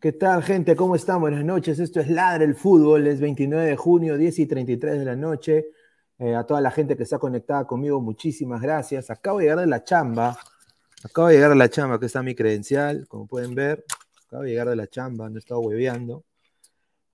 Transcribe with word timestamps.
¿Qué 0.00 0.12
tal, 0.12 0.42
gente? 0.42 0.74
¿Cómo 0.76 0.96
están? 0.96 1.20
Buenas 1.20 1.44
noches. 1.44 1.78
Esto 1.78 2.00
es 2.00 2.08
Ladre 2.08 2.46
el 2.46 2.54
Fútbol. 2.54 3.06
Es 3.06 3.20
29 3.20 3.66
de 3.66 3.76
junio, 3.76 4.16
10 4.16 4.38
y 4.38 4.46
33 4.46 4.98
de 4.98 5.04
la 5.04 5.14
noche. 5.14 5.66
Eh, 6.18 6.34
a 6.34 6.44
toda 6.44 6.62
la 6.62 6.70
gente 6.70 6.96
que 6.96 7.02
está 7.02 7.18
conectada 7.18 7.66
conmigo, 7.66 8.00
muchísimas 8.00 8.62
gracias. 8.62 9.10
Acabo 9.10 9.40
de 9.40 9.44
llegar 9.44 9.58
de 9.58 9.66
la 9.66 9.84
chamba. 9.84 10.38
Acabo 11.04 11.28
de 11.28 11.34
llegar 11.34 11.50
de 11.50 11.56
la 11.56 11.68
chamba. 11.68 11.96
Aquí 11.96 12.06
está 12.06 12.22
mi 12.22 12.34
credencial, 12.34 13.06
como 13.08 13.26
pueden 13.26 13.54
ver. 13.54 13.84
Acabo 14.26 14.44
de 14.44 14.48
llegar 14.48 14.70
de 14.70 14.76
la 14.76 14.86
chamba, 14.86 15.28
no 15.28 15.36
he 15.36 15.38
estado 15.38 15.60
hueveando. 15.60 16.24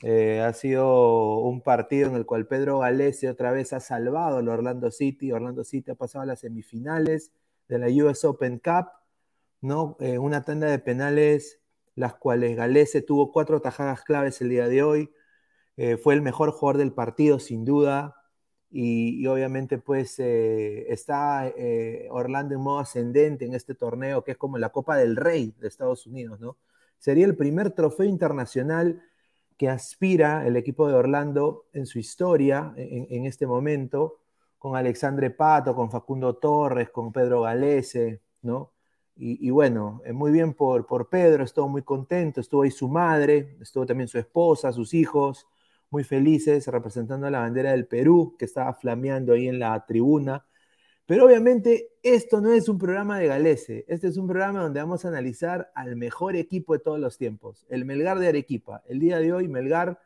Eh, 0.03 0.41
ha 0.41 0.53
sido 0.53 1.39
un 1.41 1.63
partido 1.63 2.09
en 2.11 2.15
el 2.15 2.25
cual 2.25 2.47
Pedro 2.47 2.79
Galese 2.79 3.29
otra 3.29 3.51
vez 3.51 3.73
ha 3.73 3.81
salvado 3.81 4.37
al 4.37 4.49
Orlando 4.49 4.93
City. 4.93 5.33
Orlando 5.33 5.65
City 5.65 5.91
ha 5.91 5.97
pasado 5.97 6.23
a 6.23 6.27
las 6.27 6.39
semifinales 6.39 7.33
de 7.67 7.81
la 7.81 7.89
US 7.89 8.25
Open 8.25 8.61
Cup, 8.61 8.91
¿no? 9.61 9.97
Eh, 9.99 10.19
una 10.19 10.45
tanda 10.45 10.69
de 10.69 10.79
penales 10.79 11.59
las 11.97 12.15
cuales 12.15 12.57
Galese 12.57 13.03
tuvo 13.03 13.33
cuatro 13.33 13.61
tajadas 13.61 14.03
claves 14.05 14.41
el 14.41 14.51
día 14.51 14.69
de 14.69 14.83
hoy. 14.85 15.11
Eh, 15.77 15.97
fue 15.97 16.15
el 16.15 16.23
mejor 16.23 16.53
jugador 16.53 16.79
del 16.79 16.93
partido, 16.93 17.39
sin 17.41 17.65
duda. 17.65 18.15
Y, 18.71 19.27
obviamente, 19.27 19.79
pues 19.79 20.19
eh, 20.19 20.93
está 20.93 21.49
eh, 21.49 22.09
Orlando 22.11 22.55
en 22.55 22.61
modo 22.61 22.81
ascendente 22.81 23.47
en 23.47 23.55
este 23.55 23.75
torneo, 23.75 24.25
que 24.25 24.33
es 24.33 24.37
como 24.37 24.59
la 24.59 24.71
Copa 24.71 24.97
del 24.97 25.17
Rey 25.17 25.55
de 25.59 25.69
Estados 25.69 26.07
Unidos, 26.07 26.41
¿no? 26.41 26.59
Sería 26.99 27.27
el 27.27 27.37
primer 27.37 27.71
trofeo 27.73 28.07
internacional 28.07 29.03
que 29.57 29.69
aspira 29.71 30.47
el 30.47 30.57
equipo 30.57 30.89
de 30.89 30.95
Orlando 30.95 31.67
en 31.73 31.87
su 31.87 31.99
historia, 31.99 32.75
en, 32.77 33.07
en 33.11 33.27
este 33.27 33.47
momento, 33.47 34.21
con 34.59 34.77
Alexandre 34.77 35.31
Pato, 35.31 35.75
con 35.75 35.91
Facundo 35.91 36.37
Torres, 36.37 36.91
con 36.91 37.13
Pedro 37.13 37.43
Galese, 37.43 38.23
¿no? 38.43 38.76
Y, 39.19 39.49
bueno, 39.49 40.03
eh, 40.05 40.13
muy 40.13 40.31
bien 40.31 40.53
por, 40.53 40.85
por 40.87 41.09
Pedro, 41.09 41.43
estuvo 41.43 41.69
muy 41.69 41.81
contento, 41.81 42.43
estuvo 42.43 42.63
ahí 42.63 42.71
su 42.71 42.87
madre, 42.87 43.57
estuvo 43.63 43.87
también 43.87 44.09
su 44.09 44.19
esposa, 44.19 44.73
sus 44.73 44.93
hijos, 44.93 45.47
muy 45.89 46.05
felices, 46.05 46.67
representando 46.67 47.31
la 47.31 47.41
bandera 47.41 47.71
del 47.71 47.87
Perú, 47.87 48.37
que 48.39 48.45
estaba 48.45 48.75
flameando 48.75 49.33
ahí 49.33 49.49
en 49.49 49.59
la 49.59 49.87
tribuna. 49.87 50.45
Pero 51.07 51.25
obviamente 51.25 51.93
esto 52.03 52.43
no 52.43 52.53
es 52.53 52.69
un 52.69 52.77
programa 52.77 53.19
de 53.19 53.29
Galese, 53.29 53.87
este 53.89 54.09
es 54.09 54.19
un 54.19 54.27
programa 54.27 54.61
donde 54.61 54.81
vamos 54.81 55.05
a 55.07 55.09
analizar 55.09 55.73
al 55.75 55.97
mejor 55.97 56.37
equipo 56.37 56.75
de 56.75 56.81
todos 56.81 57.01
los 57.01 57.17
tiempos, 57.17 57.65
el 57.71 57.87
Melgar 57.87 58.19
de 58.19 58.29
Arequipa. 58.29 58.83
El 58.87 58.99
día 59.01 59.19
de 59.19 59.33
hoy 59.33 59.49
Melgar 59.49 59.99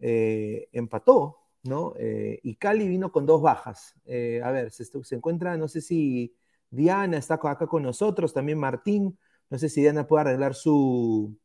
eh, 0.00 0.68
empató, 0.72 1.36
¿no? 1.64 1.92
Eh, 1.98 2.40
y 2.42 2.54
Cali 2.54 2.88
vino 2.88 3.12
con 3.12 3.26
dos 3.26 3.42
bajas. 3.42 3.94
a 4.06 4.50
ver, 4.52 4.70
se, 4.70 4.84
se 4.86 5.14
encuentra, 5.16 5.58
no 5.58 5.68
sé 5.68 5.82
si 5.82 6.34
Diana 6.70 7.16
está 7.16 7.34
acá 7.34 7.66
con 7.66 7.82
nosotros, 7.82 8.32
también 8.32 8.58
Martín. 8.58 9.18
No 9.50 9.58
sé 9.58 9.68
si 9.68 9.80
Diana 9.80 10.06
puede 10.06 10.22
arreglar 10.22 10.54
su, 10.54 11.36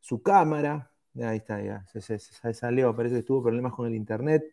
su 0.00 0.22
cámara. 0.22 0.90
Ahí 1.22 1.38
está, 1.38 1.62
ya, 1.62 1.86
se, 1.86 2.18
salió, 2.54 2.94
parece 2.96 3.16
que 3.16 3.22
tuvo 3.22 3.42
problemas 3.44 3.72
con 3.72 3.86
el 3.86 3.94
internet. 3.94 4.44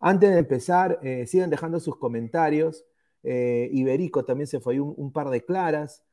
Antes 0.00 0.30
de 0.30 0.38
empezar, 0.38 0.98
eh, 1.02 1.26
sigan 1.26 1.50
dejando 1.50 1.80
sus 1.80 1.96
comentarios. 1.96 2.84
Eh, 3.22 3.68
Iberico 3.72 4.24
también 4.24 4.46
se 4.46 4.60
fue 4.60 4.80
un, 4.80 5.12
par 5.12 5.30
de 5.30 5.44
claras. 5.44 6.04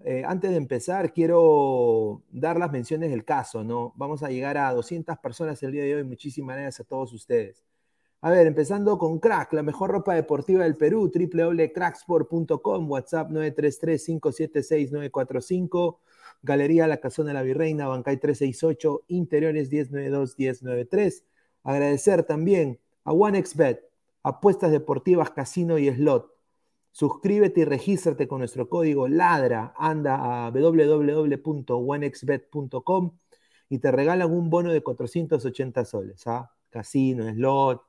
Eh, 0.00 0.22
antes 0.26 0.50
de 0.50 0.56
empezar, 0.56 1.12
quiero 1.12 2.22
dar 2.30 2.58
las 2.58 2.70
menciones 2.72 3.10
del 3.10 3.24
caso, 3.24 3.64
¿no? 3.64 3.92
Vamos 3.96 4.22
a 4.22 4.28
llegar 4.28 4.58
a 4.58 4.72
200 4.72 5.18
personas 5.18 5.62
el 5.62 5.72
día 5.72 5.84
de 5.84 5.96
hoy. 5.96 6.04
Muchísimas 6.04 6.56
gracias 6.56 6.80
a 6.80 6.88
todos 6.88 7.12
ustedes. 7.12 7.64
A 8.24 8.30
ver, 8.30 8.46
empezando 8.46 8.96
con 8.96 9.18
Crack, 9.18 9.52
la 9.52 9.62
mejor 9.62 9.90
ropa 9.90 10.14
deportiva 10.14 10.64
del 10.64 10.78
Perú, 10.78 11.12
www.cracksport.com, 11.14 12.90
WhatsApp 12.90 13.30
933-576-945, 13.30 15.98
Galería 16.40 16.86
La 16.86 17.00
Casona 17.00 17.28
de 17.28 17.34
la 17.34 17.42
Virreina, 17.42 17.86
Bancay 17.86 18.16
368, 18.16 19.02
Interiores 19.08 19.70
1092-1093. 19.70 21.22
Agradecer 21.64 22.22
también 22.22 22.80
a 23.04 23.12
OneXBet, 23.12 23.90
apuestas 24.22 24.72
deportivas, 24.72 25.28
casino 25.28 25.76
y 25.76 25.92
slot. 25.92 26.34
Suscríbete 26.92 27.60
y 27.60 27.66
regístrate 27.66 28.26
con 28.26 28.38
nuestro 28.38 28.70
código 28.70 29.06
LADRA. 29.06 29.74
Anda 29.76 30.46
a 30.46 30.50
www.onexbet.com 30.50 33.18
y 33.68 33.80
te 33.80 33.92
regalan 33.92 34.32
un 34.32 34.48
bono 34.48 34.72
de 34.72 34.82
480 34.82 35.84
soles. 35.84 36.26
¿ah? 36.26 36.50
Casino, 36.70 37.30
slot, 37.30 37.82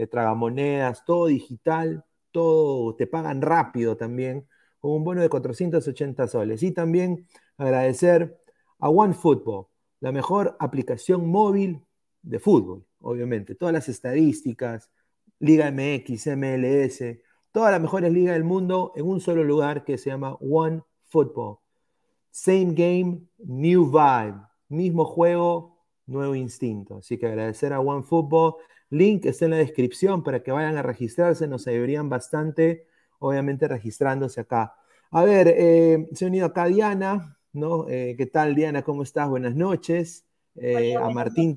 eh, 0.00 0.06
tragamonedas, 0.06 1.04
todo 1.04 1.26
digital, 1.26 2.04
todo 2.30 2.96
te 2.96 3.06
pagan 3.06 3.42
rápido 3.42 3.98
también, 3.98 4.48
con 4.78 4.92
un 4.92 5.04
bono 5.04 5.20
de 5.20 5.28
480 5.28 6.26
soles. 6.26 6.62
Y 6.62 6.72
también 6.72 7.26
agradecer 7.58 8.40
a 8.78 8.88
OneFootball, 8.88 9.66
la 10.00 10.10
mejor 10.10 10.56
aplicación 10.58 11.28
móvil 11.28 11.84
de 12.22 12.38
fútbol, 12.38 12.86
obviamente. 13.00 13.54
Todas 13.54 13.74
las 13.74 13.90
estadísticas, 13.90 14.90
Liga 15.38 15.70
MX, 15.70 16.28
MLS, 16.28 17.02
todas 17.52 17.70
las 17.70 17.80
mejores 17.82 18.10
ligas 18.10 18.34
del 18.34 18.44
mundo 18.44 18.92
en 18.96 19.06
un 19.06 19.20
solo 19.20 19.44
lugar 19.44 19.84
que 19.84 19.98
se 19.98 20.08
llama 20.08 20.36
OneFootball. 20.40 21.58
Same 22.30 22.72
game, 22.72 23.20
new 23.36 23.84
vibe. 23.84 24.40
Mismo 24.70 25.04
juego, 25.04 25.69
nuevo 26.10 26.34
instinto. 26.34 26.98
Así 26.98 27.18
que 27.18 27.26
agradecer 27.26 27.72
a 27.72 27.80
OneFootball 27.80 28.56
Link 28.90 29.24
está 29.24 29.44
en 29.44 29.52
la 29.52 29.56
descripción 29.56 30.22
para 30.24 30.42
que 30.42 30.50
vayan 30.50 30.76
a 30.76 30.82
registrarse, 30.82 31.46
nos 31.46 31.66
ayudarían 31.68 32.08
bastante, 32.08 32.86
obviamente 33.20 33.68
registrándose 33.68 34.40
acá. 34.40 34.74
A 35.12 35.24
ver, 35.24 35.54
eh, 35.56 36.08
se 36.12 36.24
ha 36.24 36.28
unido 36.28 36.46
acá 36.46 36.66
Diana, 36.66 37.38
¿no? 37.52 37.88
Eh, 37.88 38.16
¿Qué 38.18 38.26
tal 38.26 38.54
Diana? 38.56 38.82
¿Cómo 38.82 39.04
estás? 39.04 39.28
Buenas 39.28 39.54
noches. 39.54 40.26
Eh, 40.56 40.96
a 40.96 41.08
Martín. 41.10 41.54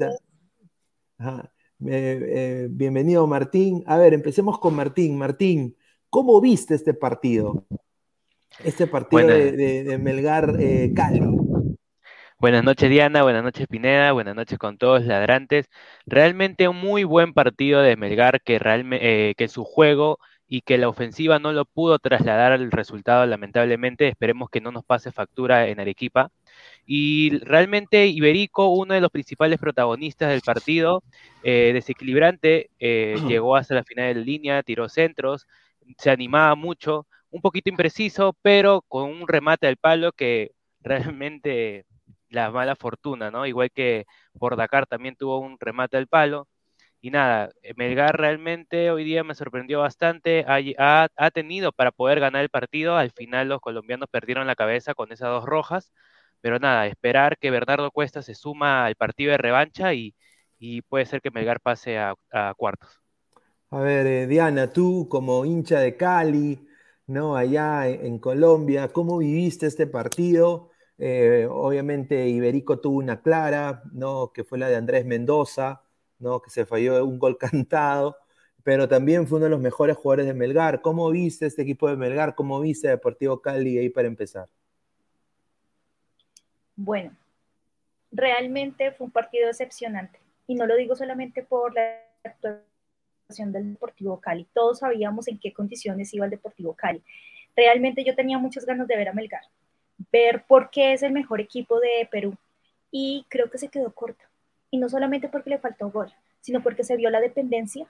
bienvenido 1.79 3.25
Martín. 3.25 3.83
A 3.87 3.97
ver, 3.97 4.13
empecemos 4.13 4.59
con 4.59 4.75
Martín. 4.75 5.17
Martín, 5.17 5.75
¿cómo 6.11 6.39
viste 6.39 6.75
este 6.75 6.93
partido? 6.93 7.65
Este 8.63 8.85
partido 8.85 9.27
de, 9.27 9.83
de, 9.83 9.97
Melgar 9.97 10.55
Cali. 10.93 11.42
Buenas 12.43 12.65
noches 12.65 12.89
Diana, 12.89 13.23
buenas 13.23 13.41
noches 13.41 13.67
Pineda, 13.69 14.11
buenas 14.11 14.35
noches 14.35 14.59
con 14.59 14.77
todos 14.77 15.05
ladrantes. 15.05 15.69
Realmente 16.05 16.67
un 16.67 16.75
muy 16.75 17.05
buen 17.05 17.31
partido 17.33 17.81
de 17.81 17.95
Melgar 17.95 18.41
que, 18.41 18.59
eh, 18.61 19.33
que 19.37 19.47
su 19.47 19.63
juego 19.63 20.19
y 20.45 20.59
que 20.59 20.77
la 20.77 20.89
ofensiva 20.89 21.39
no 21.39 21.53
lo 21.53 21.63
pudo 21.63 21.99
trasladar 21.99 22.51
al 22.51 22.69
resultado 22.69 23.25
lamentablemente. 23.25 24.09
Esperemos 24.09 24.49
que 24.49 24.59
no 24.59 24.73
nos 24.73 24.83
pase 24.83 25.13
factura 25.13 25.69
en 25.69 25.79
Arequipa. 25.79 26.31
Y 26.85 27.37
realmente 27.45 28.07
Iberico, 28.07 28.67
uno 28.67 28.93
de 28.93 28.99
los 28.99 29.09
principales 29.09 29.57
protagonistas 29.57 30.27
del 30.29 30.41
partido, 30.41 31.01
eh, 31.43 31.71
desequilibrante, 31.73 32.71
eh, 32.77 33.15
llegó 33.29 33.55
hasta 33.55 33.75
la 33.75 33.85
final 33.85 34.13
de 34.15 34.19
línea, 34.19 34.63
tiró 34.63 34.89
centros, 34.89 35.47
se 35.97 36.11
animaba 36.11 36.55
mucho, 36.55 37.07
un 37.31 37.41
poquito 37.41 37.69
impreciso, 37.69 38.35
pero 38.41 38.81
con 38.89 39.09
un 39.09 39.29
remate 39.29 39.65
al 39.67 39.77
palo 39.77 40.11
que 40.11 40.51
realmente 40.81 41.85
la 42.33 42.51
mala 42.51 42.75
fortuna, 42.75 43.31
¿no? 43.31 43.45
Igual 43.45 43.71
que 43.71 44.05
por 44.39 44.55
Dakar 44.57 44.87
también 44.87 45.15
tuvo 45.15 45.39
un 45.39 45.57
remate 45.59 45.97
al 45.97 46.07
palo. 46.07 46.47
Y 47.01 47.11
nada, 47.11 47.51
Melgar 47.75 48.17
realmente 48.17 48.89
hoy 48.89 49.03
día 49.03 49.23
me 49.25 49.35
sorprendió 49.35 49.79
bastante, 49.81 50.45
ha, 50.47 51.09
tenido 51.33 51.73
para 51.73 51.91
poder 51.91 52.21
ganar 52.21 52.43
el 52.43 52.49
partido, 52.49 52.95
al 52.95 53.11
final 53.11 53.49
los 53.49 53.59
colombianos 53.59 54.07
perdieron 54.09 54.47
la 54.47 54.55
cabeza 54.55 54.93
con 54.93 55.11
esas 55.11 55.27
dos 55.29 55.45
rojas, 55.45 55.91
pero 56.39 56.59
nada, 56.59 56.87
esperar 56.87 57.37
que 57.37 57.51
Bernardo 57.51 57.91
Cuesta 57.91 58.21
se 58.21 58.35
suma 58.35 58.85
al 58.85 58.95
partido 58.95 59.31
de 59.31 59.37
revancha 59.37 59.93
y, 59.93 60.15
puede 60.87 61.05
ser 61.05 61.21
que 61.21 61.29
Melgar 61.29 61.59
pase 61.59 61.97
a, 61.99 62.15
cuartos. 62.55 63.01
A 63.69 63.79
ver, 63.79 64.07
eh, 64.07 64.27
Diana, 64.27 64.71
tú 64.71 65.07
como 65.09 65.43
hincha 65.43 65.81
de 65.81 65.97
Cali, 65.97 66.65
¿no? 67.07 67.35
Allá 67.35 67.85
en, 67.89 68.17
Colombia, 68.17 68.87
¿cómo 68.87 69.17
viviste 69.17 69.67
este 69.67 69.87
partido? 69.87 70.69
Eh, 70.97 71.47
obviamente 71.49 72.27
Iberico 72.27 72.79
tuvo 72.79 72.97
una 72.97 73.21
clara, 73.21 73.83
¿no? 73.91 74.31
Que 74.33 74.43
fue 74.43 74.59
la 74.59 74.69
de 74.69 74.75
Andrés 74.75 75.05
Mendoza, 75.05 75.81
¿no? 76.19 76.41
Que 76.41 76.49
se 76.49 76.65
falló 76.65 77.03
un 77.05 77.19
gol 77.19 77.37
cantado, 77.39 78.17
pero 78.63 78.87
también 78.87 79.27
fue 79.27 79.37
uno 79.37 79.45
de 79.45 79.51
los 79.51 79.59
mejores 79.59 79.97
jugadores 79.97 80.27
de 80.27 80.33
Melgar. 80.33 80.81
¿Cómo 80.81 81.09
viste 81.09 81.45
este 81.45 81.63
equipo 81.63 81.89
de 81.89 81.97
Melgar? 81.97 82.35
¿Cómo 82.35 82.59
viste 82.59 82.87
Deportivo 82.87 83.41
Cali 83.41 83.77
ahí 83.77 83.89
para 83.89 84.07
empezar? 84.07 84.47
Bueno, 86.75 87.15
realmente 88.11 88.91
fue 88.91 89.05
un 89.05 89.11
partido 89.11 89.47
decepcionante. 89.47 90.19
Y 90.47 90.55
no 90.55 90.65
lo 90.65 90.75
digo 90.75 90.95
solamente 90.95 91.43
por 91.43 91.73
la 91.73 91.99
actuación 92.23 93.51
del 93.51 93.73
Deportivo 93.73 94.19
Cali. 94.19 94.47
Todos 94.53 94.79
sabíamos 94.79 95.27
en 95.27 95.39
qué 95.39 95.53
condiciones 95.53 96.13
iba 96.13 96.25
el 96.25 96.31
Deportivo 96.31 96.73
Cali. 96.73 97.03
Realmente 97.55 98.03
yo 98.03 98.15
tenía 98.15 98.37
muchas 98.37 98.65
ganas 98.65 98.87
de 98.87 98.97
ver 98.97 99.09
a 99.09 99.13
Melgar, 99.13 99.43
ver 100.13 100.45
por 100.47 100.69
qué 100.69 100.93
es 100.93 101.01
el 101.01 101.11
mejor 101.11 101.41
equipo 101.41 101.79
de 101.79 102.07
Perú. 102.09 102.37
Y 102.91 103.25
creo 103.27 103.49
que 103.49 103.57
se 103.57 103.67
quedó 103.67 103.91
corto. 103.91 104.23
Y 104.69 104.77
no 104.77 104.87
solamente 104.87 105.27
porque 105.27 105.49
le 105.49 105.57
faltó 105.57 105.89
gol, 105.89 106.13
sino 106.39 106.61
porque 106.61 106.83
se 106.83 106.95
vio 106.95 107.09
la 107.09 107.19
dependencia, 107.19 107.87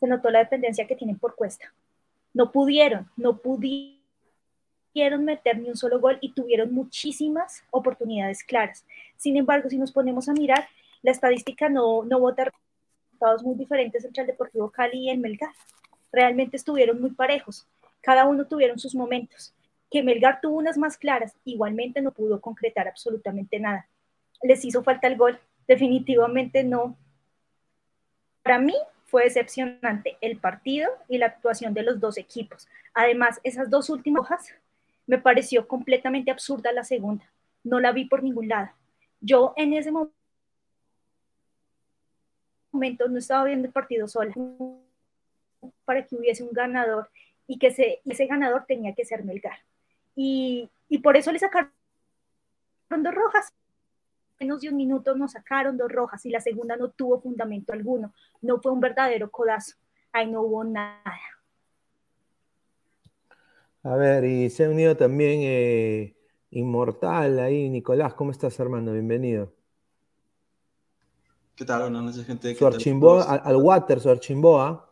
se 0.00 0.06
notó 0.06 0.30
la 0.30 0.40
dependencia 0.40 0.86
que 0.86 0.96
tienen 0.96 1.18
por 1.18 1.36
cuesta. 1.36 1.72
No 2.32 2.50
pudieron, 2.50 3.08
no 3.16 3.38
pudieron 3.38 5.24
meter 5.24 5.58
ni 5.58 5.68
un 5.68 5.76
solo 5.76 6.00
gol 6.00 6.18
y 6.20 6.32
tuvieron 6.32 6.72
muchísimas 6.72 7.62
oportunidades 7.70 8.42
claras. 8.42 8.84
Sin 9.16 9.36
embargo, 9.36 9.68
si 9.68 9.76
nos 9.76 9.92
ponemos 9.92 10.28
a 10.28 10.32
mirar, 10.32 10.66
la 11.02 11.10
estadística 11.10 11.68
no, 11.68 12.04
no 12.04 12.18
vota 12.18 12.50
resultados 13.10 13.42
muy 13.42 13.54
diferentes 13.54 14.04
entre 14.04 14.22
el 14.22 14.26
Deportivo 14.26 14.70
Cali 14.70 14.98
y 14.98 15.10
el 15.10 15.18
Melgar. 15.18 15.52
Realmente 16.10 16.56
estuvieron 16.56 17.00
muy 17.00 17.10
parejos. 17.10 17.66
Cada 18.00 18.26
uno 18.26 18.46
tuvieron 18.46 18.78
sus 18.78 18.94
momentos. 18.94 19.54
Que 19.90 20.02
Melgar 20.02 20.40
tuvo 20.40 20.56
unas 20.56 20.78
más 20.78 20.96
claras, 20.96 21.36
igualmente 21.44 22.00
no 22.00 22.12
pudo 22.12 22.40
concretar 22.40 22.88
absolutamente 22.88 23.60
nada. 23.60 23.88
Les 24.42 24.64
hizo 24.64 24.82
falta 24.82 25.06
el 25.06 25.16
gol, 25.16 25.38
definitivamente 25.66 26.64
no. 26.64 26.96
Para 28.42 28.58
mí 28.58 28.74
fue 29.06 29.24
decepcionante 29.24 30.16
el 30.20 30.38
partido 30.38 30.90
y 31.08 31.18
la 31.18 31.26
actuación 31.26 31.74
de 31.74 31.82
los 31.82 32.00
dos 32.00 32.18
equipos. 32.18 32.68
Además, 32.94 33.40
esas 33.44 33.70
dos 33.70 33.88
últimas 33.88 34.20
hojas 34.22 34.54
me 35.06 35.18
pareció 35.18 35.68
completamente 35.68 36.30
absurda 36.30 36.72
la 36.72 36.84
segunda. 36.84 37.24
No 37.62 37.80
la 37.80 37.92
vi 37.92 38.04
por 38.04 38.22
ningún 38.22 38.48
lado. 38.48 38.70
Yo 39.20 39.54
en 39.56 39.72
ese 39.72 39.92
momento 39.92 40.12
no 43.08 43.18
estaba 43.18 43.44
viendo 43.44 43.66
el 43.66 43.72
partido 43.72 44.08
sola 44.08 44.34
para 45.84 46.06
que 46.06 46.16
hubiese 46.16 46.42
un 46.42 46.52
ganador 46.52 47.08
y 47.46 47.58
que 47.58 47.68
ese, 47.68 48.00
ese 48.04 48.26
ganador 48.26 48.64
tenía 48.66 48.94
que 48.94 49.04
ser 49.04 49.24
Melgar. 49.24 49.58
Y, 50.16 50.68
y 50.88 50.98
por 50.98 51.16
eso 51.16 51.30
le 51.30 51.38
sacaron 51.38 51.70
dos 52.90 53.14
rojas. 53.14 53.52
Menos 54.40 54.60
de 54.60 54.68
un 54.68 54.76
minuto 54.76 55.14
nos 55.14 55.32
sacaron 55.32 55.76
dos 55.76 55.90
rojas 55.90 56.26
y 56.26 56.30
la 56.30 56.40
segunda 56.40 56.76
no 56.76 56.90
tuvo 56.90 57.20
fundamento 57.20 57.72
alguno. 57.72 58.12
No 58.42 58.60
fue 58.60 58.72
un 58.72 58.80
verdadero 58.80 59.30
codazo. 59.30 59.76
Ahí 60.12 60.28
no 60.30 60.42
hubo 60.42 60.64
nada. 60.64 61.02
A 63.82 63.94
ver, 63.94 64.24
y 64.24 64.50
se 64.50 64.64
ha 64.64 64.70
unido 64.70 64.96
también 64.96 65.40
eh, 65.42 66.16
Inmortal 66.50 67.38
ahí, 67.38 67.68
Nicolás. 67.68 68.14
¿Cómo 68.14 68.32
estás, 68.32 68.58
Armando? 68.58 68.92
Bienvenido. 68.92 69.52
¿Qué 71.54 71.64
tal? 71.64 71.82
Buenas 71.82 72.02
noches, 72.02 72.26
gente. 72.26 72.54
Su 72.54 72.66
archimboa, 72.66 73.22
al, 73.22 73.56
water, 73.56 74.00
su 74.00 74.10
archimboa. 74.10 74.90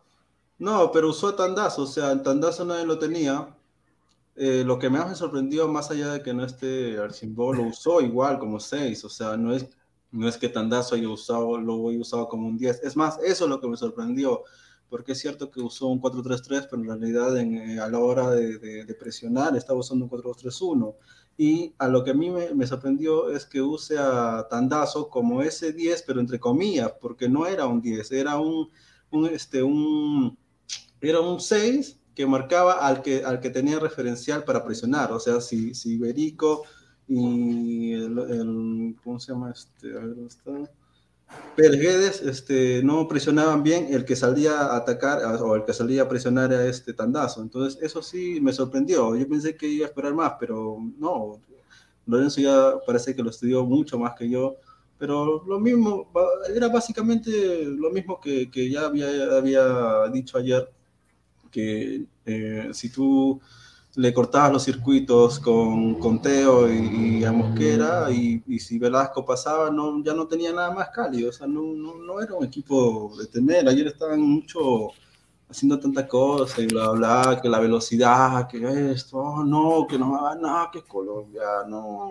No, 0.58 0.92
pero 0.92 1.08
usó 1.08 1.34
tandazo, 1.34 1.82
o 1.82 1.86
sea, 1.86 2.12
el 2.12 2.22
tandazo 2.22 2.64
nadie 2.64 2.86
lo 2.86 2.98
tenía. 2.98 3.48
Eh, 4.36 4.64
lo 4.64 4.78
que 4.78 4.90
más 4.90 5.08
me 5.08 5.14
sorprendió, 5.14 5.68
más 5.68 5.90
allá 5.90 6.14
de 6.14 6.22
que 6.22 6.34
no 6.34 6.44
esté 6.44 6.98
archimboa, 6.98 7.56
lo 7.56 7.62
usó 7.64 8.00
igual 8.00 8.38
como 8.38 8.58
6, 8.58 9.04
o 9.04 9.08
sea, 9.08 9.36
no 9.36 9.54
es, 9.54 9.68
no 10.10 10.28
es 10.28 10.36
que 10.36 10.48
tandazo 10.48 10.96
haya 10.96 11.08
usado, 11.08 11.58
lo 11.58 11.88
haya 11.88 12.00
usado 12.00 12.28
como 12.28 12.48
un 12.48 12.58
10. 12.58 12.82
Es 12.82 12.96
más, 12.96 13.18
eso 13.24 13.44
es 13.44 13.50
lo 13.50 13.60
que 13.60 13.68
me 13.68 13.76
sorprendió 13.76 14.42
porque 14.94 15.10
es 15.10 15.18
cierto 15.18 15.50
que 15.50 15.60
usó 15.60 15.88
un 15.88 16.00
4-3-3, 16.00 16.68
pero 16.70 16.82
en 16.82 16.86
realidad 16.86 17.36
eh, 17.36 17.80
a 17.80 17.88
la 17.88 17.98
hora 17.98 18.30
de, 18.30 18.96
presionar 18.98 19.56
estaba 19.56 19.80
usando 19.80 20.04
un 20.04 20.10
4-2-3-1. 20.10 20.94
Y 21.36 21.74
a 21.78 21.88
lo 21.88 22.04
que 22.04 22.12
a 22.12 22.14
mí 22.14 22.30
me, 22.30 22.64
sorprendió 22.64 23.28
es 23.28 23.44
que 23.44 23.60
use 23.60 23.98
a 23.98 24.46
Tandazo 24.48 25.08
como 25.08 25.42
ese 25.42 25.72
10, 25.72 26.04
pero 26.06 26.20
entre 26.20 26.38
comillas, 26.38 26.92
porque 27.00 27.28
no 27.28 27.44
era 27.44 27.66
un 27.66 27.82
10, 27.82 28.12
era 28.12 28.38
un, 28.38 28.70
este, 29.32 29.64
un, 29.64 30.38
era 31.00 31.18
un 31.18 31.40
6 31.40 31.98
que 32.14 32.26
marcaba 32.26 32.86
al 32.86 33.02
que, 33.02 33.24
al 33.24 33.40
que 33.40 33.50
tenía 33.50 33.78
referencial 33.78 34.44
para 34.44 34.64
presionar. 34.64 35.12
O 35.12 35.20
sea, 35.20 35.40
si, 35.40 35.74
si 35.74 35.94
Iberico 35.94 36.62
y 37.06 37.92
el, 37.92 38.96
¿cómo 39.02 39.20
se 39.20 39.32
llama 39.32 39.52
este? 39.52 39.90
A 39.90 40.00
ver, 40.00 40.14
¿dónde 40.14 40.26
está? 40.28 40.50
Pérez 41.56 42.22
este, 42.22 42.82
no 42.82 43.06
presionaban 43.08 43.62
bien 43.62 43.88
el 43.90 44.04
que 44.04 44.16
salía 44.16 44.60
a 44.60 44.76
atacar 44.76 45.24
o 45.40 45.54
el 45.54 45.64
que 45.64 45.72
salía 45.72 46.02
a 46.02 46.08
presionar 46.08 46.52
a 46.52 46.66
este 46.66 46.92
tandazo. 46.92 47.42
Entonces, 47.42 47.80
eso 47.82 48.02
sí 48.02 48.40
me 48.40 48.52
sorprendió. 48.52 49.16
Yo 49.16 49.28
pensé 49.28 49.56
que 49.56 49.68
iba 49.68 49.86
a 49.86 49.88
esperar 49.88 50.14
más, 50.14 50.34
pero 50.38 50.78
no. 50.98 51.40
Lorenzo 52.06 52.40
ya 52.40 52.74
parece 52.86 53.14
que 53.14 53.22
lo 53.22 53.30
estudió 53.30 53.64
mucho 53.64 53.98
más 53.98 54.14
que 54.14 54.28
yo. 54.28 54.56
Pero 54.98 55.44
lo 55.46 55.60
mismo, 55.60 56.10
era 56.54 56.68
básicamente 56.68 57.64
lo 57.64 57.90
mismo 57.90 58.20
que, 58.20 58.50
que 58.50 58.70
ya 58.70 58.86
había, 58.86 59.36
había 59.36 60.08
dicho 60.12 60.38
ayer, 60.38 60.68
que 61.54 62.04
eh, 62.26 62.70
si 62.72 62.90
tú 62.90 63.40
le 63.94 64.12
cortabas 64.12 64.52
los 64.52 64.64
circuitos 64.64 65.38
con, 65.38 65.94
con 66.00 66.20
Teo 66.20 66.68
y, 66.68 67.22
a 67.22 67.30
Mosquera 67.30 68.10
y, 68.10 68.42
si 68.58 68.76
Velasco 68.76 69.24
pasaba 69.24 69.70
no, 69.70 70.02
ya 70.02 70.14
no 70.14 70.26
tenía 70.26 70.52
nada 70.52 70.72
más 70.72 70.88
cálido, 70.88 71.30
o 71.30 71.32
sea, 71.32 71.46
no, 71.46 71.62
no, 71.62 72.20
era 72.20 72.34
un 72.34 72.44
equipo 72.44 73.14
de 73.16 73.26
tener, 73.26 73.68
ayer 73.68 73.86
estaban 73.86 74.20
mucho 74.20 74.88
haciendo 75.48 75.78
tanta 75.78 76.08
cosa 76.08 76.60
y 76.60 76.66
bla, 76.66 76.90
bla, 76.90 77.38
que 77.40 77.48
la 77.48 77.60
velocidad, 77.60 78.48
que 78.48 78.90
esto, 78.90 79.18
oh, 79.18 79.44
no, 79.44 79.86
que 79.88 79.96
no 79.96 80.10
va 80.10 80.34
nada, 80.34 80.70
que 80.72 80.78
es 80.80 80.84
Colombia, 80.84 81.42
no, 81.68 82.10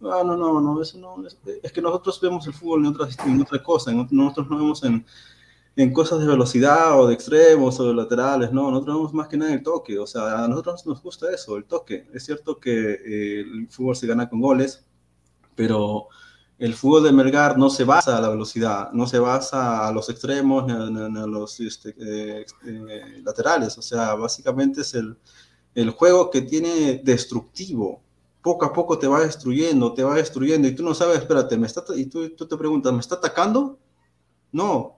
no, 0.00 0.24
no, 0.24 0.60
no, 0.60 0.82
eso 0.82 0.98
no, 0.98 1.26
es, 1.26 1.72
que 1.72 1.80
nosotros 1.80 2.20
vemos 2.20 2.46
el 2.46 2.52
fútbol 2.52 2.80
en 2.80 2.86
otra, 2.92 3.08
en 3.24 3.40
otra 3.40 3.62
cosa, 3.62 3.92
nosotros 3.92 4.50
no 4.50 4.58
vemos 4.58 4.84
en 4.84 5.06
en 5.76 5.92
cosas 5.92 6.20
de 6.20 6.26
velocidad 6.26 7.00
o 7.00 7.06
de 7.08 7.14
extremos 7.14 7.80
o 7.80 7.88
de 7.88 7.94
laterales, 7.94 8.52
no, 8.52 8.70
nosotros 8.70 8.96
vemos 8.96 9.14
más 9.14 9.28
que 9.28 9.36
nada 9.36 9.52
el 9.52 9.62
toque, 9.62 9.98
o 9.98 10.06
sea, 10.06 10.44
a 10.44 10.48
nosotros 10.48 10.86
nos 10.86 11.02
gusta 11.02 11.30
eso, 11.32 11.56
el 11.56 11.64
toque. 11.64 12.06
Es 12.12 12.24
cierto 12.24 12.60
que 12.60 12.92
eh, 12.92 13.40
el 13.40 13.68
fútbol 13.68 13.96
se 13.96 14.06
gana 14.06 14.28
con 14.28 14.40
goles, 14.40 14.86
pero 15.56 16.08
el 16.58 16.74
fútbol 16.74 17.04
de 17.04 17.12
Melgar 17.12 17.58
no 17.58 17.70
se 17.70 17.84
basa 17.84 18.16
a 18.16 18.20
la 18.20 18.28
velocidad, 18.28 18.92
no 18.92 19.06
se 19.06 19.18
basa 19.18 19.88
a 19.88 19.92
los 19.92 20.08
extremos 20.08 20.64
ni 20.66 20.72
a, 20.72 21.26
los 21.26 21.58
este, 21.60 21.94
eh, 21.98 22.46
eh, 22.66 23.22
laterales, 23.24 23.76
o 23.76 23.82
sea, 23.82 24.14
básicamente 24.14 24.82
es 24.82 24.94
el, 24.94 25.16
el 25.74 25.90
juego 25.90 26.30
que 26.30 26.42
tiene 26.42 27.00
destructivo, 27.02 28.00
poco 28.42 28.64
a 28.66 28.72
poco 28.72 28.98
te 28.98 29.08
va 29.08 29.20
destruyendo, 29.20 29.92
te 29.94 30.04
va 30.04 30.14
destruyendo, 30.14 30.68
y 30.68 30.74
tú 30.74 30.84
no 30.84 30.94
sabes, 30.94 31.18
espérate, 31.18 31.58
me 31.58 31.66
está, 31.66 31.82
y 31.96 32.06
tú, 32.06 32.30
tú 32.30 32.46
te 32.46 32.56
preguntas, 32.56 32.92
¿me 32.92 33.00
está 33.00 33.16
atacando? 33.16 33.78
No, 34.52 34.93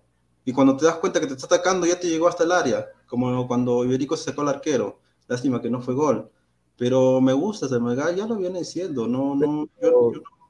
y 0.46 0.52
cuando 0.52 0.76
te 0.76 0.84
das 0.86 0.94
cuenta 0.94 1.20
que 1.20 1.26
te 1.26 1.34
está 1.34 1.46
atacando, 1.46 1.86
ya 1.86 1.98
te 1.98 2.08
llegó 2.08 2.28
hasta 2.28 2.44
el 2.44 2.52
área, 2.52 2.86
como 3.08 3.48
cuando 3.48 3.84
Iberico 3.84 4.16
se 4.16 4.26
sacó 4.26 4.42
al 4.42 4.48
arquero. 4.48 5.00
Lástima 5.26 5.60
que 5.60 5.68
no 5.68 5.82
fue 5.82 5.92
gol. 5.92 6.30
Pero 6.78 7.20
me 7.20 7.32
gusta 7.32 7.66
ese 7.66 7.80
Melgar, 7.80 8.14
ya 8.14 8.28
lo 8.28 8.36
viene 8.36 8.60
diciendo. 8.60 9.08
No, 9.08 9.34
no, 9.34 9.68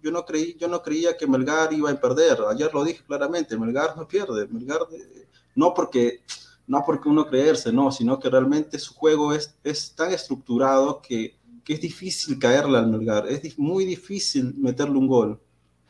yo, 0.03 0.11
no 0.11 0.27
creí, 0.27 0.55
yo 0.61 0.69
no 0.69 0.83
creía 0.83 1.17
que 1.17 1.27
Melgar 1.27 1.73
iba 1.73 1.91
a 1.91 1.99
perder. 1.99 2.43
Ayer 2.47 2.75
lo 2.75 2.85
dije 2.85 3.03
claramente, 3.07 3.57
Melgar 3.57 3.97
no 3.97 4.07
pierde. 4.07 4.47
Melgar, 4.49 4.81
eh, 4.93 5.29
no 5.55 5.73
porque, 5.73 6.21
no 6.67 6.83
porque 6.85 7.09
uno 7.09 7.27
creerse, 7.27 7.73
no, 7.73 7.91
sino 7.91 8.21
que 8.21 8.29
realmente 8.29 8.79
su 8.79 8.93
juego 8.93 9.33
es, 9.33 9.57
es 9.65 9.95
tan 9.95 10.13
estructurado 10.13 11.01
que, 11.01 11.39
que 11.65 11.73
es 11.73 11.81
difícil 11.81 12.39
caerle 12.39 12.77
al 12.77 12.89
Melgar. 12.89 13.29
Es 13.29 13.59
muy 13.59 13.87
difícil 13.87 14.53
meterle 14.59 14.99
un 14.99 15.07
gol. 15.07 15.41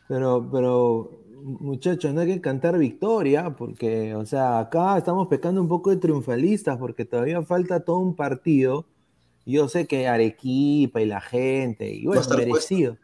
Pero, 0.06 0.48
pero 0.52 1.25
muchachos, 1.46 2.12
no 2.12 2.22
hay 2.22 2.26
que 2.26 2.40
cantar 2.40 2.76
victoria, 2.76 3.54
porque, 3.56 4.14
o 4.14 4.26
sea, 4.26 4.58
acá 4.58 4.98
estamos 4.98 5.28
pecando 5.28 5.60
un 5.60 5.68
poco 5.68 5.90
de 5.90 5.96
triunfalistas, 5.96 6.76
porque 6.76 7.04
todavía 7.04 7.40
falta 7.42 7.80
todo 7.80 7.98
un 7.98 8.16
partido. 8.16 8.86
Yo 9.44 9.68
sé 9.68 9.86
que 9.86 10.08
Arequipa 10.08 11.00
y 11.00 11.06
la 11.06 11.20
gente, 11.20 11.88
y 11.88 12.06
bueno, 12.06 12.22
merecido. 12.36 12.96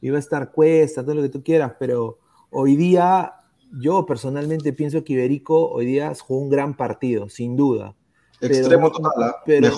Iba 0.00 0.16
a 0.16 0.20
estar 0.20 0.52
cuesta, 0.52 1.02
todo 1.02 1.16
lo 1.16 1.22
que 1.22 1.28
tú 1.28 1.42
quieras, 1.42 1.72
pero 1.78 2.18
hoy 2.50 2.76
día 2.76 3.34
yo 3.72 4.06
personalmente 4.06 4.72
pienso 4.72 5.02
que 5.02 5.14
Iberico 5.14 5.68
hoy 5.68 5.86
día 5.86 6.12
jugó 6.14 6.40
un 6.40 6.50
gran 6.50 6.76
partido, 6.76 7.28
sin 7.28 7.56
duda. 7.56 7.96
Extremo 8.40 8.92
total, 8.92 9.34
pero, 9.44 9.72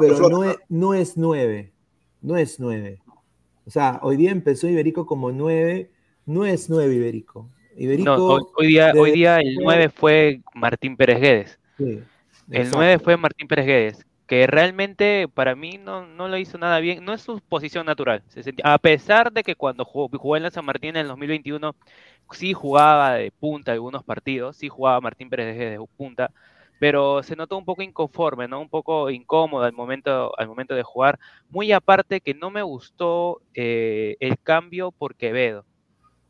pero, 0.00 0.28
no, 0.28 0.42
es, 0.42 0.56
no 0.68 0.94
es 0.94 1.16
nueve, 1.16 1.72
no 2.20 2.36
es 2.36 2.58
nueve. 2.58 3.00
O 3.64 3.70
sea, 3.70 4.00
hoy 4.02 4.16
día 4.16 4.32
empezó 4.32 4.68
Iberico 4.68 5.06
como 5.06 5.30
nueve, 5.30 5.92
no 6.26 6.44
es 6.44 6.68
nueve 6.70 6.94
Iberico. 6.94 7.48
Iberico 7.76 8.52
hoy, 8.56 8.66
día, 8.66 8.92
hoy 8.96 9.12
día 9.12 9.38
el 9.38 9.56
nueve 9.56 9.88
fue 9.88 10.40
Martín 10.54 10.96
Pérez 10.96 11.20
Guedes. 11.20 11.58
el 11.78 12.70
nueve 12.70 12.98
fue 12.98 13.16
Martín 13.16 13.48
Pérez 13.48 13.66
Guedes, 13.66 14.06
que 14.26 14.46
realmente 14.46 15.26
para 15.32 15.54
mí 15.54 15.78
no, 15.78 16.06
no 16.06 16.28
lo 16.28 16.36
hizo 16.36 16.58
nada 16.58 16.80
bien, 16.80 17.04
no 17.04 17.14
es 17.14 17.22
su 17.22 17.40
posición 17.40 17.86
natural. 17.86 18.22
a 18.62 18.78
pesar 18.78 19.32
de 19.32 19.42
que 19.42 19.54
cuando 19.54 19.84
jugó, 19.84 20.08
jugó 20.18 20.36
en 20.36 20.42
la 20.42 20.50
San 20.50 20.64
Martín 20.64 20.90
en 20.90 20.96
el 20.98 21.08
2021 21.08 21.74
sí 22.30 22.52
jugaba 22.52 23.14
de 23.14 23.30
punta 23.30 23.72
algunos 23.72 24.04
partidos, 24.04 24.56
sí 24.56 24.68
jugaba 24.68 25.00
Martín 25.00 25.28
Pérez 25.28 25.56
de 25.56 25.84
punta, 25.96 26.30
pero 26.78 27.22
se 27.22 27.36
notó 27.36 27.56
un 27.56 27.64
poco 27.64 27.82
inconforme, 27.82 28.48
¿no? 28.48 28.60
Un 28.60 28.68
poco 28.68 29.10
incómodo 29.10 29.64
al 29.64 29.72
momento, 29.72 30.32
al 30.36 30.48
momento 30.48 30.74
de 30.74 30.82
jugar. 30.82 31.18
Muy 31.48 31.72
aparte 31.72 32.20
que 32.20 32.34
no 32.34 32.50
me 32.50 32.62
gustó 32.62 33.40
eh, 33.54 34.16
el 34.20 34.38
cambio 34.38 34.90
por 34.90 35.14
Quevedo. 35.14 35.64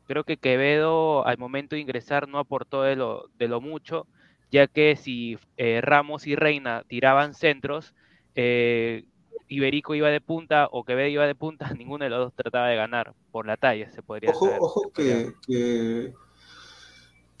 Creo 0.05 0.23
que 0.23 0.37
Quevedo 0.37 1.25
al 1.25 1.37
momento 1.37 1.75
de 1.75 1.81
ingresar 1.81 2.27
no 2.27 2.39
aportó 2.39 2.83
de 2.83 2.95
lo, 2.95 3.29
de 3.37 3.47
lo 3.47 3.61
mucho, 3.61 4.07
ya 4.51 4.67
que 4.67 4.95
si 4.95 5.37
eh, 5.57 5.81
Ramos 5.81 6.27
y 6.27 6.35
Reina 6.35 6.83
tiraban 6.87 7.33
centros, 7.33 7.93
eh, 8.35 9.05
Iberico 9.47 9.95
iba 9.95 10.09
de 10.09 10.21
punta 10.21 10.67
o 10.71 10.83
Quevedo 10.83 11.09
iba 11.09 11.27
de 11.27 11.35
punta, 11.35 11.69
ninguno 11.77 12.03
de 12.03 12.09
los 12.09 12.19
dos 12.19 12.33
trataba 12.33 12.67
de 12.67 12.75
ganar 12.75 13.13
por 13.31 13.45
la 13.47 13.57
talla, 13.57 13.89
se 13.91 14.01
podría 14.01 14.31
Ojo, 14.31 14.49
ojo 14.59 14.91
que, 14.91 15.33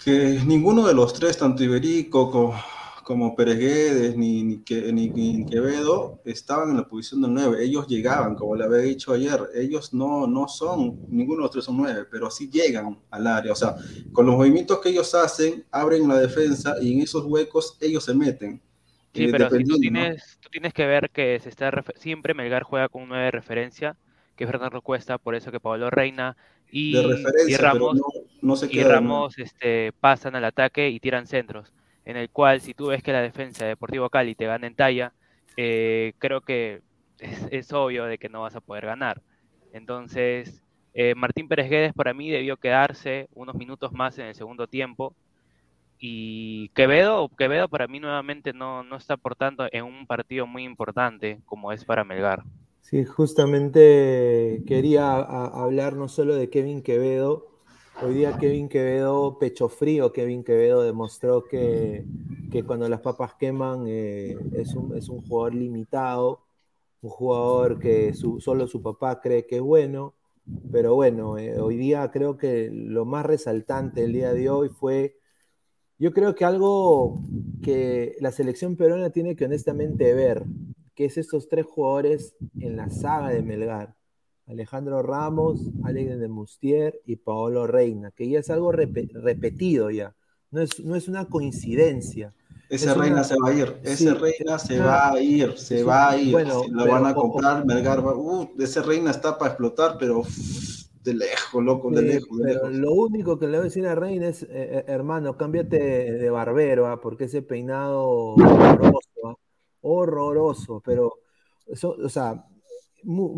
que, 0.03 0.41
ninguno 0.45 0.87
de 0.87 0.93
los 0.93 1.13
tres, 1.13 1.37
tanto 1.37 1.63
Iberico 1.63 2.31
como, 2.31 2.55
como 3.03 3.35
Pérez 3.35 4.15
ni, 4.15 4.43
ni, 4.43 4.63
ni, 4.63 5.45
Quevedo, 5.45 6.21
estaban 6.25 6.71
en 6.71 6.77
la 6.77 6.87
posición 6.87 7.21
del 7.21 7.33
9. 7.33 7.63
Ellos 7.63 7.87
llegaban, 7.87 8.35
como 8.35 8.55
le 8.55 8.63
había 8.63 8.79
dicho 8.79 9.13
ayer, 9.13 9.39
ellos 9.53 9.93
no, 9.93 10.25
no 10.25 10.47
son, 10.47 10.99
ninguno 11.09 11.37
de 11.37 11.43
los 11.43 11.51
tres 11.51 11.65
son 11.65 11.77
9, 11.77 12.05
pero 12.09 12.31
sí 12.31 12.49
llegan 12.49 12.97
al 13.11 13.27
área. 13.27 13.51
O 13.51 13.55
sea, 13.55 13.75
con 14.11 14.25
los 14.25 14.35
movimientos 14.35 14.79
que 14.79 14.89
ellos 14.89 15.13
hacen, 15.13 15.63
abren 15.71 16.07
la 16.07 16.19
defensa 16.19 16.75
y 16.81 16.93
en 16.93 17.01
esos 17.01 17.25
huecos 17.25 17.77
ellos 17.81 18.05
se 18.05 18.13
meten. 18.13 18.61
Sí, 19.13 19.27
pero 19.27 19.49
si 19.49 19.63
tú 19.63 19.77
tienes, 19.77 20.39
tú 20.41 20.49
tienes 20.49 20.73
que 20.73 20.87
ver 20.87 21.11
que 21.11 21.39
se 21.39 21.49
está 21.49 21.71
siempre 21.95 22.33
Melgar 22.33 22.63
juega 22.63 22.89
con 22.89 23.03
un 23.03 23.09
9 23.09 23.25
de 23.25 23.31
referencia, 23.31 23.95
que 24.35 24.45
es 24.45 24.49
Fernando 24.49 24.81
Cuesta, 24.81 25.19
por 25.19 25.35
eso 25.35 25.51
que 25.51 25.59
Pablo 25.59 25.91
Reina 25.91 26.35
y, 26.71 26.95
Ramos, 27.57 27.99
no, 28.41 28.55
y 28.67 28.81
Ramos 28.81 29.37
este, 29.37 29.91
pasan 29.99 30.35
al 30.35 30.45
ataque 30.45 30.89
y 30.89 30.99
tiran 30.99 31.27
centros, 31.27 31.71
en 32.05 32.17
el 32.17 32.29
cual 32.29 32.61
si 32.61 32.73
tú 32.73 32.87
ves 32.87 33.03
que 33.03 33.13
la 33.13 33.21
defensa 33.21 33.63
de 33.63 33.69
Deportivo 33.69 34.09
Cali 34.09 34.35
te 34.35 34.45
gana 34.45 34.67
en 34.67 34.75
talla, 34.75 35.13
eh, 35.57 36.13
creo 36.19 36.41
que 36.41 36.81
es, 37.19 37.71
obvio 37.73 38.05
de 38.05 38.17
que 38.17 38.29
no 38.29 38.41
vas 38.41 38.55
a 38.55 38.61
poder 38.61 38.85
ganar. 38.85 39.21
Entonces, 39.71 40.61
eh, 40.93 41.15
Martín 41.15 41.47
Pérez 41.47 41.69
Guedes 41.69 41.93
para 41.93 42.13
mí 42.13 42.29
debió 42.29 42.57
quedarse 42.57 43.27
unos 43.33 43.55
minutos 43.55 43.91
más 43.93 44.17
en 44.19 44.27
el 44.27 44.35
segundo 44.35 44.67
tiempo 44.67 45.15
y 45.99 46.69
Quevedo, 46.69 47.29
Quevedo 47.29 47.69
para 47.69 47.87
mí 47.87 47.99
nuevamente 47.99 48.51
no, 48.51 48.83
no 48.83 48.97
está 48.97 49.13
aportando 49.13 49.67
en 49.71 49.85
un 49.85 50.05
partido 50.05 50.45
muy 50.45 50.63
importante 50.65 51.39
como 51.45 51.71
es 51.71 51.85
para 51.85 52.03
Melgar. 52.03 52.43
Sí, 52.81 53.05
justamente 53.05 54.61
quería 54.67 55.15
hablar 55.15 55.95
no 55.95 56.09
solo 56.09 56.35
de 56.35 56.49
Kevin 56.49 56.83
Quevedo, 56.83 57.52
hoy 58.03 58.15
día 58.15 58.37
Kevin 58.37 58.67
Quevedo, 58.67 59.37
pecho 59.39 59.69
frío, 59.69 60.11
Kevin 60.11 60.43
Quevedo 60.43 60.81
demostró 60.81 61.43
que, 61.45 62.05
que 62.51 62.63
cuando 62.63 62.89
las 62.89 63.01
papas 63.01 63.35
queman 63.35 63.85
eh, 63.87 64.37
es, 64.53 64.75
un, 64.75 64.95
es, 64.97 65.09
un, 65.09 65.21
jugador 65.21 65.55
limitado, 65.55 66.43
un 67.01 67.09
jugador 67.09 67.79
que 67.79 68.13
solo 68.13 68.67
su 68.67 68.81
papá 68.81 69.21
cree 69.21 69.45
que 69.45 69.57
es 69.57 69.61
bueno, 69.61 70.15
pero 70.71 70.95
bueno, 70.95 71.37
eh, 71.37 71.59
hoy 71.59 71.77
día 71.77 72.11
creo 72.11 72.37
que 72.37 72.69
lo 72.71 73.05
más 73.05 73.25
resaltante 73.25 74.03
el 74.03 74.13
día 74.13 74.33
de 74.33 74.49
hoy 74.49 74.69
fue 74.69 75.17
yo 75.99 76.11
creo 76.11 76.35
que 76.35 76.43
algo 76.43 77.21
que 77.61 78.15
la 78.19 78.31
selección 78.31 78.75
peruana 78.75 79.11
tiene 79.11 79.35
que 79.35 79.45
honestamente 79.45 80.13
ver, 80.13 80.43
que 80.95 81.05
es 81.05 81.17
estos 81.17 81.47
tres 81.47 81.65
jugadores 81.65 82.35
en 82.59 82.75
la 82.75 82.89
saga 82.89 83.29
de 83.29 83.41
Melgar. 83.41 83.95
Alejandro 84.47 85.01
Ramos, 85.01 85.61
Alex 85.83 86.19
de 86.19 86.27
Mustier 86.27 86.99
y 87.05 87.15
Paolo 87.15 87.65
Reina, 87.65 88.11
que 88.11 88.27
ya 88.27 88.39
es 88.39 88.49
algo 88.49 88.71
repetido 88.71 89.89
ya, 89.89 90.15
no 90.51 90.61
es, 90.61 90.79
no 90.83 90.95
es 90.95 91.07
una 91.07 91.25
coincidencia. 91.25 92.33
Ese 92.69 92.93
Reina 92.93 93.23
se 93.23 93.35
va 93.39 93.49
a 93.49 93.53
ir, 93.53 93.75
ese 93.83 94.13
Reina 94.13 94.57
se 94.57 94.79
va 94.79 95.11
a 95.11 95.21
ir, 95.21 95.57
se 95.57 95.83
va 95.83 96.11
a 96.11 96.17
ir. 96.17 96.31
Bueno, 96.31 96.63
lo 96.69 96.87
van 96.87 97.05
a 97.05 97.13
comprar, 97.13 97.65
Melgar 97.65 98.05
va, 98.05 98.15
uh, 98.15 98.49
ese 98.59 98.81
Reina 98.81 99.11
está 99.11 99.37
para 99.37 99.51
explotar, 99.51 99.97
pero 99.99 100.23
de 101.03 101.13
lejos, 101.13 101.63
loco, 101.63 101.91
de 101.91 102.01
lejos. 102.01 102.37
Lo 102.71 102.93
único 102.93 103.37
que 103.37 103.45
le 103.45 103.57
voy 103.57 103.61
a 103.61 103.63
decir 103.63 103.85
a 103.85 103.95
Reina 103.95 104.27
es, 104.27 104.43
eh, 104.43 104.47
eh, 104.49 104.83
hermano, 104.87 105.37
cámbiate 105.37 105.77
de 105.77 106.29
barbero, 106.29 106.87
¿ah? 106.87 106.99
porque 106.99 107.25
ese 107.25 107.41
peinado 107.41 108.33
horroroso, 108.33 109.27
¿ah? 109.27 109.35
horroroso, 109.81 110.81
pero, 110.83 111.19
eso, 111.67 111.95
o 112.03 112.09
sea, 112.09 112.45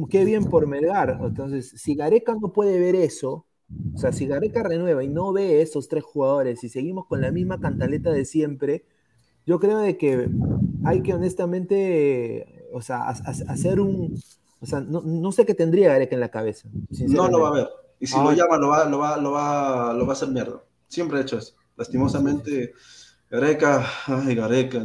qué 0.09 0.25
bien 0.25 0.45
por 0.45 0.67
Melgar. 0.67 1.19
Entonces, 1.21 1.73
si 1.75 1.95
Gareca 1.95 2.35
no 2.39 2.53
puede 2.53 2.79
ver 2.79 2.95
eso, 2.95 3.45
o 3.93 3.97
sea, 3.97 4.11
si 4.11 4.27
Gareca 4.27 4.63
renueva 4.63 5.03
y 5.03 5.09
no 5.09 5.33
ve 5.33 5.61
esos 5.61 5.87
tres 5.87 6.03
jugadores 6.03 6.63
y 6.63 6.69
seguimos 6.69 7.05
con 7.07 7.21
la 7.21 7.31
misma 7.31 7.59
cantaleta 7.59 8.11
de 8.11 8.25
siempre, 8.25 8.85
yo 9.45 9.59
creo 9.59 9.79
de 9.79 9.97
que 9.97 10.29
hay 10.83 11.01
que 11.01 11.13
honestamente, 11.13 12.67
o 12.73 12.81
sea, 12.81 13.07
hacer 13.07 13.79
un, 13.79 14.19
o 14.59 14.65
sea, 14.65 14.81
no, 14.81 15.31
sé 15.31 15.45
qué 15.45 15.53
tendría 15.53 15.89
Gareca 15.89 16.15
en 16.15 16.21
la 16.21 16.29
cabeza. 16.29 16.69
No 17.07 17.27
lo 17.29 17.41
va 17.41 17.49
a 17.49 17.53
ver. 17.53 17.69
Y 17.99 18.07
si 18.07 18.17
lo 18.17 18.31
llama, 18.33 18.57
lo 18.57 18.69
va, 18.69 18.85
lo, 18.85 18.99
va, 18.99 19.17
lo, 19.17 19.31
va, 19.31 19.93
lo 19.93 20.05
va 20.05 20.11
a 20.11 20.15
hacer 20.15 20.29
mierda. 20.29 20.61
Siempre 20.87 21.17
ha 21.17 21.21
hecho 21.21 21.37
eso. 21.37 21.53
Lastimosamente, 21.77 22.73
Gareca, 23.35 23.85
ay, 24.07 24.33
Gareca, 24.33 24.81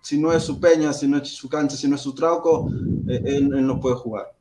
si 0.00 0.18
no 0.18 0.32
es 0.32 0.42
su 0.42 0.58
peña, 0.58 0.94
si 0.94 1.06
no 1.06 1.18
es 1.18 1.28
su 1.28 1.46
cancha, 1.46 1.76
si 1.76 1.86
no 1.86 1.96
es 1.96 2.00
su 2.00 2.14
trauco, 2.14 2.70
eh, 3.06 3.20
él, 3.22 3.50
no 3.50 3.78
puede 3.78 3.96
jugar. 3.96 4.32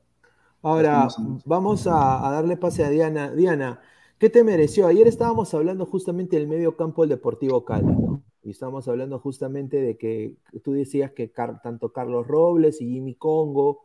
Ahora, 0.61 1.09
vamos 1.43 1.85
a, 1.85 2.31
darle 2.31 2.55
pase 2.55 2.85
a 2.85 2.89
Diana. 2.89 3.31
Diana, 3.31 3.81
¿qué 4.17 4.29
te 4.29 4.41
mereció? 4.45 4.87
Ayer 4.87 5.05
estábamos 5.07 5.53
hablando 5.53 5.85
justamente 5.85 6.37
del 6.37 6.47
medio 6.47 6.77
campo 6.77 7.01
del 7.01 7.09
Deportivo 7.09 7.65
Cali, 7.65 7.87
¿no? 7.87 8.23
Y 8.41 8.51
estábamos 8.51 8.87
hablando 8.87 9.19
justamente 9.19 9.81
de 9.81 9.97
que 9.97 10.37
tú 10.63 10.71
decías 10.71 11.11
que 11.11 11.27
tanto 11.27 11.91
Carlos 11.91 12.25
Robles 12.25 12.79
y 12.79 12.89
Jimmy 12.89 13.15
Congo 13.15 13.81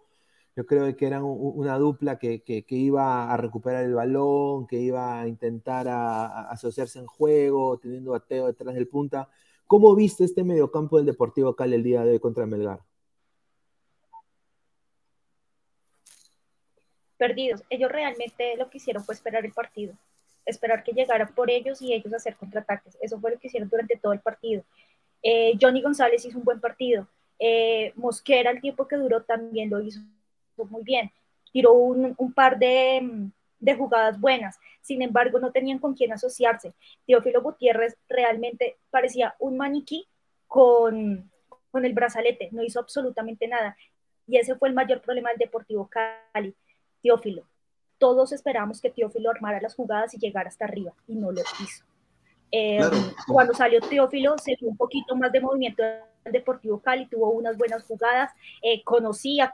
yo 0.56 0.66
creo 0.66 0.94
que 0.96 1.06
eran 1.06 1.22
una 1.24 1.78
dupla 1.78 2.18
que, 2.18 2.42
iba 2.68 3.32
a 3.32 3.36
recuperar 3.36 3.84
el 3.84 3.94
balón, 3.94 4.66
que 4.66 4.76
iba 4.76 5.20
a 5.20 5.28
intentar 5.28 5.86
asociarse 5.88 6.98
en 6.98 7.06
juego, 7.06 7.78
teniendo 7.78 8.14
a 8.14 8.22
detrás 8.28 8.74
del 8.74 8.88
punta. 8.88 9.28
¿Cómo 9.66 9.94
viste 9.94 10.24
este 10.24 10.42
mediocampo 10.42 10.96
del 10.96 11.06
Deportivo 11.06 11.54
Cali 11.54 11.76
el 11.76 11.84
día 11.84 12.04
de 12.04 12.12
hoy 12.12 12.18
contra 12.18 12.46
Melgar? 12.46 12.80
Perdidos. 17.16 17.62
Ellos 17.70 17.92
realmente 17.92 18.56
lo 18.56 18.68
que 18.70 18.78
hicieron 18.78 19.04
fue 19.04 19.14
esperar 19.14 19.44
el 19.44 19.52
partido, 19.52 19.94
esperar 20.44 20.82
que 20.82 20.92
llegara 20.92 21.28
por 21.28 21.50
ellos 21.50 21.80
y 21.80 21.92
ellos 21.92 22.12
hacer 22.12 22.34
contraataques. 22.34 22.98
Eso 23.00 23.20
fue 23.20 23.30
lo 23.30 23.38
que 23.38 23.46
hicieron 23.46 23.68
durante 23.68 23.96
todo 23.96 24.12
el 24.12 24.20
partido. 24.20 24.64
Eh, 25.22 25.52
Johnny 25.60 25.82
González 25.82 26.24
hizo 26.24 26.38
un 26.38 26.44
buen 26.44 26.60
partido. 26.60 27.06
Eh, 27.38 27.92
Mosquera, 27.94 28.50
el 28.50 28.60
tiempo 28.60 28.88
que 28.88 28.96
duró, 28.96 29.22
también 29.22 29.70
lo 29.70 29.80
hizo 29.80 30.00
muy 30.66 30.82
bien, 30.82 31.10
tiró 31.52 31.72
un, 31.74 32.32
par 32.34 32.58
de, 32.58 33.30
jugadas 33.76 34.20
buenas, 34.20 34.58
sin 34.80 35.02
embargo 35.02 35.38
no 35.38 35.52
tenían 35.52 35.78
con 35.78 35.94
quién 35.94 36.12
asociarse. 36.12 36.74
Teófilo 37.06 37.42
Gutiérrez 37.42 37.96
realmente 38.08 38.78
parecía 38.90 39.34
un 39.38 39.56
maniquí 39.56 40.06
con, 40.46 41.30
con 41.70 41.84
el 41.84 41.92
brazalete, 41.92 42.48
no 42.52 42.62
hizo 42.62 42.80
absolutamente 42.80 43.46
nada. 43.48 43.76
Y 44.26 44.36
ese 44.36 44.54
fue 44.54 44.68
el 44.68 44.74
mayor 44.74 45.00
problema 45.00 45.30
del 45.30 45.38
Deportivo 45.38 45.88
Cali, 45.88 46.54
Teófilo. 47.02 47.44
Todos 47.98 48.32
esperamos 48.32 48.80
que 48.80 48.90
Teófilo 48.90 49.30
armara 49.30 49.60
las 49.60 49.74
jugadas 49.74 50.14
y 50.14 50.18
llegara 50.18 50.48
hasta 50.48 50.64
arriba, 50.64 50.92
y 51.06 51.16
no 51.16 51.32
lo 51.32 51.40
hizo. 51.40 51.84
Eh, 52.52 52.80
cuando 53.28 53.54
salió 53.54 53.80
Teófilo, 53.80 54.36
se 54.38 54.56
dio 54.58 54.68
un 54.68 54.76
poquito 54.76 55.14
más 55.14 55.30
de 55.30 55.40
movimiento 55.40 55.82
del 55.82 56.32
Deportivo 56.32 56.80
Cali, 56.80 57.06
tuvo 57.06 57.30
unas 57.30 57.56
buenas 57.56 57.84
jugadas, 57.84 58.32
eh, 58.62 58.82
conocía 58.82 59.52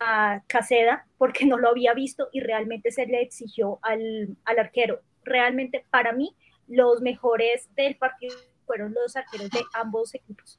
a 0.00 0.42
Caseda 0.46 1.06
porque 1.18 1.46
no 1.46 1.58
lo 1.58 1.68
había 1.68 1.94
visto 1.94 2.28
y 2.32 2.40
realmente 2.40 2.90
se 2.90 3.06
le 3.06 3.20
exigió 3.20 3.78
al, 3.82 4.36
al 4.44 4.58
arquero. 4.58 5.00
Realmente 5.22 5.84
para 5.90 6.12
mí 6.12 6.34
los 6.66 7.02
mejores 7.02 7.68
del 7.76 7.96
partido 7.96 8.34
fueron 8.66 8.94
los 8.94 9.14
arqueros 9.14 9.50
de 9.50 9.60
ambos 9.74 10.14
equipos. 10.14 10.58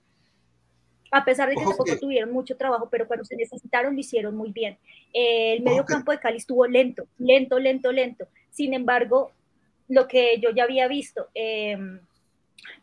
A 1.12 1.26
pesar 1.26 1.50
de 1.50 1.56
que 1.56 1.64
tampoco 1.64 1.98
tuvieron 2.00 2.32
mucho 2.32 2.56
trabajo, 2.56 2.88
pero 2.90 3.06
cuando 3.06 3.26
se 3.26 3.36
necesitaron 3.36 3.96
lo 3.96 4.00
hicieron 4.00 4.36
muy 4.36 4.52
bien. 4.52 4.78
el 5.14 5.62
medio 5.62 5.84
campo 5.84 6.12
de 6.12 6.20
Cali 6.20 6.38
estuvo 6.38 6.66
lento, 6.68 7.08
lento, 7.18 7.60
lento, 7.60 7.92
lento. 7.92 8.28
Sin 8.50 8.74
embargo, 8.74 9.34
lo 9.90 10.08
que 10.08 10.40
yo 10.40 10.52
ya 10.52 10.64
había 10.64 10.88
visto. 10.88 11.28
Eh, 11.34 11.78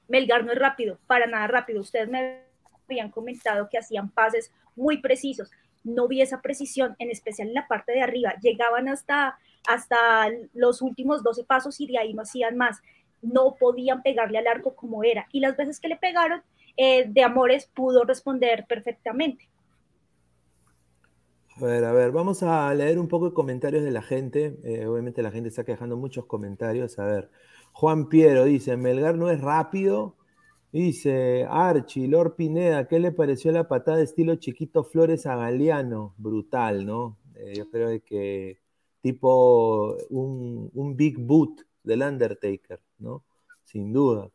Melgar 0.08 0.44
no 0.44 0.52
es 0.52 0.58
rápido, 0.58 0.98
para 1.06 1.26
nada 1.26 1.46
rápido. 1.46 1.80
Ustedes 1.80 2.08
me 2.08 2.42
habían 2.88 3.10
comentado 3.10 3.68
que 3.70 3.78
hacían 3.78 4.10
pases 4.10 4.52
muy 4.76 4.98
precisos. 4.98 5.50
No 5.84 6.08
vi 6.08 6.20
esa 6.20 6.40
precisión, 6.40 6.96
en 6.98 7.10
especial 7.10 7.48
en 7.48 7.54
la 7.54 7.68
parte 7.68 7.92
de 7.92 8.02
arriba. 8.02 8.34
Llegaban 8.40 8.88
hasta, 8.88 9.38
hasta 9.66 10.28
los 10.54 10.82
últimos 10.82 11.22
12 11.22 11.44
pasos 11.44 11.80
y 11.80 11.86
de 11.86 11.98
ahí 11.98 12.14
no 12.14 12.22
hacían 12.22 12.56
más. 12.56 12.80
No 13.22 13.56
podían 13.58 14.02
pegarle 14.02 14.38
al 14.38 14.46
arco 14.46 14.74
como 14.74 15.04
era. 15.04 15.26
Y 15.32 15.40
las 15.40 15.56
veces 15.56 15.80
que 15.80 15.88
le 15.88 15.96
pegaron, 15.96 16.42
eh, 16.76 17.06
de 17.08 17.22
Amores 17.22 17.66
pudo 17.74 18.04
responder 18.04 18.66
perfectamente. 18.68 19.48
A 21.60 21.64
ver, 21.64 21.84
a 21.84 21.92
ver, 21.92 22.12
vamos 22.12 22.44
a 22.44 22.72
leer 22.72 23.00
un 23.00 23.08
poco 23.08 23.30
de 23.30 23.34
comentarios 23.34 23.82
de 23.82 23.90
la 23.90 24.02
gente. 24.02 24.56
Eh, 24.62 24.86
obviamente 24.86 25.22
la 25.22 25.32
gente 25.32 25.48
está 25.48 25.64
quejando 25.64 25.96
muchos 25.96 26.26
comentarios. 26.26 27.00
A 27.00 27.04
ver, 27.04 27.30
Juan 27.72 28.08
Piero 28.08 28.44
dice, 28.44 28.76
Melgar 28.76 29.16
no 29.16 29.28
es 29.28 29.40
rápido. 29.40 30.14
Dice, 30.72 31.46
Archie, 31.48 32.08
Lord 32.08 32.36
Pineda, 32.36 32.86
¿qué 32.88 32.98
le 32.98 33.10
pareció 33.12 33.50
la 33.52 33.68
patada 33.68 33.96
de 33.98 34.04
estilo 34.04 34.36
Chiquito 34.36 34.84
Flores 34.84 35.24
a 35.26 35.36
Galeano? 35.36 36.14
Brutal, 36.18 36.84
¿no? 36.84 37.18
Eh, 37.36 37.54
yo 37.56 37.70
creo 37.70 38.02
que 38.04 38.60
tipo 39.00 39.96
un, 40.10 40.70
un 40.74 40.96
Big 40.96 41.18
Boot 41.18 41.62
del 41.82 42.02
Undertaker, 42.02 42.80
¿no? 42.98 43.24
Sin 43.64 43.92
duda. 43.92 44.30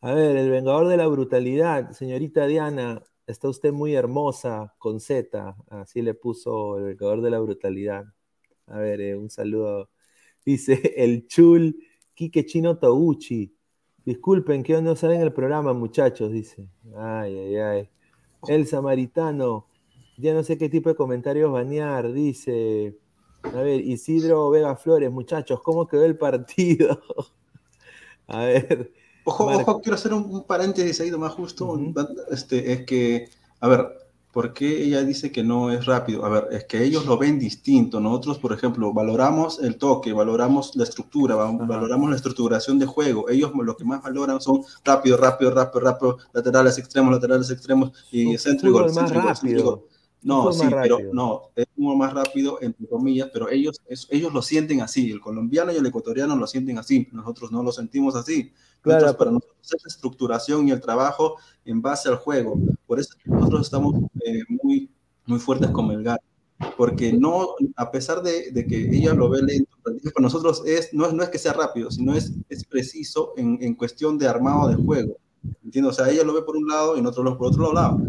A 0.00 0.12
ver, 0.12 0.36
el 0.36 0.50
Vengador 0.50 0.88
de 0.88 0.96
la 0.98 1.06
Brutalidad, 1.06 1.92
señorita 1.92 2.46
Diana, 2.46 3.02
está 3.26 3.48
usted 3.48 3.72
muy 3.72 3.94
hermosa 3.94 4.74
con 4.78 5.00
Z, 5.00 5.56
así 5.70 6.02
le 6.02 6.14
puso 6.14 6.78
el 6.78 6.84
Vengador 6.84 7.22
de 7.22 7.30
la 7.30 7.40
Brutalidad. 7.40 8.04
A 8.66 8.78
ver, 8.78 9.00
eh, 9.00 9.16
un 9.16 9.30
saludo. 9.30 9.90
Dice 10.44 10.80
el 10.96 11.26
Chul 11.26 11.76
Kike 12.14 12.46
Chino 12.46 12.78
Touchi. 12.78 13.57
Disculpen 14.08 14.62
que 14.62 14.80
no 14.80 14.96
sale 14.96 15.16
en 15.16 15.20
el 15.20 15.34
programa, 15.34 15.74
muchachos, 15.74 16.32
dice. 16.32 16.66
Ay, 16.96 17.36
ay, 17.36 17.56
ay. 17.56 17.90
El 18.46 18.66
Samaritano, 18.66 19.66
ya 20.16 20.32
no 20.32 20.42
sé 20.42 20.56
qué 20.56 20.70
tipo 20.70 20.88
de 20.88 20.94
comentarios 20.94 21.52
banear, 21.52 22.10
dice. 22.14 22.96
A 23.42 23.60
ver, 23.60 23.82
Isidro 23.82 24.48
Vega 24.48 24.74
Flores, 24.76 25.10
muchachos, 25.10 25.60
¿cómo 25.62 25.86
quedó 25.86 26.06
el 26.06 26.16
partido? 26.16 26.98
A 28.28 28.46
ver. 28.46 28.94
Ojo, 29.24 29.44
ojo, 29.44 29.82
quiero 29.82 29.96
hacer 29.96 30.14
un, 30.14 30.42
paréntesis 30.44 31.02
ahí 31.02 31.10
más 31.10 31.34
justo. 31.34 31.78
este, 32.30 32.72
es 32.72 32.86
que, 32.86 33.28
a 33.60 33.68
ver, 33.68 33.88
¿por 34.38 34.52
qué 34.52 34.84
ella 34.84 35.02
dice 35.02 35.32
que 35.32 35.42
no 35.42 35.72
es 35.72 35.84
rápido? 35.84 36.24
A 36.24 36.28
ver, 36.28 36.46
es 36.52 36.64
que 36.66 36.84
ellos 36.84 37.04
lo 37.06 37.18
ven 37.18 37.40
distinto. 37.40 37.98
Nosotros, 37.98 38.38
por 38.38 38.52
ejemplo, 38.52 38.92
valoramos 38.92 39.58
el 39.58 39.78
toque, 39.78 40.12
valoramos 40.12 40.76
la 40.76 40.84
estructura, 40.84 41.34
valoramos 41.34 42.08
la 42.08 42.14
estructuración 42.14 42.78
de 42.78 42.86
juego. 42.86 43.28
Ellos 43.28 43.50
lo 43.52 43.76
que 43.76 43.84
más 43.84 44.00
valoran 44.00 44.40
son 44.40 44.62
rápido, 44.84 45.16
rápido, 45.16 45.50
rápido, 45.50 45.80
rápido, 45.80 46.18
laterales 46.32 46.78
extremos, 46.78 47.12
laterales 47.12 47.50
extremos 47.50 47.90
y 48.12 48.38
centro 48.38 48.68
y 48.68 48.72
gol. 48.72 48.94
Centro 48.94 49.20
más 49.22 49.40
rápido. 49.40 49.88
No, 50.22 50.52
sí, 50.52 50.66
pero 50.70 50.98
no, 51.12 51.50
es 51.54 51.66
uno 51.76 51.94
más 51.94 52.12
rápido, 52.12 52.58
entre 52.60 52.88
comillas, 52.88 53.30
pero 53.32 53.48
ellos, 53.48 53.80
ellos 54.10 54.32
lo 54.32 54.42
sienten 54.42 54.80
así, 54.80 55.10
el 55.10 55.20
colombiano 55.20 55.72
y 55.72 55.76
el 55.76 55.86
ecuatoriano 55.86 56.34
lo 56.34 56.46
sienten 56.46 56.78
así, 56.78 57.08
nosotros 57.12 57.52
no 57.52 57.62
lo 57.62 57.70
sentimos 57.70 58.16
así. 58.16 58.52
Claro, 58.80 59.16
para 59.16 59.30
nosotros 59.30 59.56
es 59.62 59.82
la 59.84 59.88
estructuración 59.88 60.68
y 60.68 60.70
el 60.72 60.80
trabajo 60.80 61.36
en 61.64 61.82
base 61.82 62.08
al 62.08 62.16
juego. 62.16 62.58
Por 62.86 62.98
eso 62.98 63.14
nosotros 63.26 63.62
estamos 63.62 63.94
eh, 64.24 64.42
muy, 64.48 64.90
muy 65.26 65.38
fuertes 65.38 65.70
con 65.70 65.86
Melgar, 65.86 66.20
porque 66.76 67.12
no, 67.12 67.54
a 67.76 67.90
pesar 67.90 68.22
de, 68.22 68.50
de, 68.50 68.66
que 68.66 68.88
ella 68.90 69.14
lo 69.14 69.28
ve 69.28 69.42
lento, 69.42 69.70
para 69.82 69.96
nosotros 70.20 70.62
es, 70.66 70.92
no, 70.92 71.06
es, 71.06 71.12
no 71.12 71.22
es 71.22 71.28
que 71.28 71.38
sea 71.38 71.52
rápido, 71.52 71.90
sino 71.92 72.14
es, 72.14 72.32
es 72.48 72.64
preciso 72.64 73.34
en, 73.36 73.58
en 73.60 73.74
cuestión 73.74 74.18
de 74.18 74.26
armado 74.26 74.68
de 74.68 74.74
juego. 74.74 75.16
¿Entiendes? 75.64 75.92
O 75.92 75.96
sea, 75.96 76.12
ella 76.12 76.24
lo 76.24 76.34
ve 76.34 76.42
por 76.42 76.56
un 76.56 76.66
lado 76.66 76.96
y 76.96 77.02
nosotros 77.02 77.24
lo 77.24 77.38
por 77.38 77.48
otro 77.48 77.72
lado 77.72 78.00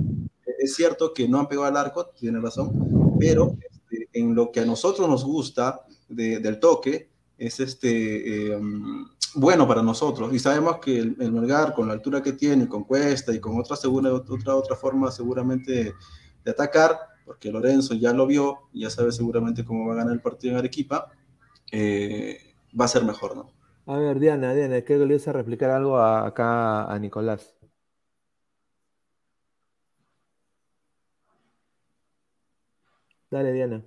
es 0.58 0.76
cierto 0.76 1.14
que 1.14 1.28
no 1.28 1.40
han 1.40 1.48
pegado 1.48 1.68
al 1.68 1.78
arco, 1.78 2.08
tiene 2.08 2.40
razón, 2.40 3.18
pero 3.20 3.56
este, 3.62 4.10
en 4.14 4.36
lo 4.36 4.52
que 4.52 4.62
a 4.62 4.66
nosotros 4.66 5.08
nos 5.08 5.24
gusta 5.24 5.82
del 6.08 6.60
toque 6.60 7.10
es 7.38 7.60
este, 7.60 8.54
em, 8.54 9.06
bueno 9.36 9.68
para 9.68 9.84
nosotros 9.84 10.34
y 10.34 10.40
sabemos 10.40 10.80
que 10.80 10.98
el, 10.98 11.32
Melgar 11.32 11.74
con 11.74 11.88
la 11.88 11.94
altura 11.94 12.22
que 12.22 12.34
tiene, 12.34 12.68
con 12.68 12.84
cuesta 12.84 13.34
y 13.34 13.40
con 13.40 13.60
otra, 13.60 13.76
segura, 13.76 14.12
otra, 14.14 14.56
otra 14.56 14.76
forma 14.76 15.12
seguramente 15.12 15.94
de 16.44 16.52
atacar, 16.52 16.98
porque 17.26 17.52
Lorenzo 17.52 17.94
ya 17.94 18.12
lo 18.12 18.26
vio 18.26 18.70
ya 18.74 18.90
sabe 18.90 19.12
seguramente 19.12 19.64
cómo 19.64 19.88
va 19.88 19.94
a 19.94 19.98
ganar 19.98 20.14
el 20.14 20.22
partido 20.22 20.54
en 20.54 20.60
Arequipa, 20.60 21.12
eh, 21.72 22.56
va 22.80 22.86
a 22.86 22.88
ser 22.90 23.04
mejor, 23.04 23.36
¿no? 23.36 23.52
A 23.86 23.98
ver, 23.98 24.20
Diana, 24.20 24.54
Diana, 24.54 24.82
¿qué 24.82 24.98
le 24.98 25.16
a 25.16 25.34
replicar 25.34 25.72
algo 25.72 26.00
acá 26.00 26.86
a 26.86 27.00
Nicolás? 27.00 27.59
Dale, 33.32 33.52
Diana. 33.52 33.84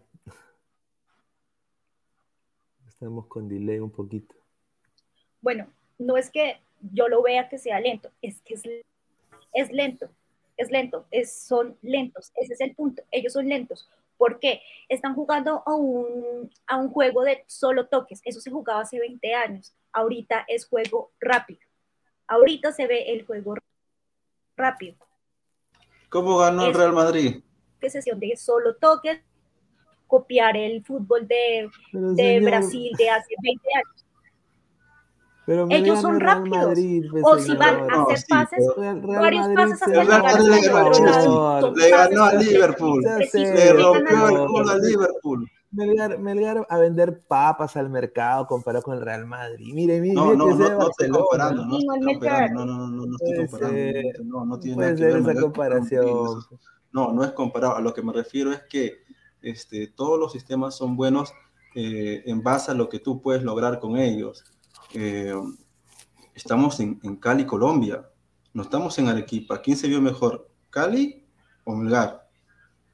Estamos 2.86 3.26
con 3.26 3.48
delay 3.48 3.80
un 3.80 3.90
poquito. 3.90 4.36
Bueno, 5.40 5.66
no 5.98 6.16
es 6.16 6.30
que 6.30 6.60
yo 6.80 7.08
lo 7.08 7.22
vea 7.22 7.48
que 7.48 7.58
sea 7.58 7.80
lento, 7.80 8.10
es 8.22 8.40
que 8.42 8.54
es, 8.54 8.62
es 9.52 9.72
lento, 9.72 10.08
es 10.56 10.70
lento, 10.70 11.06
es, 11.10 11.32
son 11.32 11.76
lentos, 11.82 12.30
ese 12.36 12.54
es 12.54 12.60
el 12.60 12.76
punto, 12.76 13.02
ellos 13.10 13.32
son 13.32 13.48
lentos. 13.48 13.88
¿Por 14.16 14.38
qué? 14.38 14.62
Están 14.88 15.16
jugando 15.16 15.64
a 15.66 15.74
un, 15.74 16.48
a 16.68 16.76
un 16.76 16.90
juego 16.90 17.22
de 17.24 17.42
solo 17.48 17.88
toques, 17.88 18.20
eso 18.24 18.40
se 18.40 18.52
jugaba 18.52 18.82
hace 18.82 19.00
20 19.00 19.34
años, 19.34 19.74
ahorita 19.92 20.44
es 20.46 20.66
juego 20.68 21.10
rápido, 21.18 21.60
ahorita 22.28 22.70
se 22.70 22.86
ve 22.86 23.12
el 23.12 23.26
juego 23.26 23.56
rápido. 24.56 24.96
¿Cómo 26.08 26.38
ganó 26.38 26.66
el 26.66 26.74
Real 26.74 26.92
Madrid? 26.92 27.42
Que 27.80 27.90
sesión 27.90 28.20
de 28.20 28.36
solo 28.36 28.76
toques, 28.76 29.20
copiar 30.12 30.58
el 30.58 30.84
fútbol 30.84 31.26
de, 31.26 31.70
de 31.90 32.40
Brasil 32.40 32.92
de 32.98 33.08
hace 33.08 33.34
20 33.42 33.68
años. 33.74 34.06
Pero 35.46 35.66
Ellos 35.70 36.02
son 36.02 36.20
rápidos. 36.20 36.66
Madrid, 36.66 37.06
pues, 37.10 37.24
o 37.26 37.38
si 37.38 37.56
van 37.56 37.90
a 37.90 38.02
hacer 38.02 38.18
pases, 38.28 38.64
varios 38.76 39.48
pases 39.54 39.80
hasta 39.80 40.00
el 40.00 41.74
Le 41.74 41.90
ganó 41.90 42.24
a 42.24 42.34
Liverpool. 42.34 43.02
Le 43.32 43.72
rompió 43.72 44.28
el 44.28 44.46
culo 44.48 44.70
a 44.70 44.76
Liverpool. 44.76 45.50
Melgar, 45.70 46.18
Melgar, 46.18 46.66
a 46.68 46.78
vender 46.78 47.22
papas 47.26 47.78
al 47.78 47.88
mercado 47.88 48.46
comparado 48.46 48.84
con 48.84 48.98
el 48.98 49.00
Real 49.02 49.24
Madrid. 49.24 49.72
Mire, 49.72 49.98
mire, 49.98 50.14
no, 50.14 50.34
no, 50.34 50.48
no, 50.48 50.56
no 50.56 50.90
estoy 50.90 51.08
comparando, 51.08 51.64
no 51.64 51.78
estoy 51.78 52.12
comparando, 52.12 52.66
no, 52.66 52.76
no, 52.76 52.88
no, 52.88 53.06
no 53.06 53.16
estoy 53.16 53.46
comparando, 53.46 53.80
no, 54.24 54.44
no 54.44 54.60
tiene 54.60 54.76
nada 54.76 54.94
que 54.94 55.04
ver 55.06 55.16
esa 55.16 55.34
comparación. 55.40 56.42
No, 56.92 57.14
no 57.14 57.24
es 57.24 57.32
comparado, 57.32 57.76
a 57.76 57.80
lo 57.80 57.94
que 57.94 58.02
me 58.02 58.12
refiero 58.12 58.52
es 58.52 58.60
que 58.68 58.98
este, 59.42 59.88
todos 59.88 60.18
los 60.18 60.32
sistemas 60.32 60.76
son 60.76 60.96
buenos 60.96 61.32
eh, 61.74 62.22
en 62.26 62.42
base 62.42 62.70
a 62.70 62.74
lo 62.74 62.88
que 62.88 62.98
tú 62.98 63.20
puedes 63.20 63.42
lograr 63.42 63.78
con 63.78 63.96
ellos. 63.96 64.44
Eh, 64.94 65.34
estamos 66.34 66.80
en, 66.80 67.16
Cali, 67.16 67.44
Colombia, 67.44 68.08
no 68.52 68.62
estamos 68.62 68.98
en 68.98 69.08
Arequipa. 69.08 69.60
¿Quién 69.60 69.76
se 69.76 69.88
vio 69.88 70.00
mejor, 70.00 70.48
Cali 70.70 71.24
o 71.64 71.74
Melgar? 71.74 72.28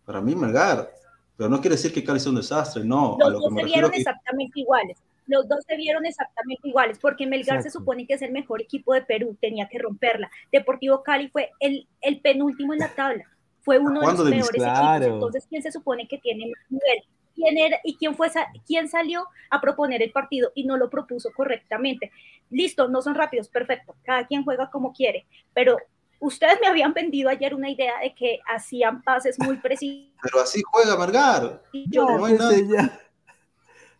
Para 0.04 0.20
mí, 0.20 0.34
Melgar. 0.34 0.90
Pero 1.36 1.50
no 1.50 1.60
quiere 1.60 1.76
decir 1.76 1.92
que 1.92 2.04
Cali 2.04 2.20
sea 2.20 2.30
un 2.30 2.36
desastre, 2.36 2.84
no. 2.84 3.16
Los 3.18 3.32
dos 3.32 3.54
se 3.54 3.64
vieron 3.64 3.94
exactamente 3.94 4.60
iguales. 4.60 4.98
Los 5.26 5.46
dos 5.46 5.58
se 5.66 5.76
vieron 5.76 6.06
exactamente 6.06 6.68
iguales, 6.68 6.98
porque 6.98 7.26
Melgar 7.26 7.62
se 7.62 7.70
supone 7.70 8.06
que 8.06 8.14
es 8.14 8.22
el 8.22 8.32
mejor 8.32 8.62
equipo 8.62 8.94
de 8.94 9.02
Perú, 9.02 9.36
tenía 9.40 9.68
que 9.68 9.78
romperla. 9.78 10.30
Deportivo 10.50 11.02
Cali 11.02 11.28
fue 11.28 11.50
el, 11.60 11.86
el 12.00 12.20
penúltimo 12.20 12.72
en 12.72 12.78
la 12.78 12.94
tabla 12.94 13.24
fue 13.60 13.78
uno 13.78 14.00
de 14.00 14.06
los 14.06 14.30
peores 14.30 14.62
equipos. 14.62 15.02
Entonces, 15.02 15.46
¿quién 15.48 15.62
se 15.62 15.72
supone 15.72 16.06
que 16.08 16.18
tiene 16.18 16.46
más 16.46 16.70
nivel? 16.70 17.04
¿Quién 17.34 17.56
era, 17.56 17.78
y 17.84 17.96
quién, 17.96 18.16
fue, 18.16 18.28
quién 18.66 18.88
salió 18.88 19.24
a 19.50 19.60
proponer 19.60 20.02
el 20.02 20.10
partido 20.10 20.50
y 20.56 20.64
no 20.64 20.76
lo 20.76 20.90
propuso 20.90 21.30
correctamente? 21.36 22.10
Listo, 22.50 22.88
no 22.88 23.00
son 23.00 23.14
rápidos, 23.14 23.48
perfecto, 23.48 23.94
cada 24.02 24.26
quien 24.26 24.42
juega 24.42 24.70
como 24.70 24.92
quiere, 24.92 25.24
pero 25.54 25.76
ustedes 26.18 26.58
me 26.60 26.66
habían 26.66 26.92
vendido 26.92 27.28
ayer 27.30 27.54
una 27.54 27.70
idea 27.70 28.00
de 28.00 28.12
que 28.14 28.40
hacían 28.46 29.02
pases 29.02 29.38
muy 29.38 29.56
precisos. 29.62 30.12
Pero 30.20 30.40
así 30.40 30.62
juega 30.66 30.98
Melgar. 30.98 31.62
no, 31.92 32.24
hay 32.24 32.34
nada. 32.34 33.00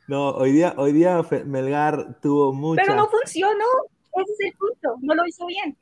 No, 0.09 0.31
hoy 0.31 0.53
día, 0.53 0.75
hoy 0.77 0.93
día 0.93 1.21
Melgar 1.45 2.19
tuvo 2.21 2.53
mucho. 2.53 2.81
Pero 2.83 2.97
no 2.97 3.09
funcionó, 3.09 3.67
ese 4.15 4.33
es 4.33 4.41
el 4.41 4.53
punto, 4.55 4.97
no 5.01 5.15
lo 5.15 5.27
hizo 5.27 5.47
bien. 5.47 5.77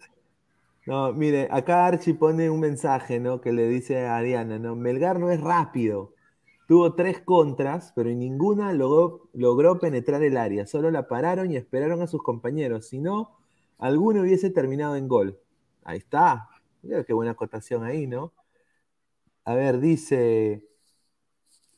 No, 0.87 1.13
mire, 1.13 1.49
acá 1.51 1.87
Archie 1.87 2.15
pone 2.15 2.49
un 2.49 2.61
mensaje, 2.61 3.19
¿no? 3.19 3.41
Que 3.41 3.53
le 3.53 3.69
dice 3.69 4.07
a 4.07 4.21
Diana, 4.21 4.59
¿no? 4.59 4.77
Melgar 4.77 5.19
no 5.19 5.31
es 5.31 5.41
rápido. 5.41 6.15
Tuvo 6.69 6.95
tres 6.95 7.21
contras, 7.21 7.93
pero 7.95 8.11
en 8.11 8.21
ninguna 8.21 8.73
logró, 8.73 9.29
logró 9.33 9.81
penetrar 9.81 10.23
el 10.23 10.37
área. 10.37 10.67
Solo 10.67 10.91
la 10.93 11.09
pararon 11.09 11.51
y 11.51 11.57
esperaron 11.57 12.03
a 12.03 12.07
sus 12.07 12.23
compañeros. 12.23 12.87
Si 12.89 13.01
no, 13.01 13.37
alguno 13.79 14.21
hubiese 14.23 14.51
terminado 14.51 14.97
en 14.97 15.09
gol. 15.09 15.41
Ahí 15.85 15.99
está. 15.99 16.49
Mira 16.83 17.05
qué 17.05 17.13
buena 17.13 17.33
acotación 17.33 17.85
ahí, 17.85 18.07
¿no? 18.07 18.33
A 19.45 19.55
ver, 19.55 19.81
dice 19.81 20.65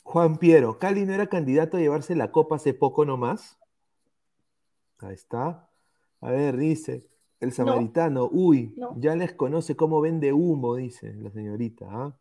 Juan 0.03 0.37
Piero, 0.38 0.79
¿Cali 0.79 1.05
no 1.07 1.14
era 1.14 1.29
candidato 1.29 1.77
a 1.77 1.81
llevarse 1.81 2.16
la 2.16 2.33
copa 2.33 2.57
hace 2.57 2.75
poco 2.75 3.05
nomás? 3.05 3.59
Ahí 4.99 5.14
está. 5.14 5.68
A 6.21 6.31
ver, 6.31 6.57
dice 6.57 7.08
el 7.40 7.53
samaritano, 7.53 8.29
uy, 8.31 8.74
ya 8.96 9.14
les 9.14 9.33
conoce 9.35 9.77
cómo 9.77 10.01
vende 10.01 10.33
humo, 10.33 10.77
dice 10.77 11.14
la 11.14 11.31
señorita. 11.31 11.87
¿ah? 11.88 12.18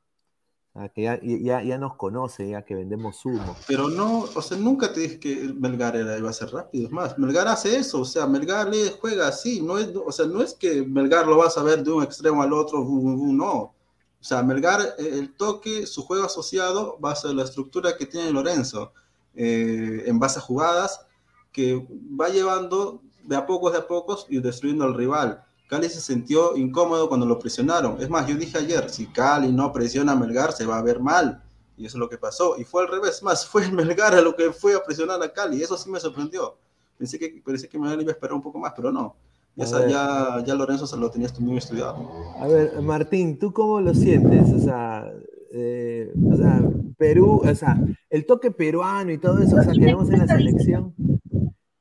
que 0.94 1.02
ya, 1.02 1.20
ya, 1.64 1.78
nos 1.80 1.96
conoce, 1.96 2.50
ya 2.50 2.64
que 2.64 2.76
vendemos 2.76 3.26
humo. 3.26 3.56
Pero 3.68 3.90
no, 3.90 4.20
o 4.22 4.42
sea, 4.42 4.58
nunca 4.58 4.94
te 4.94 5.02
dije 5.02 5.20
que 5.20 5.54
Melgar 5.58 5.96
era, 5.96 6.18
iba 6.18 6.30
a 6.30 6.34
ser 6.34 6.52
rápido. 6.52 6.86
Es 6.86 6.92
más, 6.92 7.18
Melgar 7.18 7.48
hace 7.48 7.78
eso, 7.78 8.02
o 8.02 8.06
sea, 8.06 8.28
Melgar 8.28 8.70
le 8.70 8.92
juega 8.92 9.28
así. 9.28 9.62
No 9.62 9.80
es, 9.80 9.90
o 9.96 10.12
sea, 10.12 10.28
no 10.28 10.44
es 10.44 10.54
que 10.54 10.84
Melgar 10.84 11.26
lo 11.26 11.38
vas 11.38 11.58
a 11.58 11.64
ver 11.64 11.84
de 11.84 11.92
un 11.92 12.04
extremo 12.04 12.44
al 12.44 12.54
otro, 12.54 12.84
no. 12.84 13.54
O 13.54 14.24
sea, 14.24 14.44
Melgar, 14.44 14.82
eh, 15.00 15.10
el 15.14 15.36
toque, 15.36 15.88
su 15.88 16.04
juego 16.04 16.26
asociado 16.26 17.00
va 17.04 17.12
a 17.12 17.16
ser 17.16 17.34
la 17.34 17.44
estructura 17.44 17.98
que 17.98 18.06
tiene 18.06 18.32
Lorenzo, 18.32 18.94
eh, 19.34 20.04
en 20.06 20.20
base 20.20 20.38
a 20.38 20.44
jugadas, 20.44 21.08
que 21.52 21.88
va 22.20 22.30
llevando 22.30 23.02
de 23.28 23.36
a 23.36 23.46
pocos, 23.46 23.74
de 23.74 23.80
a 23.80 23.88
pocos 23.88 24.26
y 24.30 24.40
destruyendo 24.40 24.86
al 24.86 24.96
rival. 24.96 25.44
Cali 25.68 25.90
se 25.90 26.00
sintió 26.00 26.56
incómodo 26.56 27.10
cuando 27.10 27.26
lo 27.26 27.38
presionaron. 27.38 28.02
Es 28.02 28.10
más, 28.10 28.26
yo 28.26 28.36
dije 28.36 28.58
ayer, 28.58 28.90
si 28.90 29.08
Cali 29.08 29.52
no 29.52 29.72
presiona 29.74 30.14
a 30.14 30.16
Melgar, 30.16 30.54
se 30.54 30.66
va 30.66 30.78
a 30.78 30.82
ver 30.82 31.02
mal. 31.02 31.44
Y 31.76 31.86
eso 31.86 31.98
es 31.98 32.00
lo 32.00 32.10
que 32.10 32.18
pasó. 32.18 32.58
Y 32.58 32.64
fue 32.64 32.84
al 32.84 32.88
revés, 32.88 33.22
más 33.22 33.46
fue 33.46 33.70
Melgar 33.72 34.16
a 34.16 34.22
lo 34.22 34.36
que 34.36 34.52
fue 34.52 34.76
a 34.76 34.84
presionar 34.84 35.22
a 35.22 35.32
Cali. 35.32 35.62
Eso 35.62 35.78
sí 35.78 35.90
me 35.90 36.00
sorprendió. 36.00 36.58
Pensé 36.98 37.20
que, 37.20 37.42
pensé 37.46 37.68
que 37.68 37.78
Melgar 37.78 38.02
iba 38.02 38.12
a 38.12 38.14
esperar 38.14 38.34
un 38.34 38.42
poco 38.42 38.58
más, 38.60 38.74
pero 38.76 38.92
no. 38.92 39.16
Ya, 39.58 40.44
ya, 40.46 40.56
Lorenzo 40.56 40.86
se 40.86 40.96
lo 40.98 41.10
tenías 41.10 41.38
muy 41.40 41.58
estudiado. 41.58 42.08
A 42.40 42.48
ver, 42.48 42.80
Martín, 42.82 43.40
¿tú 43.40 43.52
cómo 43.52 43.82
lo 43.82 43.94
sientes? 43.94 44.54
O 44.54 44.60
sea, 44.60 45.12
eh, 45.52 46.14
o 46.32 46.38
sea, 46.38 46.62
Perú, 46.96 47.42
o 47.44 47.56
sea, 47.56 47.78
el 48.10 48.26
toque 48.26 48.52
peruano 48.52 49.12
y 49.12 49.18
todo 49.18 49.40
eso, 49.40 49.56
o 49.56 49.64
sea, 49.64 49.74
que 49.74 49.80
vemos 49.80 50.10
en 50.12 50.20
la 50.20 50.28
selección. 50.28 50.94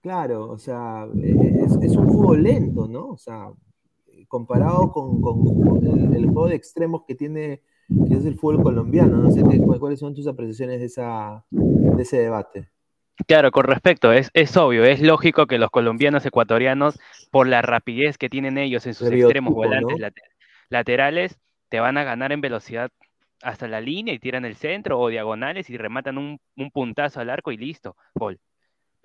Claro, 0.07 0.51
o 0.51 0.57
sea, 0.57 1.05
es, 1.21 1.77
es 1.83 1.97
un 1.97 2.07
fútbol 2.07 2.45
lento, 2.45 2.87
¿no? 2.87 3.09
O 3.09 3.16
sea, 3.16 3.49
comparado 4.29 4.92
con, 4.92 5.16
el, 6.14 6.27
juego 6.27 6.47
de 6.47 6.55
extremos 6.55 7.03
que 7.09 7.16
tiene, 7.16 7.61
que 8.09 8.14
es 8.14 8.25
el 8.25 8.37
fútbol 8.37 8.62
colombiano. 8.62 9.16
No 9.16 9.33
sé 9.33 9.42
qué, 9.42 9.59
cuáles 9.59 9.99
son 9.99 10.14
tus 10.14 10.29
apreciaciones 10.29 10.79
de, 10.79 10.87
esa, 10.87 11.45
de 11.51 12.01
ese 12.01 12.19
debate. 12.19 12.71
Claro, 13.27 13.51
con 13.51 13.64
respecto, 13.64 14.12
es, 14.12 14.31
es 14.33 14.57
obvio, 14.57 14.85
es 14.85 15.01
lógico 15.01 15.49
que 15.49 15.59
los 15.59 15.71
colombianos 15.71 16.25
ecuatorianos, 16.25 17.01
por 17.33 17.49
la 17.49 17.61
rapidez 17.61 18.16
que 18.16 18.29
tienen 18.29 18.59
ellos 18.59 18.87
en 18.87 18.95
sus 18.95 19.11
extremos 19.11 19.55
volantes 19.55 19.99
laterales, 20.69 21.37
te 21.69 21.81
van 21.81 21.99
a 21.99 22.05
ganar 22.05 22.31
en 22.31 22.40
velocidad 22.40 22.92
hasta 23.42 23.66
la 23.66 23.81
línea 23.81 24.14
y 24.14 24.21
tiran 24.21 24.45
el 24.45 24.55
centro 24.55 25.01
o 25.01 25.09
diagonales 25.09 25.69
y 25.69 25.77
rematan 25.77 26.16
un, 26.16 26.38
un 26.57 26.71
puntazo 26.71 27.19
al 27.19 27.29
arco 27.29 27.51
y 27.51 27.57
listo, 27.57 27.97
gol. 28.14 28.38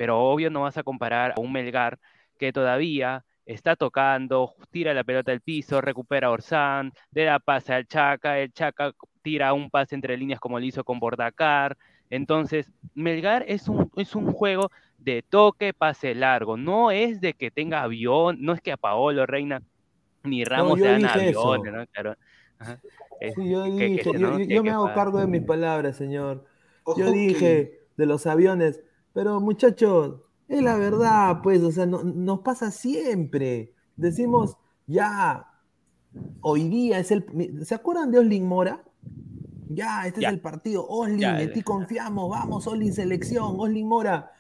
Pero 0.02 0.20
obvio 0.20 0.50
no 0.50 0.62
vas 0.62 0.80
a 0.80 0.82
comparar 0.82 1.36
a 1.38 1.40
un 1.40 1.52
Melgar 1.52 2.00
que 2.40 2.52
todavía 2.52 3.24
está 3.46 3.76
tocando, 3.76 4.56
tira 4.72 4.96
la 4.96 5.04
pelota 5.04 5.32
al 5.32 5.42
piso, 5.42 5.80
recupera 5.80 6.26
a 6.26 6.32
Orsán, 6.32 6.92
le 7.12 7.26
da 7.26 7.38
pase 7.38 7.72
al 7.72 7.86
Chaca, 7.86 8.40
el 8.40 8.52
Chaca 8.52 8.94
tira 9.22 9.54
un 9.54 9.70
pase 9.70 9.94
entre 9.94 10.18
líneas 10.18 10.40
como 10.40 10.60
lo 10.60 10.66
hizo 10.66 10.84
con 10.84 11.00
Bordacar. 11.00 11.78
Entonces, 12.10 12.72
Melgar 12.96 13.46
es 13.48 13.68
un, 13.68 13.92
es 13.96 14.16
un 14.16 14.34
juego 14.34 14.72
de 14.98 15.22
toque, 15.22 15.72
pase 15.72 16.16
largo, 16.16 16.58
no 16.58 16.90
es 16.90 17.22
de 17.22 17.36
que 17.36 17.52
tenga 17.52 17.84
avión, 17.84 18.38
no 18.40 18.54
es 18.54 18.62
que 18.62 18.72
a 18.72 18.78
Paolo 18.78 19.28
Reina 19.28 19.62
ni 20.24 20.44
Ramos 20.44 20.80
no, 20.80 20.84
sean 20.84 21.06
aviones, 21.06 21.74
¿no? 21.74 21.86
Claro. 21.92 22.16
yo, 23.38 24.64
me 24.64 24.72
hago 24.72 24.92
cargo 24.96 25.20
de 25.20 25.28
mis 25.28 25.44
palabras, 25.44 25.96
señor. 25.96 26.44
yo 26.98 27.12
dije 27.12 27.82
de 27.98 28.06
los 28.08 28.26
aviones, 28.26 28.82
pero 29.14 29.40
muchachos, 29.40 30.22
es 30.48 30.62
la 30.62 30.78
verdad, 30.78 31.42
pues, 31.42 31.62
o 31.62 31.72
sea, 31.72 31.86
nos 31.86 32.40
pasa 32.40 32.72
siempre. 32.72 33.74
Decimos, 33.96 34.58
ya, 34.88 35.48
hoy 36.42 36.68
día 36.68 37.00
es 37.00 37.12
el. 37.12 37.26
¿Se 37.66 37.76
acuerdan 37.76 38.12
de 38.12 38.20
Oslin 38.20 38.46
Mora? 38.46 38.84
Ya, 39.70 40.06
este 40.06 40.26
es 40.26 40.32
el 40.32 40.42
partido. 40.42 40.86
Oslin, 40.88 41.24
en 41.24 41.54
ti 41.54 41.62
confiamos, 41.62 42.30
vamos, 42.30 42.68
Oslin 42.68 42.94
selección, 42.94 43.56
Oslin 43.58 43.88
Mora. 43.88 44.32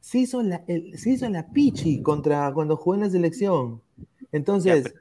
Se 0.00 0.18
hizo, 0.18 0.42
la, 0.42 0.64
se 0.66 1.10
hizo 1.10 1.28
la 1.28 1.48
pichi 1.50 2.02
contra 2.02 2.52
cuando 2.52 2.76
jugó 2.76 2.96
en 2.96 3.02
la 3.02 3.10
selección. 3.10 3.82
Entonces, 4.32 4.92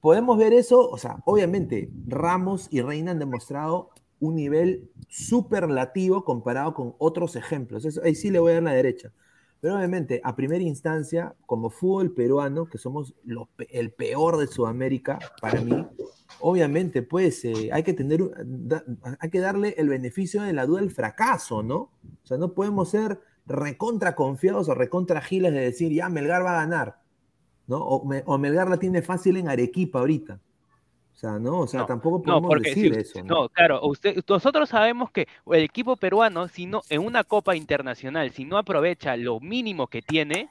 podemos 0.00 0.36
ver 0.36 0.52
eso, 0.52 0.86
o 0.90 0.98
sea, 0.98 1.22
obviamente, 1.24 1.90
Ramos 2.06 2.68
y 2.70 2.82
Reina 2.82 3.12
han 3.12 3.18
demostrado 3.18 3.90
un 4.20 4.36
nivel 4.36 4.90
superlativo 5.08 6.24
comparado 6.24 6.74
con 6.74 6.94
otros 6.98 7.36
ejemplos. 7.36 7.98
ahí 8.04 8.14
sí 8.14 8.30
le 8.30 8.38
voy 8.38 8.52
a 8.52 8.54
dar 8.54 8.62
la 8.62 8.72
derecha. 8.72 9.12
Pero 9.60 9.76
obviamente, 9.76 10.20
a 10.24 10.36
primera 10.36 10.62
instancia, 10.62 11.34
como 11.44 11.68
fútbol 11.68 12.12
peruano, 12.12 12.66
que 12.66 12.78
somos 12.78 13.14
el 13.68 13.92
peor 13.92 14.38
de 14.38 14.46
Sudamérica, 14.46 15.18
para 15.40 15.60
mí, 15.60 15.86
obviamente, 16.40 17.02
pues 17.02 17.44
eh, 17.44 17.68
hay, 17.70 17.82
que 17.82 17.92
tener, 17.92 18.22
hay 19.18 19.30
que 19.30 19.40
darle 19.40 19.74
el 19.76 19.88
beneficio 19.88 20.42
de 20.42 20.54
la 20.54 20.64
duda 20.64 20.80
al 20.80 20.90
fracaso, 20.90 21.62
¿no? 21.62 21.76
O 21.76 22.26
sea, 22.26 22.38
no 22.38 22.54
podemos 22.54 22.90
ser 22.90 23.20
recontra 23.46 24.14
confiados 24.14 24.68
o 24.68 24.74
recontra 24.74 25.20
giles 25.20 25.52
de 25.52 25.60
decir, 25.60 25.92
ya, 25.92 26.08
Melgar 26.08 26.44
va 26.44 26.52
a 26.52 26.60
ganar, 26.62 27.00
¿no? 27.66 27.78
O, 27.78 28.38
Melgar 28.38 28.70
la 28.70 28.78
tiene 28.78 29.02
fácil 29.02 29.36
en 29.36 29.48
Arequipa 29.48 29.98
ahorita. 29.98 30.40
O 31.20 31.28
sea, 31.28 31.38
no, 31.38 31.58
o 31.58 31.66
sea, 31.66 31.84
tampoco 31.84 32.22
podemos 32.22 32.62
decir 32.62 32.96
eso. 32.96 33.22
¿no? 33.22 33.50
claro, 33.50 33.82
usted, 33.82 34.24
nosotros 34.26 34.70
sabemos 34.70 35.10
que 35.10 35.28
el 35.52 35.62
equipo 35.64 35.94
peruano, 35.96 36.48
si 36.48 36.64
no, 36.64 36.80
en 36.88 37.04
una 37.04 37.24
copa 37.24 37.54
internacional, 37.54 38.30
si 38.30 38.46
no 38.46 38.56
aprovecha 38.56 39.18
lo 39.18 39.38
mínimo 39.38 39.86
que 39.88 40.00
tiene, 40.00 40.48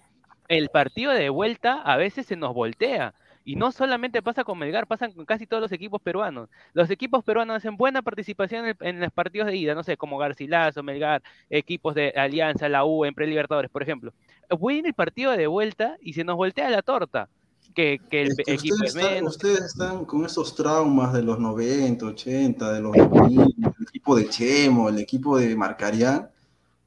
el 0.47 0.69
partido 0.69 1.11
de 1.11 1.29
vuelta 1.29 1.81
a 1.81 1.97
veces 1.97 2.27
se 2.27 2.35
nos 2.35 2.53
voltea. 2.53 3.15
Y 3.43 3.55
no 3.55 3.71
solamente 3.71 4.21
pasa 4.21 4.43
con 4.43 4.59
Melgar, 4.59 4.85
pasan 4.85 5.11
con 5.11 5.25
casi 5.25 5.47
todos 5.47 5.59
los 5.59 5.71
equipos 5.71 6.03
peruanos. 6.03 6.49
Los 6.73 6.91
equipos 6.91 7.23
peruanos 7.23 7.57
hacen 7.57 7.75
buena 7.75 8.03
participación 8.03 8.75
en, 8.79 8.99
los 8.99 9.11
partidos 9.11 9.47
de 9.47 9.55
ida, 9.55 9.73
no 9.73 9.81
sé, 9.81 9.97
como 9.97 10.19
Garcilaso, 10.19 10.83
Melgar, 10.83 11.23
equipos 11.49 11.95
de 11.95 12.13
Alianza, 12.15 12.69
la 12.69 12.85
U, 12.85 13.05
en 13.05 13.15
Pre-Libertadores, 13.15 13.71
por 13.71 13.81
ejemplo. 13.81 14.13
Voy 14.51 14.77
en 14.77 14.85
el 14.85 14.93
partido 14.93 15.31
de 15.31 15.47
vuelta 15.47 15.97
y 15.99 16.13
se 16.13 16.23
nos 16.23 16.35
voltea 16.35 16.69
la 16.69 16.83
torta 16.83 17.27
que, 17.73 17.99
el 18.11 18.35
equipo 18.45 18.75
ustedes, 18.75 19.23
ustedes 19.23 19.61
están 19.61 20.05
con 20.05 20.25
esos 20.25 20.55
traumas 20.55 21.13
de 21.13 21.21
los 21.21 21.39
90, 21.39 22.05
80, 22.05 22.73
de 22.73 22.81
los 22.81 22.95
el 22.95 23.87
equipo 23.87 24.15
de 24.15 24.29
Chemo, 24.29 24.89
el 24.89 24.99
equipo 24.99 25.37
de 25.37 25.55
Marcarián. 25.55 26.29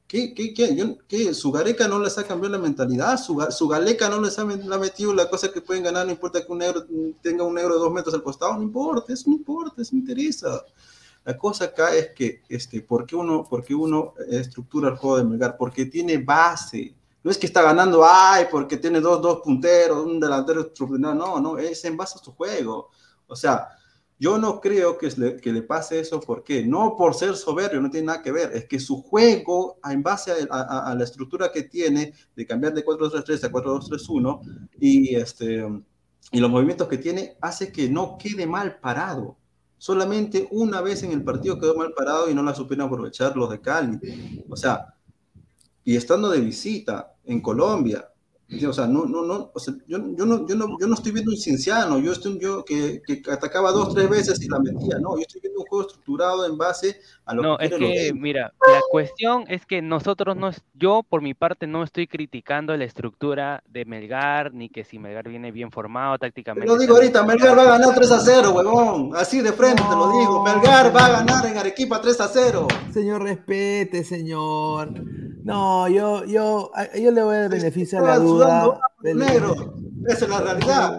¿Qué, 0.07 0.31
qué, 0.35 0.53
qué, 1.07 1.33
¿Su 1.33 1.51
Gareca 1.51 1.87
no 1.87 1.97
les 1.97 2.17
ha 2.19 2.23
cambiado 2.23 2.55
la 2.55 2.61
mentalidad? 2.61 3.17
¿Su, 3.17 3.43
su 3.49 3.67
Galeca 3.67 4.09
no 4.09 4.21
les 4.21 4.37
ha, 4.37 4.45
metido 4.45 5.11
la 5.11 5.27
cosa 5.27 5.51
que 5.51 5.59
pueden 5.59 5.81
ganar? 5.81 6.05
No 6.05 6.11
importa 6.11 6.45
que 6.45 6.51
un 6.51 6.59
negro 6.59 6.85
tenga 7.23 7.43
un 7.43 7.55
negro 7.55 7.73
de 7.73 7.79
dos 7.79 7.91
metros 7.91 8.13
al 8.13 8.21
costado, 8.21 8.53
no 8.53 8.61
importa, 8.61 9.11
eso 9.11 9.23
no 9.27 9.37
importa, 9.37 9.81
eso 9.81 9.95
no 9.95 10.01
interesa. 10.01 10.63
La 11.25 11.35
cosa 11.35 11.65
acá 11.65 11.95
es 11.95 12.09
que, 12.09 12.41
este, 12.47 12.81
¿por 12.81 13.07
qué 13.07 13.15
uno, 13.15 13.43
por 13.43 13.63
qué 13.63 13.73
uno 13.73 14.13
estructura 14.29 14.89
el 14.89 14.97
juego 14.97 15.17
de 15.17 15.23
Melgar? 15.23 15.57
Porque 15.57 15.85
tiene 15.85 16.19
base 16.19 16.93
no 17.23 17.31
es 17.31 17.37
que 17.37 17.47
está 17.47 17.61
ganando, 17.61 18.03
ay, 18.05 18.45
porque 18.51 18.77
tiene 18.77 18.99
dos, 18.99 19.21
dos 19.21 19.39
punteros, 19.41 20.05
un 20.05 20.19
delantero, 20.19 20.71
no, 20.99 21.15
no, 21.15 21.39
no, 21.39 21.57
es 21.57 21.83
en 21.85 21.95
base 21.95 22.19
a 22.19 22.23
su 22.23 22.33
juego. 22.33 22.89
O 23.27 23.35
sea, 23.35 23.69
yo 24.19 24.37
no 24.37 24.59
creo 24.59 24.97
que 24.97 25.09
le, 25.17 25.37
que 25.37 25.53
le 25.53 25.61
pase 25.61 25.99
eso, 25.99 26.19
porque 26.19 26.65
no 26.65 26.95
por 26.97 27.13
ser 27.13 27.35
soberbio, 27.35 27.79
no 27.79 27.89
tiene 27.89 28.07
nada 28.07 28.21
que 28.21 28.31
ver, 28.31 28.51
es 28.53 28.65
que 28.65 28.79
su 28.79 29.01
juego, 29.01 29.79
en 29.89 30.03
base 30.03 30.31
a, 30.49 30.93
la 30.97 31.03
estructura 31.03 31.51
que 31.51 31.63
tiene, 31.63 32.13
de 32.35 32.45
cambiar 32.45 32.73
de 32.73 32.85
4-3-3 32.85 33.43
a 33.45 33.51
4-2-3-1, 33.51 34.69
y, 34.79 35.15
este, 35.15 35.65
y 36.31 36.39
los 36.39 36.51
movimientos 36.51 36.89
que 36.89 36.97
tiene, 36.97 37.37
hace 37.41 37.71
que 37.71 37.89
no 37.89 38.17
quede 38.17 38.45
mal 38.45 38.79
parado. 38.79 39.37
Solamente 39.77 40.47
una 40.51 40.81
vez 40.81 41.03
en 41.03 41.11
el 41.11 41.23
partido 41.23 41.59
quedó 41.59 41.75
mal 41.75 41.93
parado 41.93 42.29
y 42.29 42.33
no 42.33 42.43
la 42.43 42.55
supieron 42.55 42.87
aprovechar 42.87 43.35
los 43.35 43.49
de 43.49 43.59
Cali. 43.59 43.99
O 44.49 44.55
sea, 44.55 44.93
y 45.83 45.97
estando 45.97 46.29
de 46.29 46.39
visita 46.39 47.12
en 47.25 47.41
Colombia, 47.41 48.07
o 48.67 48.73
sea, 48.73 48.87
no, 48.87 49.05
no, 49.05 49.23
no, 49.23 49.51
o 49.53 49.59
sea, 49.59 49.73
yo, 49.87 49.97
yo, 50.15 50.25
no, 50.25 50.47
yo, 50.47 50.55
no, 50.55 50.77
yo 50.79 50.87
no 50.87 50.93
estoy 50.93 51.11
viendo 51.11 51.31
un 51.31 51.37
cinciano, 51.37 51.97
yo 51.99 52.11
estoy 52.11 52.39
yo 52.39 52.63
que, 52.63 53.01
que 53.01 53.21
atacaba 53.31 53.71
dos, 53.71 53.93
tres 53.93 54.09
veces 54.09 54.41
y 54.41 54.47
la 54.47 54.59
metía, 54.59 54.99
no, 54.99 55.15
yo 55.15 55.21
estoy 55.21 55.41
viendo 55.41 55.61
un 55.61 55.65
juego 55.65 55.87
estructurado 55.87 56.45
en 56.45 56.57
base 56.57 56.99
a 57.25 57.33
lo 57.33 57.41
no, 57.41 57.57
que 57.57 57.65
es 57.65 57.73
que, 57.73 58.13
mira, 58.13 58.53
la 58.67 58.81
cuestión 58.91 59.45
es 59.47 59.65
que 59.65 59.81
nosotros 59.81 60.35
no, 60.35 60.51
yo 60.73 61.03
por 61.07 61.21
mi 61.21 61.33
parte 61.33 61.67
no 61.67 61.83
estoy 61.83 62.07
criticando 62.07 62.75
la 62.77 62.83
estructura 62.83 63.63
de 63.67 63.85
Melgar, 63.85 64.53
ni 64.53 64.69
que 64.69 64.83
si 64.83 64.99
Melgar 64.99 65.27
viene 65.27 65.51
bien 65.51 65.71
formado 65.71 66.17
tácticamente. 66.17 66.67
Te 66.67 66.73
lo 66.73 66.79
digo 66.79 66.95
ahorita, 66.95 67.23
Melgar 67.23 67.57
va 67.57 67.63
a 67.63 67.77
ganar 67.79 67.95
3 67.95 68.11
a 68.11 68.19
0, 68.19 68.51
huevón, 68.51 69.11
así 69.15 69.41
de 69.41 69.53
frente 69.53 69.81
te 69.81 69.95
lo 69.95 70.11
digo, 70.19 70.43
Melgar 70.43 70.95
va 70.95 71.05
a 71.05 71.11
ganar 71.23 71.45
en 71.45 71.57
Arequipa 71.57 71.99
3 71.99 72.21
a 72.21 72.27
0. 72.27 72.67
Señor, 72.91 73.23
respete, 73.23 74.03
señor. 74.03 74.93
No, 75.43 75.87
yo, 75.89 76.23
yo, 76.25 76.71
yo 76.95 77.11
le 77.11 77.23
voy 77.23 77.35
a 77.35 77.39
dar 77.41 77.49
beneficio 77.49 77.99
a 77.99 78.01
la 78.01 78.17
duda. 78.19 78.79
Negro. 79.01 79.75
Esa 80.07 80.25
es 80.25 80.29
la 80.31 80.39
realidad. 80.41 80.95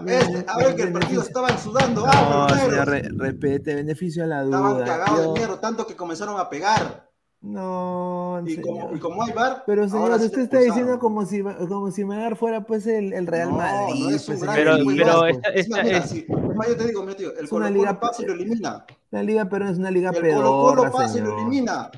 a 0.49 0.57
ver 0.59 0.77
que 0.77 0.83
el 0.83 0.93
partido 0.93 1.23
estaban 1.23 1.59
sudando. 1.59 2.05
Ah, 2.07 2.49
no, 2.71 2.85
respete, 2.85 3.75
beneficio 3.75 4.25
a 4.25 4.27
la 4.27 4.43
duda. 4.43 4.57
Estaban 4.57 4.85
cagados 4.87 5.35
de 5.35 5.41
miedo, 5.41 5.59
tanto 5.59 5.87
que 5.87 5.97
comenzaron 5.97 6.39
a 6.39 6.49
pegar. 6.49 7.11
No, 7.41 8.43
y 8.47 8.59
como, 8.59 8.91
y 8.95 8.99
como 8.99 9.23
hay 9.23 9.33
bar. 9.33 9.65
Pero 9.67 9.87
señor, 9.87 10.13
usted 10.13 10.39
está 10.39 10.61
diciendo 10.61 10.99
como 10.99 11.27
si, 11.27 11.43
como 11.43 11.91
si 11.91 12.03
Melgar 12.03 12.37
fuera 12.37 12.65
pues 12.65 12.87
el, 12.87 13.13
el 13.13 13.27
Real 13.27 13.51
No, 13.51 13.57
Madrid. 13.59 14.03
no 14.09 14.11
es 14.17 14.27
un 14.29 14.35
pues, 14.37 14.43
gran 14.43 14.55
Pero- 14.57 14.77
el 14.77 14.85
pero 14.87 14.91
Liga, 14.95 15.29
esta-. 15.29 15.49
Es 15.51 15.69
más, 15.69 15.79
esta- 15.81 15.83
mira, 15.85 15.99
es- 15.99 16.11
sí, 16.11 16.27
es 16.27 16.57
más, 16.57 16.69
yo 16.69 16.77
te 16.79 16.87
digo, 16.87 17.03
mi 17.03 17.15
tío, 17.15 17.37
el 17.37 17.45
Es 17.45 17.51
Colo 17.51 17.67
una 17.67 17.69
Colo 17.69 17.81
liga- 17.81 18.01
pasa 18.01 18.23
y 18.23 18.27
lo 18.27 18.33
elimina. 18.33 18.87
La 19.11 19.23
liga 19.23 19.45
pero 19.51 19.69
es 19.69 19.77
una 19.77 19.91
liga 19.91 20.11
El 20.15 20.35
Colo 20.35 20.51
Colo 20.53 20.91
pasa 20.91 21.19
y 21.19 21.21
lo 21.21 21.37
elimina. 21.39 21.91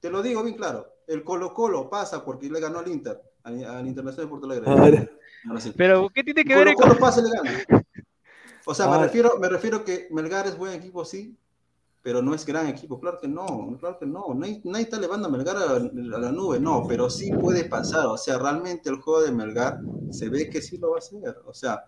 Te 0.00 0.10
lo 0.10 0.22
digo 0.22 0.42
bien 0.42 0.56
claro. 0.56 0.86
El 1.06 1.22
Colo 1.24 1.52
Colo 1.54 1.88
pasa 1.90 2.24
porque 2.24 2.48
le 2.50 2.60
ganó 2.60 2.78
al 2.78 2.88
Inter, 2.88 3.20
al, 3.42 3.64
al 3.64 3.86
Internacional 3.86 4.26
de 4.26 4.30
Porto 4.30 4.46
Alegre. 4.46 4.70
Ahora, 4.70 5.10
Ahora 5.48 5.60
sí. 5.60 5.72
Pero, 5.76 6.08
¿qué 6.14 6.24
tiene 6.24 6.44
que 6.44 6.54
Colo 6.54 6.64
ver 6.64 6.74
Colo 6.74 6.88
con.? 6.92 6.98
pasa 6.98 7.20
y 7.20 7.24
le 7.24 7.30
gana. 7.30 7.84
O 8.66 8.74
sea, 8.74 8.86
me 8.86 8.92
Ahora- 8.94 9.06
refiero, 9.06 9.38
me 9.38 9.48
refiero 9.48 9.84
que 9.84 10.08
Melgar 10.10 10.46
es 10.46 10.56
buen 10.56 10.72
equipo, 10.72 11.04
sí, 11.04 11.36
pero 12.02 12.22
no 12.22 12.34
es 12.34 12.46
gran 12.46 12.66
equipo. 12.68 12.98
Claro 13.00 13.18
que 13.20 13.28
no, 13.28 13.76
claro 13.78 13.98
que 13.98 14.06
no. 14.06 14.32
Nadie, 14.34 14.60
nadie 14.64 14.84
está 14.84 14.96
elevando 14.96 15.28
a 15.28 15.30
Melgar 15.30 15.56
a, 15.56 15.76
a 15.76 15.78
la 16.18 16.32
nube, 16.32 16.58
no, 16.60 16.84
pero 16.88 17.10
sí 17.10 17.30
puede 17.32 17.64
pasar. 17.64 18.06
O 18.06 18.16
sea, 18.16 18.38
realmente 18.38 18.88
el 18.88 18.96
juego 18.96 19.22
de 19.22 19.32
Melgar 19.32 19.80
se 20.10 20.28
ve 20.30 20.48
que 20.48 20.62
sí 20.62 20.78
lo 20.78 20.90
va 20.90 20.96
a 20.96 20.98
hacer. 20.98 21.36
O 21.46 21.52
sea, 21.52 21.84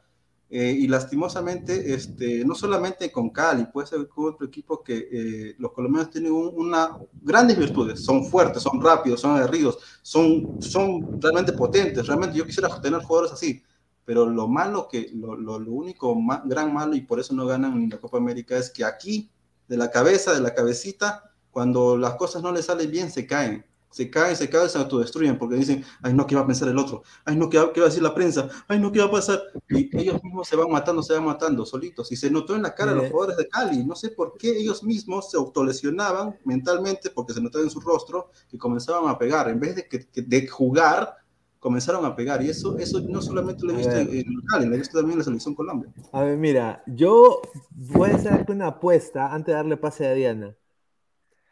eh, 0.48 0.70
y 0.78 0.86
lastimosamente, 0.88 1.92
este, 1.94 2.44
no 2.44 2.54
solamente 2.54 3.10
con 3.10 3.30
Cali, 3.30 3.64
puede 3.66 3.86
ser 3.88 4.06
con 4.08 4.26
otro 4.26 4.46
equipo 4.46 4.82
que 4.82 5.08
eh, 5.10 5.54
los 5.58 5.72
colombianos 5.72 6.10
tienen 6.10 6.32
un- 6.32 6.52
una 6.54 6.96
grandes 7.20 7.58
virtudes, 7.58 8.00
son 8.00 8.24
fuertes, 8.24 8.62
son 8.62 8.80
rápidos, 8.80 9.20
son 9.20 9.36
aguerridos, 9.36 9.78
son, 10.02 10.56
son 10.60 11.08
realmente 11.20 11.52
potentes. 11.52 12.06
Realmente 12.06 12.36
yo 12.38 12.46
quisiera 12.46 12.68
tener 12.80 13.00
jugadores 13.02 13.32
así, 13.32 13.62
pero 14.04 14.26
lo 14.26 14.46
malo 14.48 14.86
que, 14.88 15.10
lo, 15.14 15.36
lo, 15.36 15.58
lo 15.58 15.72
único 15.72 16.14
ma- 16.14 16.42
gran 16.44 16.72
malo 16.72 16.94
y 16.94 17.00
por 17.00 17.18
eso 17.20 17.34
no 17.34 17.46
ganan 17.46 17.78
ni 17.80 17.88
la 17.88 17.98
Copa 17.98 18.18
América 18.18 18.56
es 18.56 18.70
que 18.70 18.84
aquí, 18.84 19.30
de 19.68 19.76
la 19.76 19.90
cabeza, 19.90 20.32
de 20.32 20.40
la 20.40 20.54
cabecita, 20.54 21.32
cuando 21.50 21.96
las 21.96 22.14
cosas 22.14 22.42
no 22.42 22.52
les 22.52 22.66
salen 22.66 22.90
bien, 22.90 23.10
se 23.10 23.26
caen. 23.26 23.64
Se 23.96 24.10
caen, 24.10 24.36
se 24.36 24.48
caen, 24.50 24.68
se 24.68 24.78
autodestruyen 24.78 25.38
porque 25.38 25.56
dicen, 25.56 25.82
ay 26.02 26.12
no, 26.12 26.26
¿qué 26.26 26.34
va 26.34 26.42
a 26.42 26.46
pensar 26.46 26.68
el 26.68 26.78
otro? 26.78 27.02
Ay 27.24 27.36
no, 27.36 27.48
¿qué 27.48 27.58
va, 27.58 27.72
qué 27.72 27.80
va 27.80 27.86
a 27.86 27.88
decir 27.88 28.02
la 28.02 28.14
prensa? 28.14 28.48
Ay 28.68 28.78
no, 28.78 28.92
¿qué 28.92 28.98
va 29.00 29.06
a 29.06 29.10
pasar? 29.10 29.40
Y 29.68 29.88
ellos 29.98 30.22
mismos 30.22 30.46
se 30.48 30.56
van 30.56 30.70
matando, 30.70 31.02
se 31.02 31.14
van 31.14 31.24
matando 31.24 31.64
solitos. 31.64 32.12
Y 32.12 32.16
se 32.16 32.30
notó 32.30 32.54
en 32.54 32.62
la 32.62 32.74
cara 32.74 32.90
de 32.92 32.96
los 32.98 33.04
Mire. 33.04 33.12
jugadores 33.12 33.38
de 33.38 33.48
Cali. 33.48 33.84
No 33.84 33.94
sé 33.96 34.10
por 34.10 34.36
qué 34.36 34.50
ellos 34.58 34.82
mismos 34.84 35.30
se 35.30 35.36
autolesionaban 35.38 36.36
mentalmente 36.44 37.10
porque 37.10 37.32
se 37.32 37.40
notaba 37.40 37.64
en 37.64 37.70
su 37.70 37.80
rostro 37.80 38.30
y 38.52 38.58
comenzaban 38.58 39.08
a 39.08 39.18
pegar. 39.18 39.48
En 39.48 39.60
vez 39.60 39.76
de, 39.76 39.88
que, 39.88 40.06
que- 40.08 40.22
de 40.22 40.46
jugar, 40.46 41.14
comenzaron 41.58 42.04
a 42.04 42.14
pegar. 42.14 42.42
Y 42.42 42.50
eso, 42.50 42.76
eso 42.78 43.00
no 43.08 43.22
solamente 43.22 43.64
lo 43.66 43.72
he 43.72 43.76
visto 43.76 43.96
en, 43.98 44.08
en 44.12 44.24
Cali, 44.50 44.66
lo 44.66 44.74
he 44.74 44.78
visto 44.78 44.98
también 44.98 45.14
en 45.14 45.18
la 45.20 45.24
selección 45.24 45.54
Colombia. 45.54 45.90
a 46.12 46.22
ver, 46.22 46.36
mira, 46.38 46.82
yo 46.86 47.50
voy 47.70 48.10
a 48.10 48.14
hacer 48.16 48.44
una 48.48 48.68
apuesta 48.68 49.32
antes 49.34 49.48
de 49.48 49.52
darle 49.54 49.76
pase 49.76 50.06
a 50.06 50.14
Diana. 50.14 50.56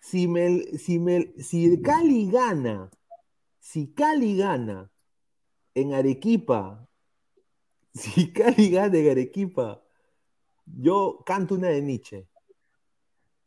Si, 0.05 0.29
si, 0.77 1.01
si 1.39 1.81
Cali 1.81 2.31
gana, 2.31 2.91
si 3.59 3.95
Cali 3.95 4.37
gana 4.37 4.93
en 5.75 5.95
Arequipa, 5.95 6.87
si 7.95 8.31
Cali 8.31 8.69
gana 8.69 8.99
en 8.99 9.11
Arequipa, 9.11 9.83
yo 10.67 11.23
canto 11.25 11.55
una 11.55 11.69
de 11.69 11.81
Nietzsche. 11.81 12.29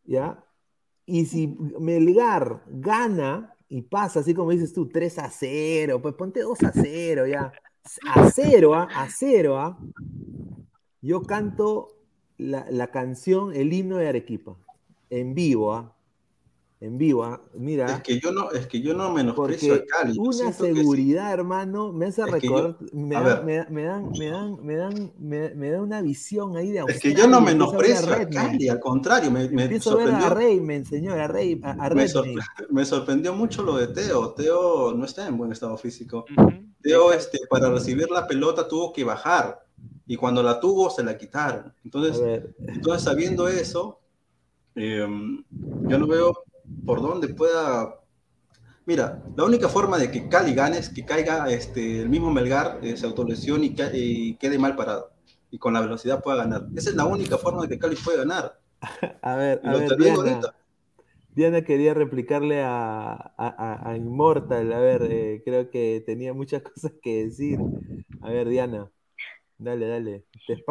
¿Ya? 0.04 0.44
Y 1.06 1.26
si 1.26 1.48
Melgar 1.80 2.64
gana 2.66 3.56
y 3.70 3.84
pasa, 3.84 4.22
así 4.22 4.34
como 4.34 4.50
dices 4.50 4.74
tú, 4.74 4.90
3 4.90 5.20
a 5.20 5.30
0, 5.30 6.02
pues 6.02 6.16
ponte 6.16 6.42
2 6.42 6.64
a 6.64 6.72
0 6.74 7.28
ya. 7.28 7.52
A 8.16 8.32
0, 8.32 8.74
¿ah? 8.74 8.88
a 8.96 9.08
0, 9.08 9.60
¿ah? 9.60 9.78
yo 11.02 11.22
canto 11.22 12.00
la, 12.38 12.66
la 12.72 12.88
canción, 12.88 13.54
el 13.56 13.72
himno 13.72 13.98
de 13.98 14.08
Arequipa, 14.08 14.58
en 15.12 15.36
vivo, 15.36 15.74
¿ah? 15.74 15.97
En 16.80 16.96
vivo, 17.00 17.24
¿ah? 17.24 17.42
Mira. 17.56 17.88
Es 17.88 18.04
que 18.04 18.20
yo 18.20 18.32
no, 18.32 18.52
es 18.52 18.68
que 18.68 18.82
yo 18.82 18.94
no 18.94 19.12
menosprecio 19.12 19.74
Porque 19.78 19.84
a 19.92 19.98
Cali. 20.04 20.14
yo 20.16 20.22
una 20.22 20.54
sí. 20.54 20.64
seguridad, 20.66 21.34
hermano, 21.34 21.92
me 21.92 22.06
hace 22.06 22.24
recordar, 22.24 22.78
me, 22.94 23.16
a 23.16 23.22
dan, 23.22 23.46
ver. 23.48 23.68
me, 23.72 23.82
me 23.82 23.84
dan, 23.88 24.12
me 24.12 24.26
dan, 24.30 24.58
me 24.64 24.76
dan, 24.76 25.12
me, 25.18 25.56
me 25.56 25.72
da 25.72 25.82
una 25.82 26.04
visión 26.04 26.56
ahí 26.56 26.70
de 26.72 26.84
Es 26.88 27.00
que 27.00 27.16
yo 27.16 27.28
no 27.28 27.38
a 27.38 27.42
menosprecio 27.42 28.14
a 28.14 28.18
Redmayne. 28.20 28.52
Cali, 28.52 28.70
al 28.70 28.80
contrario, 28.80 29.32
me, 29.32 29.50
me 29.50 29.64
Empiezo 29.64 29.94
a 29.94 29.96
ver 29.96 30.10
a 30.10 30.22
sorprendió. 30.22 30.36
Rayman, 30.36 30.86
señor, 30.86 31.20
a, 31.20 31.28
Ray, 31.28 31.60
a, 31.64 31.72
a 31.72 31.76
Me, 31.76 31.90
Redmayne. 31.90 32.10
sorpre- 32.14 32.68
me 32.70 32.86
sorprendió 32.86 33.34
mucho 33.34 33.64
lo 33.64 33.76
de 33.78 33.88
Teo. 33.88 34.34
Teo 34.34 34.94
no 34.94 35.04
está 35.04 35.28
en 35.28 35.36
buen 35.36 35.52
estado 35.52 35.76
físico. 35.78 36.26
Ujú. 36.38 36.52
Teo, 36.84 37.12
este, 37.12 37.40
para 37.50 37.72
recibir 37.72 38.08
la 38.12 38.28
pelota 38.28 38.68
tuvo 38.68 38.94
que 38.94 39.04
bajar. 39.04 39.66
Y 40.06 40.16
cuando 40.16 40.44
la 40.44 40.60
tuvo, 40.60 40.92
se 40.92 41.04
la 41.04 41.18
quitaron. 41.18 41.66
A 41.66 41.74
Entonces, 41.84 42.44
entonces 42.68 43.02
sabiendo 43.02 43.48
eso, 43.48 44.00
eh, 44.76 45.08
yo 45.88 45.98
no 45.98 46.06
veo 46.06 46.34
por 46.86 47.02
dónde 47.02 47.30
pueda. 47.30 47.96
Mira, 48.86 49.22
la 49.36 49.44
única 49.44 49.68
forma 49.68 49.98
de 49.98 50.10
que 50.10 50.30
Cali 50.30 50.54
gane 50.54 50.78
es 50.78 50.90
que 50.90 51.06
caiga 51.06 51.50
este, 51.52 52.02
el 52.02 52.10
mismo 52.10 52.32
Melgar, 52.32 52.80
eh, 52.82 52.96
se 52.96 53.06
autolesione 53.06 53.66
y, 53.68 53.76
ca- 53.76 53.92
y 53.94 54.36
quede 54.36 54.58
mal 54.58 54.76
parado. 54.76 55.12
Y 55.52 55.58
con 55.60 55.74
la 55.74 55.82
velocidad 55.82 56.22
pueda 56.24 56.38
ganar. 56.38 56.68
Esa 56.76 56.90
es 56.92 56.96
la 56.96 57.06
única 57.06 57.38
forma 57.38 57.62
de 57.64 57.70
que 57.70 57.80
Cali 57.80 57.96
pueda 57.98 58.20
ganar. 58.20 58.60
a 59.22 59.36
ver, 59.36 59.62
a 59.64 59.74
Diana. 59.78 60.16
ahorita. 60.16 60.56
Diana 61.36 61.62
quería 61.64 61.94
replicarle 61.94 62.62
a, 62.64 63.12
a, 63.14 63.32
a- 63.38 63.90
a 63.92 63.96
Immortal. 63.98 64.74
A 64.74 64.80
ver, 64.80 65.04
eh, 65.10 65.42
creo 65.46 65.70
que 65.70 66.02
tenía 66.06 66.34
muchas 66.34 66.62
cosas 66.64 66.94
que 67.02 67.26
decir. 67.26 67.60
A 68.22 68.30
ver, 68.32 68.48
Diana, 68.50 68.90
dale, 69.58 69.88
dale. 69.88 70.26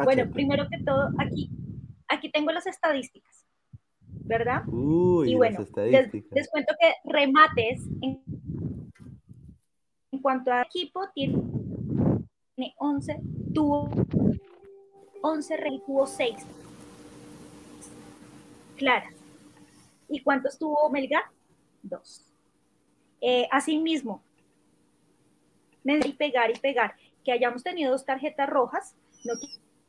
Bueno, 0.04 0.30
primero 0.32 0.66
que 0.70 0.82
todo, 0.84 1.08
aquí, 1.18 1.50
aquí 2.08 2.30
tengo 2.32 2.50
las 2.50 2.66
estadísticas, 2.66 3.45
¿verdad? 4.26 4.62
Uy, 4.66 5.32
y 5.32 5.34
bueno, 5.36 5.58
les, 5.74 6.48
cuento 6.50 6.74
que 6.80 6.92
remates 7.04 7.82
en, 8.02 8.22
en 10.12 10.22
cuanto 10.22 10.52
a 10.52 10.62
equipo 10.62 11.08
tiene 11.14 11.38
11, 12.78 13.20
tuvo 13.54 13.88
11 15.22 15.56
re- 15.56 15.74
y 15.74 15.80
tuvo 15.80 16.06
6 16.06 16.34
claras. 18.76 19.14
¿Y 20.08 20.20
cuántos 20.20 20.58
tuvo 20.58 20.88
Melgar? 20.90 21.24
Dos. 21.82 22.22
Eh, 23.20 23.48
asimismo, 23.50 24.22
y 25.84 26.12
pegar 26.12 26.50
y 26.50 26.58
pegar. 26.58 26.94
Que 27.24 27.32
hayamos 27.32 27.62
tenido 27.62 27.90
dos 27.92 28.04
tarjetas 28.04 28.48
rojas 28.48 28.94
no 29.24 29.34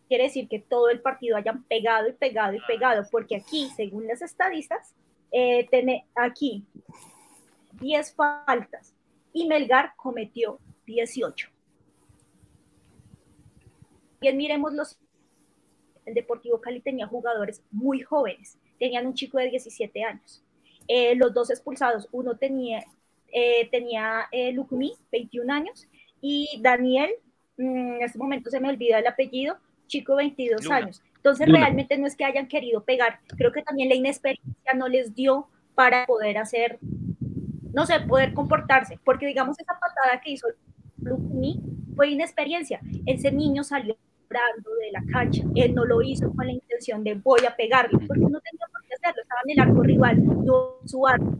quiere 0.07 0.25
decir 0.25 0.47
que 0.47 0.59
todo 0.59 0.89
el 0.89 1.01
partido 1.01 1.37
hayan 1.37 1.63
pegado 1.63 2.09
y 2.09 2.13
pegado 2.13 2.55
y 2.55 2.59
pegado, 2.67 3.03
porque 3.11 3.35
aquí, 3.35 3.69
según 3.75 4.07
las 4.07 4.21
estadistas, 4.21 4.95
eh, 5.31 5.67
tiene 5.69 6.05
aquí 6.15 6.65
10 7.79 8.15
faltas 8.15 8.95
y 9.33 9.47
Melgar 9.47 9.93
cometió 9.95 10.59
18. 10.85 11.49
Bien, 14.19 14.35
miremos 14.35 14.73
los. 14.73 14.97
El 16.05 16.13
Deportivo 16.13 16.59
Cali 16.61 16.79
tenía 16.79 17.05
jugadores 17.05 17.61
muy 17.69 18.01
jóvenes, 18.01 18.57
tenían 18.79 19.05
un 19.05 19.13
chico 19.13 19.37
de 19.37 19.49
17 19.49 20.03
años. 20.03 20.41
Eh, 20.87 21.15
los 21.15 21.33
dos 21.33 21.49
expulsados, 21.49 22.07
uno 22.11 22.37
tenía, 22.37 22.83
eh, 23.27 23.67
tenía 23.69 24.27
eh, 24.31 24.53
Lucumí, 24.53 24.93
21 25.11 25.53
años, 25.53 25.87
y 26.21 26.59
Daniel, 26.61 27.11
mm, 27.57 27.95
en 27.95 28.01
este 28.01 28.17
momento 28.17 28.49
se 28.49 28.61
me 28.61 28.69
olvida 28.69 28.99
el 28.99 29.07
apellido, 29.07 29.57
chico 29.87 30.15
22 30.15 30.63
Luna. 30.63 30.75
años. 30.75 31.01
Entonces, 31.15 31.47
Luna. 31.47 31.59
realmente 31.61 31.97
no 31.97 32.07
es 32.07 32.15
que 32.15 32.25
hayan 32.25 32.47
querido 32.47 32.83
pegar, 32.83 33.19
creo 33.37 33.51
que 33.51 33.61
también 33.61 33.89
la 33.89 33.95
inexperiencia 33.95 34.73
no 34.75 34.87
les 34.87 35.15
dio 35.15 35.47
para 35.75 36.05
poder 36.05 36.37
hacer, 36.37 36.79
no 37.73 37.85
sé, 37.85 37.99
poder 38.01 38.33
comportarse, 38.33 38.99
porque 39.03 39.27
digamos 39.27 39.59
esa 39.59 39.73
patada 39.73 40.21
que 40.21 40.31
hizo 40.31 40.47
Lucumí 40.97 41.61
fue 41.95 42.09
inexperiencia. 42.09 42.79
Ese 43.05 43.31
niño 43.31 43.63
salió 43.63 43.95
de 44.29 44.91
la 44.91 45.03
cancha, 45.11 45.43
él 45.55 45.73
no 45.73 45.85
lo 45.85 46.01
hizo 46.01 46.31
con 46.33 46.45
la 46.45 46.51
intención 46.51 47.03
de 47.03 47.15
voy 47.15 47.45
a 47.47 47.55
pegarle, 47.55 47.97
porque 48.05 48.21
no 48.21 48.39
tenía 48.39 48.65
por 48.71 48.83
qué 48.83 48.95
hacerlo, 48.95 49.21
estaba 49.21 49.41
en 49.45 49.51
el 49.51 49.59
arco 49.59 49.81
rival, 49.81 50.45
no 50.45 50.75
su 50.85 51.07
arco. 51.07 51.37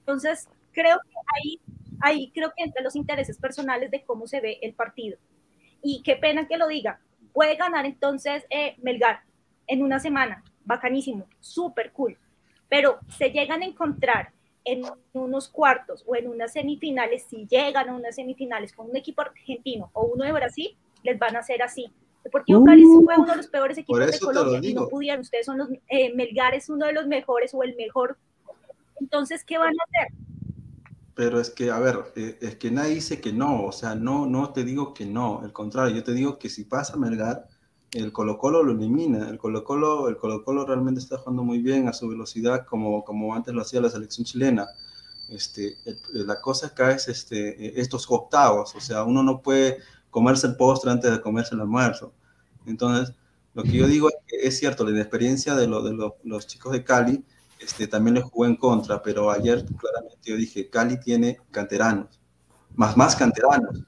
Entonces, 0.00 0.48
creo 0.72 0.98
que 0.98 1.14
ahí, 1.34 1.60
ahí 2.00 2.30
creo 2.34 2.52
que 2.56 2.64
entre 2.64 2.82
los 2.82 2.96
intereses 2.96 3.38
personales 3.38 3.90
de 3.90 4.04
cómo 4.04 4.26
se 4.26 4.40
ve 4.40 4.58
el 4.62 4.74
partido. 4.74 5.18
Y 5.82 6.02
qué 6.02 6.16
pena 6.16 6.46
que 6.46 6.58
lo 6.58 6.68
diga, 6.68 7.00
puede 7.36 7.56
ganar 7.56 7.84
entonces 7.84 8.46
eh, 8.48 8.76
Melgar 8.82 9.20
en 9.66 9.82
una 9.82 10.00
semana, 10.00 10.42
bacanísimo, 10.64 11.26
súper 11.38 11.92
cool, 11.92 12.16
pero 12.66 12.98
se 13.18 13.30
llegan 13.30 13.60
a 13.60 13.66
encontrar 13.66 14.32
en 14.64 14.82
unos 15.12 15.50
cuartos 15.50 16.02
o 16.06 16.16
en 16.16 16.28
unas 16.28 16.54
semifinales, 16.54 17.26
si 17.28 17.46
llegan 17.46 17.90
a 17.90 17.94
unas 17.94 18.14
semifinales 18.14 18.72
con 18.72 18.88
un 18.88 18.96
equipo 18.96 19.20
argentino 19.20 19.90
o 19.92 20.06
uno 20.06 20.24
de 20.24 20.32
Brasil, 20.32 20.78
les 21.02 21.18
van 21.18 21.36
a 21.36 21.40
hacer 21.40 21.62
así. 21.62 21.92
Deportivo 22.24 22.64
Cali 22.64 22.84
fue 22.84 23.16
uno 23.18 23.30
de 23.30 23.36
los 23.36 23.48
peores 23.48 23.76
equipos 23.76 24.10
de 24.10 24.18
Colombia 24.18 24.70
y 24.70 24.72
no 24.72 24.88
pudieron. 24.88 25.20
Ustedes 25.20 25.44
son 25.44 25.58
los, 25.58 25.68
eh, 25.88 26.14
Melgar 26.14 26.54
es 26.54 26.70
uno 26.70 26.86
de 26.86 26.94
los 26.94 27.06
mejores 27.06 27.52
o 27.52 27.62
el 27.62 27.76
mejor. 27.76 28.16
Entonces, 28.98 29.44
¿qué 29.44 29.58
van 29.58 29.74
a 29.74 29.84
hacer? 29.84 30.25
Pero 31.16 31.40
es 31.40 31.48
que, 31.50 31.70
a 31.70 31.78
ver, 31.78 32.12
eh, 32.14 32.38
es 32.42 32.56
que 32.56 32.70
nadie 32.70 32.96
dice 32.96 33.22
que 33.22 33.32
no, 33.32 33.64
o 33.64 33.72
sea, 33.72 33.94
no, 33.94 34.26
no 34.26 34.52
te 34.52 34.64
digo 34.64 34.92
que 34.92 35.06
no, 35.06 35.40
al 35.40 35.50
contrario, 35.50 35.96
yo 35.96 36.04
te 36.04 36.12
digo 36.12 36.38
que 36.38 36.50
si 36.50 36.64
pasa 36.64 36.98
Melgar, 36.98 37.48
el 37.92 38.12
Colo 38.12 38.36
Colo 38.36 38.62
lo 38.62 38.72
elimina, 38.72 39.30
el 39.30 39.38
Colo 39.38 39.64
Colo, 39.64 40.08
el 40.08 40.18
Colo 40.18 40.44
Colo 40.44 40.66
realmente 40.66 41.00
está 41.00 41.16
jugando 41.16 41.42
muy 41.42 41.60
bien 41.60 41.88
a 41.88 41.94
su 41.94 42.06
velocidad 42.06 42.66
como, 42.66 43.02
como 43.02 43.34
antes 43.34 43.54
lo 43.54 43.62
hacía 43.62 43.80
la 43.80 43.88
selección 43.88 44.26
chilena. 44.26 44.68
Este, 45.30 45.76
la 46.12 46.38
cosa 46.40 46.66
acá 46.68 46.92
es 46.92 47.08
este, 47.08 47.80
estos 47.80 48.06
octavos, 48.10 48.74
o 48.74 48.80
sea, 48.80 49.02
uno 49.04 49.22
no 49.22 49.40
puede 49.40 49.78
comerse 50.10 50.46
el 50.48 50.56
postre 50.56 50.90
antes 50.90 51.10
de 51.10 51.22
comerse 51.22 51.54
el 51.54 51.62
almuerzo. 51.62 52.12
Entonces, 52.66 53.14
lo 53.54 53.62
que 53.62 53.72
yo 53.72 53.86
digo 53.86 54.10
es 54.10 54.16
que 54.26 54.46
es 54.46 54.58
cierto, 54.58 54.84
la 54.84 54.90
inexperiencia 54.90 55.54
de, 55.54 55.66
lo, 55.66 55.82
de 55.82 56.12
los 56.24 56.46
chicos 56.46 56.72
de 56.72 56.84
Cali 56.84 57.24
este, 57.58 57.86
también 57.86 58.14
le 58.14 58.22
jugó 58.22 58.46
en 58.46 58.56
contra, 58.56 59.02
pero 59.02 59.30
ayer 59.30 59.64
claramente 59.64 60.30
yo 60.30 60.36
dije, 60.36 60.68
Cali 60.68 61.00
tiene 61.00 61.38
canteranos, 61.50 62.20
más 62.74 62.96
más 62.96 63.16
canteranos. 63.16 63.84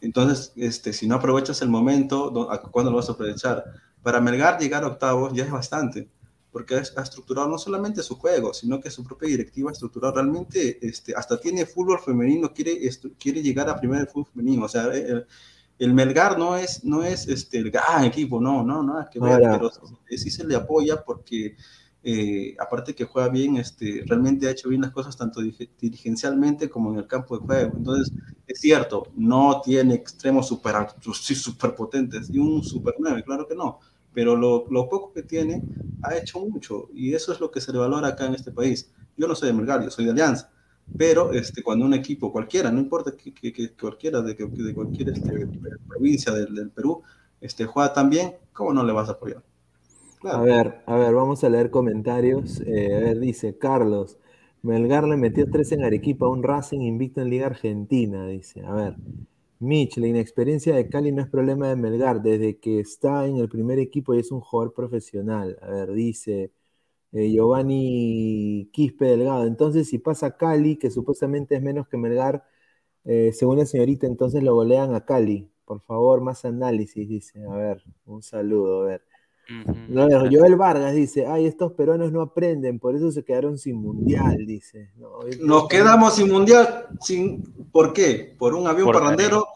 Entonces, 0.00 0.52
este, 0.56 0.92
si 0.92 1.06
no 1.06 1.16
aprovechas 1.16 1.60
el 1.62 1.68
momento, 1.68 2.32
¿cuándo 2.70 2.90
lo 2.90 2.98
vas 2.98 3.08
a 3.08 3.12
aprovechar? 3.12 3.64
Para 4.02 4.20
Melgar 4.20 4.58
llegar 4.58 4.84
a 4.84 4.88
octavos 4.88 5.32
ya 5.32 5.44
es 5.44 5.50
bastante, 5.50 6.08
porque 6.52 6.74
ha 6.74 7.02
estructurado 7.02 7.48
no 7.48 7.58
solamente 7.58 8.02
su 8.02 8.16
juego, 8.16 8.54
sino 8.54 8.80
que 8.80 8.90
su 8.90 9.04
propia 9.04 9.28
directiva 9.28 9.70
ha 9.70 9.72
estructurado 9.72 10.14
realmente, 10.14 10.78
este, 10.86 11.14
hasta 11.14 11.38
tiene 11.38 11.66
fútbol 11.66 12.00
femenino, 12.00 12.52
quiere, 12.52 12.78
quiere 13.18 13.42
llegar 13.42 13.68
a 13.68 13.78
primer 13.78 14.06
fútbol 14.06 14.32
femenino, 14.32 14.64
o 14.64 14.68
sea, 14.68 14.84
el, 14.84 15.26
el, 15.78 15.94
Melgar 15.94 16.38
no 16.38 16.56
es, 16.56 16.84
no 16.84 17.02
es 17.02 17.28
este, 17.28 17.58
el 17.58 17.70
gran 17.70 18.04
equipo, 18.04 18.40
no, 18.40 18.62
no, 18.62 18.82
nada 18.82 19.10
que 19.10 19.20
ver, 19.20 19.40
pero 19.40 19.70
sí 20.08 20.30
se 20.30 20.44
le 20.44 20.56
apoya 20.56 21.04
porque 21.04 21.56
eh, 22.10 22.56
aparte 22.58 22.94
que 22.94 23.04
juega 23.04 23.28
bien, 23.28 23.58
este, 23.58 24.02
realmente 24.06 24.48
ha 24.48 24.50
hecho 24.50 24.70
bien 24.70 24.80
las 24.80 24.92
cosas 24.92 25.14
tanto 25.14 25.42
dirigencialmente 25.42 26.70
como 26.70 26.90
en 26.90 27.00
el 27.00 27.06
campo 27.06 27.38
de 27.38 27.44
juego. 27.44 27.76
Entonces, 27.76 28.14
es 28.46 28.60
cierto, 28.60 29.08
no 29.14 29.60
tiene 29.60 29.92
extremos 29.92 30.48
super, 30.48 30.74
super 31.12 31.74
potentes 31.74 32.30
y 32.30 32.38
un 32.38 32.64
super 32.64 32.94
9, 32.98 33.22
claro 33.24 33.46
que 33.46 33.54
no, 33.54 33.80
pero 34.14 34.36
lo, 34.36 34.64
poco 34.88 35.12
que 35.12 35.22
tiene 35.22 35.62
ha 36.02 36.16
hecho 36.16 36.40
mucho 36.40 36.88
y 36.94 37.12
eso 37.12 37.30
es 37.30 37.40
lo 37.40 37.50
que 37.50 37.60
se 37.60 37.72
le 37.72 37.78
valora 37.78 38.08
acá 38.08 38.24
en 38.24 38.36
este 38.36 38.52
país. 38.52 38.90
Yo 39.14 39.28
no 39.28 39.34
soy 39.34 39.48
de 39.48 39.52
Melgar, 39.52 39.84
yo 39.84 39.90
soy 39.90 40.06
de 40.06 40.12
Alianza, 40.12 40.50
pero 40.96 41.34
este, 41.34 41.62
cuando 41.62 41.84
un 41.84 41.92
equipo 41.92 42.32
cualquiera, 42.32 42.70
no 42.70 42.80
importa 42.80 43.12
que, 43.14 43.34
que, 43.34 43.72
cualquiera 43.78 44.22
de, 44.22 44.32
de 44.34 44.74
cualquier 44.74 45.10
este, 45.10 45.46
provincia 45.86 46.32
del, 46.32 46.54
del 46.54 46.70
Perú, 46.70 47.02
este, 47.38 47.66
juega 47.66 47.92
tan 47.92 48.08
bien, 48.08 48.34
¿cómo 48.54 48.72
no 48.72 48.82
le 48.82 48.94
vas 48.94 49.10
a 49.10 49.12
apoyar? 49.12 49.42
A 50.24 50.40
ver, 50.42 50.82
a 50.86 50.96
ver, 50.96 51.14
vamos 51.14 51.44
a 51.44 51.48
leer 51.48 51.70
comentarios. 51.70 52.60
Eh, 52.66 52.94
a 52.94 52.98
ver, 53.00 53.20
dice 53.20 53.56
Carlos, 53.58 54.18
Melgar 54.62 55.04
le 55.06 55.16
metió 55.16 55.48
tres 55.50 55.70
en 55.72 55.84
Arequipa, 55.84 56.28
un 56.28 56.42
Racing 56.42 56.80
invicto 56.80 57.20
en 57.20 57.30
Liga 57.30 57.46
Argentina, 57.46 58.26
dice. 58.26 58.62
A 58.64 58.74
ver, 58.74 58.96
Mitch, 59.60 59.96
la 59.98 60.08
inexperiencia 60.08 60.74
de 60.74 60.88
Cali 60.88 61.12
no 61.12 61.22
es 61.22 61.28
problema 61.28 61.68
de 61.68 61.76
Melgar, 61.76 62.20
desde 62.22 62.58
que 62.58 62.80
está 62.80 63.26
en 63.26 63.36
el 63.36 63.48
primer 63.48 63.78
equipo 63.78 64.14
y 64.14 64.18
es 64.20 64.32
un 64.32 64.40
jugador 64.40 64.74
profesional. 64.74 65.56
A 65.62 65.70
ver, 65.70 65.92
dice 65.92 66.52
eh, 67.12 67.30
Giovanni 67.32 68.70
Quispe 68.72 69.06
Delgado, 69.06 69.46
entonces 69.46 69.88
si 69.88 69.98
pasa 69.98 70.36
Cali, 70.36 70.76
que 70.78 70.90
supuestamente 70.90 71.56
es 71.56 71.62
menos 71.62 71.88
que 71.88 71.96
Melgar, 71.98 72.44
eh, 73.04 73.32
según 73.34 73.58
la 73.58 73.66
señorita, 73.66 74.06
entonces 74.08 74.42
lo 74.44 74.54
golean 74.54 74.94
a 74.94 75.04
Cali. 75.06 75.50
Por 75.66 75.80
favor, 75.82 76.20
más 76.22 76.44
análisis, 76.46 77.08
dice. 77.08 77.44
A 77.46 77.56
ver, 77.56 77.82
un 78.06 78.22
saludo, 78.22 78.82
a 78.82 78.86
ver. 78.86 79.02
Joel 80.30 80.56
Vargas 80.56 80.94
dice, 80.94 81.26
ay, 81.26 81.46
estos 81.46 81.72
peruanos 81.72 82.12
no 82.12 82.20
aprenden, 82.20 82.78
por 82.78 82.94
eso 82.94 83.10
se 83.10 83.24
quedaron 83.24 83.58
sin 83.58 83.76
mundial, 83.76 84.36
dice. 84.46 84.90
Nos 85.40 85.68
quedamos 85.68 86.14
sin 86.14 86.30
mundial, 86.30 86.86
sin, 87.00 87.42
¿por 87.72 87.92
qué? 87.92 88.34
Por 88.38 88.54
un 88.54 88.66
avión 88.66 88.90
parrandero 88.90 89.46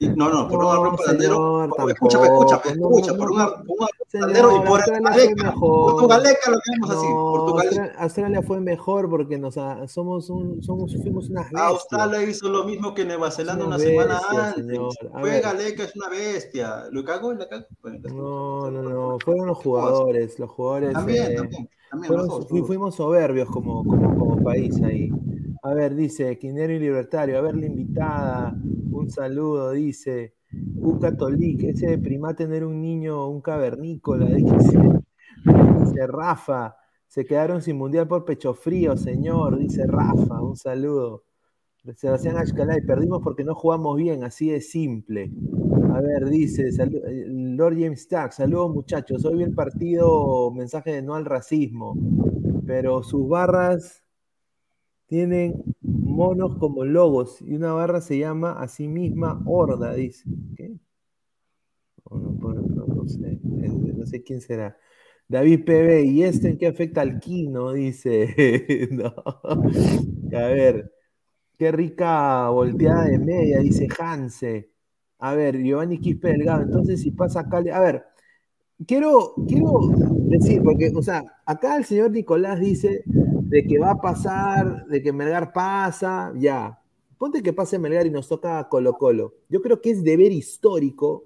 no, 0.00 0.28
no, 0.28 0.48
por 0.48 0.64
un 0.64 0.70
avión 0.70 0.96
parrandero. 0.96 1.64
Escúchame, 1.64 2.26
escúchame, 2.26 2.70
escucha, 2.70 3.14
por 3.14 3.30
un 3.30 3.40
avión 3.40 3.64
parrandero 4.12 4.56
y 4.56 4.58
por 4.60 4.84
Portugaleca. 4.84 5.54
Portugaleca 5.54 6.50
lo 6.50 6.58
tenemos 6.60 6.90
así. 6.90 7.06
Portugaleca. 7.06 7.92
Australia 7.98 8.42
fue 8.42 8.60
mejor 8.60 9.10
porque 9.10 9.38
nos, 9.38 9.56
somos 9.90 10.30
un, 10.30 10.62
somos, 10.62 10.94
fuimos 10.96 11.28
unas 11.30 11.44
bestias. 11.44 11.62
Australia 11.62 12.22
hizo 12.22 12.48
lo 12.48 12.64
mismo 12.64 12.94
que 12.94 13.04
Nueva 13.04 13.30
Zelanda 13.30 13.66
una, 13.66 13.78
semana 13.78 14.20
antes. 14.30 14.78
Fue 15.20 15.40
Galeca, 15.40 15.84
es 15.84 15.96
una 15.96 16.08
bestia. 16.08 16.84
¿Lo 16.90 17.04
cago? 17.04 17.32
¿La 17.34 17.48
cago? 17.48 17.66
No, 18.12 18.70
no, 18.70 18.82
no. 18.82 19.18
Fueron 19.24 19.46
los 19.46 19.58
jugadores. 19.58 20.38
Los 20.38 20.50
jugadores. 20.50 20.92
También, 20.92 21.32
eh, 21.32 21.34
también. 21.36 21.70
también 21.90 22.66
fuimos 22.66 22.94
soberbios 22.94 23.48
como, 23.50 23.84
como, 23.84 24.18
como 24.18 24.42
país 24.44 24.80
ahí. 24.82 25.10
A 25.62 25.74
ver, 25.74 25.94
dice 25.94 26.38
Quinero 26.38 26.72
y 26.72 26.78
Libertario. 26.78 27.38
A 27.38 27.40
ver, 27.40 27.56
la 27.56 27.66
invitada. 27.66 28.56
Un 28.90 29.10
saludo, 29.10 29.72
dice. 29.72 30.34
Un 30.76 30.98
católico, 30.98 31.66
ese 31.66 31.88
de 31.88 31.98
prima 31.98 32.34
tener 32.34 32.64
un 32.64 32.80
niño, 32.80 33.28
un 33.28 33.42
cavernícola, 33.42 34.26
dice, 34.34 34.78
dice 35.44 36.06
Rafa. 36.06 36.76
Se 37.06 37.24
quedaron 37.24 37.60
sin 37.62 37.76
mundial 37.76 38.08
por 38.08 38.24
pecho 38.24 38.54
frío, 38.54 38.96
señor, 38.96 39.58
dice 39.58 39.86
Rafa. 39.86 40.40
Un 40.40 40.56
saludo. 40.56 41.24
Sebastián 41.96 42.36
Ashkalay, 42.36 42.82
perdimos 42.82 43.22
porque 43.22 43.44
no 43.44 43.54
jugamos 43.54 43.96
bien, 43.96 44.24
así 44.24 44.50
de 44.50 44.60
simple. 44.60 45.30
A 45.94 46.00
ver, 46.00 46.26
dice 46.26 46.70
Lord 47.28 47.74
James 47.78 48.02
Stack, 48.02 48.32
saludos 48.32 48.74
muchachos, 48.74 49.24
hoy 49.24 49.38
vi 49.38 49.44
el 49.44 49.54
partido, 49.54 50.50
mensaje 50.50 50.92
de 50.92 51.02
no 51.02 51.14
al 51.14 51.24
racismo, 51.24 51.96
pero 52.66 53.02
sus 53.02 53.26
barras 53.28 54.04
tienen 55.08 55.64
monos 55.80 56.56
como 56.58 56.84
logos 56.84 57.40
y 57.40 57.54
una 57.54 57.72
barra 57.72 58.00
se 58.00 58.18
llama 58.18 58.52
a 58.52 58.68
sí 58.68 58.88
misma 58.88 59.42
Horda, 59.46 59.94
dice. 59.94 60.28
No, 62.10 64.06
sé, 64.06 64.22
quién 64.22 64.40
será. 64.40 64.76
David 65.26 65.64
PB, 65.64 66.04
¿y 66.04 66.22
esto 66.22 66.46
en 66.46 66.58
qué 66.58 66.66
afecta 66.68 67.00
al 67.00 67.18
Kino? 67.20 67.72
Dice. 67.72 68.88
A 70.32 70.46
ver, 70.46 70.92
qué 71.58 71.72
rica 71.72 72.50
volteada 72.50 73.04
de 73.04 73.18
media, 73.18 73.60
dice 73.60 73.88
Hanse. 73.98 74.70
A 75.18 75.34
ver, 75.34 75.58
Giovanni 75.62 75.98
Quispe 75.98 76.28
Delgado. 76.28 76.62
Entonces, 76.62 77.00
si 77.00 77.10
pasa 77.10 77.40
acá, 77.40 77.58
a 77.72 77.80
ver, 77.80 78.04
quiero, 78.86 79.34
quiero 79.48 79.90
decir, 80.28 80.62
porque, 80.62 80.92
o 80.94 81.02
sea, 81.02 81.24
acá 81.46 81.76
el 81.76 81.84
señor 81.84 82.10
Nicolás 82.10 82.60
dice 82.60 83.04
de 83.48 83.66
que 83.66 83.78
va 83.78 83.92
a 83.92 84.00
pasar, 84.00 84.84
de 84.86 85.02
que 85.02 85.10
Melgar 85.10 85.52
pasa, 85.54 86.32
ya. 86.36 86.78
Ponte 87.16 87.42
que 87.42 87.54
pase 87.54 87.78
Melgar 87.78 88.06
y 88.06 88.10
nos 88.10 88.28
toca 88.28 88.68
Colo 88.68 88.92
Colo. 88.98 89.36
Yo 89.48 89.62
creo 89.62 89.80
que 89.80 89.90
es 89.90 90.04
deber 90.04 90.32
histórico 90.32 91.24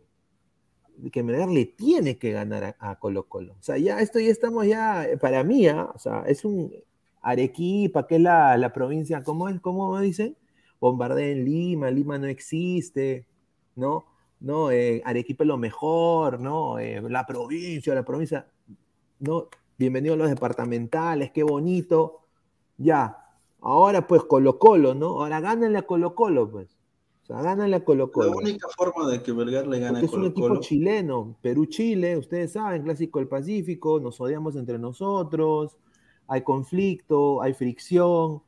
que 1.10 1.24
Melgar 1.24 1.48
le 1.48 1.66
tiene 1.66 2.18
que 2.18 2.30
ganar 2.30 2.76
a, 2.78 2.98
Colo 3.00 3.28
Colo. 3.28 3.54
O 3.54 3.62
sea, 3.62 3.76
ya 3.76 3.98
esto 4.00 4.20
ya 4.20 4.30
estamos 4.30 4.66
ya, 4.66 5.04
para 5.20 5.42
mí, 5.42 5.66
¿ah? 5.66 5.90
o 5.92 5.98
sea, 5.98 6.22
es 6.28 6.44
un 6.44 6.72
Arequipa, 7.22 8.06
que 8.06 8.16
es 8.16 8.20
la, 8.20 8.70
provincia, 8.72 9.24
¿cómo 9.24 9.48
es? 9.48 9.60
¿Cómo 9.60 9.98
dicen? 9.98 10.36
Bombardea 10.80 11.28
en 11.28 11.44
Lima, 11.44 11.90
Lima 11.90 12.18
no 12.18 12.28
existe, 12.28 13.26
¿no? 13.74 14.06
¿no? 14.38 14.70
Eh, 14.70 15.02
Arequipa 15.04 15.42
es 15.42 15.48
lo 15.48 15.58
mejor, 15.58 16.40
¿no? 16.40 16.78
Eh, 16.78 17.02
la 17.02 17.26
provincia, 17.26 17.94
la 17.94 18.04
provincia, 18.04 18.46
¿no? 19.18 19.48
Bienvenidos 19.82 20.16
los 20.16 20.30
departamentales, 20.30 21.32
qué 21.32 21.42
bonito. 21.42 22.20
Ya, 22.78 23.18
ahora 23.60 24.06
pues 24.06 24.22
Colo 24.22 24.58
Colo, 24.58 24.94
¿no? 24.94 25.20
Ahora 25.20 25.40
gánenle 25.40 25.78
a 25.78 25.82
Colo 25.82 26.14
Colo, 26.14 26.48
pues. 26.48 26.78
O 27.24 27.26
sea, 27.26 27.42
gánenle 27.42 27.76
a 27.76 27.84
Colo 27.84 28.12
Colo. 28.12 28.30
La 28.30 28.36
única 28.36 28.68
forma 28.68 29.10
de 29.10 29.22
que 29.22 29.32
Belgar 29.32 29.66
le 29.66 29.80
gane 29.80 29.98
a 29.98 30.00
Colo 30.00 30.10
Colo. 30.12 30.26
Es 30.26 30.30
un 30.30 30.30
equipo 30.30 30.60
chileno, 30.60 31.34
Perú-Chile, 31.42 32.16
ustedes 32.16 32.52
saben, 32.52 32.82
clásico 32.82 33.18
del 33.18 33.26
Pacífico, 33.26 33.98
nos 33.98 34.20
odiamos 34.20 34.54
entre 34.54 34.78
nosotros, 34.78 35.76
hay 36.28 36.42
conflicto, 36.42 37.42
hay 37.42 37.52
fricción. 37.52 38.40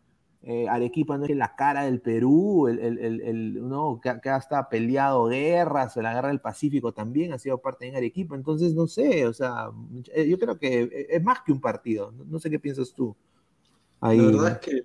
Eh, 0.46 0.68
Arequipa 0.68 1.16
no 1.16 1.24
es 1.24 1.34
la 1.34 1.56
cara 1.56 1.84
del 1.84 2.02
Perú, 2.02 2.68
el, 2.68 2.78
el, 2.78 2.98
el, 3.22 3.66
¿no? 3.66 3.98
que, 3.98 4.20
que, 4.22 4.28
hasta 4.28 4.68
peleado 4.68 5.24
guerras, 5.24 5.96
la 5.96 6.12
guerra 6.12 6.28
del 6.28 6.42
Pacífico 6.42 6.92
también 6.92 7.32
ha 7.32 7.38
sido 7.38 7.56
parte 7.56 7.90
de 7.90 7.96
Arequipa, 7.96 8.34
entonces 8.34 8.74
no 8.74 8.86
sé, 8.86 9.26
o 9.26 9.32
sea, 9.32 9.70
eh, 10.12 10.28
yo 10.28 10.38
creo 10.38 10.58
que 10.58 11.06
es 11.08 11.22
más 11.22 11.38
que 11.46 11.50
un 11.50 11.62
partido, 11.62 12.12
no, 12.12 12.38
sé 12.38 12.50
qué 12.50 12.58
piensas 12.58 12.92
tú. 12.92 13.16
Ahí. 14.02 14.18
La 14.18 14.26
verdad 14.26 14.48
es 14.50 14.58
que, 14.58 14.76
eh, 14.76 14.84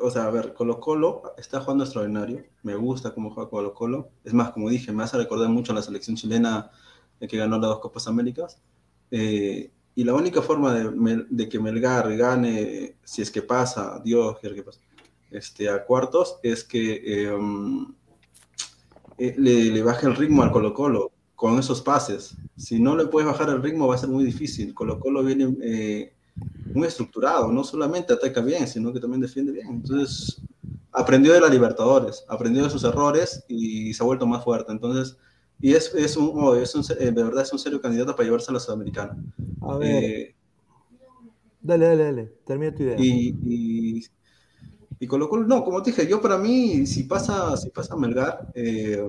o 0.00 0.12
sea, 0.12 0.26
a 0.26 0.30
ver, 0.30 0.54
Colo 0.54 0.78
Colo 0.78 1.34
está 1.36 1.60
jugando 1.60 1.82
extraordinario, 1.82 2.44
me 2.62 2.76
gusta 2.76 3.12
cómo 3.12 3.34
juega 3.34 3.50
Colo 3.50 3.74
Colo, 3.74 4.10
es 4.22 4.32
más, 4.32 4.52
como 4.52 4.70
dije, 4.70 4.92
me 4.92 5.02
hace 5.02 5.16
recordar 5.16 5.48
mucho 5.48 5.72
a 5.72 5.74
la 5.74 5.82
selección 5.82 6.14
chilena 6.14 6.70
que 7.18 7.36
ganó 7.36 7.58
las 7.58 7.68
dos 7.68 7.80
Copas 7.80 8.06
Américas, 8.06 8.62
y 9.10 10.04
la 10.04 10.14
única 10.14 10.40
forma 10.40 10.72
de, 10.72 11.26
de, 11.28 11.48
que 11.48 11.58
Melgar 11.58 12.16
gane, 12.16 12.94
si 13.02 13.22
es 13.22 13.30
que 13.30 13.42
pasa, 13.42 14.00
Dios 14.04 14.38
quiere 14.38 14.54
que 14.54 14.62
pase, 14.62 14.78
este, 15.30 15.68
a 15.68 15.84
cuartos 15.84 16.38
es 16.42 16.64
que 16.64 17.24
em, 17.24 17.86
eh, 19.18 19.34
le, 19.36 19.82
baje 19.82 20.06
el 20.06 20.16
ritmo 20.16 20.42
al 20.42 20.50
Colo 20.50 20.72
Colo 20.74 21.12
con 21.34 21.58
esos 21.58 21.82
pases. 21.82 22.34
Si 22.56 22.80
no 22.80 22.96
le 22.96 23.06
puedes 23.06 23.26
bajar 23.26 23.50
el 23.50 23.62
ritmo 23.62 23.86
va 23.86 23.94
a 23.94 23.98
ser 23.98 24.08
muy 24.08 24.24
difícil. 24.24 24.74
Colo 24.74 24.98
Colo 24.98 25.22
viene 25.22 25.56
eh, 25.62 26.14
muy 26.74 26.86
estructurado, 26.86 27.52
no 27.52 27.64
solamente 27.64 28.12
ataca 28.12 28.40
bien, 28.40 28.66
sino 28.66 28.92
que 28.92 29.00
también 29.00 29.20
defiende 29.20 29.52
bien. 29.52 29.68
Entonces, 29.68 30.40
aprendió 30.92 31.32
de 31.32 31.40
la 31.40 31.48
Libertadores, 31.48 32.24
aprendió 32.28 32.64
de 32.64 32.70
sus 32.70 32.84
errores 32.84 33.44
y 33.48 33.92
se 33.94 34.02
ha 34.02 34.06
vuelto 34.06 34.26
más 34.26 34.44
fuerte. 34.44 34.72
Entonces, 34.72 35.16
y 35.60 35.74
es, 35.74 35.94
es 35.94 36.16
un, 36.16 36.32
oh, 36.34 36.54
es 36.54 36.74
un 36.74 36.82
eh, 36.98 37.10
de 37.10 37.22
verdad 37.22 37.42
es 37.42 37.52
un 37.52 37.58
serio 37.58 37.80
candidato 37.80 38.16
para 38.16 38.24
llevarse 38.24 38.50
a 38.50 38.54
la 38.54 38.60
Sudamericana. 38.60 39.16
A 39.60 39.76
ver. 39.76 40.34
dale, 41.60 41.86
dale, 41.86 42.04
dale, 42.04 42.32
termina 42.44 42.74
tu 42.74 42.82
idea. 42.84 42.96
Y, 42.98 43.36
Y 43.44 44.04
Colo 45.06 45.28
Colo, 45.28 45.46
no, 45.46 45.64
como 45.64 45.82
te 45.82 45.90
dije, 45.90 46.06
yo 46.06 46.20
para 46.20 46.36
mí, 46.38 46.86
si 46.86 47.04
pasa, 47.04 47.56
si 47.56 47.70
pasa 47.70 47.96
Melgar, 47.96 48.48
eh, 48.54 49.02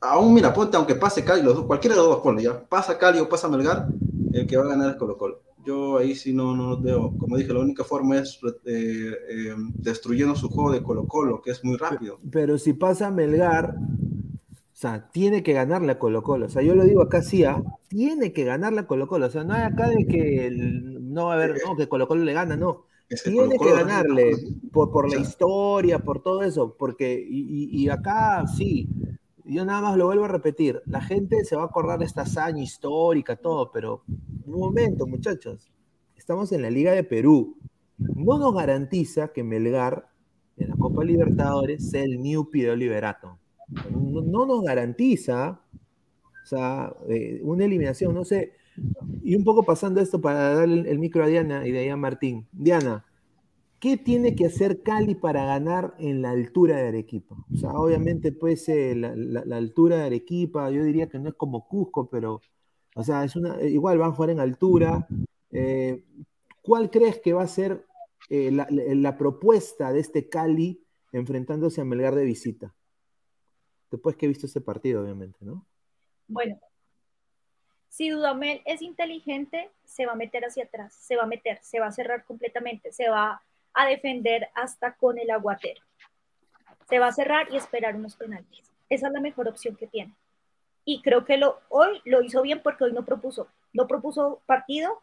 aún 0.00 0.34
mira, 0.34 0.52
ponte, 0.52 0.76
aunque 0.76 0.94
pase 0.94 1.24
Cali, 1.24 1.42
los 1.42 1.54
dos, 1.56 1.66
cualquiera 1.66 1.94
de 1.96 2.02
los 2.02 2.10
dos, 2.10 2.20
ponle 2.20 2.42
ya, 2.42 2.60
pasa 2.68 2.98
Cali 2.98 3.18
o 3.18 3.28
pasa 3.28 3.48
Melgar, 3.48 3.88
el 4.32 4.46
que 4.46 4.56
va 4.56 4.64
a 4.64 4.68
ganar 4.68 4.90
es 4.90 4.96
Colo 4.96 5.16
Colo. 5.16 5.40
Yo 5.64 5.98
ahí 5.98 6.14
sí 6.14 6.32
no, 6.32 6.54
no 6.56 6.80
veo, 6.80 7.12
como 7.18 7.36
dije, 7.36 7.52
la 7.52 7.60
única 7.60 7.84
forma 7.84 8.18
es 8.18 8.38
eh, 8.64 9.12
eh, 9.28 9.54
destruyendo 9.74 10.34
su 10.36 10.48
juego 10.48 10.72
de 10.72 10.82
Colo 10.82 11.06
Colo, 11.06 11.42
que 11.42 11.50
es 11.50 11.64
muy 11.64 11.76
rápido. 11.76 12.18
Pero 12.30 12.58
si 12.58 12.72
pasa 12.74 13.10
Melgar, 13.10 13.74
o 13.76 14.80
sea, 14.80 15.10
tiene 15.10 15.42
que 15.42 15.52
ganarle 15.54 15.92
a 15.92 15.98
Colo 15.98 16.22
Colo. 16.22 16.46
O 16.46 16.48
sea, 16.50 16.62
yo 16.62 16.74
lo 16.74 16.84
digo 16.84 17.02
acá 17.02 17.22
sí, 17.22 17.44
¿ah? 17.44 17.62
tiene 17.88 18.32
que 18.32 18.44
ganarle 18.44 18.80
a 18.80 18.86
Colo 18.86 19.08
Colo. 19.08 19.26
O 19.26 19.30
sea, 19.30 19.44
no 19.44 19.54
hay 19.54 19.62
acá 19.62 19.88
de 19.88 20.06
que 20.08 20.46
el- 20.46 21.12
no 21.12 21.26
va 21.26 21.32
a 21.34 21.36
haber, 21.36 21.60
no, 21.66 21.76
que 21.76 21.88
Colo 21.88 22.08
Colo 22.08 22.24
le 22.24 22.32
gana, 22.34 22.56
no. 22.56 22.87
Es 23.08 23.22
que 23.22 23.30
Tiene 23.30 23.58
que 23.58 23.72
ganarle 23.72 24.32
por, 24.70 24.90
por 24.90 25.10
la 25.10 25.18
historia, 25.18 25.98
por 25.98 26.22
todo 26.22 26.42
eso, 26.42 26.76
porque, 26.78 27.26
y, 27.28 27.88
acá 27.88 28.44
sí, 28.46 28.88
yo 29.44 29.64
nada 29.64 29.80
más 29.80 29.96
lo 29.96 30.06
vuelvo 30.06 30.24
a 30.24 30.28
repetir, 30.28 30.82
la 30.84 31.00
gente 31.00 31.42
se 31.44 31.56
va 31.56 31.62
a 31.62 31.66
acordar 31.66 31.98
de 31.98 32.04
esta 32.04 32.22
hazaña 32.22 32.62
histórica, 32.62 33.36
todo, 33.36 33.72
pero 33.72 34.02
un 34.44 34.60
momento, 34.60 35.06
muchachos, 35.06 35.72
estamos 36.16 36.52
en 36.52 36.60
la 36.60 36.70
Liga 36.70 36.92
de 36.92 37.02
Perú, 37.02 37.56
no 37.96 38.38
nos 38.38 38.54
garantiza 38.54 39.32
que 39.32 39.42
Melgar 39.42 40.10
en 40.58 40.68
la 40.68 40.76
Copa 40.76 41.02
Libertadores 41.02 41.88
sea 41.88 42.02
el 42.02 42.20
New 42.20 42.50
Pideo 42.50 42.76
Liberato, 42.76 43.38
no, 43.90 44.20
no 44.20 44.44
nos 44.44 44.62
garantiza, 44.62 45.62
o 46.42 46.46
sea, 46.46 46.94
eh, 47.08 47.40
una 47.42 47.64
eliminación, 47.64 48.14
no 48.14 48.26
sé, 48.26 48.52
y 49.22 49.36
un 49.36 49.44
poco 49.44 49.62
pasando 49.62 50.00
esto 50.00 50.20
para 50.20 50.54
darle 50.54 50.90
el, 50.90 50.98
micro 50.98 51.24
a 51.24 51.26
Diana 51.26 51.66
y 51.66 51.72
de 51.72 51.80
ahí 51.80 51.88
a 51.88 51.96
Martín. 51.96 52.46
Diana, 52.52 53.04
¿qué 53.80 53.96
tiene 53.96 54.34
que 54.34 54.46
hacer 54.46 54.82
Cali 54.82 55.14
para 55.14 55.44
ganar 55.44 55.94
en 55.98 56.22
la 56.22 56.30
altura 56.30 56.76
de 56.76 56.88
Arequipa? 56.88 57.36
O 57.52 57.56
sea, 57.56 57.70
obviamente, 57.72 58.32
pues, 58.32 58.68
eh, 58.68 58.94
la, 58.94 59.56
altura 59.56 59.96
de 59.96 60.04
Arequipa, 60.04 60.70
yo 60.70 60.84
diría 60.84 61.08
que 61.08 61.18
no 61.18 61.28
es 61.28 61.34
como 61.34 61.68
Cusco, 61.68 62.08
pero, 62.08 62.40
o 62.94 63.04
sea, 63.04 63.24
es 63.24 63.36
una, 63.36 63.60
eh, 63.60 63.70
igual 63.70 63.98
van 63.98 64.10
a 64.10 64.14
jugar 64.14 64.30
en 64.30 64.40
altura. 64.40 65.06
Eh, 65.50 66.04
¿Cuál 66.62 66.90
crees 66.90 67.18
que 67.20 67.32
va 67.32 67.42
a 67.42 67.48
ser 67.48 67.86
eh, 68.30 68.50
la, 68.50 68.66
la- 68.70 68.94
la 68.94 69.18
propuesta 69.18 69.92
de 69.92 70.00
este 70.00 70.28
Cali 70.28 70.82
enfrentándose 71.12 71.80
a 71.80 71.84
Melgar 71.84 72.14
de 72.14 72.24
visita? 72.24 72.74
Después 73.90 74.16
que 74.16 74.26
he 74.26 74.28
visto 74.28 74.46
ese 74.46 74.60
partido, 74.60 75.02
obviamente, 75.02 75.38
¿no? 75.42 75.66
Bueno, 76.26 76.58
si 77.88 78.10
Dudamel 78.10 78.62
es 78.64 78.82
inteligente, 78.82 79.70
se 79.84 80.06
va 80.06 80.12
a 80.12 80.16
meter 80.16 80.44
hacia 80.44 80.64
atrás, 80.64 80.94
se 80.94 81.16
va 81.16 81.24
a 81.24 81.26
meter, 81.26 81.58
se 81.62 81.80
va 81.80 81.86
a 81.86 81.92
cerrar 81.92 82.24
completamente, 82.24 82.92
se 82.92 83.08
va 83.08 83.42
a 83.74 83.86
defender 83.86 84.48
hasta 84.54 84.94
con 84.94 85.18
el 85.18 85.30
aguatero. 85.30 85.82
Se 86.88 86.98
va 86.98 87.08
a 87.08 87.12
cerrar 87.12 87.48
y 87.52 87.56
esperar 87.56 87.96
unos 87.96 88.16
penaltis. 88.16 88.70
Esa 88.88 89.08
es 89.08 89.12
la 89.12 89.20
mejor 89.20 89.48
opción 89.48 89.76
que 89.76 89.86
tiene. 89.86 90.14
Y 90.84 91.02
creo 91.02 91.24
que 91.24 91.38
hoy 91.68 92.00
lo 92.04 92.22
hizo 92.22 92.40
bien 92.42 92.60
porque 92.62 92.84
hoy 92.84 92.92
no 92.92 93.04
propuso, 93.04 93.48
no 93.72 93.86
propuso 93.86 94.40
partido 94.46 95.02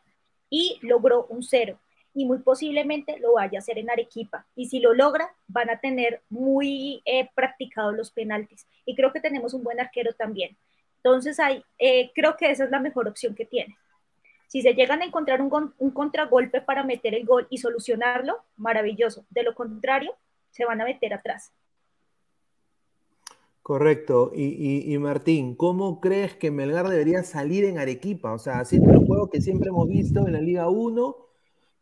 y 0.50 0.80
logró 0.82 1.26
un 1.26 1.44
cero. 1.44 1.80
Y 2.14 2.26
muy 2.26 2.40
posiblemente 2.40 3.20
lo 3.20 3.34
vaya 3.34 3.60
a 3.60 3.62
hacer 3.62 3.78
en 3.78 3.90
Arequipa. 3.90 4.48
Y 4.56 4.68
si 4.68 4.80
lo 4.80 4.94
logra, 4.94 5.36
van 5.48 5.70
a 5.70 5.80
tener 5.80 6.22
muy 6.30 7.02
eh, 7.06 7.30
practicados 7.36 7.96
los 7.96 8.10
penaltis. 8.10 8.66
Y 8.86 8.96
creo 8.96 9.12
que 9.12 9.20
tenemos 9.20 9.54
un 9.54 9.64
buen 9.64 9.80
arquero 9.80 10.14
también. 10.14 10.58
Entonces, 11.06 11.40
hay, 11.40 11.64
eh, 11.78 12.10
creo 12.16 12.36
que 12.36 12.50
esa 12.50 12.64
es 12.64 12.72
la 12.72 12.80
mejor 12.80 13.08
opción 13.08 13.36
que 13.36 13.46
tiene. 13.46 13.78
Si 14.48 14.64
se 14.64 14.74
llegan 14.74 15.04
a 15.04 15.06
encontrar 15.06 15.40
un, 15.40 15.92
contragolpe 15.94 16.62
para 16.62 16.84
meter 16.84 17.14
el 17.14 17.28
gol 17.28 17.46
y 17.52 17.60
solucionarlo, 17.60 18.38
maravilloso. 18.58 19.24
De 19.30 19.44
lo 19.44 19.54
contrario, 19.54 20.16
se 20.50 20.66
van 20.66 20.82
a 20.82 20.86
meter 20.86 21.14
atrás. 21.14 21.54
Correcto. 23.62 24.32
Y, 24.34 24.98
Martín, 24.98 25.56
¿cómo 25.56 26.02
crees 26.02 26.36
que 26.36 26.50
Melgar 26.50 26.88
debería 26.88 27.22
salir 27.22 27.66
en 27.66 27.78
Arequipa? 27.78 28.34
O 28.34 28.40
sea, 28.40 28.60
haciendo 28.60 28.92
el 28.92 29.06
juego 29.06 29.30
que 29.30 29.42
siempre 29.42 29.70
hemos 29.70 29.88
visto 29.88 30.26
en 30.26 30.34
la 30.34 30.42
Liga 30.42 30.70
1, 30.70 31.18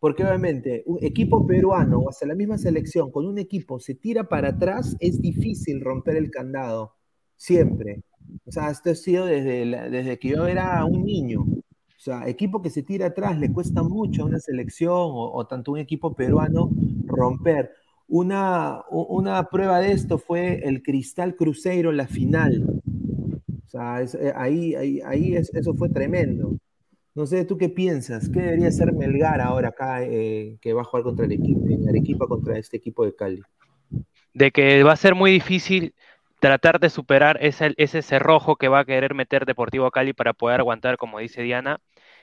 porque 0.01 0.25
obviamente 0.25 0.83
un 0.85 1.01
equipo 1.01 1.47
peruano 1.47 1.99
o 1.99 2.09
hasta 2.09 2.25
la 2.25 2.35
misma 2.35 2.57
selección 2.57 3.09
con 3.09 3.25
un 3.25 3.37
equipo 3.37 3.79
se 3.79 3.95
tira 3.95 4.27
para 4.27 4.49
atrás, 4.49 4.97
es 4.99 5.21
difícil 5.21 5.79
romper 5.79 6.17
el 6.17 6.29
candado. 6.29 6.97
Siempre. 7.37 8.03
O 8.45 8.51
sea, 8.51 8.69
esto 8.71 8.89
ha 8.91 8.95
sido 8.95 9.25
desde, 9.25 9.65
desde 9.89 10.19
que 10.19 10.29
yo 10.29 10.45
era 10.47 10.83
un 10.85 11.03
niño. 11.05 11.41
O 11.41 11.99
sea, 12.03 12.27
equipo 12.27 12.61
que 12.61 12.69
se 12.69 12.83
tira 12.83 13.07
atrás 13.07 13.39
le 13.39 13.51
cuesta 13.51 13.81
mucho 13.83 14.23
a 14.23 14.25
una 14.25 14.39
selección 14.39 14.91
o, 14.93 15.31
o 15.33 15.47
tanto 15.47 15.71
un 15.71 15.79
equipo 15.79 16.13
peruano 16.15 16.69
romper. 17.07 17.71
Una, 18.07 18.81
una 18.91 19.45
prueba 19.49 19.79
de 19.79 19.93
esto 19.93 20.17
fue 20.17 20.67
el 20.67 20.83
Cristal 20.83 21.35
Cruzeiro 21.35 21.91
la 21.91 22.07
final. 22.07 22.81
O 23.65 23.69
sea, 23.69 24.01
eh, 24.03 24.33
ahí, 24.35 24.75
ahí, 24.75 25.01
ahí 25.05 25.35
es- 25.35 25.53
eso 25.53 25.73
fue 25.75 25.89
tremendo. 25.89 26.53
No 27.15 27.25
sé, 27.27 27.45
¿tú 27.45 27.57
qué 27.57 27.69
piensas? 27.69 28.29
¿Qué 28.29 28.41
debería 28.41 28.71
ser 28.71 28.93
Melgar 28.93 29.41
ahora 29.41 29.69
acá 29.69 30.03
eh, 30.05 30.57
que 30.61 30.73
va 30.73 30.81
a 30.81 30.85
jugar 30.85 31.03
contra 31.03 31.25
el 31.25 31.33
equipo, 31.33 31.61
Arequipa 31.89 32.27
contra 32.27 32.57
este 32.59 32.77
equipo 32.77 33.05
de 33.05 33.15
Cali? 33.15 33.41
de 34.33 34.51
que 34.51 34.83
va 34.83 34.93
a 34.93 34.95
ser 34.97 35.15
muy 35.15 35.31
difícil 35.31 35.95
tratar 36.43 36.81
de 36.81 36.89
superar 36.89 37.37
ese, 37.39 37.73
ese 37.77 38.01
cerrojo 38.01 38.57
que 38.57 38.67
va 38.67 38.79
a 38.79 38.85
querer 38.85 39.13
meter 39.13 39.45
Deportivo 39.45 39.89
Cali 39.91 40.11
para 40.11 40.33
poder 40.33 40.59
aguantar, 40.59 40.97
como 40.97 41.19
dice 41.19 41.41
Diana. 41.41 41.79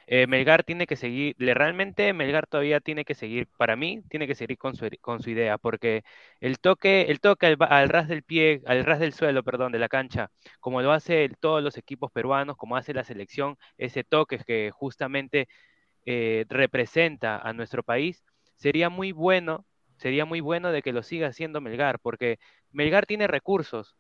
Eh, 0.07 0.27
Melgar 0.27 0.63
tiene 0.63 0.87
que 0.87 0.95
seguir, 0.97 1.37
realmente 1.39 2.13
Melgar 2.13 2.47
todavía 2.47 2.81
tiene 2.81 3.07
que 3.07 3.15
seguir, 3.15 3.49
para 3.57 3.77
mí, 3.77 4.03
tiene 4.11 4.27
que 4.27 4.35
seguir 4.35 4.59
con 4.59 4.77
su, 4.77 4.87
con 5.01 5.23
su 5.23 5.31
idea, 5.31 5.57
porque 5.57 6.03
el 6.41 6.59
toque, 6.59 7.07
el 7.09 7.21
toque 7.21 7.57
al, 7.59 7.89
ras 7.89 8.09
del 8.09 8.23
pie, 8.23 8.61
al 8.67 8.85
ras 8.85 9.01
del 9.01 9.15
suelo, 9.15 9.43
perdón, 9.43 9.73
de 9.73 9.79
la 9.79 9.89
cancha, 9.89 10.31
como 10.61 10.83
lo 10.83 10.93
hace 10.93 11.31
todos 11.41 11.63
los 11.63 11.79
equipos 11.79 12.13
peruanos, 12.13 12.59
como 12.59 12.77
hace 12.77 12.93
la 12.93 13.05
selección, 13.05 13.57
ese 13.79 14.05
toque 14.05 14.39
que 14.47 14.71
justamente 14.71 15.49
eh, 16.05 16.45
representa 16.51 17.39
a 17.39 17.55
nuestro 17.55 17.83
país, 17.83 18.23
sería 18.57 18.91
muy 18.91 19.13
bueno, 19.13 19.65
sería 19.97 20.27
muy 20.27 20.41
bueno 20.41 20.73
de 20.73 20.83
que 20.83 20.93
lo 20.93 21.03
siga 21.03 21.29
haciendo 21.29 21.63
Melgar, 21.63 22.01
porque 22.01 22.39
Melgar 22.73 23.07
tiene 23.07 23.27
recursos, 23.27 23.97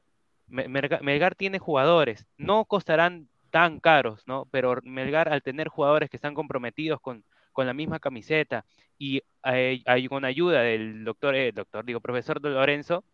Melgar, 0.50 1.34
tiene 1.34 1.58
jugadores, 1.58 2.26
no 2.36 2.64
costarán 2.64 3.28
tan 3.50 3.80
caros, 3.80 4.22
¿no? 4.26 4.46
Pero 4.50 4.78
Melgar 4.84 5.28
al 5.28 5.42
tener 5.42 5.68
jugadores 5.68 6.10
que 6.10 6.16
están 6.16 6.34
comprometidos 6.34 7.00
con, 7.00 7.24
con 7.52 7.66
la 7.66 7.74
misma 7.74 7.98
camiseta 8.00 8.64
y 8.98 9.22
eh, 9.44 9.82
con 10.08 10.24
ayuda 10.24 10.62
del 10.62 11.04
doctor, 11.04 11.34
eh, 11.34 11.52
doctor, 11.52 11.84
digo, 11.84 12.00
profesor 12.00 12.42
Lorenzo, 12.42 13.04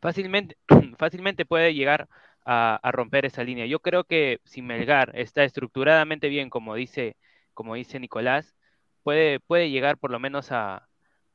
fácilmente, 0.00 0.56
fácilmente 0.98 1.44
puede 1.46 1.74
llegar 1.74 2.08
a, 2.44 2.78
a 2.82 2.92
romper 2.92 3.24
esa 3.26 3.44
línea. 3.44 3.66
Yo 3.66 3.80
creo 3.80 4.04
que 4.04 4.40
si 4.44 4.62
Melgar 4.62 5.12
está 5.14 5.44
estructuradamente 5.44 6.28
bien, 6.28 6.50
como 6.50 6.74
dice, 6.74 7.16
como 7.54 7.74
dice 7.74 8.00
Nicolás, 8.00 8.54
puede, 9.02 9.40
puede 9.40 9.70
llegar 9.70 9.98
por 9.98 10.10
lo 10.10 10.18
menos 10.18 10.52
a, 10.52 10.85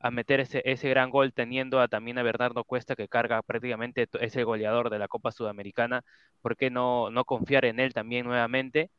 a 0.02 0.10
meter 0.10 0.40
ese, 0.40 0.62
ese 0.64 0.88
gran 0.90 1.10
gol 1.10 1.32
teniendo 1.32 1.80
a, 1.80 1.88
también 1.88 2.18
a 2.18 2.22
Bernardo 2.24 2.64
Cuesta 2.64 2.96
que 2.96 3.08
carga 3.08 3.42
prácticamente 3.42 4.06
to- 4.08 4.18
es 4.20 4.36
el 4.36 4.44
goleador 4.44 4.90
de 4.90 4.98
la 4.98 5.08
Copa 5.08 5.32
Sudamericana. 5.32 6.02
¿Por 6.42 6.56
qué 6.56 6.70
no, 6.70 7.10
no 7.10 7.24
confiar 7.24 7.64
en 7.64 7.80
él 7.80 7.94
también 7.94 8.26
nuevamente? 8.26 8.90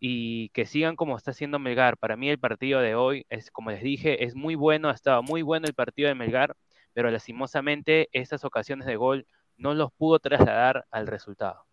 Y 0.00 0.50
que 0.50 0.66
sigan 0.66 0.96
como 0.96 1.16
está 1.16 1.30
haciendo 1.32 1.58
Melgar. 1.58 1.96
Para 1.98 2.16
mí 2.16 2.28
el 2.30 2.38
partido 2.38 2.80
de 2.80 2.94
hoy 2.94 3.24
es, 3.30 3.50
como 3.50 3.70
les 3.70 3.82
dije, 3.82 4.24
es 4.24 4.34
muy 4.34 4.54
bueno, 4.56 4.88
ha 4.88 4.92
estado 4.94 5.22
muy 5.22 5.42
bueno 5.42 5.66
el 5.66 5.74
partido 5.74 6.08
de 6.08 6.14
Melgar, 6.14 6.54
pero 6.92 7.10
lastimosamente 7.10 8.08
estas 8.12 8.44
ocasiones 8.44 8.86
de 8.86 8.96
gol 8.96 9.26
no 9.56 9.74
los 9.74 9.92
pudo 9.92 10.18
trasladar 10.20 10.84
al 10.90 11.06
resultado. 11.06 11.64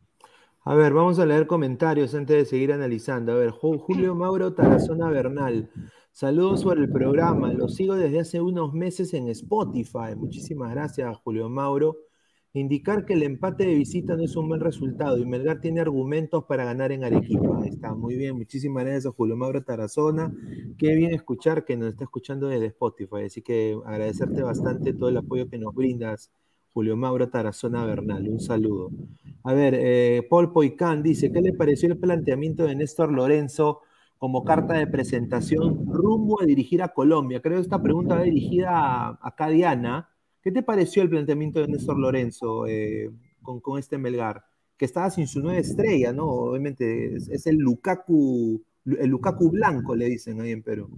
A 0.63 0.73
ver, 0.73 0.93
vamos 0.93 1.19
a 1.19 1.25
leer 1.27 1.45
comentarios 1.45 2.15
antes 2.15 2.36
de 2.38 2.45
seguir 2.45 2.73
analizando. 2.73 3.33
A 3.33 3.36
ver, 3.36 3.51
Ju- 3.51 3.79
Julio 3.86 4.15
Mauro 4.15 4.53
Tarazona 4.53 5.09
Bernal. 5.09 5.69
Saludos 6.16 6.63
por 6.63 6.78
el 6.78 6.89
programa. 6.89 7.51
Lo 7.51 7.68
sigo 7.68 7.93
desde 7.93 8.22
hace 8.22 8.39
unos 8.39 8.74
meses 8.74 9.13
en 9.13 9.28
Spotify. 9.28 10.16
Muchísimas 10.16 10.72
gracias, 10.72 11.18
Julio 11.18 11.49
Mauro. 11.49 11.97
Indicar 12.53 13.05
que 13.05 13.16
el 13.16 13.24
empate 13.24 13.66
de 13.66 13.76
visita 13.76 14.16
no 14.16 14.24
es 14.24 14.34
un 14.38 14.47
buen 14.47 14.61
resultado 14.61 15.18
y 15.18 15.26
Melgar 15.26 15.59
tiene 15.59 15.82
argumentos 15.82 16.45
para 16.45 16.63
ganar 16.63 16.93
en 16.93 17.03
Arequipa. 17.03 17.66
Está 17.66 17.93
muy 17.95 18.16
bien. 18.16 18.38
Muchísimas 18.38 18.86
gracias 18.86 19.13
Julio 19.13 19.36
Mauro 19.36 19.66
Tarazona. 19.66 20.34
Qué 20.78 20.95
bien 20.95 21.13
escuchar 21.13 21.66
que 21.66 21.76
nos 21.76 21.89
está 21.89 22.05
escuchando 22.05 22.47
desde 22.47 22.68
Spotify. 22.68 23.24
Así 23.26 23.41
que 23.41 23.78
agradecerte 23.86 24.41
bastante 24.41 24.93
todo 24.93 25.09
el 25.09 25.18
apoyo 25.18 25.49
que 25.49 25.57
nos 25.57 25.76
brindas, 25.76 26.32
Julio 26.74 26.95
Mauro 26.95 27.28
Tarazona 27.28 27.86
Bernal. 27.86 28.30
Un 28.30 28.39
saludo. 28.39 28.89
A 29.43 29.53
ver, 29.53 29.76
eh, 29.78 30.26
Paul 30.30 30.53
Poicán 30.53 31.03
dice, 31.03 31.30
¿qué 31.34 31.41
le 31.41 31.51
pareció 31.51 31.89
el 31.89 31.97
planteamiento 31.97 32.63
de 32.63 32.74
Néstor 32.78 33.11
Lorenzo 33.11 33.82
como 34.26 34.43
carta 34.43 34.73
de 34.73 34.88
presentación 34.88 35.86
rumbo 35.86 36.41
a 36.41 36.45
dirigir 36.45 36.82
a 36.82 36.88
Colombia? 36.88 37.43
Creo 37.43 37.57
que 37.57 37.61
esta 37.61 37.80
pregunta 37.80 38.15
va 38.15 38.23
dirigida 38.23 38.71
a, 38.71 39.19
a 39.21 39.36
Cadiana. 39.36 40.09
¿Qué 40.41 40.51
te 40.51 40.63
pareció 40.63 41.03
el 41.03 41.11
planteamiento 41.11 41.59
de 41.59 41.67
Néstor 41.67 41.99
Lorenzo 41.99 42.65
eh, 42.65 43.11
con, 43.43 43.59
con 43.59 43.78
este 43.78 43.99
Melgar? 43.99 44.43
Que 44.78 44.86
estaba 44.86 45.11
sin 45.11 45.28
su 45.28 45.41
nueva 45.41 45.59
estrella, 45.59 46.11
¿no? 46.11 46.26
Obviamente 46.26 47.17
es, 47.17 47.45
el 47.45 47.57
Lukaku, 47.57 48.63
el 48.97 49.09
Lukaku 49.11 49.51
blanco, 49.51 49.95
le 49.95 50.05
dicen 50.05 50.41
ahí 50.41 50.53
en 50.53 50.63
Perú. 50.63 50.89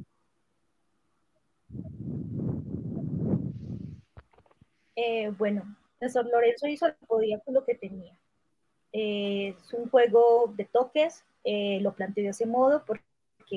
Eh, 4.96 5.34
bueno, 5.38 5.76
Néstor 6.00 6.28
Lorenzo 6.28 6.66
hizo 6.68 6.88
lo 6.88 6.94
que 6.94 7.06
podía 7.06 7.40
con 7.42 7.54
lo 7.56 7.66
que 7.66 7.76
tenía. 7.76 8.18
Eh, 8.94 9.50
es 9.50 9.74
un 9.74 9.90
juego 9.90 10.54
de 10.56 10.64
toques, 10.64 11.26
lo 11.82 11.94
planteó 11.94 12.24
de 12.24 12.30
ese 12.30 12.46
modo 12.46 12.84
porque 12.88 13.04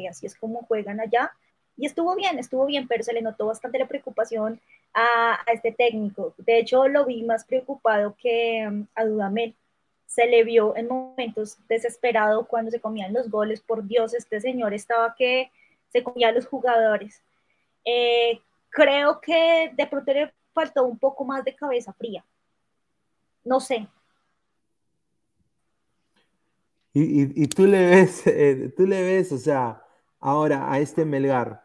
así 0.09 0.27
es 0.27 0.35
como 0.35 0.63
juegan 0.63 1.01
allá. 1.01 1.33
Y 1.77 1.87
estuvo 1.87 2.15
bien, 2.15 2.39
estuvo 2.39 2.67
bien, 2.67 2.87
pero 2.89 3.03
se 3.03 3.13
le 3.13 3.23
notó 3.23 3.47
bastante 3.47 3.79
la 3.79 3.89
preocupación 3.89 4.61
a, 4.93 5.39
este 5.53 5.73
técnico. 5.73 6.35
De 6.39 6.59
hecho, 6.59 6.89
lo 6.89 7.07
vi 7.07 7.23
más 7.23 7.45
preocupado 7.45 8.15
que 8.21 8.67
um, 8.69 8.87
a 8.95 9.05
Dudamel. 9.05 9.55
Se 10.07 10.27
le 10.27 10.45
vio 10.45 10.77
en 10.77 10.89
momentos 10.89 11.57
desesperado 11.69 12.47
cuando 12.47 12.71
se 12.71 12.81
comían 12.81 13.13
los 13.13 13.31
goles. 13.31 13.61
Por 13.61 13.87
Dios, 13.87 14.13
este 14.15 14.41
señor 14.41 14.75
estaba 14.75 15.15
que 15.17 15.51
se 15.89 16.03
comía 16.03 16.29
a 16.29 16.33
los 16.33 16.47
jugadores. 16.47 17.23
Eh, 17.85 18.41
creo 18.69 19.21
que 19.21 19.73
de 19.75 19.87
pronto 19.87 20.13
le 20.13 20.33
faltó 20.53 20.85
un 20.85 20.99
poco 20.99 21.25
más 21.25 21.45
de 21.45 21.55
cabeza 21.55 21.93
fría. 21.93 22.25
No 23.45 23.61
sé. 23.61 23.87
Y, 26.93 27.43
y, 27.43 27.47
tú 27.47 27.67
le 27.67 27.87
ves, 27.87 28.23
eh, 28.27 28.73
tú 28.77 28.87
le 28.87 29.03
ves, 29.03 29.31
o 29.33 29.39
sea, 29.39 29.80
ahora 30.21 30.73
a 30.73 30.79
este 30.79 31.05
Melgar. 31.05 31.65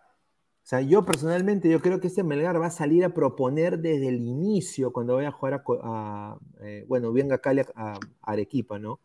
O 0.65 0.67
sea, 0.67 0.81
yo 0.81 1.05
personalmente, 1.05 1.69
yo 1.69 1.79
creo 1.79 1.99
que 1.99 2.07
este 2.07 2.23
Melgar 2.23 2.59
va 2.59 2.67
a 2.67 2.71
salir 2.71 3.05
a 3.05 3.13
proponer 3.13 3.79
desde 3.79 4.07
el 4.07 4.21
inicio, 4.21 4.91
cuando 4.91 5.15
vaya 5.15 5.27
a 5.27 5.31
jugar 5.31 5.63
a, 5.83 6.37
eh, 6.61 6.85
bueno, 6.87 7.13
venga 7.13 7.37
Cali 7.37 7.61
a, 7.61 7.65
a, 7.75 7.99
Arequipa, 8.23 8.79
¿no? 8.79 8.99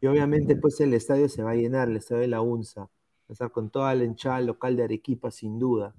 Y 0.00 0.06
obviamente, 0.06 0.56
pues 0.56 0.80
el 0.80 0.94
estadio 0.94 1.28
se 1.28 1.42
va 1.42 1.52
a 1.52 1.56
llenar, 1.56 1.88
el 1.88 1.96
estadio 1.96 2.22
de 2.22 2.28
la 2.28 2.42
UNSA, 2.42 2.82
va 2.82 3.46
a 3.46 3.48
con 3.48 3.70
toda 3.70 3.94
la 3.94 4.04
hinchada 4.04 4.40
local 4.40 4.76
de 4.76 4.84
Arequipa, 4.84 5.30
sin 5.30 5.58
duda. 5.58 5.94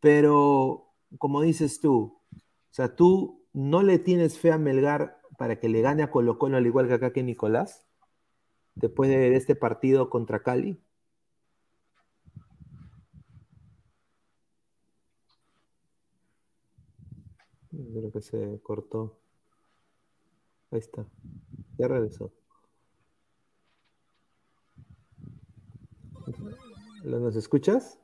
Pero, 0.00 0.92
como 1.18 1.42
dices 1.42 1.80
tú, 1.80 2.18
o 2.34 2.74
sea, 2.74 2.96
tú 2.96 3.44
no 3.52 3.82
le 3.82 3.98
tienes 3.98 4.38
fe 4.38 4.50
a 4.50 4.58
Melgar 4.58 5.20
para 5.38 5.60
que 5.60 5.68
le 5.68 5.80
gane 5.80 6.02
a 6.02 6.10
Colo 6.10 6.38
Colo 6.38 6.56
al 6.56 6.66
igual 6.66 6.88
que 6.88 6.94
acá 6.94 7.12
que 7.12 7.22
Nicolás, 7.22 7.86
después 8.74 9.10
de 9.10 9.36
este 9.36 9.54
partido 9.54 10.10
contra 10.10 10.42
Cali. 10.42 10.78
Creo 17.92 18.12
que 18.12 18.20
se 18.20 18.60
cortó. 18.62 19.16
Ahí 20.70 20.78
está. 20.78 21.04
Ya 21.78 21.88
regresó. 21.88 22.32
¿Nos 27.04 27.36
escuchas? 27.36 27.98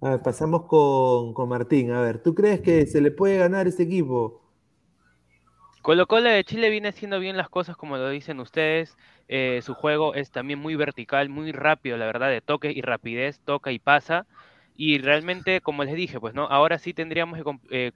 A 0.00 0.10
ver, 0.10 0.22
pasamos 0.22 0.64
con, 0.64 1.34
con, 1.34 1.48
Martín. 1.48 1.92
A 1.92 2.00
ver, 2.00 2.22
¿tú 2.22 2.34
crees 2.34 2.60
que 2.60 2.86
se 2.86 3.00
le 3.00 3.10
puede 3.10 3.38
ganar 3.38 3.66
este 3.66 3.84
equipo? 3.84 4.40
Colo 5.82 6.06
Colo 6.06 6.28
de 6.28 6.44
Chile 6.44 6.68
viene 6.68 6.88
haciendo 6.88 7.18
bien 7.20 7.36
las 7.36 7.48
cosas 7.48 7.76
como 7.76 7.96
lo 7.96 8.08
dicen 8.10 8.40
ustedes. 8.40 8.96
Eh, 9.28 9.60
su 9.62 9.74
juego 9.74 10.14
es 10.14 10.30
también 10.30 10.58
muy 10.58 10.74
vertical, 10.74 11.28
muy 11.28 11.52
rápido, 11.52 11.96
la 11.96 12.06
verdad, 12.06 12.28
de 12.28 12.40
toque 12.40 12.72
y 12.72 12.80
rapidez, 12.82 13.40
toca 13.44 13.72
y 13.72 13.78
pasa. 13.78 14.26
Y 14.76 14.98
realmente, 14.98 15.60
como 15.60 15.84
les 15.84 15.94
dije, 15.94 16.18
pues 16.18 16.34
no, 16.34 16.46
ahora 16.46 16.78
sí 16.78 16.92
tendríamos 16.92 17.38
que 17.38 17.58
eh, 17.70 17.92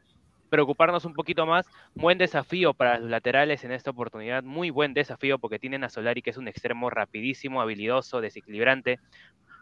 preocuparnos 0.54 1.04
un 1.04 1.14
poquito 1.14 1.46
más. 1.46 1.66
Buen 1.96 2.16
desafío 2.16 2.74
para 2.74 3.00
los 3.00 3.10
laterales 3.10 3.64
en 3.64 3.72
esta 3.72 3.90
oportunidad, 3.90 4.44
muy 4.44 4.70
buen 4.70 4.94
desafío 4.94 5.40
porque 5.40 5.58
tienen 5.58 5.82
a 5.82 5.90
Solari, 5.90 6.22
que 6.22 6.30
es 6.30 6.36
un 6.36 6.46
extremo 6.46 6.90
rapidísimo, 6.90 7.60
habilidoso, 7.60 8.20
desequilibrante. 8.20 9.00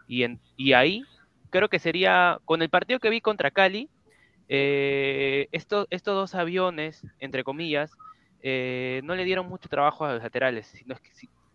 Y, 0.07 0.21
en, 0.21 0.39
y 0.55 0.73
ahí 0.73 1.01
creo 1.49 1.67
que 1.67 1.79
sería, 1.79 2.37
con 2.45 2.61
el 2.61 2.69
partido 2.69 2.99
que 2.99 3.09
vi 3.09 3.21
contra 3.21 3.49
Cali, 3.49 3.89
eh, 4.49 5.47
estos, 5.51 5.87
estos 5.89 6.13
dos 6.13 6.35
aviones, 6.35 7.01
entre 7.17 7.43
comillas, 7.43 7.91
eh, 8.43 9.01
no 9.03 9.15
le 9.15 9.23
dieron 9.23 9.49
mucho 9.49 9.69
trabajo 9.69 10.05
a 10.05 10.13
los 10.13 10.21
laterales, 10.21 10.67
sino 10.67 10.95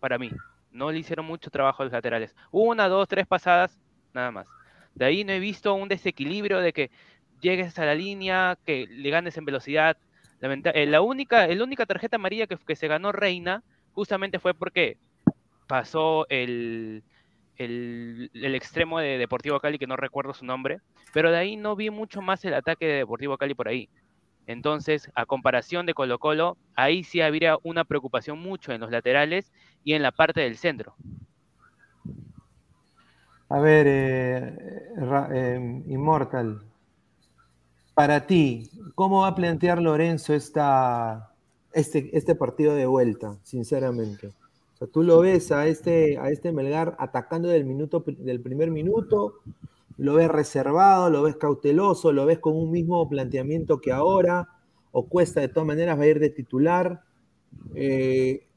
para 0.01 0.17
mí, 0.17 0.31
no 0.71 0.91
le 0.91 0.99
hicieron 0.99 1.25
mucho 1.25 1.49
trabajo 1.49 1.81
a 1.81 1.85
los 1.85 1.93
laterales. 1.93 2.35
Una, 2.51 2.89
dos, 2.89 3.07
tres 3.07 3.25
pasadas, 3.25 3.79
nada 4.13 4.31
más. 4.31 4.47
De 4.95 5.05
ahí 5.05 5.23
no 5.23 5.31
he 5.31 5.39
visto 5.39 5.73
un 5.75 5.87
desequilibrio 5.87 6.59
de 6.59 6.73
que 6.73 6.91
llegues 7.39 7.77
a 7.79 7.85
la 7.85 7.95
línea, 7.95 8.57
que 8.65 8.87
le 8.87 9.09
ganes 9.09 9.37
en 9.37 9.45
velocidad. 9.45 9.97
Eh, 10.41 10.85
la, 10.85 11.01
única, 11.01 11.47
la 11.47 11.63
única 11.63 11.85
tarjeta 11.85 12.15
amarilla 12.15 12.47
que, 12.47 12.75
se 12.75 12.87
ganó 12.87 13.11
Reina 13.11 13.63
justamente 13.93 14.39
fue 14.39 14.53
porque 14.53 14.97
pasó 15.67 16.25
el, 16.29 17.03
el, 17.57 18.31
el, 18.33 18.55
extremo 18.55 18.99
de 18.99 19.17
Deportivo 19.17 19.59
Cali, 19.59 19.77
que 19.77 19.87
no 19.87 19.97
recuerdo 19.97 20.33
su 20.33 20.45
nombre, 20.45 20.79
pero 21.13 21.31
de 21.31 21.37
ahí 21.37 21.57
no 21.57 21.75
vi 21.75 21.89
mucho 21.89 22.21
más 22.21 22.43
el 22.45 22.53
ataque 22.53 22.85
de 22.85 22.93
Deportivo 22.93 23.37
Cali 23.37 23.53
por 23.53 23.67
ahí. 23.67 23.89
Entonces, 24.47 25.11
a 25.13 25.27
comparación 25.27 25.85
de 25.85 25.93
Colo 25.93 26.17
Colo, 26.17 26.57
ahí 26.75 27.03
sí 27.03 27.21
habría 27.21 27.57
una 27.61 27.83
preocupación 27.83 28.39
mucho 28.39 28.71
en 28.71 28.81
los 28.81 28.89
laterales 28.89 29.51
y 29.83 29.93
en 29.93 30.01
la 30.01 30.11
parte 30.11 30.41
del 30.41 30.57
centro. 30.57 30.95
A 33.49 33.59
ver, 33.59 33.85
eh, 33.87 34.89
eh, 35.33 35.83
Immortal, 35.87 36.63
para 37.99 38.25
ti, 38.25 38.69
¿cómo 38.95 39.23
va 39.23 39.27
a 39.27 39.35
plantear 39.35 39.81
Lorenzo 39.81 40.33
esta, 40.33 41.33
este, 41.73 42.09
este 42.17 42.33
partido 42.33 42.73
de 42.73 42.85
vuelta, 42.85 43.37
sinceramente? 43.43 44.31
sea, 44.77 44.87
tú 44.87 45.03
lo 45.03 45.19
ves 45.19 45.51
a 45.51 45.67
este, 45.67 46.17
a 46.17 46.29
este 46.29 46.53
Melgar 46.53 46.95
atacando 46.97 47.49
del, 47.49 47.65
minuto, 47.65 48.01
del 48.07 48.39
primer 48.39 48.71
minuto, 48.71 49.41
lo 49.97 50.13
ves 50.13 50.29
reservado, 50.29 51.09
lo 51.09 51.23
ves 51.23 51.35
cauteloso, 51.35 52.13
lo 52.13 52.25
ves 52.25 52.39
con 52.39 52.55
un 52.55 52.71
mismo 52.71 53.09
planteamiento 53.09 53.81
que 53.81 53.91
ahora, 53.91 54.47
o 54.93 55.09
cuesta 55.09 55.41
de 55.41 55.49
todas 55.49 55.67
maneras 55.67 55.99
va 55.99 56.03
a 56.03 56.07
ir 56.07 56.19
de 56.21 56.29
titular. 56.29 57.01
Eh, 57.75 58.47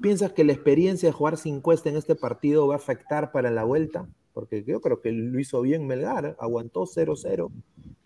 ¿Piensas 0.00 0.32
que 0.32 0.44
la 0.44 0.54
experiencia 0.54 1.10
de 1.10 1.12
jugar 1.12 1.36
sin 1.36 1.60
cuesta 1.60 1.90
en 1.90 1.96
este 1.96 2.14
partido 2.14 2.66
va 2.66 2.76
a 2.76 2.78
afectar 2.78 3.32
para 3.32 3.50
la 3.50 3.64
vuelta? 3.64 4.08
Porque 4.32 4.64
yo 4.64 4.80
creo 4.80 5.02
que 5.02 5.12
lo 5.12 5.38
hizo 5.38 5.60
bien 5.60 5.86
Melgar, 5.86 6.38
aguantó 6.40 6.86
0-0. 6.86 7.50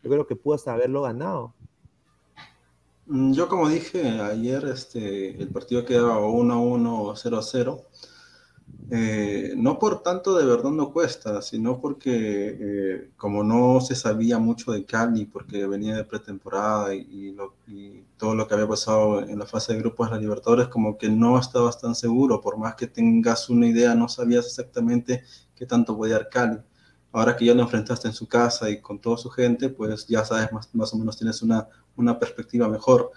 Yo 0.03 0.11
creo 0.11 0.27
que 0.27 0.37
pudo 0.37 0.55
hasta 0.55 0.73
haberlo 0.73 1.03
ganado. 1.03 1.55
Mm, 3.07 3.33
yo 3.33 3.49
como 3.49 3.69
dije 3.69 4.21
ayer, 4.21 4.65
este, 4.67 5.41
el 5.43 5.49
partido 5.49 5.85
quedaba 5.85 6.21
1-1 6.21 7.03
o 7.03 7.17
0-0. 7.17 7.87
Eh, 8.93 9.55
no 9.57 9.79
por 9.79 10.03
tanto 10.03 10.37
de 10.37 10.45
verdad 10.45 10.71
no 10.71 10.93
cuesta, 10.93 11.43
sino 11.43 11.81
porque 11.81 12.57
eh, 12.61 13.11
como 13.17 13.45
no 13.45 13.81
se 13.81 13.95
sabía 13.95 14.39
mucho 14.39 14.73
de 14.73 14.85
Cali, 14.85 15.27
porque 15.27 15.67
venía 15.67 15.97
de 15.97 16.05
pretemporada 16.05 16.95
y, 16.95 17.37
y, 17.69 18.05
todo 18.17 18.35
lo 18.35 18.47
que 18.47 18.55
había 18.55 18.69
pasado 18.69 19.23
en 19.23 19.39
la 19.39 19.47
fase 19.47 19.73
de 19.73 19.81
grupos 19.81 20.09
de 20.09 20.17
la 20.17 20.21
Libertadores, 20.21 20.69
como 20.69 20.99
que 20.99 21.09
no 21.09 21.39
estabas 21.39 21.81
tan 21.81 21.95
seguro, 21.95 22.41
por 22.41 22.59
más 22.59 22.75
que 22.75 22.87
tengas 22.87 23.49
una 23.49 23.67
idea, 23.67 23.95
no 23.95 24.09
sabías 24.09 24.47
exactamente 24.47 25.23
qué 25.55 25.67
tanto 25.67 25.97
podía 25.97 26.15
dar 26.15 26.29
Cali 26.29 26.59
ahora 27.13 27.37
que 27.37 27.45
ya 27.45 27.55
lo 27.55 27.63
enfrentaste 27.63 28.09
en 28.09 28.15
su 28.15 28.29
casa 28.29 28.71
y 28.71 28.81
con 28.81 29.01
toda 29.01 29.17
su 29.17 29.31
gente, 29.31 29.69
pues 29.69 30.07
ya 30.07 30.25
sabes, 30.25 30.53
más, 30.53 30.75
más 30.75 30.93
o 30.95 30.99
menos 30.99 31.17
tienes 31.17 31.43
una, 31.43 31.69
una 31.97 32.19
perspectiva 32.19 32.69
mejor. 32.69 33.11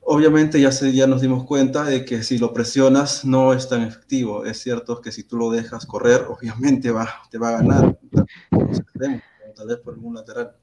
Obviamente 0.00 0.60
ya, 0.60 0.72
se, 0.72 0.92
ya 0.92 1.06
nos 1.06 1.20
dimos 1.20 1.44
cuenta 1.44 1.84
de 1.84 2.04
que 2.04 2.24
si 2.24 2.38
lo 2.38 2.52
presionas 2.52 3.24
no 3.24 3.52
es 3.52 3.68
tan 3.68 3.82
efectivo. 3.82 4.44
Es 4.44 4.60
cierto 4.60 5.00
que 5.00 5.12
si 5.12 5.22
tú 5.22 5.36
lo 5.36 5.50
dejas 5.50 5.86
correr, 5.86 6.26
obviamente 6.28 6.90
va, 6.90 7.08
te 7.30 7.38
va 7.38 7.50
a 7.50 7.62
ganar, 7.62 7.98
tal 9.54 9.66
vez 9.68 9.78
por 9.78 9.94
algún 9.94 10.14
lateral. 10.14 10.56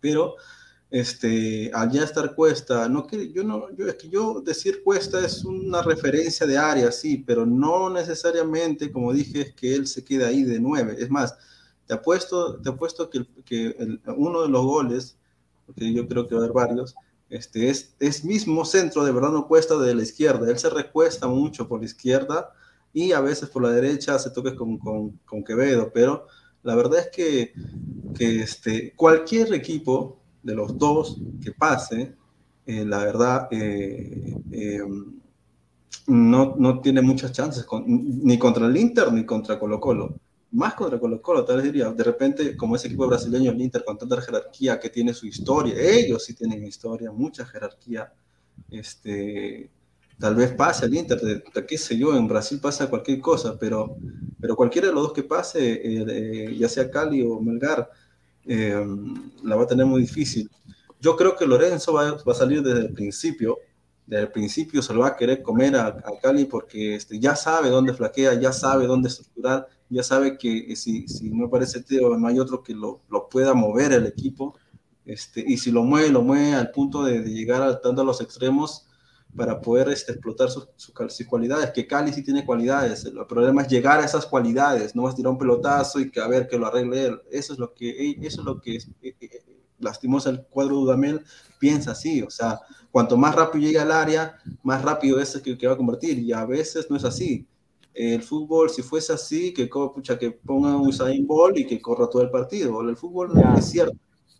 Pero 0.00 0.36
este, 0.92 1.70
al 1.74 1.90
ya 1.90 2.04
estar 2.04 2.34
Cuesta, 2.34 2.88
no 2.88 3.06
que 3.06 3.32
yo 3.32 3.42
no, 3.42 3.74
yo 3.76 3.88
es 3.88 3.96
que 3.96 4.08
yo 4.08 4.40
decir 4.40 4.82
Cuesta 4.84 5.24
es 5.24 5.44
una 5.44 5.82
referencia 5.82 6.46
de 6.46 6.58
área, 6.58 6.92
sí, 6.92 7.24
pero 7.26 7.44
no 7.44 7.90
necesariamente, 7.90 8.92
como 8.92 9.12
dije, 9.12 9.40
es 9.40 9.54
que 9.54 9.74
él 9.74 9.86
se 9.86 10.04
quede 10.04 10.26
ahí 10.26 10.44
de 10.44 10.60
nueve. 10.60 10.96
Es 10.98 11.10
más, 11.10 11.36
te 11.86 11.94
apuesto, 11.94 12.60
te 12.60 12.68
apuesto 12.68 13.10
que, 13.10 13.26
que 13.44 13.74
uno 14.16 14.42
de 14.42 14.48
los 14.48 14.64
goles 14.64 15.16
porque 15.66 15.92
yo 15.92 16.06
creo 16.08 16.28
que 16.28 16.34
va 16.34 16.42
a 16.42 16.44
haber 16.44 16.54
varios, 16.54 16.94
este, 17.28 17.70
es, 17.70 17.94
es 17.98 18.24
mismo 18.24 18.64
centro 18.64 19.04
de 19.04 19.12
verdad 19.12 19.30
no 19.30 19.48
cuesta 19.48 19.78
de 19.78 19.94
la 19.94 20.02
izquierda, 20.02 20.50
él 20.50 20.58
se 20.58 20.70
recuesta 20.70 21.26
mucho 21.26 21.68
por 21.68 21.80
la 21.80 21.86
izquierda 21.86 22.52
y 22.92 23.12
a 23.12 23.20
veces 23.20 23.48
por 23.48 23.62
la 23.62 23.70
derecha 23.70 24.18
se 24.18 24.30
toca 24.30 24.54
con, 24.54 24.78
con, 24.78 25.18
con 25.24 25.42
Quevedo, 25.42 25.90
pero 25.92 26.26
la 26.62 26.74
verdad 26.74 27.00
es 27.00 27.08
que, 27.08 27.54
que 28.14 28.42
este, 28.42 28.94
cualquier 28.94 29.52
equipo 29.54 30.21
de 30.42 30.54
los 30.54 30.76
dos 30.78 31.20
que 31.42 31.52
pase, 31.52 32.14
eh, 32.66 32.84
la 32.84 32.98
verdad, 32.98 33.48
eh, 33.50 34.36
eh, 34.50 34.80
no, 36.06 36.54
no, 36.56 36.80
tiene 36.80 37.02
muchas 37.02 37.32
chances, 37.32 37.66
ni 37.86 38.38
contra 38.38 38.66
el 38.66 38.76
Inter 38.76 39.12
ni 39.12 39.24
contra 39.24 39.58
Colo 39.58 39.80
Colo 39.80 40.16
más 40.52 40.74
contra 40.74 41.00
Colo 41.00 41.20
Colo, 41.20 41.44
tal 41.44 41.56
vez 41.56 41.64
diría, 41.64 41.90
de 41.90 42.04
repente, 42.04 42.56
como 42.56 42.76
ese 42.76 42.88
equipo 42.88 43.06
brasileño, 43.06 43.50
el 43.50 43.60
Inter, 43.60 43.84
con 43.84 43.96
tanta 43.96 44.20
jerarquía 44.20 44.78
que 44.78 44.90
tiene 44.90 45.14
su 45.14 45.26
historia, 45.26 45.74
ellos 45.78 46.24
sí 46.24 46.34
tienen 46.34 46.64
historia, 46.64 47.10
mucha 47.10 47.46
jerarquía, 47.46 48.12
este, 48.70 49.70
tal 50.18 50.34
vez 50.34 50.52
pase 50.52 50.84
al 50.84 50.94
Inter, 50.94 51.18
de, 51.20 51.42
qué 51.66 51.78
sé 51.78 51.96
yo, 51.96 52.14
en 52.14 52.28
Brasil 52.28 52.60
pasa 52.60 52.90
cualquier 52.90 53.20
cosa, 53.20 53.58
pero, 53.58 53.96
pero 54.38 54.54
cualquiera 54.54 54.88
de 54.88 54.94
los 54.94 55.04
dos 55.04 55.12
que 55.14 55.22
pase, 55.22 56.54
ya 56.54 56.68
sea 56.68 56.90
Cali 56.90 57.22
o 57.22 57.40
Melgar, 57.40 57.88
eh, 58.46 58.84
la 59.42 59.56
va 59.56 59.64
a 59.64 59.66
tener 59.66 59.86
muy 59.86 60.02
difícil. 60.02 60.50
yo 61.00 61.16
creo 61.16 61.36
que 61.36 61.46
Lorenzo 61.46 61.92
va, 61.92 62.12
va, 62.12 62.32
a 62.32 62.34
salir 62.34 62.62
desde 62.62 62.80
el 62.80 62.92
principio, 62.92 63.58
desde 64.06 64.24
el 64.24 64.32
principio 64.32 64.82
se 64.82 64.94
lo 64.94 65.00
va 65.00 65.08
a 65.08 65.16
querer 65.16 65.42
comer 65.42 65.76
a, 65.76 65.86
a 65.86 66.20
Cali 66.20 66.44
porque 66.44 66.96
este, 66.96 67.18
ya 67.18 67.36
sabe 67.36 67.70
dónde 67.70 67.94
flaquea, 67.94 68.34
ya 68.34 68.52
sabe 68.52 68.86
dónde 68.86 69.08
estructurar, 69.08 69.68
ya 69.88 70.02
sabe 70.02 70.38
que 70.38 70.74
si, 70.74 71.06
si 71.06 71.30
no 71.30 71.46
aparece 71.46 71.82
Teo, 71.82 72.16
no 72.16 72.26
hay 72.26 72.38
otro 72.38 72.62
que 72.62 72.74
lo, 72.74 73.02
lo 73.10 73.28
pueda 73.28 73.54
mover 73.54 73.92
el 73.92 74.06
equipo, 74.06 74.54
este, 75.04 75.44
y 75.46 75.58
si 75.58 75.70
lo 75.70 75.82
mueve, 75.82 76.10
lo 76.10 76.22
mueve 76.22 76.54
al 76.54 76.70
punto 76.70 77.04
de, 77.04 77.22
llegar 77.22 77.62
a, 77.62 77.80
tanto 77.80 78.02
a 78.02 78.04
los 78.04 78.20
extremos 78.20 78.86
para 79.36 79.60
poder 79.60 79.88
este, 79.88 80.12
explotar 80.12 80.50
sus, 80.50 80.68
sus, 80.76 80.94
sus, 81.08 81.26
cualidades, 81.26 81.70
que 81.70 81.86
Cali 81.86 82.12
sí 82.12 82.22
tiene 82.22 82.44
cualidades, 82.44 83.04
el 83.04 83.26
problema 83.26 83.62
es 83.62 83.68
llegar 83.68 84.00
a 84.00 84.04
esas 84.04 84.26
cualidades, 84.26 84.94
no 84.94 85.02
vas 85.02 85.14
a 85.14 85.16
tirar 85.16 85.32
un 85.32 85.38
pelotazo 85.38 86.00
y 86.00 86.10
que 86.10 86.20
a 86.20 86.28
ver 86.28 86.46
que 86.46 86.58
lo 86.58 86.66
arregle 86.66 87.06
él, 87.06 87.20
eso 87.30 87.52
es 87.54 87.58
lo 87.58 87.72
que, 87.72 88.16
eso 88.20 88.40
es 88.40 88.44
lo 88.44 88.60
que 88.60 88.76
es, 88.76 88.88
eh, 89.02 89.14
eh, 89.20 89.44
lastimosa 89.78 90.30
el 90.30 90.42
cuadro 90.44 90.76
Dudamel 90.76 91.24
piensa 91.58 91.92
así, 91.92 92.22
o 92.22 92.30
sea, 92.30 92.60
cuanto 92.90 93.16
más 93.16 93.34
rápido 93.34 93.66
llega 93.66 93.82
al 93.82 93.92
área, 93.92 94.36
más 94.62 94.82
rápido 94.82 95.18
es 95.18 95.34
el 95.34 95.42
que, 95.42 95.56
que 95.56 95.66
va 95.66 95.74
a 95.74 95.78
convertir, 95.78 96.18
y 96.18 96.32
a 96.32 96.44
veces 96.44 96.90
no 96.90 96.96
es 96.96 97.04
así, 97.04 97.46
el 97.94 98.22
fútbol, 98.22 98.70
si 98.70 98.82
fuese 98.82 99.12
así, 99.12 99.52
que, 99.52 99.66
pucha, 99.66 100.18
que 100.18 100.30
ponga 100.30 100.76
un 100.76 100.88
Usain 100.88 101.26
Bolt 101.26 101.58
y 101.58 101.66
que 101.66 101.80
corra 101.80 102.08
todo 102.08 102.22
el 102.22 102.30
partido, 102.30 102.80
el 102.82 102.96
fútbol 102.96 103.32
es 103.56 103.66
cierto, 103.66 103.96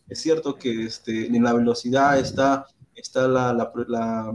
es 0.09 0.21
cierto 0.21 0.55
que 0.57 0.85
este, 0.85 1.27
en 1.27 1.43
la 1.43 1.53
velocidad 1.53 2.19
está 2.19 2.67
está 2.95 3.27
la, 3.29 3.53
la, 3.53 3.73
la, 3.89 4.35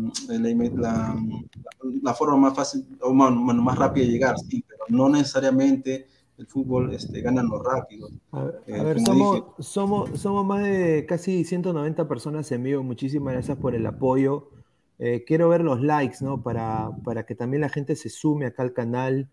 la, 2.02 2.14
forma 2.14 2.38
más 2.38 2.56
fácil 2.56 2.86
o 3.02 3.14
más, 3.14 3.32
más, 3.32 3.78
rápida 3.78 4.06
de 4.06 4.12
llegar, 4.12 4.38
sí, 4.38 4.64
pero 4.68 4.84
no 4.90 5.10
necesariamente 5.10 6.08
el 6.38 6.48
fútbol 6.48 6.94
este, 6.94 7.22
gana 7.22 7.44
lo 7.44 7.62
rápido. 7.62 8.10
A 8.32 8.44
ver, 8.44 8.62
eh, 8.68 8.80
a 8.80 8.84
ver 8.84 9.00
somos, 9.02 9.44
somos, 9.60 10.20
somos 10.20 10.46
más 10.46 10.64
de 10.64 11.06
casi 11.08 11.44
190 11.44 12.08
personas 12.08 12.52
en 12.52 12.64
vivo, 12.64 12.84
muchísimas 12.84 13.34
gracias 13.34 13.58
por 13.58 13.76
el 13.76 13.86
apoyo. 13.86 14.50
Eh, 15.00 15.24
quiero 15.26 15.50
ver 15.50 15.62
los 15.62 15.82
likes, 15.82 16.18
¿no? 16.22 16.42
Para, 16.42 16.90
para 17.04 17.26
que 17.26 17.36
también 17.36 17.62
la 17.62 17.70
gente 17.70 17.96
se 17.96 18.10
sume 18.10 18.48
acá 18.48 18.64
al 18.64 18.74
canal 18.74 19.30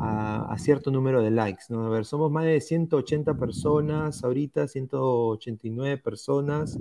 a, 0.00 0.56
cierto 0.58 0.90
número 0.90 1.22
de 1.22 1.30
likes, 1.30 1.64
¿no? 1.68 1.86
A 1.86 1.88
ver, 1.88 2.04
somos 2.04 2.30
más 2.30 2.44
de 2.44 2.60
180 2.60 3.34
personas, 3.34 4.24
ahorita 4.24 4.66
189 4.66 5.98
personas 5.98 6.78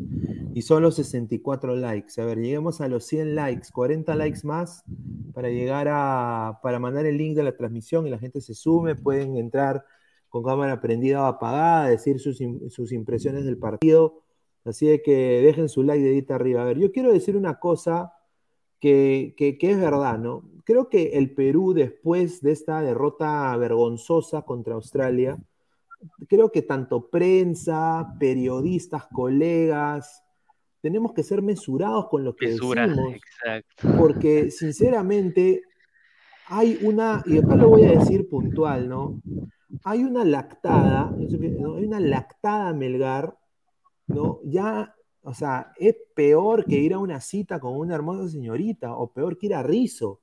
y 0.54 0.62
solo 0.64 0.92
64 0.92 1.76
likes. 1.76 2.20
A 2.22 2.26
ver, 2.26 2.40
lleguemos 2.40 2.82
a 2.82 2.88
los 2.88 3.06
100 3.06 3.36
likes, 3.36 3.68
40 3.72 4.16
likes 4.16 4.40
más 4.44 4.84
para 5.34 5.50
llegar 5.50 5.88
a, 5.90 6.60
para 6.64 6.80
mandar 6.80 7.06
el 7.06 7.18
link 7.18 7.36
de 7.36 7.44
la 7.44 7.56
transmisión 7.56 8.08
y 8.08 8.10
la 8.10 8.20
gente 8.20 8.42
se 8.42 8.56
sume, 8.56 8.96
pueden 8.96 9.38
entrar 9.38 9.86
con 10.30 10.44
cámara 10.44 10.82
prendida 10.82 11.22
o 11.22 11.26
apagada, 11.26 11.90
decir 11.90 12.20
sus, 12.20 12.40
sus 12.70 12.92
impresiones 12.92 13.46
del 13.46 13.58
partido. 13.58 14.22
Así 14.66 14.88
de 14.88 15.02
que 15.02 15.42
dejen 15.42 15.70
su 15.70 15.84
like 15.84 16.04
dedito 16.04 16.34
arriba. 16.34 16.62
A 16.62 16.66
ver, 16.66 16.80
yo 16.80 16.92
quiero 16.92 17.12
decir 17.12 17.36
una 17.36 17.60
cosa 17.60 18.14
que, 18.80 19.36
que, 19.38 19.58
que, 19.58 19.72
es 19.72 19.80
verdad, 19.80 20.18
¿no? 20.18 20.50
Creo 20.64 20.90
que 20.90 21.18
el 21.18 21.34
Perú, 21.34 21.74
después 21.74 22.42
de 22.42 22.52
esta 22.52 22.82
derrota 22.82 23.56
vergonzosa 23.58 24.44
contra 24.44 24.76
Australia, 24.76 25.38
creo 26.28 26.52
que 26.52 26.62
tanto 26.62 27.10
prensa, 27.10 28.16
periodistas, 28.20 29.08
colegas, 29.08 30.24
tenemos 30.82 31.14
que 31.14 31.24
ser 31.24 31.42
mesurados 31.42 32.08
con 32.10 32.24
lo 32.24 32.36
que 32.36 32.48
Mesura, 32.48 32.88
decimos. 32.88 33.14
Exacto. 33.14 33.98
Porque, 33.98 34.52
sinceramente, 34.52 35.64
hay 36.48 36.80
una, 36.82 37.24
y 37.26 37.36
después 37.36 37.58
lo 37.58 37.70
voy 37.70 37.84
a 37.84 38.00
decir 38.00 38.30
puntual, 38.30 38.90
¿no? 38.90 39.22
Hay 39.86 40.04
una 40.04 40.24
lactada, 40.24 41.12
¿no? 41.12 41.76
hay 41.76 41.86
una 41.86 42.00
lactada 42.00 42.74
Melgar, 42.74 43.38
¿no? 44.08 44.40
Ya 44.44 44.94
o 45.24 45.34
sea, 45.34 45.72
es 45.78 45.96
peor 46.14 46.66
que 46.66 46.76
ir 46.76 46.94
a 46.94 47.00
una 47.00 47.22
cita 47.22 47.60
con 47.60 47.78
una 47.78 47.96
hermosa 47.96 48.28
señorita 48.30 48.94
o 48.96 49.12
peor 49.12 49.38
que 49.38 49.48
ir 49.48 49.56
a 49.56 49.64
Rizo. 49.64 50.20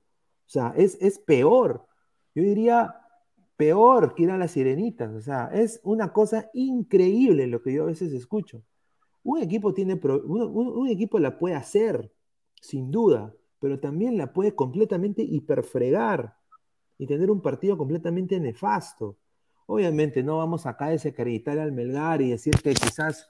O 0.50 0.52
sea, 0.52 0.74
es, 0.76 0.98
es 1.00 1.20
peor. 1.20 1.86
Yo 2.34 2.42
diría 2.42 2.96
peor 3.56 4.16
que 4.16 4.24
ir 4.24 4.30
a 4.32 4.36
las 4.36 4.50
sirenitas. 4.50 5.14
O 5.14 5.20
sea, 5.20 5.48
es 5.54 5.80
una 5.84 6.12
cosa 6.12 6.50
increíble 6.54 7.46
lo 7.46 7.62
que 7.62 7.72
yo 7.72 7.84
a 7.84 7.86
veces 7.86 8.12
escucho. 8.12 8.64
Un 9.22 9.38
equipo, 9.38 9.72
tiene 9.72 10.00
un, 10.02 10.88
equipo 10.88 11.20
la 11.20 11.38
puede 11.38 11.54
hacer, 11.54 12.12
sin 12.60 12.90
duda, 12.90 13.32
pero 13.60 13.78
también 13.78 14.18
la 14.18 14.32
puede 14.32 14.56
completamente 14.56 15.22
hiperfregar 15.22 16.34
y 16.98 17.06
tener 17.06 17.30
un 17.30 17.42
partido 17.42 17.78
completamente 17.78 18.40
nefasto. 18.40 19.18
Obviamente 19.66 20.24
no 20.24 20.38
vamos 20.38 20.66
acá 20.66 20.86
a 20.86 20.90
desacreditar 20.90 21.60
al 21.60 21.70
Melgar 21.70 22.22
y 22.22 22.30
decir 22.30 22.54
que 22.60 22.74
quizás 22.74 23.28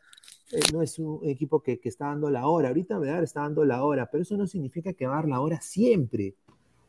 eh, 0.52 0.60
no 0.72 0.80
es 0.80 0.98
un 0.98 1.20
equipo 1.28 1.62
que, 1.62 1.80
que, 1.80 1.90
está 1.90 2.06
dando 2.06 2.30
la 2.30 2.46
hora. 2.46 2.68
Ahorita 2.68 2.98
Melgar 2.98 3.24
está 3.24 3.40
dando 3.42 3.62
la 3.66 3.84
hora, 3.84 4.08
pero 4.10 4.22
eso 4.22 4.38
no 4.38 4.46
significa 4.46 4.94
que 4.94 5.06
va 5.06 5.14
a 5.14 5.16
dar 5.16 5.28
la 5.28 5.40
hora 5.40 5.60
siempre. 5.60 6.36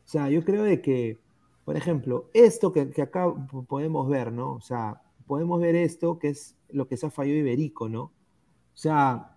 O 0.04 0.08
sea, 0.08 0.28
yo 0.30 0.44
creo 0.44 0.64
de 0.64 0.80
que, 0.80 1.20
por 1.64 1.76
ejemplo, 1.76 2.30
esto 2.34 2.72
que, 2.72 2.90
que, 2.90 3.02
acá 3.02 3.32
podemos 3.68 4.08
ver, 4.08 4.32
¿no? 4.32 4.54
O 4.54 4.60
sea, 4.60 5.02
podemos 5.26 5.60
ver 5.60 5.76
esto 5.76 6.18
que 6.18 6.28
es 6.28 6.56
lo 6.70 6.88
que 6.88 6.96
se 6.96 7.06
ha 7.06 7.10
fallado 7.10 7.38
Iberico, 7.38 7.88
¿no? 7.88 8.02
O 8.02 8.12
sea, 8.76 9.36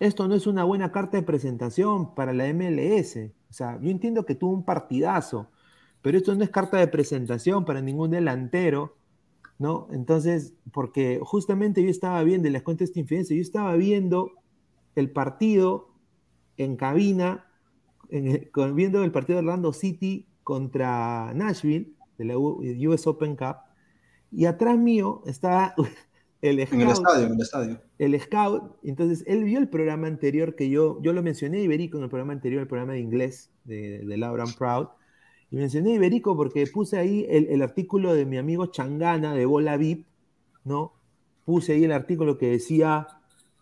esto 0.00 0.28
no 0.28 0.34
es 0.34 0.46
una 0.46 0.64
buena 0.64 0.92
carta 0.92 1.16
de 1.16 1.22
presentación 1.22 2.14
para 2.14 2.32
la 2.32 2.52
MLS. 2.52 3.32
O 3.50 3.52
sea, 3.52 3.78
yo 3.80 3.90
entiendo 3.90 4.24
que 4.24 4.34
tuvo 4.34 4.52
un 4.52 4.64
partidazo, 4.64 5.50
pero 6.00 6.18
esto 6.18 6.34
no 6.34 6.42
es 6.44 6.50
carta 6.50 6.78
de 6.78 6.88
presentación 6.88 7.64
para 7.64 7.80
ningún 7.80 8.10
delantero 8.10 8.96
¿no? 9.62 9.86
Entonces, 9.92 10.54
porque 10.72 11.20
justamente 11.22 11.82
yo 11.82 11.88
estaba 11.88 12.22
viendo, 12.24 12.48
y 12.48 12.50
les 12.50 12.62
cuento 12.62 12.84
esta 12.84 12.98
infidencia, 12.98 13.36
yo 13.36 13.42
estaba 13.42 13.76
viendo 13.76 14.32
el 14.96 15.10
partido 15.10 15.94
en 16.56 16.76
cabina, 16.76 17.46
en 18.12 18.26
el, 18.28 18.72
viendo 18.74 19.02
el 19.02 19.10
partido 19.10 19.38
de 19.40 19.46
Orlando 19.46 19.72
City 19.72 20.26
contra 20.44 21.32
Nashville, 21.34 21.92
de 22.18 22.24
la 22.24 22.38
US 22.38 23.06
Open 23.06 23.36
Cup, 23.36 23.56
y 24.30 24.44
atrás 24.44 24.78
mío 24.78 25.22
estaba 25.26 25.74
el 26.42 26.66
scout. 26.66 26.74
En 26.74 26.80
el 26.80 26.90
estadio, 26.90 27.26
en 27.26 27.32
el 27.32 27.40
estadio. 27.40 27.80
El 27.98 28.20
scout, 28.20 28.76
entonces 28.82 29.24
él 29.26 29.44
vio 29.44 29.58
el 29.58 29.68
programa 29.68 30.06
anterior 30.06 30.54
que 30.54 30.68
yo, 30.68 31.00
yo 31.02 31.12
lo 31.12 31.22
mencioné, 31.22 31.62
Iberico, 31.62 31.98
en 31.98 32.04
el 32.04 32.10
programa 32.10 32.32
anterior, 32.32 32.62
el 32.62 32.68
programa 32.68 32.92
de 32.92 33.00
inglés 33.00 33.50
de, 33.64 34.04
de 34.04 34.16
Laura 34.16 34.44
Proud, 34.58 34.88
y 35.50 35.56
mencioné 35.56 35.94
Iberico 35.94 36.36
porque 36.36 36.66
puse 36.66 36.98
ahí 36.98 37.26
el, 37.28 37.46
el, 37.48 37.60
artículo 37.60 38.14
de 38.14 38.24
mi 38.24 38.38
amigo 38.38 38.66
Changana 38.66 39.34
de 39.34 39.44
Bola 39.44 39.76
VIP, 39.76 40.06
¿no? 40.64 40.94
Puse 41.44 41.74
ahí 41.74 41.84
el 41.84 41.92
artículo 41.92 42.38
que 42.38 42.50
decía 42.50 43.06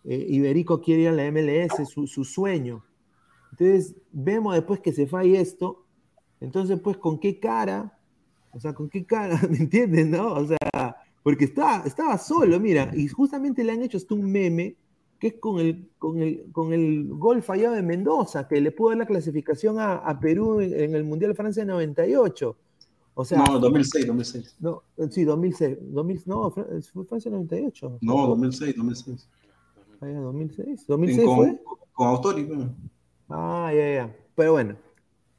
eh, 0.03 0.25
Iberico 0.29 0.81
quiere 0.81 1.03
ir 1.03 1.07
a 1.09 1.11
la 1.11 1.29
MLS, 1.31 1.89
su, 1.89 2.07
su, 2.07 2.23
sueño. 2.23 2.83
Entonces, 3.51 3.95
vemos 4.11 4.53
después 4.53 4.79
que 4.79 4.93
se 4.93 5.07
falla 5.07 5.39
esto, 5.39 5.85
entonces, 6.39 6.79
pues, 6.79 6.97
¿con 6.97 7.19
qué 7.19 7.39
cara? 7.39 7.97
O 8.51 8.59
sea, 8.59 8.73
¿con 8.73 8.89
qué 8.89 9.05
cara? 9.05 9.39
¿Me 9.49 9.57
entiendes, 9.57 10.07
no? 10.07 10.33
O 10.33 10.47
sea, 10.47 10.97
porque 11.23 11.45
estaba, 11.45 11.83
estaba 11.85 12.17
solo, 12.17 12.59
mira, 12.59 12.91
y 12.93 13.07
justamente 13.07 13.63
le 13.63 13.73
han 13.73 13.83
hecho 13.83 13.97
hasta 13.97 14.13
un 14.15 14.31
meme 14.31 14.75
que 15.19 15.27
es 15.27 15.33
con 15.35 15.59
el, 15.59 15.87
con 15.99 16.19
el, 16.19 16.51
con 16.51 16.73
el 16.73 17.07
gol 17.09 17.43
fallado 17.43 17.75
de 17.75 17.83
Mendoza, 17.83 18.47
que 18.47 18.59
le 18.59 18.71
pudo 18.71 18.89
dar 18.89 18.97
la 18.97 19.05
clasificación 19.05 19.77
a, 19.77 19.97
a 19.97 20.19
Perú 20.19 20.61
en, 20.61 20.73
en, 20.73 20.95
el 20.95 21.03
Mundial 21.03 21.31
de 21.31 21.35
Francia 21.35 21.63
98. 21.63 22.57
O 23.13 23.25
sea, 23.25 23.37
no, 23.37 23.59
2006, 23.59 24.07
2006. 24.07 24.55
No, 24.59 24.83
sí, 25.11 25.23
2006. 25.23 25.77
2000, 25.79 26.21
no, 26.25 26.49
fue 26.49 27.05
Francia 27.05 27.29
98. 27.29 27.99
No, 28.01 28.27
2006, 28.29 28.75
2006. 28.75 29.29
Ah, 29.99 30.07
ya, 30.07 30.19
2006. 30.21 30.87
¿2006 30.87 31.25
con? 31.25 31.59
Con 31.93 32.07
Autori, 32.07 32.43
bueno. 32.45 32.73
Ah, 33.31 33.71
ya, 33.73 33.93
ya. 33.93 34.15
Pero 34.35 34.51
bueno, 34.53 34.75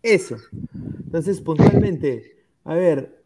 eso. 0.03 0.37
Entonces, 1.05 1.41
puntualmente, 1.41 2.45
a 2.65 2.75
ver, 2.75 3.23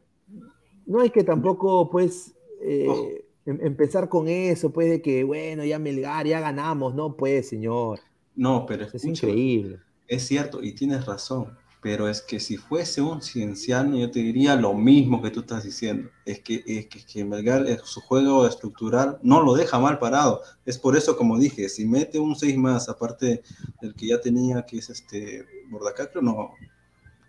no 0.86 1.00
hay 1.00 1.10
que 1.10 1.24
tampoco, 1.24 1.90
pues, 1.90 2.34
eh, 2.62 2.86
oh 2.88 3.26
empezar 3.46 4.08
con 4.08 4.28
eso, 4.28 4.72
pues 4.72 4.90
de 4.90 5.00
que, 5.00 5.24
bueno, 5.24 5.64
ya 5.64 5.78
Melgar, 5.78 6.26
ya 6.26 6.40
ganamos, 6.40 6.94
no, 6.94 7.16
pues, 7.16 7.48
señor. 7.48 8.00
No, 8.34 8.66
pero 8.66 8.86
es 8.92 9.04
increíble. 9.04 9.78
Es 10.08 10.26
cierto, 10.26 10.62
y 10.62 10.72
tienes 10.72 11.06
razón, 11.06 11.56
pero 11.86 12.08
es 12.08 12.20
que 12.20 12.40
si 12.40 12.56
fuese 12.56 13.00
un 13.00 13.22
cienciano, 13.22 13.96
yo 13.96 14.10
te 14.10 14.18
diría 14.18 14.56
lo 14.56 14.74
mismo 14.74 15.22
que 15.22 15.30
tú 15.30 15.42
estás 15.42 15.62
diciendo. 15.62 16.10
Es 16.24 16.40
que, 16.40 16.64
es 16.66 16.86
que, 16.88 17.06
que 17.06 17.24
Melgar, 17.24 17.64
su 17.84 18.00
juego 18.00 18.44
estructural, 18.44 19.20
no 19.22 19.40
lo 19.40 19.54
deja 19.54 19.78
mal 19.78 20.00
parado. 20.00 20.42
Es 20.64 20.78
por 20.78 20.96
eso, 20.96 21.16
como 21.16 21.38
dije, 21.38 21.68
si 21.68 21.86
mete 21.86 22.18
un 22.18 22.34
6 22.34 22.58
más, 22.58 22.88
aparte 22.88 23.40
del 23.80 23.94
que 23.94 24.08
ya 24.08 24.20
tenía, 24.20 24.66
que 24.66 24.78
es 24.78 24.90
este 24.90 25.46
Bordacar, 25.70 26.10
creo 26.10 26.22
no. 26.22 26.54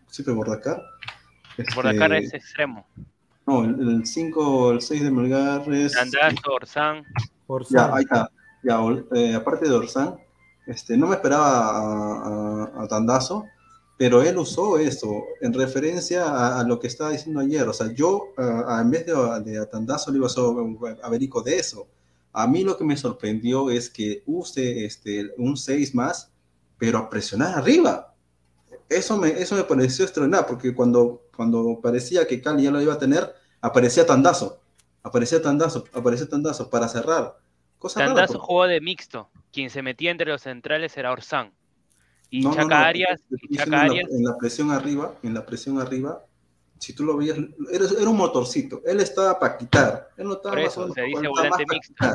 Sí, 0.07 0.23
fue 0.23 0.33
Bordacar. 0.33 0.81
Este, 1.55 1.75
Bordacar 1.75 2.13
es 2.13 2.33
extremo. 2.33 2.87
No, 3.45 3.63
el 3.63 4.07
5 4.07 4.71
el 4.71 4.81
6 4.81 5.03
de 5.03 5.11
Melgar 5.11 5.71
es. 5.71 5.95
Andazo, 5.95 6.55
Orsán. 6.55 7.03
Ya, 7.69 7.93
ahí 7.93 8.05
está. 8.05 8.31
Ya, 8.63 8.79
eh, 9.13 9.35
aparte 9.35 9.69
de 9.69 9.75
Orsán, 9.75 10.15
este, 10.65 10.97
no 10.97 11.05
me 11.05 11.13
esperaba 11.13 11.45
a, 11.45 12.63
a, 12.73 12.83
a, 12.83 12.87
Tandazo, 12.87 13.45
pero 13.97 14.21
él 14.21 14.37
usó 14.37 14.77
eso 14.77 15.25
en 15.41 15.53
referencia 15.53 16.25
a, 16.25 16.59
a, 16.59 16.63
lo 16.63 16.79
que 16.79 16.87
estaba 16.87 17.09
diciendo 17.09 17.39
ayer. 17.39 17.67
O 17.67 17.73
sea, 17.73 17.91
yo 17.91 18.33
en 18.37 18.91
vez 18.91 19.05
de, 19.07 19.13
de 19.43 19.59
a 19.59 19.65
Tandazo 19.69 20.11
le 20.11 20.19
iba 20.19 20.27
a, 20.27 21.05
a 21.05 21.09
Berico 21.09 21.41
de 21.41 21.57
eso. 21.57 21.87
A 22.31 22.45
mí 22.45 22.63
lo 22.63 22.77
que 22.77 22.83
me 22.83 22.95
sorprendió 22.95 23.71
es 23.71 23.89
que 23.89 24.21
use 24.27 24.85
este, 24.85 25.31
un 25.37 25.57
6 25.57 25.95
más, 25.95 26.31
pero 26.77 26.99
a 26.99 27.09
presionar 27.09 27.57
arriba. 27.57 28.13
Eso 28.87 29.17
me, 29.17 29.29
eso 29.29 29.55
me 29.55 29.63
pareció 29.63 30.05
extraordinario, 30.05 30.45
porque 30.45 30.75
cuando, 30.75 31.23
cuando 31.35 31.79
parecía 31.81 32.27
que 32.27 32.39
Cali 32.39 32.63
ya 32.63 32.71
lo 32.71 32.79
iba 32.79 32.93
a 32.93 32.99
tener, 32.99 33.33
aparecía 33.59 34.05
Tandazo, 34.05 34.61
aparecía 35.01 35.41
Tandazo, 35.41 35.85
aparecía 35.91 36.29
Tandazo 36.29 36.69
para 36.69 36.87
cerrar. 36.87 37.37
Cosa 37.79 37.99
Tandazo 38.05 38.39
jugó 38.39 38.67
de 38.67 38.79
mixto, 38.79 39.29
quien 39.51 39.71
se 39.71 39.81
metía 39.81 40.11
entre 40.11 40.29
los 40.29 40.43
centrales 40.43 40.95
era 40.95 41.11
Orsán. 41.11 41.56
Y 42.29 42.43
Chaca 42.43 42.87
Arias, 42.87 43.21
en, 43.29 44.23
la, 44.23 44.37
presión 44.37 44.71
arriba, 44.71 45.15
en 45.23 45.33
la 45.33 45.45
presión 45.45 45.79
arriba, 45.79 46.25
si 46.77 46.93
tú 46.93 47.03
lo 47.03 47.15
veías, 47.15 47.37
era, 47.71 47.85
era 47.85 48.09
un 48.09 48.17
motorcito. 48.17 48.81
Él 48.85 48.99
estaba 48.99 49.39
para 49.39 49.57
quitar. 49.57 50.09
Él 50.17 50.27
no 50.27 50.33
estaba 50.33 50.55
Por 50.55 50.59
eso, 50.59 50.93
se 50.93 51.01
dice 51.03 51.27
volante 51.27 51.65
mixto. 51.69 52.05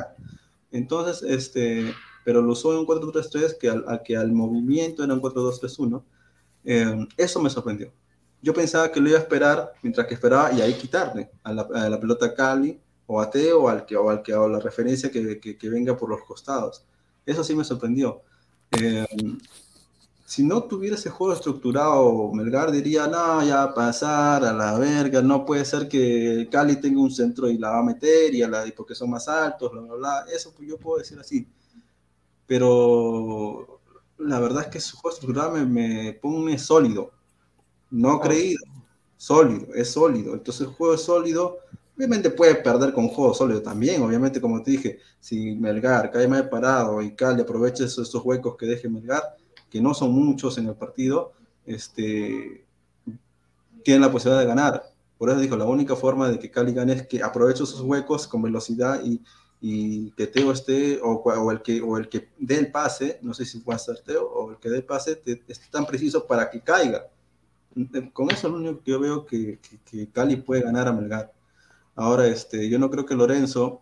Entonces, 0.71 1.23
este, 1.23 1.95
pero 2.25 2.43
lo 2.43 2.53
usó 2.53 2.73
en 2.73 2.81
un 2.81 2.87
4-3-3 2.87 3.59
que 3.59 3.69
al, 3.69 4.03
que 4.05 4.17
al 4.17 4.33
movimiento 4.33 5.03
era 5.05 5.15
un 5.15 5.23
4-2-3-1. 5.23 6.03
Eh, 6.65 7.07
eso 7.17 7.41
me 7.41 7.51
sorprendió. 7.51 7.93
Yo 8.41 8.53
pensaba 8.53 8.91
que 8.91 9.01
lo 9.01 9.09
iba 9.09 9.19
a 9.19 9.23
esperar 9.23 9.73
mientras 9.83 10.07
que 10.07 10.15
esperaba 10.15 10.53
y 10.53 10.61
ahí 10.61 10.75
quitarle 10.75 11.31
a 11.43 11.53
la, 11.53 11.63
a 11.75 11.89
la 11.89 12.01
pelota 12.01 12.35
Cali 12.35 12.79
o 13.07 13.21
a 13.21 13.31
Teo 13.31 13.63
o 13.63 13.69
al 13.69 13.85
que 13.85 13.97
o 13.97 14.11
al 14.11 14.23
que 14.23 14.35
o 14.35 14.49
la 14.49 14.59
referencia 14.59 15.11
que, 15.11 15.39
que, 15.39 15.57
que, 15.57 15.69
venga 15.69 15.97
por 15.97 16.09
los 16.09 16.23
costados. 16.25 16.85
Eso 17.25 17.45
sí 17.45 17.55
me 17.55 17.65
sorprendió. 17.65 18.23
Eh, 18.73 19.07
si 20.33 20.43
no 20.43 20.63
tuviera 20.63 20.97
ese 20.97 21.11
juego 21.11 21.35
estructurado, 21.35 22.33
Melgar 22.33 22.73
diría, 22.73 23.07
no, 23.07 23.45
ya 23.45 23.75
pasar 23.75 24.43
a 24.47 24.53
la 24.55 24.79
verga, 24.79 25.21
no 25.21 25.45
puede 25.45 25.63
ser 25.67 25.89
que 25.89 26.49
Cali 26.51 26.77
tenga 26.77 27.03
un 27.03 27.11
centro 27.11 27.51
y 27.51 27.59
la 27.59 27.69
va 27.73 27.81
a 27.81 27.83
meter, 27.83 28.35
y, 28.35 28.43
a 28.43 28.49
la, 28.49 28.65
porque 28.75 28.95
son 28.95 29.11
más 29.11 29.29
altos, 29.29 29.71
bla, 29.71 29.83
bla, 29.83 29.95
bla. 29.95 30.25
Eso 30.35 30.55
pues, 30.57 30.67
yo 30.67 30.79
puedo 30.79 31.01
decir 31.01 31.19
así. 31.19 31.47
Pero 32.47 33.81
la 34.17 34.41
verdad 34.41 34.63
es 34.63 34.69
que 34.69 34.81
su 34.81 34.97
juego 34.97 35.15
estructurado 35.15 35.53
me, 35.53 35.67
me 35.67 36.15
pone 36.15 36.57
sólido, 36.57 37.13
no 37.91 38.19
creído, 38.19 38.65
sólido, 39.19 39.75
es 39.75 39.91
sólido. 39.91 40.33
Entonces 40.33 40.67
el 40.67 40.73
juego 40.73 40.95
es 40.95 41.03
sólido, 41.03 41.59
obviamente 41.95 42.31
puede 42.31 42.55
perder 42.55 42.95
con 42.95 43.09
juego 43.09 43.35
sólido 43.35 43.61
también, 43.61 44.03
obviamente 44.03 44.41
como 44.41 44.63
te 44.63 44.71
dije, 44.71 44.99
si 45.21 45.57
Melgar 45.57 46.11
cae 46.11 46.27
más 46.27 46.45
parado 46.45 47.03
y 47.03 47.15
Cali 47.15 47.43
aprovecha 47.43 47.85
esos, 47.85 48.09
esos 48.09 48.25
huecos 48.25 48.57
que 48.57 48.65
deje 48.65 48.89
Melgar, 48.89 49.42
que 49.73 49.81
no 49.81 49.95
son 49.95 50.13
muchos 50.13 50.59
en 50.59 50.67
el 50.67 50.75
partido, 50.75 51.33
este, 51.65 52.67
tienen 53.83 54.03
la 54.03 54.13
posibilidad 54.13 54.43
de 54.43 54.47
ganar. 54.47 54.83
Por 55.17 55.31
eso 55.31 55.41
dijo, 55.41 55.57
la 55.57 55.65
única 55.65 55.97
forma 55.97 56.29
de 56.29 56.39
que 56.39 56.51
Cali 56.51 56.75
gane 56.75 56.93
es 56.93 57.07
que 57.07 57.23
aproveche 57.23 57.63
esos 57.63 57.81
huecos 57.81 58.29
con 58.29 58.43
velocidad 58.43 59.01
y, 59.03 59.23
y 59.63 60.11
que 60.11 60.27
Teo 60.27 60.53
esté, 60.53 61.01
o, 61.03 61.51
el 61.51 61.63
que, 61.63 61.81
o 61.81 61.97
el 61.97 62.11
que 62.11 62.29
dé 62.39 62.59
el 62.59 62.71
pase, 62.71 63.19
no 63.23 63.33
sé 63.33 63.47
si 63.47 63.61
puede 63.61 63.79
ser 63.79 64.01
Teo, 64.01 64.29
o 64.29 64.51
el 64.51 64.59
que 64.59 64.69
dé 64.69 64.77
el 64.77 64.85
pase, 64.85 65.17
te, 65.17 65.37
tan 65.71 65.87
preciso 65.87 66.27
para 66.27 66.51
que 66.51 66.61
caiga. 66.61 67.07
Con 68.13 68.31
eso 68.31 68.49
es 68.49 68.53
lo 68.53 68.59
único 68.59 68.83
que 68.83 68.91
yo 68.91 69.01
veo 69.01 69.25
que, 69.25 69.59
que, 69.59 69.79
que, 69.91 70.11
Cali 70.11 70.37
puede 70.37 70.61
ganar 70.61 70.87
a 70.87 70.93
Melgar. 70.93 71.33
Ahora, 71.95 72.27
este, 72.27 72.69
yo 72.69 72.79
no 72.79 72.91
creo 72.91 73.07
que 73.07 73.15
Lorenzo 73.15 73.81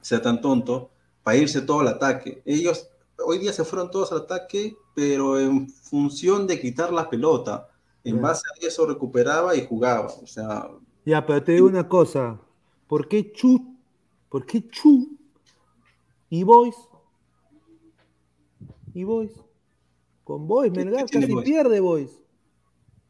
sea 0.00 0.20
tan 0.20 0.40
tonto 0.40 0.90
para 1.22 1.36
irse 1.36 1.60
todo 1.60 1.78
al 1.78 1.88
ataque. 1.88 2.42
Ellos 2.44 2.88
hoy 3.24 3.38
día 3.38 3.52
se 3.52 3.64
fueron 3.64 3.90
todos 3.90 4.12
al 4.12 4.22
ataque, 4.22 4.76
pero 4.94 5.38
en 5.38 5.68
función 5.68 6.46
de 6.46 6.60
quitar 6.60 6.92
la 6.92 7.08
pelota. 7.08 7.68
En 8.04 8.22
base 8.22 8.42
a 8.48 8.66
eso 8.66 8.86
recuperaba 8.86 9.54
y 9.54 9.66
jugaba. 9.66 10.06
O 10.06 10.26
sea. 10.26 10.70
Ya, 11.04 11.24
pero 11.26 11.42
te 11.42 11.52
digo 11.52 11.66
una 11.66 11.88
cosa. 11.88 12.40
¿Por 12.86 13.06
qué 13.06 13.32
Chu? 13.32 13.76
¿Por 14.28 14.46
qué 14.46 14.66
Chu? 14.68 15.18
¿Y 16.30 16.42
Boys? 16.42 16.76
¿Y 18.94 19.04
Boys? 19.04 19.32
Con 20.24 20.46
Boys, 20.46 20.72
Melgar 20.72 21.08
casi 21.08 21.34
pierde 21.42 21.80
Boys. 21.80 22.20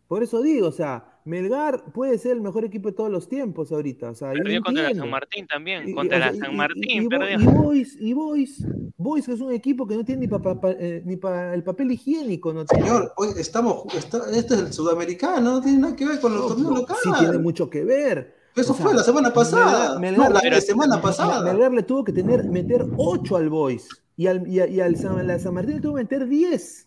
Por 0.09 0.23
eso 0.23 0.41
digo, 0.41 0.69
o 0.69 0.73
sea, 0.73 1.08
Melgar 1.29 1.85
puede 1.93 2.17
ser 2.17 2.33
el 2.33 2.41
mejor 2.41 2.65
equipo 2.65 2.89
de 2.89 2.95
todos 2.95 3.11
los 3.11 3.29
tiempos 3.29 3.71
ahorita. 3.71 4.11
O 4.11 4.15
sea, 4.15 4.33
perdió 4.33 4.63
contra 4.63 4.85
la 4.85 4.95
San 4.95 5.11
Martín 5.11 5.47
también. 5.47 5.93
Contra 5.95 6.19
la 6.19 6.35
San 6.35 6.57
Martín, 6.57 7.05
y, 7.05 7.09
perdió. 7.09 7.39
Y 7.39 7.45
Boys, 7.45 7.97
y 8.01 8.13
Boys, 8.15 8.67
Boys 8.97 9.29
es 9.29 9.41
un 9.41 9.53
equipo 9.53 9.87
que 9.87 9.95
no 9.95 10.05
tiene 10.05 10.23
ni 10.23 10.29
para 10.29 10.59
pa, 10.59 10.71
eh, 10.71 11.03
ni 11.05 11.17
pa 11.17 11.53
el 11.53 11.63
papel 11.63 11.93
higiénico. 11.93 12.53
No 12.55 12.67
Señor, 12.67 13.13
hoy 13.17 13.29
estamos, 13.37 13.85
está, 13.95 14.23
este 14.35 14.55
es 14.55 14.61
el 14.61 14.73
sudamericano, 14.73 15.53
no 15.53 15.61
tiene 15.61 15.79
nada 15.79 15.95
que 15.95 16.07
ver 16.07 16.19
con 16.19 16.33
los 16.33 16.43
no, 16.43 16.49
torneos 16.49 16.71
no, 16.71 16.77
locales. 16.79 17.03
Sí 17.05 17.11
tiene 17.19 17.39
mucho 17.39 17.69
que 17.69 17.85
ver. 17.85 18.35
Eso 18.57 18.73
o 18.73 18.75
sea, 18.75 18.87
fue 18.87 18.95
la 18.95 19.03
semana 19.03 19.33
pasada. 19.33 19.99
Melgar, 19.99 20.33
no, 20.33 20.41
la 20.41 20.61
semana 20.63 21.01
pasada. 21.01 21.43
Melgar 21.43 21.73
le 21.73 21.83
tuvo 21.83 22.05
que 22.05 22.13
tener, 22.13 22.45
meter 22.45 22.87
8 22.97 23.37
al 23.37 23.51
Boys. 23.51 23.87
Y 24.17 24.27
al, 24.27 24.49
y, 24.49 24.61
a, 24.61 24.67
y 24.67 24.81
al 24.81 24.97
San, 24.97 25.25
la 25.27 25.39
San 25.39 25.55
Martín 25.55 25.77
le 25.77 25.81
tuvo 25.83 25.95
que 25.95 26.03
meter 26.03 26.27
10. 26.27 26.87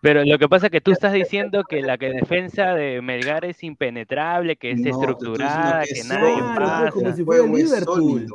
Pero 0.00 0.24
lo 0.24 0.38
que 0.38 0.48
pasa 0.48 0.66
es 0.66 0.72
que 0.72 0.80
tú 0.80 0.90
estás 0.90 1.12
diciendo 1.12 1.62
que 1.64 1.82
la 1.82 1.98
que 1.98 2.10
defensa 2.10 2.74
de 2.74 3.00
Melgar 3.02 3.44
es 3.44 3.62
impenetrable, 3.62 4.56
que 4.56 4.72
es 4.72 4.80
no, 4.80 4.90
estructurada, 4.90 5.84
que, 5.84 5.94
que 5.94 6.04
nadie 6.04 6.38
pasa. 6.40 6.90
Como 6.90 7.12
si 7.12 7.24
fuera 7.24 7.46
Liverpool. 7.46 8.26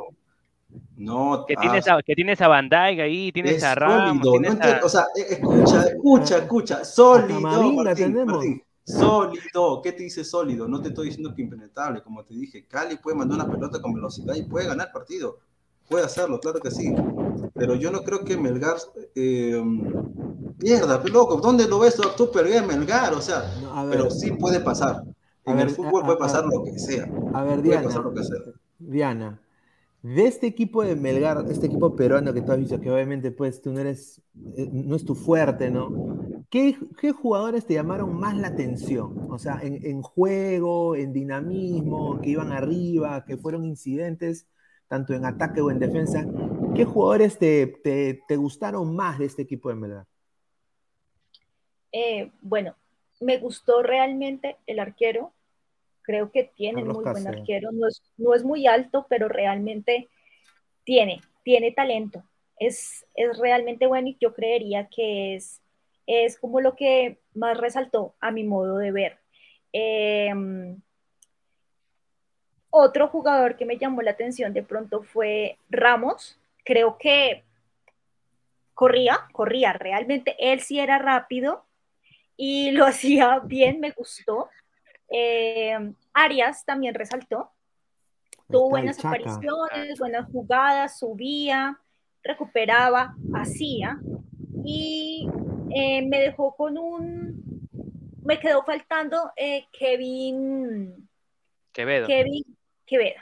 No, 0.96 1.44
que 1.46 1.56
tienes 1.56 1.88
a, 1.88 2.00
que 2.02 2.14
tienes 2.14 2.40
a 2.40 2.48
Van 2.48 2.68
Dijk 2.68 3.00
ahí, 3.00 3.32
tienes 3.32 3.62
a 3.62 3.74
Ramos, 3.74 4.24
sólido, 4.24 4.54
no 4.54 4.62
a... 4.62 4.80
o 4.84 4.88
sea, 4.88 5.06
eh, 5.16 5.26
escucha, 5.30 5.84
escucha, 5.88 6.38
escucha, 6.38 6.84
sólido, 6.84 7.40
Martín, 7.40 8.24
Martín, 8.24 8.62
sólido, 8.84 9.82
¿qué 9.82 9.92
te 9.92 10.04
dice 10.04 10.24
sólido? 10.24 10.68
No 10.68 10.80
te 10.80 10.88
estoy 10.88 11.06
diciendo 11.06 11.34
que 11.34 11.42
impenetrable, 11.42 12.02
como 12.02 12.24
te 12.24 12.34
dije, 12.34 12.66
Cali 12.66 12.96
puede 12.96 13.16
mandar 13.16 13.40
una 13.40 13.50
pelota 13.50 13.82
con 13.82 13.92
velocidad 13.92 14.34
y 14.34 14.44
puede 14.44 14.66
ganar 14.66 14.92
partido, 14.92 15.38
puede 15.88 16.04
hacerlo, 16.04 16.38
claro 16.40 16.60
que 16.60 16.70
sí, 16.70 16.94
pero 17.54 17.74
yo 17.74 17.90
no 17.90 18.02
creo 18.02 18.24
que 18.24 18.36
Melgar 18.36 18.76
eh, 19.14 19.62
Mierda, 20.62 21.02
loco, 21.12 21.36
¿dónde 21.36 21.66
lo 21.66 21.78
ves 21.78 21.96
tú 22.16 22.30
perder 22.30 22.66
Melgar? 22.66 23.14
O 23.14 23.20
sea, 23.20 23.44
no, 23.60 23.90
pero 23.90 24.10
sí 24.10 24.30
puede 24.32 24.60
pasar. 24.60 25.02
En 25.44 25.56
ver, 25.56 25.68
el 25.68 25.74
fútbol 25.74 26.02
a, 26.02 26.06
puede 26.06 26.18
pasar 26.18 26.44
a, 26.44 26.46
lo 26.46 26.62
que 26.62 26.78
sea. 26.78 27.10
A 27.34 27.42
ver, 27.42 27.62
Diana, 27.62 27.90
sea. 27.90 28.02
Diana, 28.78 29.40
de 30.02 30.26
este 30.26 30.46
equipo 30.46 30.84
de 30.84 30.94
Melgar, 30.94 31.44
este 31.48 31.66
equipo 31.66 31.96
peruano 31.96 32.32
que 32.32 32.42
tú 32.42 32.52
has 32.52 32.58
visto, 32.58 32.80
que 32.80 32.90
obviamente 32.90 33.30
pues 33.32 33.60
tú 33.60 33.72
no 33.72 33.80
eres, 33.80 34.20
eh, 34.56 34.68
no 34.72 34.96
es 34.96 35.04
tu 35.04 35.14
fuerte, 35.14 35.70
¿no? 35.70 35.90
¿Qué, 36.48 36.76
¿Qué, 37.00 37.12
jugadores 37.12 37.66
te 37.66 37.74
llamaron 37.74 38.18
más 38.18 38.36
la 38.36 38.48
atención? 38.48 39.26
O 39.30 39.38
sea, 39.38 39.60
en, 39.62 39.84
en, 39.86 40.02
juego, 40.02 40.94
en 40.96 41.12
dinamismo, 41.12 42.20
que 42.20 42.30
iban 42.30 42.52
arriba, 42.52 43.24
que 43.24 43.36
fueron 43.36 43.64
incidentes, 43.64 44.46
tanto 44.86 45.14
en 45.14 45.24
ataque 45.24 45.60
o 45.60 45.70
en 45.70 45.78
defensa. 45.78 46.26
¿Qué 46.74 46.84
jugadores 46.84 47.38
te, 47.38 47.66
te, 47.82 48.22
te 48.28 48.36
gustaron 48.36 48.94
más 48.94 49.18
de 49.18 49.24
este 49.24 49.42
equipo 49.42 49.70
de 49.70 49.76
Melgar? 49.76 50.06
Eh, 51.92 52.30
bueno, 52.40 52.74
me 53.20 53.38
gustó 53.38 53.82
realmente 53.82 54.56
el 54.66 54.80
arquero. 54.80 55.32
Creo 56.02 56.32
que 56.32 56.44
tiene 56.44 56.84
muy 56.84 57.04
buen 57.04 57.26
arquero. 57.28 57.70
No 57.72 57.86
es, 57.86 58.02
no 58.16 58.34
es, 58.34 58.42
muy 58.42 58.66
alto, 58.66 59.06
pero 59.08 59.28
realmente 59.28 60.08
tiene, 60.84 61.20
tiene 61.44 61.72
talento. 61.72 62.24
Es, 62.58 63.06
es 63.14 63.38
realmente 63.38 63.86
bueno 63.86 64.08
y 64.08 64.16
yo 64.20 64.34
creería 64.34 64.88
que 64.88 65.36
es, 65.36 65.60
es 66.06 66.38
como 66.38 66.60
lo 66.60 66.74
que 66.74 67.18
más 67.34 67.56
resaltó 67.56 68.14
a 68.20 68.30
mi 68.30 68.44
modo 68.44 68.78
de 68.78 68.90
ver. 68.92 69.18
Eh, 69.72 70.32
otro 72.74 73.06
jugador 73.08 73.56
que 73.56 73.66
me 73.66 73.76
llamó 73.76 74.00
la 74.00 74.12
atención 74.12 74.54
de 74.54 74.62
pronto 74.62 75.02
fue 75.02 75.58
Ramos. 75.68 76.38
Creo 76.64 76.96
que 76.96 77.44
corría, 78.72 79.28
corría, 79.32 79.74
realmente 79.74 80.36
él 80.38 80.60
sí 80.60 80.80
era 80.80 80.98
rápido, 80.98 81.66
y 82.44 82.72
lo 82.72 82.84
hacía 82.86 83.38
bien, 83.38 83.78
me 83.78 83.92
gustó. 83.92 84.50
Eh, 85.08 85.78
Arias 86.12 86.64
también 86.64 86.92
resaltó, 86.92 87.52
tuvo 88.50 88.70
buenas 88.70 89.04
apariciones, 89.04 89.98
buenas 89.98 90.28
jugadas, 90.32 90.98
subía, 90.98 91.78
recuperaba, 92.24 93.14
hacía 93.34 94.00
y 94.64 95.28
eh, 95.70 96.04
me 96.04 96.20
dejó 96.20 96.56
con 96.56 96.78
un, 96.78 97.68
me 98.24 98.40
quedó 98.40 98.64
faltando 98.64 99.30
eh, 99.36 99.66
Kevin 99.70 101.08
Quevedo. 101.72 102.08
Kevin 102.08 102.56
Quevedo. 102.86 103.20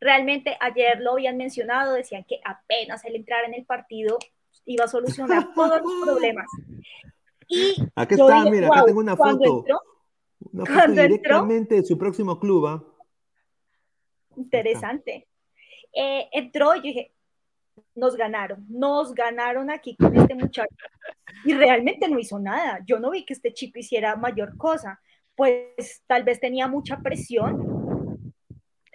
Realmente 0.00 0.56
ayer 0.60 1.00
lo 1.00 1.12
habían 1.12 1.36
mencionado, 1.36 1.92
decían 1.92 2.24
que 2.24 2.40
apenas 2.44 3.04
él 3.04 3.16
entrara 3.16 3.46
en 3.46 3.54
el 3.54 3.66
partido 3.66 4.18
iba 4.64 4.84
a 4.84 4.88
solucionar 4.88 5.52
todos 5.54 5.82
los 5.82 5.92
problemas. 6.04 6.46
Y 7.48 7.82
Aquí 7.94 8.14
está, 8.14 8.40
dije, 8.40 8.50
mira, 8.50 8.68
wow, 8.68 8.76
acá 8.76 8.84
tengo 8.86 9.00
una 9.00 9.16
foto. 9.16 9.58
Entró, 9.58 9.80
una 10.52 10.66
foto 10.66 10.92
directamente 10.92 11.74
entró, 11.74 11.76
de 11.78 11.82
su 11.84 11.98
próximo 11.98 12.38
club. 12.38 12.66
¿eh? 12.68 12.80
Interesante. 14.36 15.28
Eh, 15.92 16.28
entró 16.32 16.74
y 16.74 16.78
yo 16.78 16.82
dije, 16.82 17.12
nos 17.94 18.16
ganaron, 18.16 18.64
nos 18.68 19.14
ganaron 19.14 19.70
aquí 19.70 19.96
con 19.96 20.16
este 20.16 20.34
muchacho. 20.34 20.74
Y 21.44 21.54
realmente 21.54 22.08
no 22.08 22.18
hizo 22.18 22.38
nada. 22.38 22.80
Yo 22.86 22.98
no 22.98 23.10
vi 23.10 23.24
que 23.24 23.32
este 23.32 23.52
chico 23.52 23.78
hiciera 23.78 24.16
mayor 24.16 24.56
cosa. 24.56 25.00
Pues 25.34 26.02
tal 26.06 26.24
vez 26.24 26.40
tenía 26.40 26.68
mucha 26.68 26.98
presión. 26.98 27.77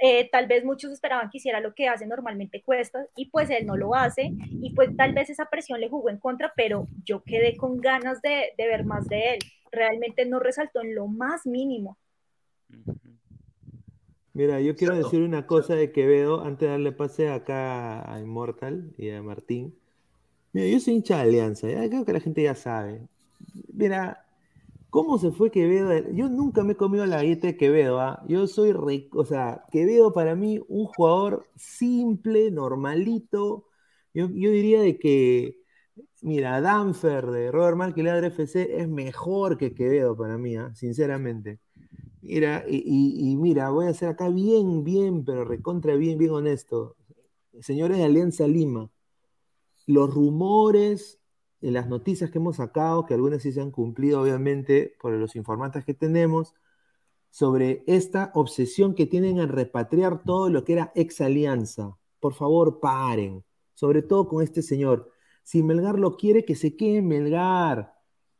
Eh, 0.06 0.28
tal 0.30 0.48
vez 0.48 0.66
muchos 0.66 0.92
esperaban 0.92 1.30
que 1.30 1.38
hiciera 1.38 1.62
lo 1.62 1.74
que 1.74 1.88
hace 1.88 2.06
normalmente 2.06 2.62
Cuesta 2.62 3.08
y 3.16 3.28
pues 3.28 3.50
él 3.50 3.66
no 3.66 3.78
lo 3.78 3.96
hace 3.96 4.34
y 4.50 4.74
pues 4.76 4.94
tal 4.98 5.14
vez 5.14 5.30
esa 5.30 5.46
presión 5.46 5.80
le 5.80 5.88
jugó 5.88 6.10
en 6.10 6.18
contra, 6.18 6.52
pero 6.58 6.90
yo 7.06 7.24
quedé 7.24 7.56
con 7.56 7.78
ganas 7.78 8.22
de, 8.22 8.52
de 8.58 8.68
ver 8.68 8.84
más 8.84 9.08
de 9.08 9.36
él. 9.36 9.40
Realmente 9.72 10.26
no 10.26 10.40
resaltó 10.40 10.82
en 10.82 10.94
lo 10.94 11.08
más 11.08 11.46
mínimo. 11.46 11.98
Mira, 14.34 14.60
yo 14.60 14.76
quiero 14.76 14.98
decir 14.98 15.22
una 15.22 15.48
cosa 15.48 15.74
de 15.76 15.94
Quevedo 15.94 16.44
antes 16.44 16.68
de 16.68 16.72
darle 16.72 16.92
pase 16.92 17.30
acá 17.30 18.14
a 18.14 18.20
Immortal 18.20 18.92
y 18.98 19.10
a 19.10 19.24
Martín. 19.24 19.74
Mira, 20.52 20.68
yo 20.68 20.82
soy 20.82 20.96
hincha 20.96 21.16
de 21.16 21.22
Alianza, 21.22 21.70
ya 21.70 21.88
creo 21.88 22.04
que 22.04 22.12
la 22.12 22.20
gente 22.20 22.44
ya 22.44 22.56
sabe. 22.56 23.08
Mira, 23.72 24.23
¿cómo 24.94 25.18
se 25.18 25.32
fue 25.32 25.50
Quevedo? 25.50 26.12
Yo 26.12 26.30
nunca 26.30 26.64
me 26.64 26.74
he 26.74 26.78
comido 26.78 27.04
la 27.08 27.18
galleta 27.18 27.48
de 27.48 27.58
Quevedo, 27.58 28.00
¿ah? 28.00 28.24
Yo 28.28 28.46
soy, 28.46 28.74
re... 28.74 29.10
o 29.14 29.26
sea, 29.26 29.66
Quevedo 29.72 30.14
para 30.14 30.36
mí 30.36 30.60
un 30.68 30.86
jugador 30.86 31.50
simple, 31.56 32.52
normalito. 32.52 33.66
Yo, 34.14 34.30
yo 34.30 34.52
diría 34.52 34.82
de 34.82 35.00
que, 35.00 35.58
mira, 36.22 36.62
Danfer 36.62 37.26
de 37.32 37.52
Robert 37.52 37.76
Mark 37.76 37.98
FC 37.98 38.82
es 38.82 38.88
mejor 38.88 39.58
que 39.58 39.74
Quevedo 39.74 40.16
para 40.16 40.38
mí, 40.38 40.58
¿ah? 40.58 40.72
sinceramente. 40.76 41.60
Mira, 42.22 42.64
y, 42.70 43.36
mira, 43.38 43.72
voy 43.72 43.88
a 43.88 43.94
ser 43.96 44.10
acá 44.10 44.30
bien, 44.30 44.84
bien, 44.84 45.26
pero 45.26 45.44
recontra 45.44 45.96
bien, 45.96 46.20
bien 46.20 46.32
honesto. 46.32 46.98
Señores 47.62 47.98
de 47.98 48.04
Alianza 48.04 48.48
Lima, 48.48 48.92
los 49.88 50.14
rumores, 50.14 51.20
y 51.64 51.72
las 51.72 51.88
noticias 51.88 52.30
que 52.30 52.38
hemos 52.38 52.58
sacado, 52.58 53.06
que 53.06 53.16
algunas 53.16 53.42
sí 53.42 53.52
se 53.52 53.62
han 53.62 53.72
cumplido, 53.72 54.22
obviamente, 54.22 54.96
por 55.02 55.14
los 55.14 55.36
informantes 55.36 55.86
que 55.86 55.94
tenemos, 55.94 56.54
sobre 57.32 57.84
esta 57.88 58.32
obsesión 58.36 58.94
que 58.94 59.08
tienen 59.08 59.40
en 59.40 59.50
repatriar 59.50 60.24
todo 60.24 60.50
lo 60.50 60.64
que 60.64 60.74
era 60.74 60.92
ex 60.94 61.22
alianza. 61.22 61.98
Por 62.20 62.34
favor, 62.36 62.80
paren. 62.80 63.44
Sobre 63.74 64.04
todo 64.04 64.28
con 64.28 64.44
este 64.44 64.62
señor. 64.62 65.12
Si 65.44 65.64
Melgar 65.64 65.98
lo 65.98 66.16
quiere, 66.18 66.46
que 66.46 66.56
se 66.56 66.76
quede 66.76 66.98
en 66.98 67.08
Melgar 67.08 67.94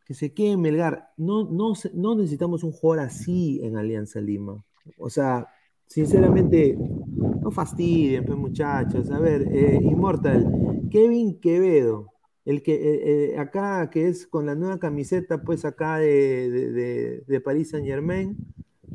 que 0.06 0.14
se 0.14 0.34
quede 0.34 0.52
en 0.52 0.62
Melgar. 0.62 1.12
No, 1.18 1.50
no, 1.50 1.74
no 1.94 2.16
necesitamos 2.16 2.64
un 2.64 2.72
jugador 2.72 3.06
así 3.06 3.60
en 3.64 3.78
Alianza 3.78 4.20
Lima. 4.20 4.64
O 4.98 5.10
sea, 5.10 5.48
sinceramente, 5.88 6.78
no 6.78 7.52
fastidien, 7.52 8.26
pues 8.26 8.38
muchachos. 8.38 9.10
A 9.12 9.20
ver, 9.20 9.48
eh, 9.52 9.80
Immortal, 9.82 10.88
Kevin 10.92 11.40
Quevedo, 11.40 12.13
el 12.46 12.62
que 12.62 12.74
eh, 12.74 13.34
eh, 13.34 13.40
acá, 13.40 13.90
que 13.90 14.08
es 14.08 14.28
con 14.28 14.46
la 14.46 14.56
nueva 14.56 14.80
camiseta, 14.80 15.42
pues 15.42 15.66
acá 15.66 15.98
de, 15.98 16.50
de, 16.50 17.24
de, 17.26 17.42
París 17.42 17.70
Saint 17.70 17.86
Germain, 17.86 18.38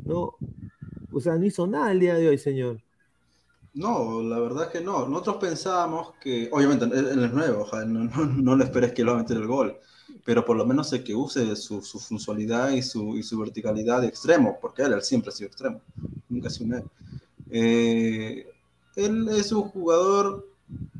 ¿no? 0.05 0.35
O 1.11 1.19
sea, 1.19 1.35
no 1.37 1.45
hizo 1.45 1.65
nada 1.65 1.91
el 1.91 1.99
día 1.99 2.15
de 2.15 2.29
hoy, 2.29 2.37
señor. 2.37 2.81
No, 3.73 4.21
la 4.21 4.39
verdad 4.39 4.65
es 4.65 4.69
que 4.69 4.81
no. 4.81 5.07
Nosotros 5.07 5.37
pensábamos 5.37 6.13
que, 6.21 6.49
obviamente, 6.51 6.85
él, 6.85 7.23
es 7.23 7.33
nuevo, 7.33 7.67
no, 7.85 8.03
no, 8.03 8.25
no, 8.25 8.55
le 8.55 8.63
esperes 8.65 8.93
que 8.93 9.03
lo 9.03 9.13
va 9.13 9.19
a 9.19 9.21
meter 9.21 9.37
el 9.37 9.47
gol 9.47 9.75
pero 10.25 10.45
por 10.45 10.57
lo 10.57 10.65
menos 10.65 10.89
sé 10.89 11.03
que 11.03 11.15
use 11.15 11.55
su, 11.55 11.81
su 11.81 11.99
funcionalidad 11.99 12.71
y 12.71 12.81
su, 12.81 13.17
y 13.17 13.23
su, 13.23 13.37
verticalidad 13.39 14.01
de 14.01 14.07
extremo, 14.07 14.57
porque 14.61 14.83
él, 14.83 15.01
siempre 15.01 15.29
ha 15.29 15.31
sido 15.33 15.47
extremo, 15.47 15.81
nunca 16.27 16.47
ha 16.47 16.51
sido 16.51 16.77
un 16.77 16.91
eh, 17.51 18.47
él 18.95 19.27
es 19.29 19.51
un 19.51 19.63
jugador 19.63 20.47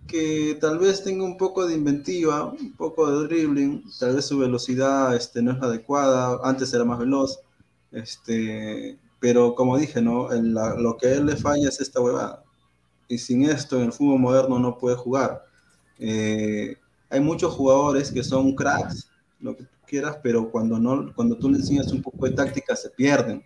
que 0.09 0.57
tal 0.59 0.79
vez 0.79 1.03
tenga 1.03 1.23
un 1.23 1.37
poco 1.37 1.65
de 1.65 1.75
inventiva, 1.75 2.45
un 2.45 2.73
poco 2.73 3.09
de 3.09 3.27
dribbling, 3.27 3.83
tal 3.99 4.15
vez 4.15 4.25
su 4.25 4.39
velocidad 4.39 5.15
este, 5.15 5.41
no 5.41 5.51
es 5.51 5.61
adecuada, 5.61 6.39
antes 6.43 6.73
era 6.73 6.83
más 6.83 6.99
veloz, 6.99 7.39
este, 7.91 8.97
pero 9.19 9.55
como 9.55 9.77
dije, 9.77 10.01
¿no? 10.01 10.29
lo 10.31 10.97
que 10.97 11.07
a 11.07 11.13
él 11.13 11.27
le 11.27 11.35
falla 11.35 11.69
es 11.69 11.79
esta 11.79 12.01
huevada. 12.01 12.43
Y 13.07 13.17
sin 13.17 13.43
esto 13.43 13.77
en 13.77 13.85
el 13.85 13.93
fútbol 13.93 14.19
moderno 14.19 14.59
no 14.59 14.77
puede 14.77 14.95
jugar. 14.95 15.43
Eh, 15.99 16.75
hay 17.09 17.19
muchos 17.19 17.53
jugadores 17.53 18.11
que 18.11 18.23
son 18.23 18.55
cracks, 18.55 19.09
lo 19.39 19.55
que 19.55 19.63
tú 19.63 19.75
quieras, 19.87 20.17
pero 20.21 20.49
cuando, 20.51 20.79
no, 20.79 21.13
cuando 21.15 21.37
tú 21.37 21.49
le 21.49 21.57
enseñas 21.57 21.91
un 21.91 22.01
poco 22.01 22.25
de 22.25 22.31
táctica 22.31 22.75
se 22.75 22.89
pierden. 22.89 23.43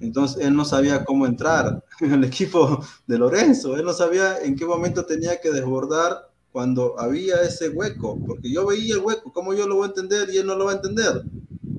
Entonces 0.00 0.44
él 0.44 0.54
no 0.54 0.64
sabía 0.64 1.04
cómo 1.04 1.26
entrar 1.26 1.84
en 2.00 2.12
el 2.12 2.24
equipo 2.24 2.84
de 3.06 3.18
Lorenzo, 3.18 3.76
él 3.76 3.84
no 3.84 3.92
sabía 3.92 4.40
en 4.42 4.56
qué 4.56 4.66
momento 4.66 5.04
tenía 5.04 5.40
que 5.40 5.50
desbordar 5.50 6.30
cuando 6.52 6.98
había 6.98 7.42
ese 7.42 7.68
hueco, 7.68 8.18
porque 8.26 8.50
yo 8.50 8.66
veía 8.66 8.94
el 8.94 9.00
hueco, 9.00 9.32
¿cómo 9.32 9.52
yo 9.52 9.66
lo 9.66 9.76
voy 9.76 9.84
a 9.84 9.88
entender 9.88 10.30
y 10.30 10.38
él 10.38 10.46
no 10.46 10.56
lo 10.56 10.66
va 10.66 10.72
a 10.72 10.76
entender? 10.76 11.22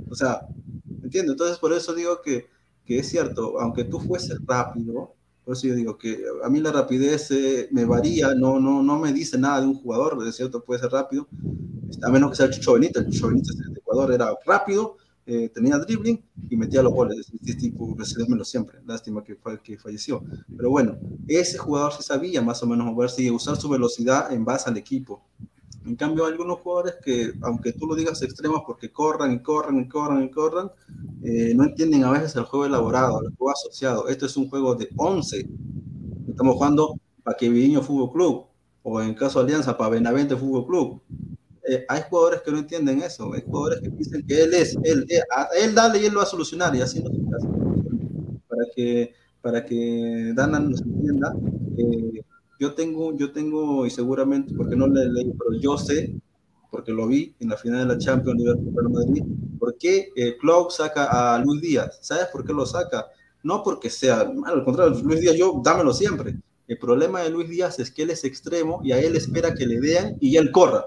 O 0.09 0.15
sea, 0.15 0.47
¿entiendes? 1.03 1.31
Entonces 1.31 1.57
por 1.57 1.73
eso 1.73 1.95
digo 1.95 2.21
que, 2.21 2.47
que 2.85 2.99
es 2.99 3.09
cierto, 3.09 3.59
aunque 3.59 3.85
tú 3.85 3.99
fueses 3.99 4.37
rápido, 4.45 5.15
por 5.43 5.55
eso 5.55 5.67
yo 5.67 5.75
digo 5.75 5.97
que 5.97 6.23
a 6.43 6.49
mí 6.49 6.59
la 6.59 6.71
rapidez 6.71 7.31
eh, 7.31 7.69
me 7.71 7.85
varía, 7.85 8.35
no, 8.35 8.59
no, 8.59 8.83
no 8.83 8.99
me 8.99 9.13
dice 9.13 9.37
nada 9.37 9.61
de 9.61 9.67
un 9.67 9.75
jugador, 9.75 10.23
de 10.23 10.31
cierto 10.31 10.63
puede 10.63 10.81
ser 10.81 10.91
rápido, 10.91 11.27
a 12.03 12.09
menos 12.09 12.31
que 12.31 12.35
sea 12.35 12.45
el 12.47 12.51
Chucho 12.51 12.75
el 12.75 12.91
Chucho 12.91 13.29
de 13.29 13.79
Ecuador 13.79 14.11
era 14.11 14.29
rápido, 14.45 14.97
eh, 15.27 15.49
tenía 15.49 15.77
dribbling 15.77 16.23
y 16.49 16.57
metía 16.57 16.81
los 16.81 16.93
goles, 16.93 17.31
este 17.33 17.53
tipo 17.53 17.93
recibíamelo 17.97 18.43
siempre, 18.43 18.79
lástima 18.85 19.23
que, 19.23 19.37
que 19.61 19.77
falleció, 19.77 20.23
pero 20.55 20.69
bueno, 20.71 20.97
ese 21.27 21.57
jugador 21.57 21.93
sí 21.93 22.01
sabía 22.01 22.41
más 22.41 22.63
o 22.63 22.67
menos 22.67 22.87
moverse 22.87 23.21
y 23.21 23.29
usar 23.29 23.57
su 23.57 23.69
velocidad 23.69 24.31
en 24.31 24.43
base 24.43 24.69
al 24.69 24.77
equipo, 24.77 25.21
en 25.87 25.95
cambio, 25.95 26.25
algunos 26.25 26.59
jugadores 26.59 26.95
que, 27.01 27.33
aunque 27.41 27.71
tú 27.71 27.87
lo 27.87 27.95
digas 27.95 28.21
extremos 28.21 28.61
porque 28.67 28.91
corran 28.91 29.31
y 29.31 29.39
corran 29.39 29.79
y 29.79 29.87
corran 29.87 30.21
y 30.21 30.29
corran, 30.29 30.69
eh, 31.23 31.53
no 31.55 31.63
entienden 31.63 32.03
a 32.03 32.11
veces 32.11 32.35
el 32.35 32.43
juego 32.43 32.65
elaborado, 32.65 33.21
el 33.21 33.33
juego 33.37 33.51
asociado. 33.51 34.09
Esto 34.09 34.25
es 34.25 34.35
un 34.35 34.49
juego 34.49 34.75
de 34.75 34.89
11. 34.97 35.47
Estamos 36.27 36.55
jugando 36.55 36.99
para 37.23 37.37
Queviño 37.37 37.81
Fútbol 37.81 38.11
Club, 38.11 38.45
o 38.83 39.01
en 39.01 39.13
caso 39.13 39.39
de 39.39 39.45
Alianza, 39.45 39.77
para 39.77 39.91
Benavente 39.91 40.35
Fútbol 40.35 40.67
Club. 40.67 41.01
Eh, 41.69 41.85
hay 41.89 42.01
jugadores 42.09 42.41
que 42.41 42.51
no 42.51 42.59
entienden 42.59 43.01
eso, 43.01 43.33
hay 43.33 43.41
jugadores 43.41 43.81
que 43.81 43.91
piensan 43.91 44.25
que 44.25 44.41
él 44.41 44.53
es, 44.53 44.77
él, 44.83 45.05
él, 45.09 45.23
él 45.61 45.75
dale 45.75 45.99
y 45.99 46.05
él 46.05 46.13
lo 46.13 46.19
va 46.19 46.23
a 46.23 46.27
solucionar, 46.27 46.73
y 46.75 46.81
así 46.81 47.03
no 47.03 47.09
se 47.09 47.35
hace. 47.35 47.47
Para 48.47 48.63
que, 48.73 49.13
para 49.41 49.65
que 49.65 50.31
Dana 50.33 50.59
nos 50.59 50.81
entienda, 50.81 51.35
eh, 51.77 52.21
yo 52.59 52.73
tengo, 52.73 53.17
yo 53.17 53.31
tengo, 53.33 53.85
y 53.85 53.89
seguramente, 53.89 54.53
porque 54.55 54.77
no 54.77 54.87
le 54.87 55.09
leí, 55.09 55.33
pero 55.37 55.59
yo 55.59 55.77
sé, 55.77 56.15
porque 56.71 56.93
lo 56.93 57.07
vi 57.07 57.35
en 57.39 57.49
la 57.49 57.57
final 57.57 57.85
de 57.85 57.95
la 57.95 57.99
Champions 57.99 58.39
Liverpool 58.39 58.89
Madrid, 58.89 59.23
por 59.59 59.77
qué 59.77 60.09
eh, 60.15 60.37
Klopp 60.37 60.71
saca 60.71 61.35
a 61.35 61.39
Luis 61.39 61.61
Díaz. 61.61 61.99
¿Sabes 62.01 62.27
por 62.27 62.45
qué 62.45 62.53
lo 62.53 62.65
saca? 62.65 63.07
No 63.43 63.61
porque 63.61 63.89
sea 63.89 64.23
malo, 64.23 64.57
al 64.57 64.63
contrario, 64.63 64.97
Luis 65.03 65.19
Díaz, 65.19 65.35
yo 65.35 65.61
dámelo 65.63 65.93
siempre. 65.93 66.35
El 66.67 66.77
problema 66.77 67.21
de 67.21 67.29
Luis 67.29 67.49
Díaz 67.49 67.79
es 67.79 67.91
que 67.91 68.03
él 68.03 68.09
es 68.09 68.23
extremo 68.23 68.81
y 68.83 68.91
a 68.91 68.99
él 68.99 69.15
espera 69.15 69.53
que 69.53 69.65
le 69.65 69.79
vean 69.79 70.17
y 70.19 70.37
él 70.37 70.51
corra. 70.51 70.85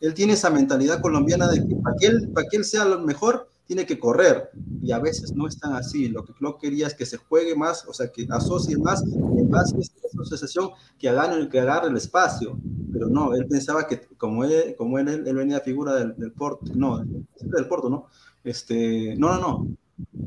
Él 0.00 0.14
tiene 0.14 0.32
esa 0.32 0.50
mentalidad 0.50 1.00
colombiana 1.00 1.48
de 1.48 1.66
que 1.66 1.76
para 1.76 1.96
que 1.96 2.06
él, 2.06 2.30
para 2.32 2.46
que 2.48 2.56
él 2.56 2.64
sea 2.64 2.84
lo 2.84 3.00
mejor, 3.00 3.48
tiene 3.70 3.86
que 3.86 4.00
correr 4.00 4.50
y 4.82 4.90
a 4.90 4.98
veces 4.98 5.32
no 5.32 5.46
es 5.46 5.56
tan 5.56 5.74
así. 5.74 6.08
Lo 6.08 6.24
que 6.24 6.32
Klopp 6.32 6.60
quería 6.60 6.88
es 6.88 6.94
que 6.94 7.06
se 7.06 7.18
juegue 7.18 7.54
más, 7.54 7.86
o 7.86 7.92
sea, 7.92 8.10
que 8.10 8.26
asocie 8.28 8.76
más 8.76 9.04
en 9.04 9.48
base 9.48 9.76
a 9.76 9.78
esa 9.78 9.92
asociación 10.20 10.70
que 10.98 11.08
hagan 11.08 11.48
que 11.48 11.60
agarre 11.60 11.88
el 11.88 11.96
espacio. 11.96 12.58
Pero 12.92 13.08
no, 13.08 13.32
él 13.32 13.46
pensaba 13.46 13.86
que 13.86 14.00
como 14.18 14.42
él, 14.42 14.74
como 14.76 14.98
él, 14.98 15.08
él 15.08 15.36
venía 15.36 15.60
figura 15.60 15.94
del, 15.94 16.16
del 16.16 16.32
Porto, 16.32 16.72
no, 16.74 16.98
del 16.98 17.68
Porto, 17.68 17.88
¿no? 17.88 18.06
Este, 18.42 19.14
no, 19.16 19.34
no, 19.34 19.40
no. 19.40 19.66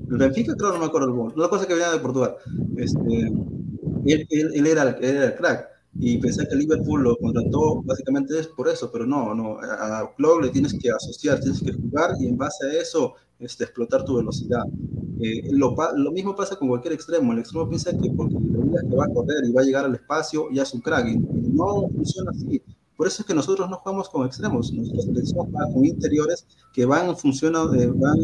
El 0.10 0.18
Benfica 0.18 0.56
creo 0.56 0.72
no 0.72 0.80
me 0.80 0.86
acuerdo 0.86 1.08
el 1.08 1.14
gol. 1.14 1.34
Una 1.36 1.50
cosa 1.50 1.68
que 1.68 1.74
venía 1.74 1.92
de 1.92 2.00
Portugal. 2.00 2.36
Este, 2.78 3.28
él, 4.06 4.28
él, 4.30 4.68
era, 4.68 4.84
él 4.84 5.04
era 5.04 5.26
el 5.26 5.36
crack 5.36 5.73
y 5.96 6.18
pensé 6.18 6.48
que 6.48 6.56
Liverpool 6.56 7.04
lo 7.04 7.18
contrató 7.18 7.82
básicamente 7.84 8.40
es 8.40 8.48
por 8.48 8.68
eso, 8.68 8.92
pero 8.92 9.06
no, 9.06 9.34
no, 9.36 9.60
a 9.60 10.12
Klopp 10.16 10.42
le 10.42 10.50
tienes 10.50 10.74
que 10.74 10.90
asociar, 10.90 11.40
tienes 11.40 11.62
que 11.62 11.74
jugar 11.74 12.12
y 12.20 12.28
en 12.28 12.38
base 12.38 12.66
a 12.66 12.74
eso 12.82 13.14
este, 13.40 13.66
explotar 13.66 14.04
tu 14.04 14.16
velocidad. 14.16 14.64
Eh, 15.22 15.50
lo, 15.52 15.76
lo, 15.96 16.12
mismo 16.12 16.36
pasa 16.36 16.56
con 16.56 16.68
cualquier 16.68 16.94
extremo, 16.94 17.32
el 17.32 17.40
extremo 17.40 17.70
piensa 17.70 17.92
que 17.92 18.10
porque 18.10 18.36
que 18.90 18.96
va 18.96 19.06
a 19.06 19.14
correr 19.14 19.46
y 19.46 19.52
va 19.52 19.62
a 19.62 19.64
llegar 19.64 19.86
al 19.86 19.94
espacio 19.94 20.50
ya 20.52 20.64
es 20.64 20.74
un 20.74 20.82
crack, 20.82 21.08
y 21.08 21.18
no 21.18 21.88
funciona 21.90 22.32
así. 22.32 22.62
Por 22.98 23.08
eso 23.08 23.22
es 23.22 23.28
que 23.28 23.34
nosotros 23.34 23.70
no 23.70 23.78
jugamos 23.78 24.10
con 24.10 24.26
extremos, 24.26 24.72
nosotros 24.74 25.32
jugamos 25.32 25.74
con 25.74 25.86
interiores 25.86 26.46
que 26.74 26.86
van, 26.86 27.16
funcionan, 27.16 27.80
eh, 27.80 27.88
van 27.88 28.20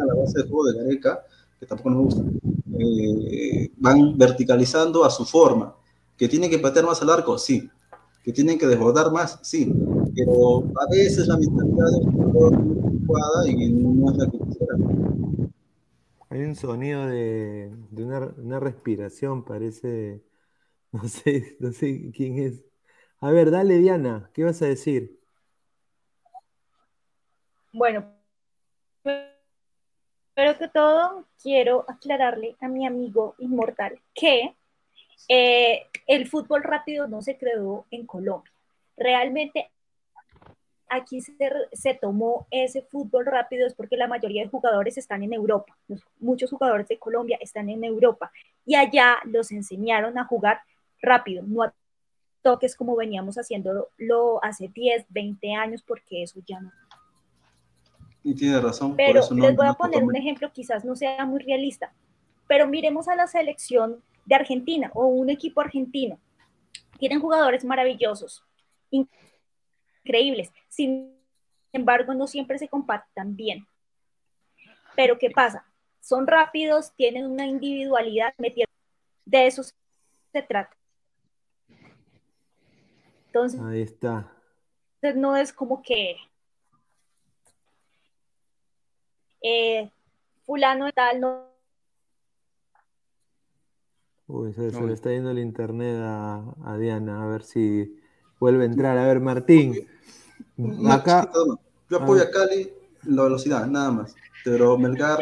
a 0.00 0.06
la 0.06 0.14
base 0.14 0.42
de 0.42 0.48
juego 0.48 0.66
de 0.66 0.78
Gareca, 0.78 1.24
que 1.58 1.66
tampoco 1.66 1.90
nos 1.90 2.04
gusta, 2.04 2.22
eh, 2.78 3.70
van 3.76 4.16
verticalizando 4.16 5.04
a 5.04 5.10
su 5.10 5.24
forma 5.24 5.74
¿Que 6.18 6.28
tienen 6.28 6.50
que 6.50 6.58
patear 6.58 6.84
más 6.84 7.00
al 7.00 7.10
arco? 7.10 7.38
Sí. 7.38 7.70
¿Que 8.24 8.32
tienen 8.32 8.58
que 8.58 8.66
desbordar 8.66 9.12
más? 9.12 9.38
Sí. 9.42 9.72
Pero 10.16 10.64
a 10.78 10.90
veces 10.90 11.28
la 11.28 11.36
mentalidad 11.36 11.86
de 11.92 12.06
un 12.06 13.06
jugada 13.06 13.48
y 13.48 13.70
no 13.70 14.10
es 14.10 14.18
la 14.18 14.30
que 14.30 14.38
quisiera. 14.38 14.74
Hay 16.30 16.42
un 16.42 16.56
sonido 16.56 17.06
de, 17.06 17.72
de 17.90 18.04
una, 18.04 18.34
una, 18.36 18.60
respiración, 18.60 19.44
parece. 19.44 20.22
No 20.90 21.06
sé, 21.06 21.58
no 21.60 21.70
sé 21.70 22.10
quién 22.16 22.38
es. 22.38 22.64
A 23.20 23.30
ver, 23.30 23.50
dale, 23.50 23.76
Diana, 23.76 24.30
¿qué 24.32 24.42
vas 24.42 24.62
a 24.62 24.66
decir? 24.66 25.20
Bueno, 27.74 28.10
pero 29.02 30.56
que 30.56 30.68
todo, 30.68 31.26
quiero 31.42 31.84
aclararle 31.88 32.56
a 32.60 32.68
mi 32.68 32.86
amigo 32.86 33.34
inmortal 33.38 34.00
que 34.14 34.56
Eh, 35.28 35.86
el 36.06 36.28
fútbol 36.28 36.62
rápido 36.62 37.06
no 37.06 37.22
se 37.22 37.36
creó 37.36 37.86
en 37.90 38.06
Colombia. 38.06 38.52
Realmente 38.96 39.70
aquí 40.88 41.20
se, 41.20 41.34
se, 41.72 41.94
tomó 41.94 42.46
ese 42.50 42.82
fútbol 42.82 43.26
rápido 43.26 43.66
es 43.66 43.74
porque 43.74 43.96
la 43.96 44.08
mayoría 44.08 44.42
de 44.42 44.48
jugadores 44.48 44.96
están 44.96 45.22
en 45.22 45.32
Europa. 45.32 45.76
muchos 46.18 46.50
jugadores 46.50 46.88
de 46.88 46.98
Colombia 46.98 47.38
están 47.40 47.68
en 47.68 47.84
Europa 47.84 48.30
y 48.64 48.74
allá 48.74 49.18
los 49.24 49.52
enseñaron 49.52 50.18
a 50.18 50.24
jugar 50.24 50.60
rápido, 51.00 51.42
no 51.46 51.62
a 51.62 51.74
toques 52.42 52.76
como 52.76 52.96
veníamos 52.96 53.36
haciéndolo 53.36 53.88
hace 54.42 54.68
10, 54.68 55.06
20 55.08 55.54
años, 55.54 55.82
porque 55.82 56.22
eso 56.22 56.40
ya 56.46 56.60
no. 56.60 56.72
Y 58.22 58.34
tiene 58.34 58.60
razón. 58.60 58.96
Pero 58.96 59.20
les 59.34 59.56
voy 59.56 59.66
a 59.66 59.74
poner 59.74 60.02
un 60.02 60.16
ejemplo, 60.16 60.50
quizás 60.52 60.84
no 60.84 60.96
sea 60.96 61.24
muy 61.24 61.40
realista, 61.40 61.92
pero 62.46 62.66
miremos 62.66 63.08
a 63.08 63.16
la 63.16 63.26
selección 63.26 64.02
de 64.28 64.34
Argentina 64.34 64.90
o 64.94 65.06
un 65.06 65.30
equipo 65.30 65.62
argentino. 65.62 66.20
Tienen 66.98 67.20
jugadores 67.20 67.64
maravillosos, 67.64 68.44
increíbles. 68.90 70.52
Sin 70.68 71.16
embargo, 71.72 72.12
no 72.12 72.26
siempre 72.26 72.58
se 72.58 72.68
compactan 72.68 73.34
bien. 73.34 73.66
Pero 74.94 75.18
¿qué 75.18 75.30
pasa? 75.30 75.64
Son 76.00 76.26
rápidos, 76.26 76.92
tienen 76.94 77.24
una 77.24 77.46
individualidad, 77.46 78.34
de 79.24 79.46
eso 79.46 79.62
se 79.62 80.42
trata. 80.42 80.76
Entonces, 83.26 83.60
ahí 83.60 83.80
está. 83.80 84.30
no 85.14 85.36
es 85.36 85.52
como 85.52 85.82
que 85.82 86.16
eh, 89.42 89.90
fulano 90.44 90.90
tal 90.92 91.20
no 91.20 91.57
Uy, 94.28 94.52
se, 94.52 94.70
le 94.70 94.92
está 94.92 95.10
yendo 95.10 95.30
el 95.30 95.38
internet 95.38 95.96
a, 96.00 96.76
Diana, 96.78 97.24
a 97.24 97.26
ver 97.26 97.42
si 97.42 97.98
vuelve 98.38 98.64
a 98.64 98.66
entrar. 98.66 98.98
A 98.98 99.06
ver, 99.06 99.20
Martín. 99.20 99.88
acá. 100.88 101.30
Yo 101.88 101.96
apoyo 101.96 102.22
a, 102.22 102.30
Cali 102.30 102.70
la 103.04 103.22
velocidad, 103.22 103.66
nada 103.66 103.90
más. 103.90 104.14
Pero 104.44 104.76
Melgar. 104.76 105.18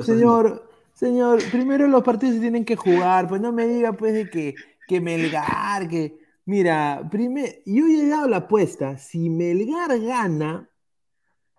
Señor, 0.00 0.68
señor, 0.92 1.40
primero 1.52 1.86
los 1.86 2.02
partidos 2.02 2.36
se 2.36 2.40
tienen 2.40 2.64
que 2.64 2.74
jugar, 2.74 3.28
pues 3.28 3.40
no 3.40 3.52
me 3.52 3.68
diga 3.68 3.92
pues 3.92 4.14
de 4.14 4.28
que, 4.28 4.54
que 4.88 5.00
Melgar, 5.00 5.88
que. 5.88 6.20
Mira, 6.44 7.08
primer, 7.08 7.62
yo 7.64 7.86
he 7.86 7.90
llegado 7.90 8.24
a 8.24 8.28
la 8.28 8.36
apuesta, 8.38 8.98
si 8.98 9.30
Melgar 9.30 10.00
gana 10.00 10.68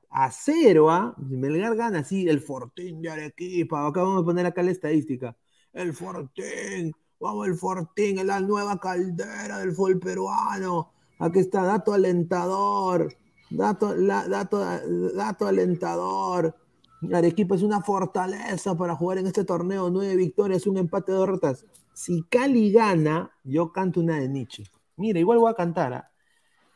a 0.10 0.30
cero, 0.32 0.91
¿ah? 0.91 1.16
si 1.30 1.38
Melgar 1.38 1.76
gana 1.78 1.99
así, 1.99 2.28
el 2.28 2.41
Fortín 2.41 3.01
de 3.01 3.10
Arequipa, 3.10 3.88
acá 3.88 4.04
vamos 4.04 4.24
a 4.24 4.26
poner 4.26 4.45
acá 4.45 4.62
la 4.62 4.72
estadística, 4.72 5.38
el 5.74 5.94
Fortín, 5.94 6.94
vamos 7.20 7.48
el 7.48 7.56
Fortín, 7.56 8.20
es 8.20 8.26
la 8.26 8.40
nueva 8.40 8.80
caldera 8.80 9.60
del 9.60 9.74
fútbol 9.74 10.00
peruano. 10.00 10.92
Aquí 11.20 11.40
está, 11.40 11.64
dato 11.64 11.94
alentador, 11.94 13.14
dato, 13.50 13.96
dato, 13.96 14.60
dato 15.16 15.48
alentador. 15.48 16.56
Arequipa 17.14 17.56
es 17.56 17.64
una 17.64 17.82
fortaleza 17.82 18.76
para 18.78 18.96
jugar 18.96 19.18
en 19.18 19.28
este 19.28 19.44
torneo, 19.44 19.90
nueve 19.90 20.16
victorias, 20.16 20.68
un 20.68 20.78
empate 20.78 21.12
de 21.12 21.20
derrotas. 21.20 21.66
Si 21.94 22.24
Cali 22.24 22.72
gana, 22.72 23.32
yo 23.44 23.72
canto 23.72 24.00
una 24.00 24.20
de 24.20 24.30
Nietzsche. 24.30 24.64
Mira, 24.96 25.20
igual 25.20 25.40
voy 25.40 25.52
a 25.52 25.56
cantar. 25.56 25.94
¿ah? 25.94 26.12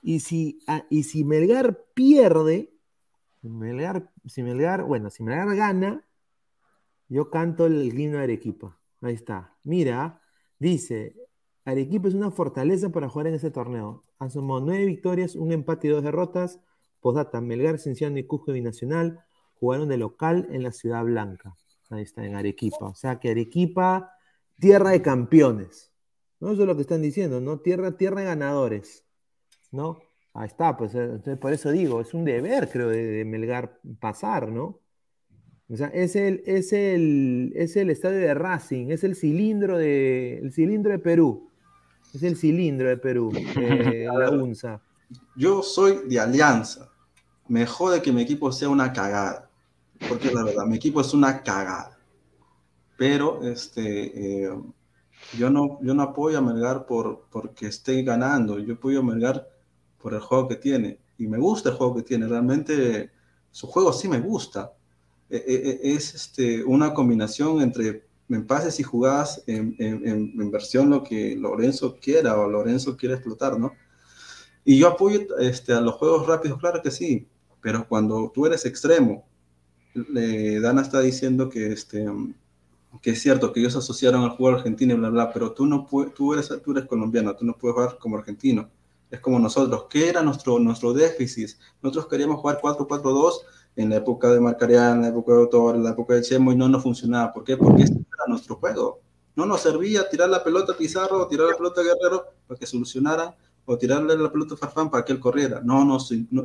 Y, 0.02 0.20
si, 0.20 0.60
ah, 0.68 0.84
y 0.90 1.04
si 1.04 1.24
Melgar 1.24 1.86
pierde, 1.94 2.74
Melgar, 3.42 4.12
si 4.26 4.44
Melgar, 4.44 4.84
bueno, 4.84 5.10
si 5.10 5.24
Melgar 5.24 5.56
gana, 5.56 6.06
yo 7.08 7.30
canto 7.30 7.66
el 7.66 7.98
himno 7.98 8.18
de 8.18 8.24
Arequipa. 8.24 8.78
Ahí 9.02 9.14
está. 9.14 9.56
Mira, 9.64 10.22
dice, 10.60 11.16
Arequipa 11.66 12.08
es 12.08 12.14
una 12.14 12.32
fortaleza 12.32 12.90
para 12.90 13.10
jugar 13.10 13.28
en 13.28 13.36
este 13.36 13.52
torneo. 13.52 14.04
Han 14.20 14.32
sumado 14.32 14.62
nueve 14.62 14.86
victorias, 14.86 15.36
un 15.36 15.52
empate 15.52 15.88
y 15.88 15.92
dos 15.92 16.04
derrotas. 16.04 16.60
Posdata, 17.00 17.42
Melgar, 17.42 17.78
Cienciano 17.80 18.18
y 18.18 18.24
Cusco 18.24 18.52
Binacional 18.52 19.24
jugaron 19.60 19.90
de 19.90 19.98
local 19.98 20.48
en 20.52 20.64
la 20.64 20.72
Ciudad 20.72 21.04
Blanca. 21.04 21.56
Ahí 21.90 22.04
está, 22.04 22.26
en 22.26 22.36
Arequipa. 22.36 22.86
O 22.86 22.96
sea 22.96 23.20
que 23.20 23.32
Arequipa, 23.32 24.12
tierra 24.60 24.92
de 24.92 25.02
campeones. 25.02 25.92
¿No? 26.40 26.52
Eso 26.52 26.62
es 26.62 26.68
lo 26.68 26.76
que 26.76 26.82
están 26.84 27.02
diciendo, 27.02 27.42
¿no? 27.42 27.60
Tierra, 27.60 27.98
tierra 27.98 28.22
de 28.22 28.28
ganadores. 28.28 29.06
¿No? 29.72 30.00
Ahí 30.34 30.48
está, 30.48 30.78
pues 30.78 30.94
entonces 30.94 31.38
por 31.38 31.52
eso 31.52 31.72
digo, 31.72 32.00
es 32.00 32.14
un 32.14 32.24
deber, 32.24 32.70
creo, 32.70 32.90
de 32.90 33.26
Melgar 33.26 33.80
pasar, 34.00 34.50
¿no? 34.50 34.80
O 35.70 35.76
sea, 35.76 35.88
es 35.88 36.16
el, 36.16 36.44
es 36.46 36.72
el, 36.72 37.52
es 37.56 37.76
el 37.76 37.90
estadio 37.90 38.20
de 38.20 38.34
Racing, 38.34 38.88
es 38.90 39.04
el 39.04 39.16
cilindro 39.16 39.78
de, 39.78 40.40
el 40.40 40.54
cilindro 40.54 40.92
de 40.92 41.00
Perú. 41.00 41.50
Es 42.14 42.24
el 42.24 42.38
cilindro 42.38 42.88
de 42.88 42.98
Perú, 42.98 43.32
la 44.18 44.32
UNSA. 44.32 44.82
Yo 45.36 45.62
soy 45.62 46.08
de 46.08 46.20
Alianza. 46.20 46.90
Me 47.50 47.66
jode 47.66 48.02
que 48.02 48.14
mi 48.14 48.22
equipo 48.22 48.52
sea 48.52 48.70
una 48.70 48.94
cagada. 48.94 49.50
Porque 50.08 50.32
la 50.32 50.44
verdad, 50.44 50.66
mi 50.66 50.78
equipo 50.78 51.02
es 51.02 51.14
una 51.14 51.44
cagada. 51.44 51.98
Pero 52.98 53.44
este, 53.44 54.46
eh, 54.46 54.50
yo, 55.38 55.50
no, 55.50 55.80
yo 55.82 55.94
no 55.94 56.04
apoyo 56.04 56.38
a 56.38 56.42
Melgar 56.42 56.86
por, 56.86 57.28
porque 57.30 57.68
esté 57.68 58.04
ganando. 58.04 58.58
Yo 58.60 58.76
apoyo 58.76 59.00
a 59.00 59.04
Melgar 59.04 59.48
por 59.98 60.14
el 60.14 60.22
juego 60.22 60.48
que 60.48 60.56
tiene. 60.56 61.00
Y 61.18 61.28
me 61.28 61.38
gusta 61.38 61.70
el 61.70 61.76
juego 61.76 61.96
que 61.96 62.04
tiene. 62.04 62.28
Realmente 62.28 63.12
su 63.52 63.68
juego 63.68 63.92
sí 63.92 64.08
me 64.08 64.20
gusta 64.20 64.77
es 65.30 66.16
este, 66.16 66.64
una 66.64 66.94
combinación 66.94 67.62
entre 67.62 68.08
en 68.30 68.46
pases 68.46 68.80
y 68.80 68.84
jugadas 68.84 69.44
en, 69.48 69.76
en, 69.80 70.52
versión 70.52 70.90
lo 70.90 71.04
que 71.04 71.36
Lorenzo 71.36 71.98
quiera 72.02 72.38
o 72.38 72.50
Lorenzo 72.50 72.98
quiere 72.98 73.16
explotar, 73.16 73.58
¿no? 73.58 73.72
Y 74.66 74.78
yo 74.78 74.90
apoyo 74.90 75.22
este, 75.40 75.74
a 75.74 75.80
los 75.80 75.96
juegos 75.96 76.28
rápidos, 76.28 76.60
claro 76.60 76.82
que 76.82 76.92
sí, 76.92 77.28
pero 77.62 77.88
cuando 77.88 78.32
tú 78.34 78.46
eres 78.46 78.66
extremo, 78.66 79.26
Dana 79.94 80.82
está 80.82 81.00
diciendo 81.00 81.50
que, 81.50 81.72
este, 81.72 82.06
que 83.02 83.12
es 83.12 83.22
cierto 83.22 83.54
que 83.54 83.62
ellos 83.62 83.76
asociaron 83.76 84.24
al 84.24 84.32
juego 84.32 84.58
argentino 84.58 84.94
y 84.94 84.98
bla, 84.98 85.10
bla, 85.10 85.34
pero 85.34 85.54
tú, 85.54 85.66
no 85.66 85.88
tú, 86.14 86.34
eres, 86.34 86.52
tú 86.64 86.72
eres 86.72 86.86
colombiano, 86.86 87.36
tú 87.36 87.46
no 87.46 87.58
puedes 87.58 87.76
jugar 87.76 87.98
como 87.98 88.18
argentino. 88.18 88.70
Es 89.10 89.22
como 89.22 89.40
nosotros. 89.40 89.86
¿Qué 89.90 90.10
era 90.10 90.22
nuestro, 90.22 90.60
nuestro 90.60 90.92
déficit? 90.92 91.52
Nosotros 91.82 92.08
queríamos 92.08 92.42
jugar 92.42 92.60
4-4-2 92.62 93.34
en 93.78 93.92
la 93.92 93.98
época 93.98 94.30
de 94.32 94.40
Marcarián, 94.40 94.96
en 94.96 95.02
la 95.04 95.08
época 95.10 95.34
de 95.34 95.40
Autor, 95.40 95.76
en 95.76 95.84
la 95.84 95.92
época 95.92 96.16
de 96.16 96.24
Chemo, 96.24 96.52
y 96.52 96.56
no 96.56 96.68
nos 96.68 96.84
funcionaba. 96.84 97.32
¿Por 97.32 97.44
qué? 97.44 97.56
Porque 97.56 97.84
este 97.84 97.96
era 97.96 98.26
nuestro 98.28 98.56
juego. 98.56 99.00
No 99.36 99.46
nos 99.46 99.62
servía 99.62 100.10
tirar 100.10 100.30
la 100.30 100.44
pelota 100.44 100.74
a 100.74 100.78
Pizarro 100.78 101.22
o 101.22 101.28
tirar 101.28 101.48
la 101.48 101.56
pelota 101.56 101.82
a 101.82 101.84
Guerrero 101.84 102.26
para 102.48 102.60
que 102.60 102.66
solucionara, 102.66 103.36
o 103.70 103.78
tirarle 103.78 104.18
la 104.18 104.32
pelota 104.32 104.56
a 104.56 104.58
Farfán 104.58 104.90
para 104.90 105.04
que 105.06 105.12
él 105.12 105.20
corriera. 105.20 105.62
No, 105.62 105.84
no, 105.84 105.98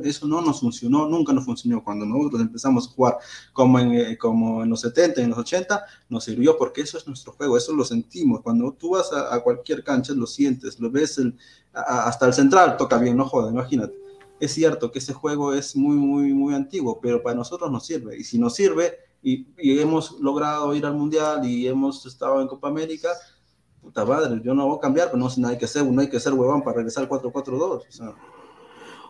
eso 0.03 0.27
no 0.27 0.41
nos 0.41 0.59
funcionó, 0.59 1.07
nunca 1.07 1.31
nos 1.31 1.45
funcionó. 1.45 1.81
Cuando 1.83 2.05
nosotros 2.05 2.41
empezamos 2.41 2.87
a 2.87 2.91
jugar 2.91 3.17
como 3.53 3.79
en, 3.79 3.93
eh, 3.93 4.17
los 4.67 4.81
70, 4.81 5.21
en 5.21 5.29
los 5.29 5.39
80, 5.39 5.85
nos 6.09 6.25
sirvió 6.25 6.57
porque 6.57 6.81
eso 6.81 6.97
es 6.97 7.07
nuestro 7.07 7.31
juego, 7.31 7.57
eso 7.57 7.73
lo 7.73 7.85
sentimos. 7.85 8.41
Cuando 8.41 8.73
tú 8.73 8.91
vas 8.91 9.11
a, 9.13 9.39
cualquier 9.41 9.85
cancha, 9.85 10.13
lo 10.13 10.27
sientes, 10.27 10.79
lo 10.81 10.91
ves, 10.91 11.19
hasta 11.73 12.27
el 12.27 12.33
central 12.33 12.75
toca 12.75 12.97
bien, 12.97 13.15
no 13.15 13.25
joda, 13.25 13.49
imagínate 13.49 14.02
es 14.45 14.53
cierto 14.53 14.91
que 14.91 14.99
ese 14.99 15.13
juego 15.13 15.53
es 15.53 15.75
muy, 15.75 15.95
muy, 15.95 16.33
muy 16.33 16.53
antiguo, 16.53 16.99
pero 17.01 17.21
para 17.21 17.35
nosotros 17.35 17.71
nos 17.71 17.85
sirve. 17.85 18.17
Y 18.17 18.23
si 18.23 18.39
nos 18.39 18.55
sirve 18.55 18.97
y, 19.21 19.47
hemos 19.57 20.19
logrado 20.19 20.73
ir 20.75 20.85
al 20.85 20.95
Mundial 20.95 21.45
y 21.45 21.67
hemos 21.67 22.05
estado 22.05 22.41
en 22.41 22.47
Copa 22.47 22.67
América, 22.67 23.09
puta 23.81 24.05
madre, 24.05 24.41
yo 24.43 24.53
no 24.53 24.67
voy 24.67 24.77
a 24.77 24.81
cambiar, 24.81 25.11
pero 25.11 25.17
no, 25.17 25.47
hay 25.47 25.57
que 25.57 25.67
ser, 25.67 25.85
no 25.85 26.01
hay 26.01 26.09
que 26.09 26.19
ser 26.19 26.33
huevón 26.33 26.63
para 26.63 26.77
regresar 26.77 27.03
al 27.03 27.09
4-4-2. 27.09 28.15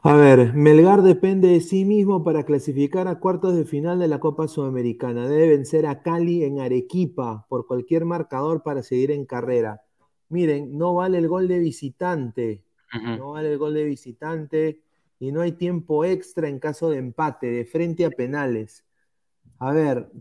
A 0.05 0.15
ver, 0.15 0.53
Melgar 0.53 1.01
depende 1.01 1.47
de 1.47 1.61
sí 1.61 1.85
mismo 1.85 2.23
para 2.25 2.43
clasificar 2.43 3.07
a 3.07 3.19
cuartos 3.19 3.55
de 3.55 3.63
final 3.63 3.99
de 3.99 4.09
la 4.09 4.19
Copa 4.19 4.49
Sudamericana. 4.49 5.29
Debe 5.29 5.47
vencer 5.47 5.85
a 5.87 6.01
Cali 6.01 6.43
en 6.43 6.59
Arequipa 6.59 7.45
por 7.47 7.67
cualquier 7.67 8.03
marcador 8.03 8.63
para 8.63 8.83
seguir 8.83 9.11
en 9.11 9.25
carrera. 9.25 9.81
Miren, 10.27 10.77
no 10.77 10.95
vale 10.95 11.19
el 11.19 11.29
gol 11.29 11.47
de 11.47 11.59
visitante. 11.59 12.65
No 13.17 13.31
vale 13.31 13.53
el 13.53 13.57
gol 13.57 13.73
de 13.73 13.85
visitante 13.85 14.81
y 15.23 15.31
no 15.31 15.39
hay 15.39 15.53
tiempo 15.53 16.03
extra 16.03 16.49
en 16.49 16.59
caso 16.59 16.89
de 16.89 16.97
empate, 16.97 17.47
de 17.47 17.63
frente 17.63 18.03
a 18.03 18.09
penales. 18.09 18.83
A 19.57 19.71
ver, 19.71 20.11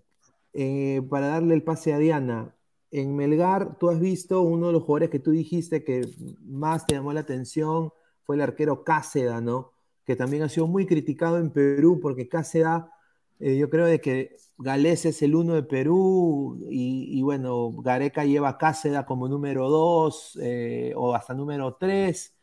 eh, 0.53 1.03
para 1.11 1.27
darle 1.27 1.55
el 1.55 1.65
pase 1.65 1.93
a 1.93 1.99
Diana, 1.99 2.55
en 2.93 3.17
Melgar 3.17 3.79
tú 3.79 3.91
has 3.91 3.99
visto 3.99 4.43
uno 4.43 4.69
de 4.69 4.75
los 4.75 4.83
jugadores 4.85 5.11
que 5.11 5.19
tú 5.19 5.33
dijiste 5.33 5.83
que 5.83 6.09
más 6.45 6.87
te 6.87 6.95
llamó 6.95 7.13
la 7.13 7.21
atención 7.21 7.93
fue 8.23 8.37
el 8.37 8.43
arquero 8.43 8.85
Cáceda, 8.85 9.41
¿no? 9.41 9.73
Que 10.05 10.15
también 10.15 10.45
ha 10.45 10.49
sido 10.49 10.69
muy 10.69 10.87
criticado 10.87 11.39
en 11.39 11.51
Perú 11.51 11.99
porque 12.01 12.29
Cáceda, 12.29 12.93
eh, 13.41 13.57
yo 13.57 13.71
creo 13.71 13.87
de 13.87 14.01
que 14.01 14.37
Galés 14.59 15.05
es 15.05 15.21
el 15.23 15.35
uno 15.35 15.55
de 15.55 15.65
Perú 15.65 16.61
y, 16.71 17.21
bueno, 17.23 17.73
Gareca 17.83 18.25
lleva 18.25 18.51
a 18.51 18.59
Cáceda 18.59 19.05
como 19.05 19.29
número 19.29 19.69
dos 19.69 20.39
eh, 20.41 20.93
o 20.97 21.13
hasta 21.15 21.35
número 21.35 21.75
tres, 21.75 22.37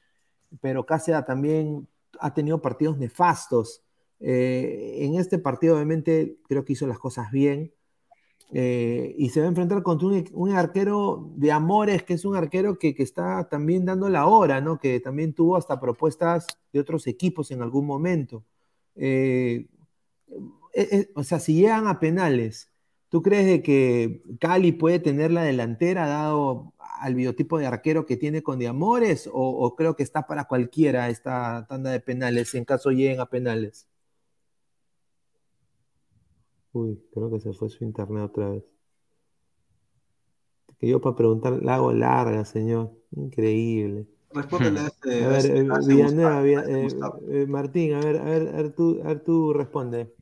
pero 0.62 0.86
Cáceda 0.86 1.24
también 1.26 1.88
ha 2.20 2.34
tenido 2.34 2.62
partidos 2.62 2.98
nefastos. 2.98 3.84
Eh, 4.20 4.98
en 5.02 5.16
este 5.16 5.40
partido, 5.40 5.76
obviamente, 5.76 6.38
creo 6.48 6.66
que 6.66 6.74
hizo 6.74 6.88
las 6.88 7.00
cosas 7.00 7.32
bien, 7.32 7.74
eh, 8.52 9.14
y 9.18 9.30
se 9.30 9.42
va 9.42 9.46
a 9.46 9.50
enfrentar 9.50 9.84
contra 9.84 10.08
un, 10.08 10.50
arquero 10.52 11.32
de 11.36 11.52
Amores, 11.52 12.04
que 12.04 12.16
es 12.16 12.26
un 12.26 12.36
arquero 12.36 12.80
que, 12.80 12.96
está 12.98 13.48
también 13.48 13.86
dando 13.86 14.10
la 14.10 14.26
hora, 14.26 14.60
¿no? 14.60 14.80
Que 14.80 15.00
también 15.00 15.34
tuvo 15.34 15.56
hasta 15.56 15.80
propuestas 15.80 16.48
de 16.74 16.80
otros 16.80 17.06
equipos 17.08 17.52
en 17.52 17.62
algún 17.62 17.86
momento. 17.86 18.44
Eh, 18.96 19.68
o 21.16 21.24
sea, 21.24 21.40
si 21.40 21.56
llegan 21.56 21.88
a 21.88 22.00
penales, 22.00 22.72
¿tú 23.10 23.22
crees 23.22 23.46
de 23.46 23.62
que 23.62 24.24
Cali 24.40 24.72
puede 24.72 25.00
tener 25.00 25.32
la 25.32 25.44
delantera 25.44 26.08
dado 26.08 26.74
al 27.00 27.16
biotipo 27.16 27.58
de 27.58 27.68
arquero 27.68 28.06
que 28.06 28.18
tiene 28.18 28.44
con 28.44 28.60
Diamores? 28.60 29.28
O, 29.28 29.50
o 29.50 29.76
creo 29.76 29.96
que 29.96 30.04
está 30.04 30.28
para 30.28 30.46
cualquiera 30.46 31.10
esta 31.10 31.66
tanda 31.68 31.92
de 31.92 32.00
penales 32.00 32.54
en 32.56 32.66
caso 32.66 32.92
lleguen 32.92 33.20
a 33.20 33.26
penales? 33.28 33.88
Uy, 36.72 37.02
creo 37.14 37.32
que 37.32 37.40
se 37.40 37.54
fue 37.54 37.70
su 37.70 37.84
internet 37.84 38.24
otra 38.24 38.50
vez. 38.50 38.64
Que 40.78 40.88
yo 40.88 41.02
para 41.02 41.16
preguntar 41.16 41.62
la 41.62 41.76
hago 41.76 41.92
larga, 41.92 42.46
señor. 42.46 42.92
Increíble. 43.12 44.08
Respóndele 44.32 44.80
a 44.80 44.88
este. 44.88 45.26
A 45.26 45.30
ver, 45.30 45.46
eh, 45.46 45.68
Villanueva, 45.88 46.48
eh, 46.48 46.88
eh, 47.30 47.46
Martín, 47.48 47.94
a 47.94 48.00
ver, 48.00 48.18
a 48.18 48.24
ver, 48.24 48.48
a 48.48 48.62
ver, 48.62 48.72
tú, 48.74 49.00
a 49.04 49.08
ver, 49.08 49.20
tú 49.22 49.54
responde. 49.54 50.14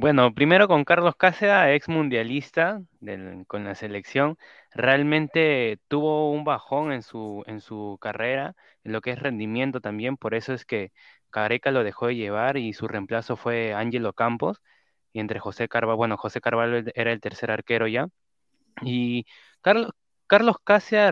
Bueno, 0.00 0.32
primero 0.32 0.68
con 0.68 0.84
Carlos 0.84 1.16
Cáceres, 1.16 1.74
ex 1.74 1.88
mundialista 1.88 2.80
con 3.48 3.64
la 3.64 3.74
selección, 3.74 4.36
realmente 4.72 5.80
tuvo 5.88 6.30
un 6.30 6.44
bajón 6.44 6.92
en 6.92 7.02
su, 7.02 7.42
en 7.46 7.60
su 7.60 7.98
carrera, 8.00 8.54
en 8.84 8.92
lo 8.92 9.00
que 9.00 9.10
es 9.10 9.18
rendimiento 9.18 9.80
también, 9.80 10.16
por 10.16 10.34
eso 10.34 10.54
es 10.54 10.64
que 10.64 10.92
Careca 11.30 11.72
lo 11.72 11.82
dejó 11.82 12.06
de 12.06 12.14
llevar 12.14 12.56
y 12.58 12.74
su 12.74 12.86
reemplazo 12.86 13.36
fue 13.36 13.74
Ángelo 13.74 14.12
Campos, 14.12 14.60
y 15.12 15.18
entre 15.18 15.40
José 15.40 15.66
Carvalho, 15.68 15.96
bueno, 15.96 16.16
José 16.16 16.40
Carvalho 16.40 16.80
era 16.94 17.10
el 17.12 17.20
tercer 17.20 17.50
arquero 17.50 17.88
ya, 17.88 18.06
y 18.82 19.26
Carlos, 19.62 19.90
Carlos 20.28 20.56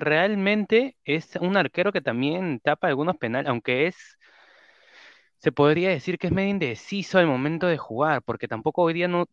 realmente 0.00 0.96
es 1.04 1.34
un 1.36 1.56
arquero 1.56 1.92
que 1.92 2.02
también 2.02 2.60
tapa 2.60 2.86
algunos 2.88 3.16
penales, 3.16 3.48
aunque 3.48 3.88
es, 3.88 4.16
se 5.38 5.52
podría 5.52 5.90
decir 5.90 6.18
que 6.18 6.28
es 6.28 6.32
medio 6.32 6.50
indeciso 6.50 7.18
al 7.18 7.26
momento 7.26 7.66
de 7.66 7.76
jugar, 7.78 8.22
porque 8.22 8.48
tampoco 8.48 8.82
hoy 8.82 8.94
día 8.94 9.08
no 9.08 9.26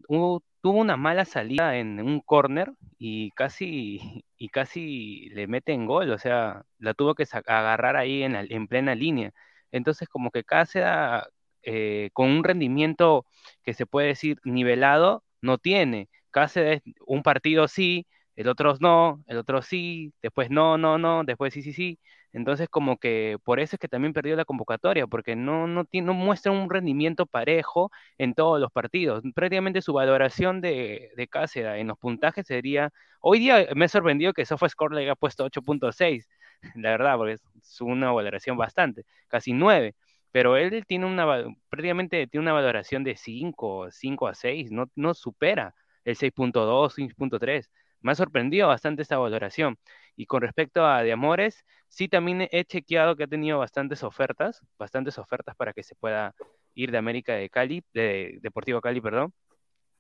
tuvo 0.61 0.80
una 0.80 0.97
mala 0.97 1.25
salida 1.25 1.77
en 1.77 1.99
un 2.01 2.19
córner 2.21 2.71
y 2.97 3.31
casi, 3.31 3.99
y 4.38 4.49
casi 4.49 5.30
le 5.30 5.47
mete 5.47 5.73
en 5.73 5.85
gol, 5.85 6.11
o 6.11 6.17
sea, 6.17 6.63
la 6.80 6.93
tuvo 6.93 7.15
que 7.15 7.25
agarrar 7.47 7.95
ahí 7.95 8.23
en, 8.23 8.35
en 8.35 8.67
plena 8.67 8.95
línea. 8.95 9.31
Entonces, 9.71 10.07
como 10.09 10.30
que 10.31 10.43
Cáceres 10.43 11.23
eh, 11.63 12.09
con 12.13 12.30
un 12.30 12.43
rendimiento 12.43 13.25
que 13.63 13.73
se 13.73 13.85
puede 13.85 14.07
decir 14.07 14.38
nivelado, 14.43 15.23
no 15.41 15.57
tiene. 15.57 16.09
Cáceres, 16.31 16.81
un 17.05 17.23
partido 17.23 17.67
sí, 17.67 18.05
el 18.35 18.47
otro 18.47 18.75
no, 18.80 19.23
el 19.27 19.38
otro 19.38 19.61
sí, 19.61 20.13
después 20.21 20.49
no, 20.49 20.77
no, 20.77 20.97
no, 20.97 21.23
después 21.23 21.53
sí, 21.53 21.61
sí, 21.61 21.73
sí. 21.73 21.99
Entonces, 22.34 22.68
como 22.69 22.97
que 22.97 23.38
por 23.43 23.60
eso 23.60 23.76
es 23.76 23.80
que 23.80 23.88
también 23.88 24.14
perdió 24.14 24.35
la 24.35 24.45
convocatoria, 24.45 25.07
porque 25.07 25.35
no, 25.35 25.68
no, 25.68 25.85
tiene, 25.85 26.07
no 26.07 26.14
muestra 26.14 26.51
un 26.51 26.69
rendimiento 26.69 27.26
parejo 27.26 27.91
en 28.18 28.34
todos 28.34 28.60
los 28.60 28.72
partidos. 28.72 29.23
Prácticamente 29.35 29.81
su 29.81 29.93
valoración 29.93 30.60
de, 30.61 31.11
de 31.15 31.27
Cáceres 31.27 31.80
en 31.80 31.88
los 31.88 31.97
puntajes 31.99 32.47
sería. 32.47 32.91
Hoy 33.22 33.39
día 33.39 33.68
me 33.76 33.85
ha 33.85 33.88
sorprendido 33.88 34.34
que 34.34 34.45
SofaScore 34.45 34.95
le 34.95 35.01
haya 35.03 35.15
puesto 35.15 35.45
8.6, 35.45 36.27
la 36.76 36.89
verdad, 36.91 37.18
porque 37.18 37.34
es 37.34 37.81
una 37.81 38.11
valoración 38.11 38.57
bastante, 38.57 39.05
casi 39.27 39.53
9 39.53 39.95
pero 40.34 40.57
él 40.57 40.84
tiene 40.88 41.05
una, 41.05 41.27
prácticamente 41.69 42.26
tiene 42.26 42.41
una 42.41 42.53
valoración 42.53 43.03
de 43.03 43.15
5, 43.15 43.91
5 43.91 44.27
a 44.27 44.34
6, 44.34 44.72
no, 44.72 44.89
no 44.95 45.14
supera 45.14 45.76
el 46.05 46.15
6.2, 46.15 46.95
6.3. 46.95 47.69
Me 48.03 48.11
ha 48.11 48.15
sorprendido 48.15 48.67
bastante 48.67 49.01
esta 49.01 49.17
valoración. 49.17 49.77
Y 50.15 50.27
con 50.27 50.41
respecto 50.41 50.85
a 50.85 51.01
De 51.01 51.11
Amores, 51.11 51.65
sí 51.88 52.07
también 52.07 52.47
he 52.51 52.65
chequeado 52.65 53.15
que 53.15 53.23
ha 53.23 53.27
tenido 53.27 53.57
bastantes 53.57 54.03
ofertas, 54.03 54.61
bastantes 54.77 55.17
ofertas 55.17 55.55
para 55.55 55.73
que 55.73 55.84
se 55.84 55.95
pueda 55.95 56.35
ir 56.75 56.91
de 56.91 56.97
América 56.99 57.34
de 57.34 57.49
Cali, 57.49 57.84
de 57.93 58.38
Deportivo 58.41 58.81
Cali, 58.81 59.01
perdón, 59.01 59.34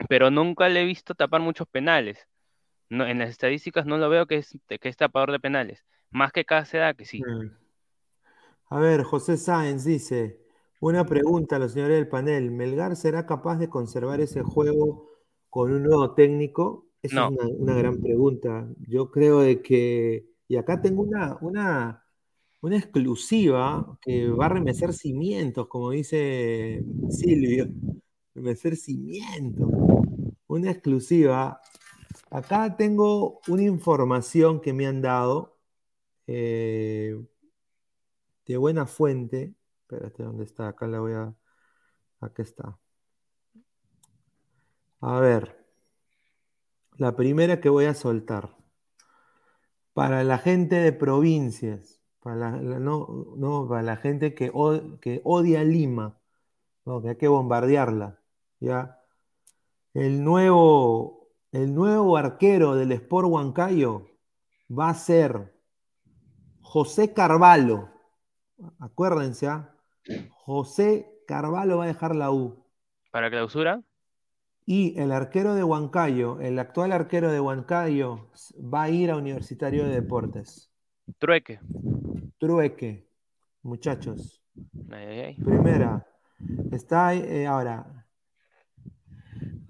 pero 0.09 0.29
nunca 0.29 0.69
le 0.69 0.81
he 0.81 0.85
visto 0.85 1.15
tapar 1.15 1.41
muchos 1.41 1.67
penales. 1.67 2.27
No, 2.89 3.07
en 3.07 3.17
las 3.19 3.29
estadísticas 3.29 3.85
no 3.85 3.97
lo 3.97 4.09
veo 4.09 4.27
que 4.27 4.37
es, 4.37 4.57
que 4.67 4.89
es 4.89 4.97
tapador 4.97 5.31
de 5.31 5.39
penales, 5.39 5.83
más 6.11 6.31
que 6.31 6.45
Cáceres 6.45 6.95
que 6.95 7.05
sí. 7.05 7.21
Mm. 7.23 7.57
A 8.69 8.79
ver, 8.79 9.03
José 9.03 9.37
Sáenz 9.37 9.83
dice, 9.83 10.43
una 10.79 11.05
pregunta 11.05 11.55
a 11.55 11.59
los 11.59 11.73
señores 11.73 11.95
del 11.95 12.07
panel. 12.09 12.51
¿Melgar 12.51 12.95
será 12.95 13.25
capaz 13.25 13.57
de 13.57 13.69
conservar 13.69 14.19
ese 14.19 14.41
juego 14.41 15.11
con 15.49 15.71
un 15.71 15.83
nuevo 15.83 16.13
técnico? 16.13 16.87
Esa 17.03 17.27
es 17.27 17.51
una, 17.59 17.75
gran 17.75 18.01
pregunta. 18.01 18.65
Yo 18.87 19.11
creo 19.11 19.41
de 19.41 19.61
que, 19.61 20.25
y 20.47 20.55
acá 20.55 20.81
tengo 20.81 21.03
una, 21.03 21.37
una, 21.41 22.05
una 22.61 22.77
exclusiva 22.77 23.99
que 24.01 24.29
va 24.29 24.45
a 24.45 24.49
remecer 24.49 24.93
cimientos, 24.93 25.67
como 25.67 25.91
dice 25.91 26.81
Silvio. 27.09 27.67
Remecer 28.33 28.77
cimientos. 28.77 29.69
Una 30.47 30.71
exclusiva. 30.71 31.59
Acá 32.31 32.77
tengo 32.77 33.41
una 33.49 33.63
información 33.63 34.61
que 34.61 34.71
me 34.71 34.87
han 34.87 35.01
dado. 35.01 35.57
Eh, 36.25 37.21
de 38.45 38.57
buena 38.57 38.85
fuente. 38.85 39.55
Espérate, 39.81 40.23
¿dónde 40.23 40.45
está? 40.45 40.69
Acá 40.69 40.87
la 40.87 41.01
voy 41.01 41.13
a. 41.13 41.35
Aquí 42.21 42.41
está. 42.41 42.79
A 45.01 45.19
ver. 45.19 45.62
La 46.97 47.15
primera 47.15 47.59
que 47.59 47.69
voy 47.69 47.85
a 47.85 47.93
soltar. 47.93 48.55
Para 49.93 50.23
la 50.23 50.37
gente 50.37 50.75
de 50.75 50.91
provincias, 50.91 52.01
para 52.19 52.35
la, 52.35 52.51
no, 52.51 53.25
no, 53.37 53.67
para 53.67 53.83
la 53.83 53.97
gente 53.97 54.33
que, 54.33 54.51
odia 54.53 55.63
Lima, 55.63 56.17
que 56.85 57.09
hay 57.09 57.15
que 57.17 57.27
bombardearla. 57.27 58.19
¿ya? 58.59 58.99
El, 59.93 60.23
nuevo, 60.23 61.29
el 61.51 61.73
nuevo 61.73 62.17
arquero 62.17 62.75
del 62.75 62.91
Sport 62.93 63.27
Huancayo 63.27 64.07
va 64.71 64.89
a 64.89 64.93
ser 64.95 65.53
José 66.61 67.13
Carvalho. 67.13 67.89
Acuérdense, 68.79 69.47
¿ah? 69.47 69.75
José 70.31 71.23
Carvalho 71.27 71.77
va 71.77 71.83
a 71.83 71.87
dejar 71.87 72.15
la 72.15 72.31
U. 72.31 72.65
¿Para 73.11 73.29
clausura? 73.29 73.83
Y 74.65 74.97
el 74.99 75.11
arquero 75.11 75.55
de 75.55 75.63
Huancayo, 75.63 76.39
el 76.39 76.57
actual 76.57 76.91
arquero 76.93 77.31
de 77.31 77.39
Huancayo, 77.39 78.29
va 78.61 78.83
a 78.83 78.89
ir 78.89 79.11
a 79.11 79.17
Universitario 79.17 79.85
de 79.85 79.95
Deportes. 79.95 80.71
Trueque. 81.19 81.59
Trueque, 82.37 83.07
muchachos. 83.61 84.41
Primera. 84.87 86.07
Está 86.71 87.13
eh, 87.13 87.45
ahora. 87.45 88.05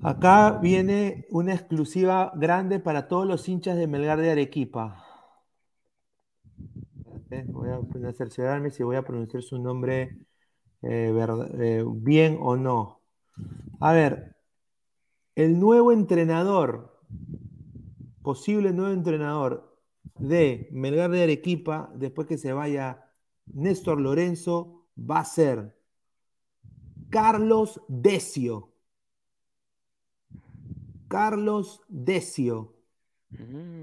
Acá 0.01 0.59
viene 0.61 1.25
una 1.29 1.53
exclusiva 1.53 2.31
grande 2.35 2.79
para 2.79 3.07
todos 3.07 3.25
los 3.25 3.47
hinchas 3.47 3.77
de 3.77 3.87
Melgar 3.87 4.19
de 4.19 4.31
Arequipa. 4.31 4.99
Voy 7.47 7.69
a 7.69 8.13
cerciorarme 8.13 8.69
si 8.69 8.83
voy 8.83 8.95
a 8.95 9.01
pronunciar 9.01 9.41
su 9.41 9.57
nombre 9.57 10.17
eh, 10.83 11.11
eh, 11.59 11.83
bien 11.87 12.37
o 12.41 12.57
no. 12.57 13.01
A 13.79 13.93
ver, 13.93 14.32
el 15.35 15.59
nuevo 15.59 15.91
entrenador, 15.91 16.99
posible 18.21 18.71
nuevo 18.71 18.93
entrenador 18.93 19.77
de 20.17 20.69
Melgar 20.71 21.11
de 21.11 21.23
Arequipa, 21.23 21.91
después 21.95 22.27
que 22.27 22.37
se 22.37 22.53
vaya 22.53 23.09
Néstor 23.45 23.99
Lorenzo, 23.99 24.87
va 24.97 25.19
a 25.19 25.25
ser 25.25 25.75
Carlos 27.09 27.81
Decio. 27.87 28.69
Carlos 31.07 31.81
Decio. 31.87 32.73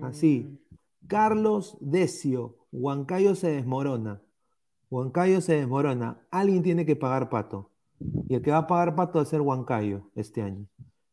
Así. 0.02 0.40
Mm. 0.40 1.06
Carlos 1.06 1.76
Decio. 1.80 2.56
Huancayo 2.72 3.34
se 3.34 3.50
desmorona. 3.50 4.22
Huancayo 4.90 5.40
se 5.40 5.54
desmorona. 5.54 6.26
Alguien 6.30 6.62
tiene 6.62 6.86
que 6.86 6.96
pagar 6.96 7.28
pato. 7.28 7.70
Y 8.28 8.34
el 8.34 8.42
que 8.42 8.50
va 8.50 8.58
a 8.58 8.66
pagar 8.66 8.94
pato 8.94 9.18
va 9.18 9.22
a 9.22 9.26
ser 9.26 9.40
Huancayo 9.40 10.10
este 10.14 10.42
año. 10.42 10.66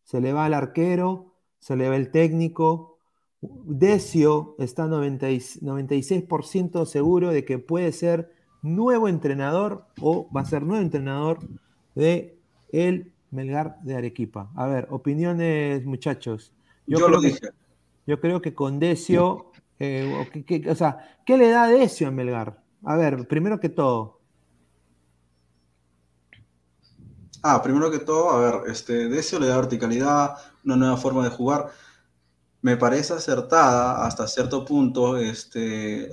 Se 0.07 0.21
le 0.21 0.31
va 0.31 0.45
al 0.45 0.53
arquero, 0.53 1.33
se 1.59 1.75
le 1.75 1.89
va 1.89 1.97
el 1.97 2.11
técnico. 2.11 2.97
Decio 3.41 4.55
está 4.57 4.87
96% 4.87 6.85
seguro 6.85 7.31
de 7.31 7.43
que 7.43 7.59
puede 7.59 7.91
ser 7.91 8.31
nuevo 8.61 9.09
entrenador 9.09 9.85
o 9.99 10.31
va 10.33 10.39
a 10.41 10.45
ser 10.45 10.63
nuevo 10.63 10.81
entrenador 10.81 11.39
de 11.93 12.39
el 12.71 13.11
Melgar 13.31 13.81
de 13.81 13.97
Arequipa. 13.97 14.49
A 14.55 14.65
ver, 14.67 14.87
opiniones, 14.91 15.85
muchachos. 15.85 16.53
Yo, 16.85 16.99
creo, 17.05 17.19
Que, 17.19 17.35
yo 18.05 18.21
creo 18.21 18.41
que 18.41 18.53
con 18.53 18.79
Decio 18.79 19.51
eh, 19.77 20.25
¿qué, 20.45 20.63
o 20.69 20.75
sea, 20.75 21.19
¿qué 21.25 21.37
le 21.37 21.49
da 21.49 21.67
Decio 21.67 22.07
a 22.07 22.11
Melgar? 22.11 22.63
A 22.83 22.95
ver, 22.95 23.27
primero 23.27 23.59
que 23.59 23.67
todo. 23.67 24.16
Ah, 27.43 27.61
primero 27.61 27.91
que 27.91 27.99
todo, 27.99 28.29
a 28.31 28.39
ver, 28.39 28.71
este, 28.71 29.07
Decio 29.09 29.39
le 29.39 29.47
da 29.47 29.57
verticalidad, 29.57 30.35
una 30.65 30.75
nueva 30.75 30.97
forma 30.97 31.23
de 31.23 31.29
jugar. 31.29 31.69
Me 32.61 32.75
parece 32.77 33.13
acertada 33.13 34.05
hasta 34.05 34.27
cierto 34.27 34.65
punto. 34.65 35.17
Este, 35.17 36.11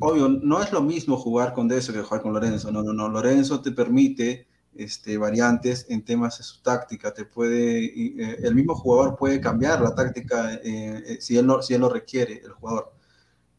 obvio, 0.00 0.28
no 0.28 0.62
es 0.62 0.72
lo 0.72 0.82
mismo 0.82 1.16
jugar 1.16 1.52
con 1.52 1.68
Decio 1.68 1.92
que 1.94 2.02
jugar 2.02 2.22
con 2.22 2.32
Lorenzo. 2.32 2.72
No, 2.72 2.82
no, 2.82 2.92
no. 2.92 3.08
Lorenzo 3.08 3.60
te 3.60 3.72
permite 3.72 4.48
este, 4.74 5.18
variantes 5.18 5.86
en 5.90 6.04
temas 6.04 6.38
de 6.38 6.44
su 6.44 6.62
táctica. 6.62 7.12
Te 7.12 7.24
puede, 7.24 7.84
eh, 7.84 8.38
el 8.42 8.54
mismo 8.54 8.74
jugador 8.74 9.16
puede 9.16 9.40
cambiar 9.40 9.80
la 9.82 9.94
táctica 9.94 10.54
eh, 10.54 11.02
eh, 11.06 11.18
si, 11.20 11.36
él 11.36 11.46
lo, 11.46 11.62
si 11.62 11.74
él 11.74 11.82
lo 11.82 11.90
requiere, 11.90 12.40
el 12.44 12.52
jugador. 12.52 12.92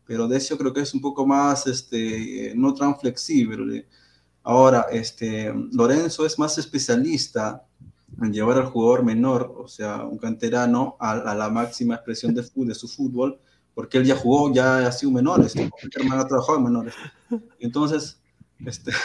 Pero 0.06 0.28
Decio 0.28 0.57
creo 0.57 0.74
que 0.74 0.82
es 0.82 0.94
un 0.94 1.02
poco 1.02 1.26
más, 1.26 1.68
este, 1.68 2.53
no 2.56 2.74
tan 2.74 2.99
flexible. 2.99 3.88
Ahora, 4.50 4.88
este, 4.92 5.54
Lorenzo 5.74 6.26
es 6.26 6.40
más 6.40 6.58
especialista 6.58 7.68
en 8.20 8.34
llevar 8.34 8.58
al 8.58 8.66
jugador 8.66 9.04
menor, 9.04 9.54
o 9.56 9.68
sea, 9.68 10.04
un 10.04 10.18
canterano, 10.18 10.98
a, 11.00 11.36
la 11.36 11.50
máxima 11.52 11.94
expresión 11.94 12.34
de, 12.34 12.44
de, 12.56 12.74
su 12.74 12.88
fútbol, 12.88 13.40
porque 13.76 14.00
él 14.00 14.06
ya 14.06 14.16
jugó, 14.16 14.52
ya 14.52 14.88
ha 14.88 14.92
sido 14.92 15.12
menores, 15.12 15.56
hermano 15.56 16.22
ha 16.24 16.28
trabajado 16.28 16.58
en 16.58 16.64
menores. 16.64 16.96
Entonces, 17.60 18.20
este... 18.66 18.92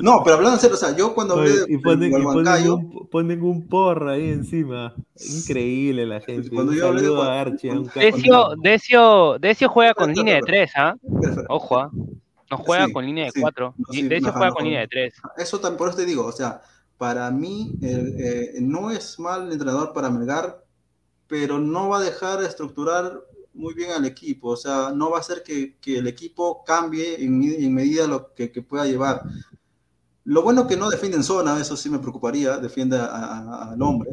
No, 0.00 0.20
pero 0.22 0.36
hablando 0.36 0.56
en 0.56 0.60
serio, 0.60 0.76
o 0.76 0.78
sea, 0.78 0.94
yo 0.94 1.14
cuando 1.14 1.34
hablé 1.34 1.50
de, 1.50 1.64
y 1.72 1.78
ponen, 1.78 2.10
y 2.10 2.22
ponen, 2.22 2.70
un, 2.70 3.08
ponen, 3.08 3.42
un, 3.42 3.66
porra 3.66 4.12
ahí 4.12 4.28
encima. 4.30 4.94
Increíble 5.18 6.04
la 6.04 6.20
gente. 6.20 6.50
Cuando 6.50 6.74
yo 6.74 6.88
hablé 6.88 7.02
de 7.02 7.22
Archie, 7.22 7.72
Decio, 7.94 8.50
Decio, 8.62 9.38
Decio 9.40 9.68
juega 9.70 9.94
con 9.94 10.12
línea 10.12 10.34
de 10.34 10.42
tres, 10.42 10.70
¿ah? 10.76 10.94
Ojo, 11.48 11.78
¿ah? 11.78 11.90
No 12.50 12.58
juega 12.58 12.88
con 12.92 13.04
línea 13.04 13.26
de 13.26 13.40
cuatro. 13.40 13.74
de 13.76 14.16
hecho, 14.16 14.32
juega 14.32 14.52
con 14.52 14.64
línea 14.64 14.80
de 14.80 14.88
tres. 14.88 15.14
Eso 15.36 15.58
también, 15.58 15.78
por 15.78 15.88
eso 15.88 15.98
te 15.98 16.06
digo, 16.06 16.24
o 16.24 16.32
sea, 16.32 16.60
para 16.96 17.30
mí 17.30 17.74
eh, 17.82 18.54
no 18.60 18.90
es 18.90 19.18
mal 19.18 19.52
entrenador 19.52 19.92
para 19.92 20.10
Melgar, 20.10 20.64
pero 21.26 21.58
no 21.58 21.88
va 21.88 21.98
a 21.98 22.02
dejar 22.04 22.40
de 22.40 22.46
estructurar 22.46 23.20
muy 23.52 23.74
bien 23.74 23.90
al 23.90 24.04
equipo. 24.04 24.50
O 24.50 24.56
sea, 24.56 24.92
no 24.94 25.10
va 25.10 25.18
a 25.18 25.20
hacer 25.20 25.42
que, 25.42 25.76
que 25.80 25.98
el 25.98 26.06
equipo 26.06 26.62
cambie 26.64 27.22
en, 27.22 27.42
en 27.42 27.74
medida 27.74 28.06
lo 28.06 28.32
que, 28.34 28.52
que, 28.52 28.62
pueda 28.62 28.86
llevar. 28.86 29.22
Lo 30.24 30.42
bueno 30.42 30.66
que 30.66 30.76
no 30.76 30.88
defiende 30.88 31.16
en 31.16 31.24
zona, 31.24 31.60
eso 31.60 31.76
sí 31.76 31.90
me 31.90 31.98
preocuparía, 31.98 32.58
defiende 32.58 32.98
al 32.98 33.80
hombre. 33.82 34.12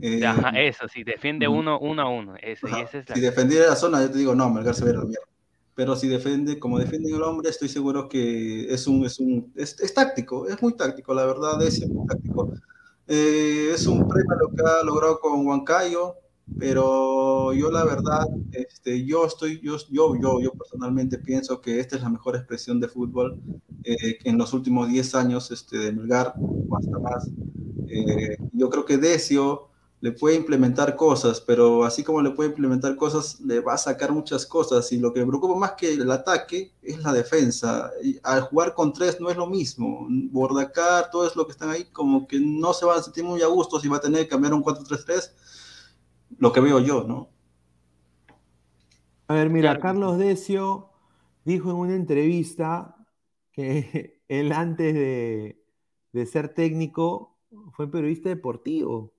Eh, 0.00 0.24
Ajá, 0.24 0.50
eso, 0.60 0.86
sí, 0.88 1.02
defiende 1.02 1.48
uno, 1.48 1.78
uno 1.78 2.02
a 2.02 2.08
uno. 2.08 2.34
Eso, 2.40 2.68
y 2.68 2.80
esa 2.80 2.98
es 2.98 3.08
la... 3.08 3.14
Si 3.14 3.20
defendiera 3.20 3.68
la 3.68 3.76
zona, 3.76 4.00
yo 4.02 4.10
te 4.10 4.18
digo, 4.18 4.34
no, 4.34 4.48
Melgar 4.50 4.74
se 4.74 4.84
ve 4.84 4.92
la 4.92 5.04
mierda 5.04 5.30
pero 5.74 5.96
si 5.96 6.08
defiende, 6.08 6.58
como 6.58 6.78
defiende 6.78 7.10
el 7.10 7.22
hombre, 7.22 7.50
estoy 7.50 7.68
seguro 7.68 8.08
que 8.08 8.72
es 8.72 8.86
un, 8.86 9.04
es 9.04 9.18
un, 9.18 9.52
es, 9.56 9.76
táctico, 9.94 10.46
es 10.48 10.60
muy 10.60 10.74
táctico, 10.74 11.14
la 11.14 11.24
verdad, 11.24 11.62
es 11.62 11.88
muy 11.88 12.06
táctico. 12.06 12.52
Eh, 13.06 13.70
es 13.74 13.86
un 13.86 14.06
premio 14.06 14.36
lo 14.40 14.50
que 14.50 14.62
ha 14.62 14.84
logrado 14.84 15.18
con 15.20 15.46
Huancayo, 15.46 16.16
pero 16.58 17.52
yo 17.52 17.70
la 17.70 17.84
verdad, 17.84 18.26
este, 18.52 19.04
yo 19.04 19.26
estoy, 19.26 19.60
yo, 19.60 19.76
yo, 19.90 20.14
yo, 20.20 20.40
yo 20.40 20.52
personalmente 20.52 21.18
pienso 21.18 21.60
que 21.60 21.80
esta 21.80 21.96
es 21.96 22.02
la 22.02 22.10
mejor 22.10 22.36
expresión 22.36 22.80
de 22.80 22.88
fútbol 22.88 23.40
eh, 23.84 24.18
en 24.24 24.36
los 24.36 24.52
últimos 24.52 24.88
10 24.88 25.14
años 25.14 25.50
este, 25.50 25.78
de 25.78 25.92
Melgar, 25.92 26.34
o 26.38 26.76
hasta 26.76 26.98
más. 26.98 27.28
Eh, 27.88 28.36
yo 28.52 28.70
creo 28.70 28.84
que 28.84 28.98
Decio 28.98 29.69
le 30.00 30.12
puede 30.12 30.36
implementar 30.36 30.96
cosas, 30.96 31.42
pero 31.42 31.84
así 31.84 32.02
como 32.02 32.22
le 32.22 32.30
puede 32.30 32.48
implementar 32.48 32.96
cosas, 32.96 33.38
le 33.40 33.60
va 33.60 33.74
a 33.74 33.78
sacar 33.78 34.12
muchas 34.12 34.46
cosas. 34.46 34.90
Y 34.92 34.98
lo 34.98 35.12
que 35.12 35.20
me 35.20 35.26
preocupa 35.26 35.54
más 35.58 35.72
que 35.72 35.92
el 35.92 36.10
ataque 36.10 36.72
es 36.80 37.02
la 37.02 37.12
defensa. 37.12 37.90
Y 38.02 38.18
al 38.22 38.42
jugar 38.42 38.74
con 38.74 38.94
tres 38.94 39.20
no 39.20 39.28
es 39.28 39.36
lo 39.36 39.46
mismo. 39.46 40.06
Bordacar, 40.08 41.10
todo 41.10 41.26
es 41.26 41.36
lo 41.36 41.44
que 41.44 41.52
están 41.52 41.68
ahí, 41.68 41.84
como 41.92 42.26
que 42.26 42.40
no 42.40 42.72
se 42.72 42.86
van 42.86 42.98
a 42.98 43.02
sentir 43.02 43.24
muy 43.24 43.42
a 43.42 43.46
gusto 43.46 43.78
si 43.78 43.88
va 43.88 43.98
a 43.98 44.00
tener 44.00 44.22
que 44.22 44.28
cambiar 44.28 44.54
un 44.54 44.64
4-3-3. 44.64 45.32
Lo 46.38 46.50
que 46.52 46.60
veo 46.60 46.80
yo, 46.80 47.04
¿no? 47.04 47.28
A 49.28 49.34
ver, 49.34 49.50
mira, 49.50 49.78
Carlos 49.78 50.16
Decio 50.16 50.88
dijo 51.44 51.70
en 51.70 51.76
una 51.76 51.94
entrevista 51.94 52.96
que 53.52 54.22
él 54.28 54.52
antes 54.52 54.94
de, 54.94 55.62
de 56.12 56.26
ser 56.26 56.54
técnico 56.54 57.36
fue 57.72 57.90
periodista 57.90 58.30
deportivo. 58.30 59.12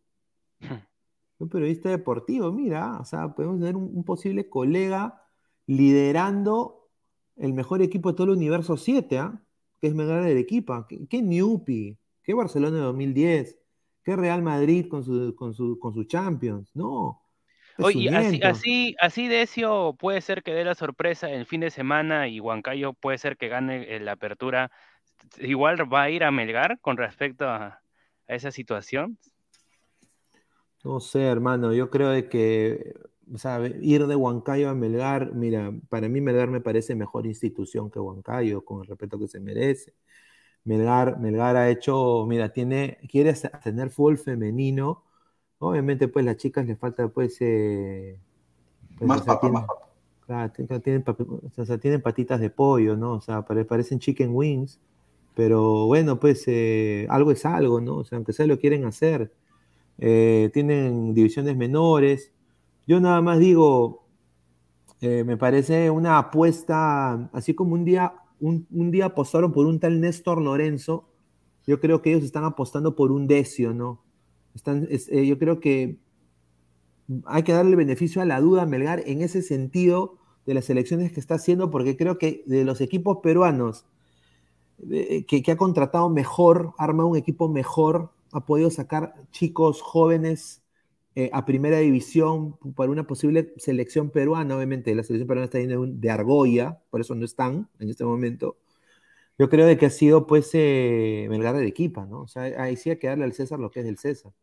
Un 1.40 1.50
periodista 1.50 1.90
deportivo, 1.90 2.52
mira, 2.52 3.00
o 3.00 3.06
sea, 3.06 3.30
podemos 3.30 3.60
tener 3.60 3.76
un, 3.76 4.04
posible 4.04 4.48
colega 4.48 5.24
liderando 5.66 6.88
el 7.36 7.54
mejor 7.54 7.82
equipo 7.82 8.12
de 8.12 8.16
todo 8.16 8.26
el 8.26 8.38
universo 8.38 8.78
7, 8.78 9.18
¿ah? 9.18 9.42
que 9.80 9.88
es 9.88 9.96
Melgar 9.96 10.24
del 10.24 10.38
equipo. 10.38 10.86
¿Qué, 10.88 11.08
qué 11.08 11.24
Newpi? 11.24 11.98
¿Qué 12.22 12.36
Barcelona 12.36 12.78
de 12.78 12.84
2010? 12.84 13.58
¿Qué 14.04 14.16
Real 14.16 14.44
Madrid 14.44 14.88
con 14.88 15.04
su, 15.04 15.34
con 15.36 15.56
su, 15.56 15.80
con 15.80 15.94
su 15.94 16.04
Champions? 16.04 16.70
No. 16.76 17.22
Oye, 17.78 18.10
así, 18.16 18.40
así, 18.44 18.96
así 19.00 19.28
Decio 19.28 19.96
puede 19.98 20.22
ser 20.22 20.44
que 20.44 20.54
dé 20.54 20.64
la 20.64 20.76
sorpresa 20.76 21.30
el 21.30 21.46
fin 21.46 21.62
de 21.62 21.72
semana 21.72 22.28
y 22.28 22.40
Huancayo 22.40 22.94
puede 22.94 23.18
ser 23.18 23.38
que 23.38 23.48
gane 23.48 24.00
la 24.00 24.12
apertura. 24.12 24.72
Igual 25.40 25.92
va 25.92 26.04
a 26.04 26.10
ir 26.10 26.24
a 26.24 26.32
Melgar 26.32 26.80
con 26.82 26.98
respecto 26.98 27.48
a 27.48 27.82
esa 28.28 28.52
situación. 28.52 29.18
No 30.84 31.00
sé, 31.00 31.24
hermano, 31.24 31.74
yo 31.74 31.90
creo 31.90 32.10
de 32.10 32.28
que 32.28 32.94
o 33.34 33.38
sea, 33.38 33.66
ir 33.82 34.08
de 34.08 34.16
Huancayo 34.16 34.70
a 34.70 34.76
Melgar, 34.76 35.34
mira, 35.34 35.74
para 35.90 36.10
mí 36.10 36.20
Melgar 36.22 36.50
me 36.50 36.60
parece 36.60 36.96
mejor 36.96 37.26
institución 37.26 37.90
que 37.90 38.00
Huancayo, 38.00 38.66
con 38.66 38.82
el 38.82 38.88
respeto 38.88 39.18
que 39.20 39.28
se 39.28 39.40
merece. 39.40 39.94
Melgar, 40.66 41.20
Melgar 41.20 41.56
ha 41.56 41.70
hecho, 41.70 42.26
mira, 42.28 42.52
tiene, 42.52 43.00
quiere 43.10 43.34
tener 43.64 43.90
fútbol 43.90 44.18
femenino. 44.18 45.04
Obviamente, 45.60 46.08
pues 46.08 46.26
las 46.26 46.38
chicas 46.38 46.66
le 46.66 46.76
falta, 46.76 47.08
pues, 47.08 47.38
eh, 47.40 48.20
pues 48.98 49.08
más 49.08 49.22
papá, 49.22 49.50
más 49.50 49.66
Claro, 50.26 50.52
tienen, 50.82 51.04
o 51.58 51.66
sea, 51.66 51.78
tienen 51.78 52.02
patitas 52.02 52.40
de 52.40 52.50
pollo, 52.50 52.96
¿no? 52.98 53.14
O 53.14 53.22
sea, 53.22 53.44
parecen 53.44 54.00
chicken 54.00 54.32
wings, 54.34 54.80
pero 55.36 55.86
bueno, 55.88 56.20
pues 56.20 56.44
eh, 56.48 57.08
algo 57.10 57.32
es 57.32 57.46
algo, 57.46 57.82
¿no? 57.82 57.98
O 57.98 58.04
sea, 58.04 58.18
aunque 58.18 58.34
sea 58.34 58.46
lo 58.46 58.60
quieren 58.60 58.86
hacer. 58.86 59.32
Eh, 60.04 60.50
tienen 60.52 61.14
divisiones 61.14 61.56
menores. 61.56 62.32
Yo 62.88 63.00
nada 63.00 63.22
más 63.22 63.38
digo, 63.38 64.08
eh, 65.00 65.24
me 65.24 65.38
parece 65.38 65.92
una 65.92 66.18
apuesta, 66.18 67.30
así 67.34 67.54
como 67.54 67.76
un 67.76 67.86
día, 67.86 68.16
un, 68.40 68.66
día 68.92 69.06
apostaron 69.06 69.54
por 69.54 69.68
un 69.68 69.80
tal 69.80 70.02
Néstor 70.02 70.42
Lorenzo, 70.42 71.08
yo 71.68 71.80
creo 71.80 72.02
que 72.02 72.12
ellos 72.12 72.24
están 72.24 72.44
apostando 72.44 72.96
por 72.96 73.12
un 73.12 73.28
Decio, 73.28 73.76
¿no? 73.76 74.02
Están, 74.56 74.88
eh, 74.90 75.28
yo 75.28 75.38
creo 75.38 75.60
que 75.60 76.00
hay 77.26 77.44
que 77.44 77.54
darle 77.54 77.76
beneficio 77.76 78.24
a 78.24 78.26
la 78.26 78.42
duda 78.42 78.66
Melgar 78.66 79.04
en 79.06 79.22
ese 79.22 79.44
sentido 79.44 80.18
de 80.48 80.56
las 80.56 80.68
elecciones 80.72 81.12
que 81.12 81.20
está 81.20 81.36
haciendo, 81.36 81.70
porque 81.70 81.96
creo 81.96 82.18
que 82.18 82.44
de 82.48 82.66
los 82.66 82.82
equipos 82.82 83.20
peruanos 83.22 83.86
que, 84.90 85.44
que 85.44 85.52
ha 85.52 85.58
contratado 85.58 86.10
mejor, 86.10 86.74
arma 86.80 87.06
un 87.06 87.16
equipo 87.16 87.48
mejor, 87.48 88.10
ha 88.32 88.46
podido 88.46 88.70
sacar 88.70 89.14
chicos 89.32 89.82
jóvenes 89.82 90.62
eh, 91.16 91.30
a 91.34 91.46
primera 91.46 91.80
división 91.80 92.58
para 92.76 92.92
una 92.92 93.06
posible 93.06 93.54
selección 93.58 94.10
peruana. 94.12 94.56
Obviamente, 94.56 94.96
la 94.96 95.04
selección 95.04 95.28
peruana 95.28 95.46
está 95.46 95.60
yendo 95.60 95.86
de 95.86 96.10
argolla, 96.10 96.82
por 96.90 97.02
eso 97.02 97.16
no 97.16 97.26
están 97.26 97.70
en 97.80 97.90
este 97.90 98.06
momento. 98.06 98.58
Yo 99.38 99.50
creo 99.50 99.66
de 99.66 99.78
que 99.78 99.88
ha 99.88 99.90
sido, 99.90 100.28
pues, 100.28 100.52
eh, 100.54 101.28
Melgar 101.30 101.56
de 101.56 101.66
equipa, 101.66 102.06
¿no? 102.06 102.22
O 102.22 102.28
sea, 102.28 102.44
ahí 102.62 102.76
sí 102.78 102.92
hay 102.92 102.98
que 102.98 103.08
darle 103.08 103.24
al 103.26 103.34
César 103.34 103.60
lo 103.60 103.72
que 103.72 103.80
es 103.80 103.86
del 103.86 103.98
César. 103.98 104.34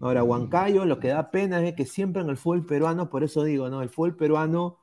Ahora, 0.00 0.24
Huancayo, 0.24 0.84
lo 0.84 0.98
que 0.98 1.08
da 1.08 1.30
pena 1.30 1.66
es 1.66 1.74
que 1.74 1.86
siempre 1.86 2.22
en 2.22 2.28
el 2.28 2.36
fútbol 2.36 2.66
peruano, 2.66 3.08
por 3.08 3.24
eso 3.24 3.44
digo, 3.44 3.70
¿no? 3.70 3.82
El 3.82 3.88
fútbol 3.88 4.16
peruano, 4.16 4.78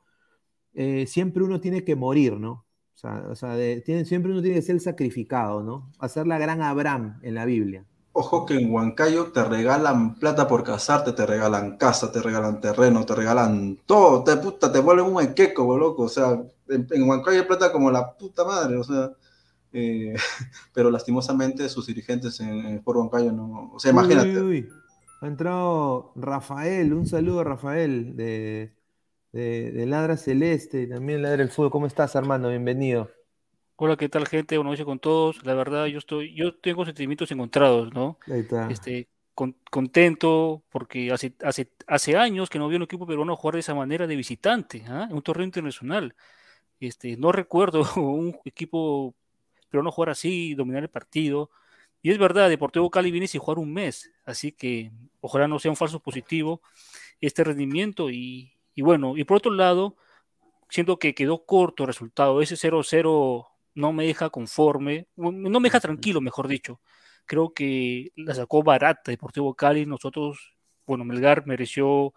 eh, 0.73 1.05
siempre 1.07 1.43
uno 1.43 1.59
tiene 1.61 1.83
que 1.83 1.95
morir, 1.95 2.33
¿no? 2.39 2.65
O 2.95 2.97
sea, 2.97 3.25
o 3.29 3.35
sea 3.35 3.55
tiene, 3.83 4.05
siempre 4.05 4.31
uno 4.31 4.41
tiene 4.41 4.55
que 4.55 4.61
ser 4.61 4.79
sacrificado, 4.79 5.63
¿no? 5.63 5.91
Hacer 5.99 6.25
la 6.27 6.37
gran 6.39 6.61
Abraham 6.61 7.19
en 7.21 7.35
la 7.35 7.45
Biblia. 7.45 7.85
Ojo 8.15 8.45
que 8.45 8.53
en 8.53 8.71
Huancayo 8.71 9.31
te 9.31 9.43
regalan 9.43 10.13
plata 10.15 10.47
por 10.47 10.63
casarte, 10.63 11.13
te 11.13 11.25
regalan 11.25 11.77
casa, 11.77 12.11
te 12.11 12.21
regalan 12.21 12.61
terreno, 12.61 13.03
te 13.07 13.15
regalan 13.15 13.79
todo, 13.87 14.23
te 14.23 14.37
puta, 14.37 14.71
te 14.71 14.79
vuelven 14.79 15.07
un 15.07 15.23
equeco, 15.23 15.75
loco. 15.75 16.03
O 16.03 16.09
sea, 16.09 16.39
en, 16.69 17.09
Huancayo 17.09 17.41
hay 17.41 17.47
plata 17.47 17.71
como 17.71 17.89
la 17.89 18.13
puta 18.13 18.45
madre, 18.45 18.77
o 18.77 18.83
sea. 18.83 19.11
Eh, 19.75 20.13
pero 20.73 20.91
lastimosamente 20.91 21.67
sus 21.69 21.87
dirigentes 21.87 22.39
en, 22.39 22.83
por 22.83 22.97
Huancayo 22.97 23.31
no. 23.31 23.71
O 23.73 23.79
sea, 23.79 23.89
imagínate. 23.89 24.39
Uy, 24.39 24.69
Ha 25.21 25.27
entrado 25.27 26.11
Rafael, 26.15 26.93
un 26.93 27.07
saludo 27.07 27.43
Rafael 27.43 28.15
de, 28.15 28.75
de, 29.31 29.71
de 29.71 29.85
Ladra 29.87 30.17
Celeste, 30.17 30.85
también 30.85 31.23
Ladra 31.23 31.41
el 31.41 31.49
Fútbol. 31.49 31.71
¿Cómo 31.71 31.87
estás, 31.87 32.15
Armando? 32.15 32.49
Bienvenido. 32.49 33.09
Hola, 33.75 33.97
¿qué 33.97 34.07
tal, 34.07 34.27
gente? 34.27 34.57
Buenas 34.57 34.73
noches 34.73 34.85
con 34.85 34.99
todos. 34.99 35.43
La 35.45 35.55
verdad, 35.55 35.87
yo 35.87 35.97
estoy, 35.97 36.33
yo 36.35 36.53
tengo 36.55 36.85
sentimientos 36.85 37.31
encontrados, 37.31 37.93
¿no? 37.93 38.19
Ahí 38.27 38.41
está. 38.41 38.69
Este, 38.69 39.07
contento 39.33 40.63
porque 40.69 41.11
hace, 41.11 41.33
hace, 41.43 41.71
hace 41.87 42.15
años 42.15 42.49
que 42.49 42.59
no 42.59 42.67
vi 42.67 42.75
un 42.75 42.83
equipo 42.83 43.07
peruano 43.07 43.35
jugar 43.35 43.55
de 43.55 43.61
esa 43.61 43.73
manera 43.73 44.05
de 44.05 44.15
visitante, 44.15 44.83
¿ah? 44.87 45.07
En 45.09 45.15
un 45.15 45.23
torneo 45.23 45.45
internacional. 45.45 46.15
Este, 46.79 47.17
no 47.17 47.31
recuerdo 47.31 47.83
un 47.95 48.37
equipo 48.45 49.15
pero 49.73 49.81
no 49.81 49.91
jugar 49.91 50.11
así, 50.11 50.53
dominar 50.53 50.83
el 50.83 50.89
partido. 50.89 51.49
Y 52.03 52.11
es 52.11 52.19
verdad, 52.19 52.47
Deportivo 52.47 52.91
Cali 52.91 53.09
viene 53.09 53.27
sin 53.27 53.41
jugar 53.41 53.57
un 53.57 53.73
mes, 53.73 54.11
así 54.23 54.51
que 54.51 54.91
ojalá 55.19 55.47
no 55.47 55.57
sea 55.57 55.71
un 55.71 55.77
falso 55.77 55.99
positivo 55.99 56.61
este 57.19 57.43
rendimiento. 57.43 58.11
Y, 58.11 58.53
y 58.75 58.83
bueno, 58.83 59.17
y 59.17 59.23
por 59.23 59.37
otro 59.37 59.51
lado, 59.51 59.95
siento 60.69 60.99
que 60.99 61.15
quedó 61.15 61.45
corto 61.45 61.83
el 61.83 61.87
resultado. 61.87 62.39
Ese 62.39 62.55
0-0 62.55 63.47
no 63.75 63.93
me 63.93 64.05
deja 64.05 64.29
conforme, 64.29 65.07
no 65.15 65.31
me 65.59 65.67
deja 65.67 65.79
tranquilo, 65.79 66.21
mejor 66.21 66.47
dicho. 66.47 66.79
Creo 67.25 67.53
que 67.53 68.11
la 68.15 68.35
sacó 68.35 68.63
barata 68.63 69.11
Deportivo 69.11 69.53
Cali. 69.55 69.85
Nosotros, 69.85 70.55
bueno, 70.85 71.05
Melgar 71.05 71.47
mereció 71.47 72.13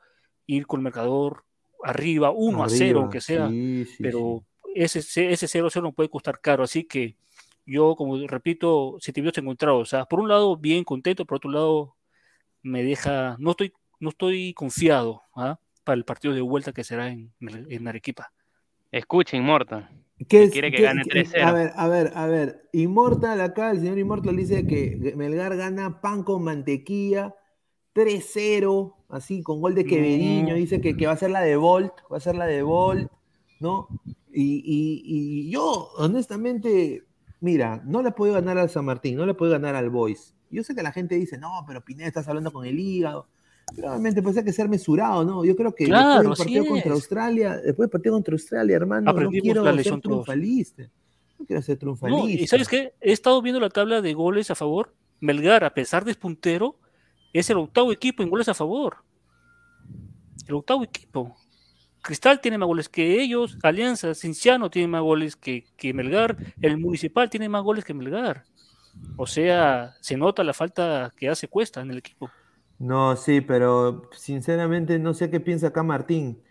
ir 0.47 0.67
con 0.67 0.81
el 0.81 0.85
marcador 0.85 1.45
arriba, 1.83 2.31
1 2.31 2.65
a 2.65 2.69
0, 2.69 3.01
aunque 3.01 3.21
sea, 3.21 3.51
pero 3.99 4.45
ese 4.75 5.01
0-0 5.01 5.83
no 5.83 5.93
puede 5.93 6.11
costar 6.11 6.41
caro. 6.41 6.65
Así 6.65 6.85
que 6.85 7.17
yo, 7.65 7.97
como 7.97 8.19
repito, 8.27 8.97
sentimientos 9.01 9.43
encontrados. 9.43 9.83
O 9.83 9.87
sea, 9.87 10.05
por 10.05 10.21
un 10.21 10.29
lado, 10.29 10.57
bien 10.57 10.85
contento, 10.85 11.25
por 11.25 11.37
otro 11.37 11.51
lado, 11.51 11.97
me 12.63 12.83
deja, 12.83 13.37
no 13.39 13.53
estoy, 13.53 13.73
no 14.01 14.11
estoy 14.11 14.55
confiado 14.55 15.23
¿ah? 15.35 15.59
para 15.85 15.97
el 15.97 16.05
partido 16.05 16.35
de 16.35 16.41
vuelta 16.41 16.73
que 16.73 16.85
será 16.85 17.09
en, 17.09 17.33
en 17.41 17.89
Arequipa. 17.89 18.33
Escuchen, 18.91 19.45
¿Qué 20.29 20.49
quiere 20.51 20.71
que 20.71 20.83
gane 20.83 21.03
3-0. 21.03 21.43
A 21.43 21.53
ver, 21.53 21.73
a 21.77 21.89
ver, 21.89 22.13
a 22.15 22.27
ver. 22.27 22.69
Immortal 22.73 23.41
acá, 23.41 23.71
el 23.71 23.81
señor 23.81 23.99
Immortal 23.99 24.37
dice 24.37 24.67
que 24.67 25.13
Melgar 25.17 25.57
gana 25.57 26.01
pan 26.01 26.23
con 26.23 26.43
mantequilla 26.43 27.35
3-0, 27.95 28.95
así 29.11 29.43
con 29.43 29.61
gol 29.61 29.75
de 29.75 29.85
Quevediño. 29.85 30.55
Dice 30.55 30.81
que, 30.81 30.97
que, 30.97 31.07
va 31.07 31.13
a 31.13 31.19
ser 31.19 31.31
la 31.31 31.41
de 31.41 31.57
Volt, 31.57 31.93
va 32.11 32.17
a 32.17 32.21
ser 32.21 32.35
la 32.35 32.47
de 32.47 32.63
Volt, 32.63 33.11
¿no? 33.61 33.89
Y, 34.33 34.63
y, 34.65 35.51
yo, 35.51 35.91
honestamente, 35.97 37.05
mira, 37.41 37.83
no 37.87 38.03
le 38.03 38.11
puedo 38.13 38.35
ganar 38.35 38.59
al 38.59 38.71
San 38.71 38.85
Martín, 38.85 39.17
no 39.17 39.27
le 39.27 39.35
puedo 39.35 39.53
ganar 39.53 39.75
al 39.75 39.91
Boys. 39.91 40.35
Yo 40.51 40.63
sé 40.63 40.75
que 40.75 40.83
la 40.83 40.93
gente 40.93 41.15
dice, 41.15 41.39
no, 41.39 41.65
pero 41.67 41.85
Pineda 41.85 42.09
estás 42.09 42.29
hablando 42.29 42.53
con 42.53 42.67
el 42.67 42.79
hígado. 42.79 43.29
Realmente 43.75 44.23
pues 44.23 44.37
hay 44.37 44.45
que 44.45 44.53
ser 44.53 44.69
mesurado, 44.69 45.25
¿no? 45.25 45.45
Yo 45.45 45.57
creo 45.57 45.75
que 45.75 45.87
después 45.87 46.23
del 46.23 46.37
partido 46.37 46.67
contra 46.67 46.93
Australia, 46.93 47.57
después 47.57 47.87
del 47.87 47.91
partido 47.91 48.15
contra 48.15 48.33
Australia, 48.33 48.77
hermano, 48.77 49.13
no 49.13 49.31
quiero 49.31 49.65
ser 49.83 50.01
triunfalista. 50.01 50.83
No 51.39 51.47
quiero 51.47 51.63
ser 51.63 51.77
triunfalista. 51.77 52.43
y 52.43 52.47
sabes 52.47 52.69
qué, 52.69 52.95
he 53.01 53.13
estado 53.13 53.43
viendo 53.43 53.61
la 53.61 53.69
tabla 53.69 54.01
de 54.01 54.15
goles 54.15 54.51
a 54.51 54.55
favor. 54.55 54.95
Melgar, 55.19 55.65
a 55.65 55.75
pesar 55.75 56.05
de 56.05 56.15
puntero, 56.15 56.79
es 57.33 57.51
el 57.51 57.57
octavo 57.57 57.91
equipo 57.91 58.23
en 58.23 58.31
goles 58.31 58.49
a 58.49 58.55
favor. 58.55 58.99
El 60.47 60.55
octavo 60.55 60.85
equipo. 60.85 61.37
Cristal 62.03 62.41
tiene 62.41 62.57
más 62.57 62.69
goles 62.69 62.89
que 62.89 63.21
ellos, 63.21 63.59
Alianza, 63.65 64.15
Cinciano 64.15 64.71
tiene 64.71 64.87
más 64.87 65.03
goles 65.03 65.35
que, 65.35 65.65
que 65.77 65.93
Melgar, 65.93 66.37
el 66.63 66.79
Municipal 66.79 67.29
tiene 67.29 67.49
más 67.49 67.65
goles 67.65 67.85
que 67.85 67.95
Melgar. 67.95 68.45
O 69.17 69.27
sea, 69.27 69.97
se 70.01 70.17
nota 70.17 70.45
la 70.45 70.55
falta 70.55 71.13
que 71.17 71.29
hace 71.29 71.49
Cuesta 71.49 71.81
en 71.81 71.91
el 71.91 71.99
equipo. 71.99 72.31
No, 72.79 73.17
sí, 73.17 73.41
pero 73.41 74.11
sinceramente 74.13 74.99
no 74.99 75.15
sé 75.15 75.31
qué 75.31 75.41
piensa 75.41 75.69
acá 75.69 75.83
Martín. 75.83 76.43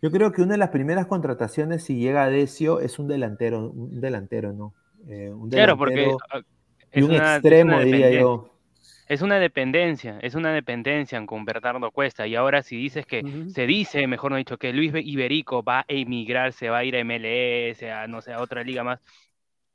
Yo 0.00 0.10
creo 0.10 0.32
que 0.32 0.42
una 0.42 0.52
de 0.52 0.58
las 0.58 0.70
primeras 0.70 1.06
contrataciones, 1.06 1.84
si 1.84 1.96
llega 1.96 2.24
a 2.24 2.30
Decio, 2.30 2.80
es 2.80 2.98
un 2.98 3.08
delantero, 3.08 3.70
un 3.70 4.00
delantero, 4.00 4.52
¿no? 4.52 4.74
Eh, 5.08 5.30
un 5.30 5.48
delantero 5.48 5.76
claro, 5.76 5.78
porque 5.78 6.10
ah, 6.30 6.40
y 6.92 7.02
un 7.02 7.12
extremo, 7.12 7.80
diría 7.80 8.10
yo. 8.10 8.50
Es 9.06 9.20
una 9.20 9.38
dependencia, 9.38 10.18
es 10.22 10.34
una 10.34 10.52
dependencia 10.52 11.24
con 11.26 11.44
Bernardo 11.44 11.90
Cuesta. 11.90 12.26
Y 12.26 12.36
ahora 12.36 12.62
si 12.62 12.76
dices 12.76 13.04
que, 13.04 13.22
se 13.48 13.66
dice, 13.66 14.06
mejor 14.06 14.30
no 14.30 14.38
dicho, 14.38 14.56
que 14.56 14.72
Luis 14.72 14.92
Iberico 14.94 15.62
va 15.62 15.80
a 15.80 15.84
emigrar, 15.88 16.52
se 16.54 16.70
va 16.70 16.78
a 16.78 16.84
ir 16.84 16.96
a 16.96 17.04
MLS, 17.04 17.82
a 17.82 18.06
no 18.06 18.22
sé, 18.22 18.32
a 18.32 18.40
otra 18.40 18.62
liga 18.62 18.82
más, 18.82 19.00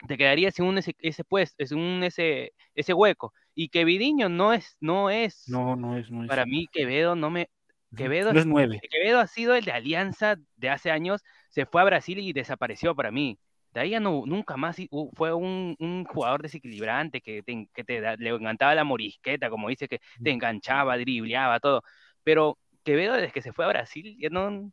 te 0.07 0.17
quedaría 0.17 0.51
sin 0.51 0.65
un 0.65 0.77
ese, 0.77 0.95
ese 0.99 1.23
puesto, 1.23 1.63
es 1.63 1.71
un 1.71 2.03
ese, 2.03 2.53
ese 2.73 2.93
hueco. 2.93 3.33
Y 3.59 3.67
que 3.67 3.83
Vidiño 3.83 4.29
no 4.29 4.53
es, 4.53 4.77
no 4.79 5.09
es. 5.09 5.43
No, 5.49 5.75
no 5.75 5.97
es, 5.97 6.07
Para 6.29 6.45
mí, 6.45 6.67
Quevedo 6.71 7.17
no 7.17 7.29
me. 7.29 7.49
Quevedo, 7.93 8.31
es 8.31 8.45
nueve. 8.45 8.79
Quevedo 8.89 9.19
ha 9.19 9.27
sido 9.27 9.53
el 9.53 9.65
de 9.65 9.73
Alianza 9.73 10.37
de 10.55 10.69
hace 10.69 10.91
años, 10.91 11.25
se 11.49 11.65
fue 11.65 11.81
a 11.81 11.83
Brasil 11.83 12.19
y 12.19 12.31
desapareció 12.31 12.95
para 12.95 13.11
mí. 13.11 13.37
De 13.73 13.81
ahí 13.81 13.89
ya 13.89 13.99
no, 13.99 14.23
nunca 14.25 14.55
más 14.55 14.77
fue 15.13 15.33
un, 15.33 15.75
un 15.77 16.05
jugador 16.05 16.41
desequilibrante 16.41 17.19
que, 17.19 17.43
te, 17.43 17.67
que 17.73 17.83
te, 17.83 17.99
le 18.15 18.29
encantaba 18.29 18.73
la 18.75 18.85
morisqueta, 18.85 19.49
como 19.49 19.67
dice, 19.67 19.89
que 19.89 19.99
te 20.23 20.31
enganchaba, 20.31 20.97
dribleaba, 20.97 21.59
todo. 21.59 21.83
Pero 22.23 22.57
Quevedo, 22.85 23.15
desde 23.15 23.33
que 23.33 23.41
se 23.41 23.51
fue 23.51 23.65
a 23.65 23.67
Brasil, 23.67 24.15
ya 24.17 24.29
no, 24.29 24.71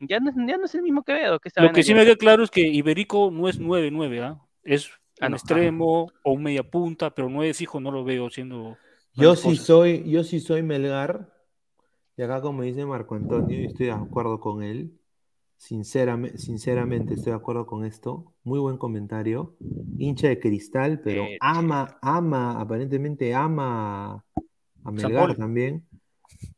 ya 0.00 0.18
no, 0.18 0.32
ya 0.48 0.56
no 0.56 0.64
es 0.64 0.74
el 0.74 0.80
mismo 0.80 1.02
Quevedo. 1.02 1.40
Que 1.40 1.50
Lo 1.56 1.72
que 1.72 1.82
sí 1.82 1.92
me 1.92 2.04
queda 2.04 2.16
claro 2.16 2.42
es 2.42 2.50
que 2.50 2.62
Iberico 2.62 3.30
no 3.30 3.50
es 3.50 3.60
9-9, 3.60 4.22
¿ah? 4.22 4.40
Es 4.62 4.90
un 5.20 5.32
ah, 5.32 5.36
extremo 5.36 6.10
o 6.22 6.32
un 6.32 6.42
media 6.42 6.62
punta, 6.62 7.10
pero 7.14 7.28
no 7.28 7.42
es 7.42 7.56
fijo, 7.56 7.80
no 7.80 7.90
lo 7.90 8.04
veo 8.04 8.30
siendo. 8.30 8.76
Yo 9.14 9.36
sí 9.36 9.56
soy, 9.56 10.10
yo 10.10 10.24
sí 10.24 10.40
soy 10.40 10.62
Melgar, 10.62 11.32
y 12.16 12.22
acá 12.22 12.40
como 12.40 12.62
dice 12.62 12.84
Marco 12.84 13.14
Antonio, 13.14 13.60
y 13.60 13.66
estoy 13.66 13.86
de 13.86 13.92
acuerdo 13.92 14.40
con 14.40 14.62
él. 14.62 14.98
Sinceramente, 15.56 16.38
sinceramente 16.38 17.14
estoy 17.14 17.30
de 17.30 17.36
acuerdo 17.36 17.64
con 17.64 17.84
esto. 17.84 18.32
Muy 18.42 18.58
buen 18.58 18.76
comentario. 18.76 19.56
Hincha 19.98 20.28
de 20.28 20.38
cristal, 20.38 21.00
pero 21.00 21.22
eh, 21.24 21.38
ama, 21.40 21.96
ama, 22.02 22.60
aparentemente 22.60 23.34
ama 23.34 24.24
a 24.84 24.90
Melgar 24.90 25.36
también. 25.36 25.86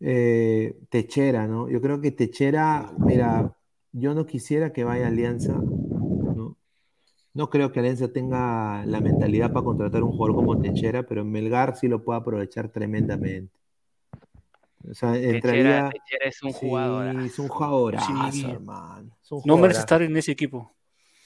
Eh, 0.00 0.76
Techera, 0.88 1.46
¿no? 1.46 1.68
Yo 1.68 1.80
creo 1.80 2.00
que 2.00 2.10
Techera, 2.10 2.92
mira, 2.98 3.56
yo 3.92 4.14
no 4.14 4.26
quisiera 4.26 4.72
que 4.72 4.84
vaya 4.84 5.06
Alianza, 5.06 5.62
no 7.36 7.50
creo 7.50 7.70
que 7.70 7.80
Alianza 7.80 8.08
tenga 8.10 8.82
la 8.86 8.98
mentalidad 9.02 9.52
para 9.52 9.62
contratar 9.62 10.02
un 10.02 10.12
jugador 10.12 10.36
como 10.36 10.58
Techera, 10.58 11.02
pero 11.02 11.22
Melgar 11.22 11.76
sí 11.76 11.86
lo 11.86 12.02
puede 12.02 12.18
aprovechar 12.18 12.70
tremendamente. 12.70 13.54
O 14.88 14.94
sea, 14.94 15.14
entraría... 15.18 15.90
Techera, 15.90 16.28
es 16.30 16.42
un 16.42 16.52
jugador. 16.52 17.14
Sí, 17.14 17.26
es 17.26 17.38
un 17.38 17.48
jugadorazo, 17.48 18.48
hermano. 18.48 19.10
no 19.44 19.58
merece 19.58 19.80
estar 19.80 20.00
en 20.00 20.16
ese 20.16 20.32
equipo. 20.32 20.72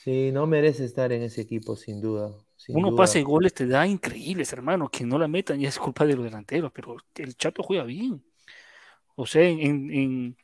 Sí, 0.02 0.32
no 0.32 0.48
merece 0.48 0.84
estar 0.84 1.12
en 1.12 1.22
ese 1.22 1.42
equipo, 1.42 1.76
sin 1.76 2.00
duda. 2.00 2.32
Uno 2.70 2.96
pase 2.96 3.22
goles 3.22 3.54
te 3.54 3.68
da 3.68 3.86
increíbles, 3.86 4.52
hermano. 4.52 4.88
Que 4.88 5.04
no 5.04 5.16
la 5.16 5.28
metan 5.28 5.60
ya 5.60 5.68
es 5.68 5.78
culpa 5.78 6.04
de 6.04 6.16
los 6.16 6.24
delanteros, 6.24 6.72
pero 6.72 6.96
el 7.14 7.36
Chato 7.36 7.62
juega 7.62 7.84
bien. 7.84 8.20
O 9.14 9.26
sea, 9.26 9.46
en, 9.46 10.34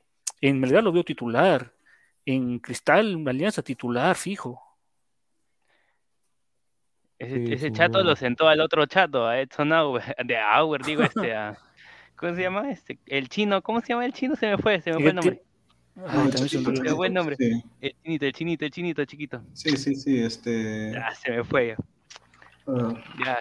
en, 0.40 0.60
Melgar 0.60 0.84
lo 0.84 0.93
veo 0.93 1.02
titular. 1.02 1.72
En 2.24 2.60
Cristal, 2.60 3.26
Alianza 3.26 3.62
titular, 3.62 4.14
fijo. 4.14 4.65
Ese, 7.18 7.72
chato 7.72 8.02
lo 8.02 8.14
sentó 8.14 8.48
al 8.48 8.60
otro 8.60 8.84
chato, 8.86 9.26
a 9.26 9.40
Edson 9.40 9.72
Auer, 9.72 10.02
de 10.24 10.38
Auer, 10.38 10.82
digo, 10.82 11.02
este, 11.02 11.34
a, 11.34 11.56
¿cómo 12.14 12.34
se 12.34 12.43
llama? 12.43 12.70
Este, 12.70 12.98
el 13.06 13.28
chino, 13.28 13.62
¿cómo 13.62 13.80
se 13.80 13.88
llama 13.88 14.05
el 14.05 14.12
chino? 14.12 14.36
Se 14.36 14.48
me 14.48 14.59
fue, 14.59 14.80
se 14.80 14.93
me 14.93 15.01
fue 15.01 15.09
el 15.10 15.16
nombre. 15.16 15.43
Ah, 15.98 16.28
ah 16.28 16.94
buen 16.94 17.14
nombre. 17.14 17.36
El 17.80 17.94
chinito, 18.02 18.26
el 18.26 18.32
chinito, 18.32 18.64
el 18.66 18.70
chinito, 18.70 19.05
chiquito. 19.06 19.43
Sí, 19.55 19.76
sí, 19.78 19.94
sí, 19.94 20.18
este. 20.18 20.93
Ya, 20.93 21.14
se 21.14 21.30
me 21.30 21.43
fue. 21.43 21.74
Ah. 22.66 23.02
Ya, 23.24 23.38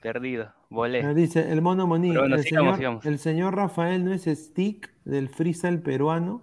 perdido, 0.00 0.52
volé. 0.70 1.12
Dice 1.14 1.50
el 1.50 1.60
mono 1.60 1.88
Moni, 1.88 2.10
el, 2.10 2.44
señor, 2.44 3.00
el 3.02 3.18
señor 3.18 3.56
Rafael 3.56 4.04
no 4.04 4.12
es 4.12 4.26
stick 4.26 4.92
del 5.04 5.28
freestyle 5.28 5.80
peruano. 5.80 6.42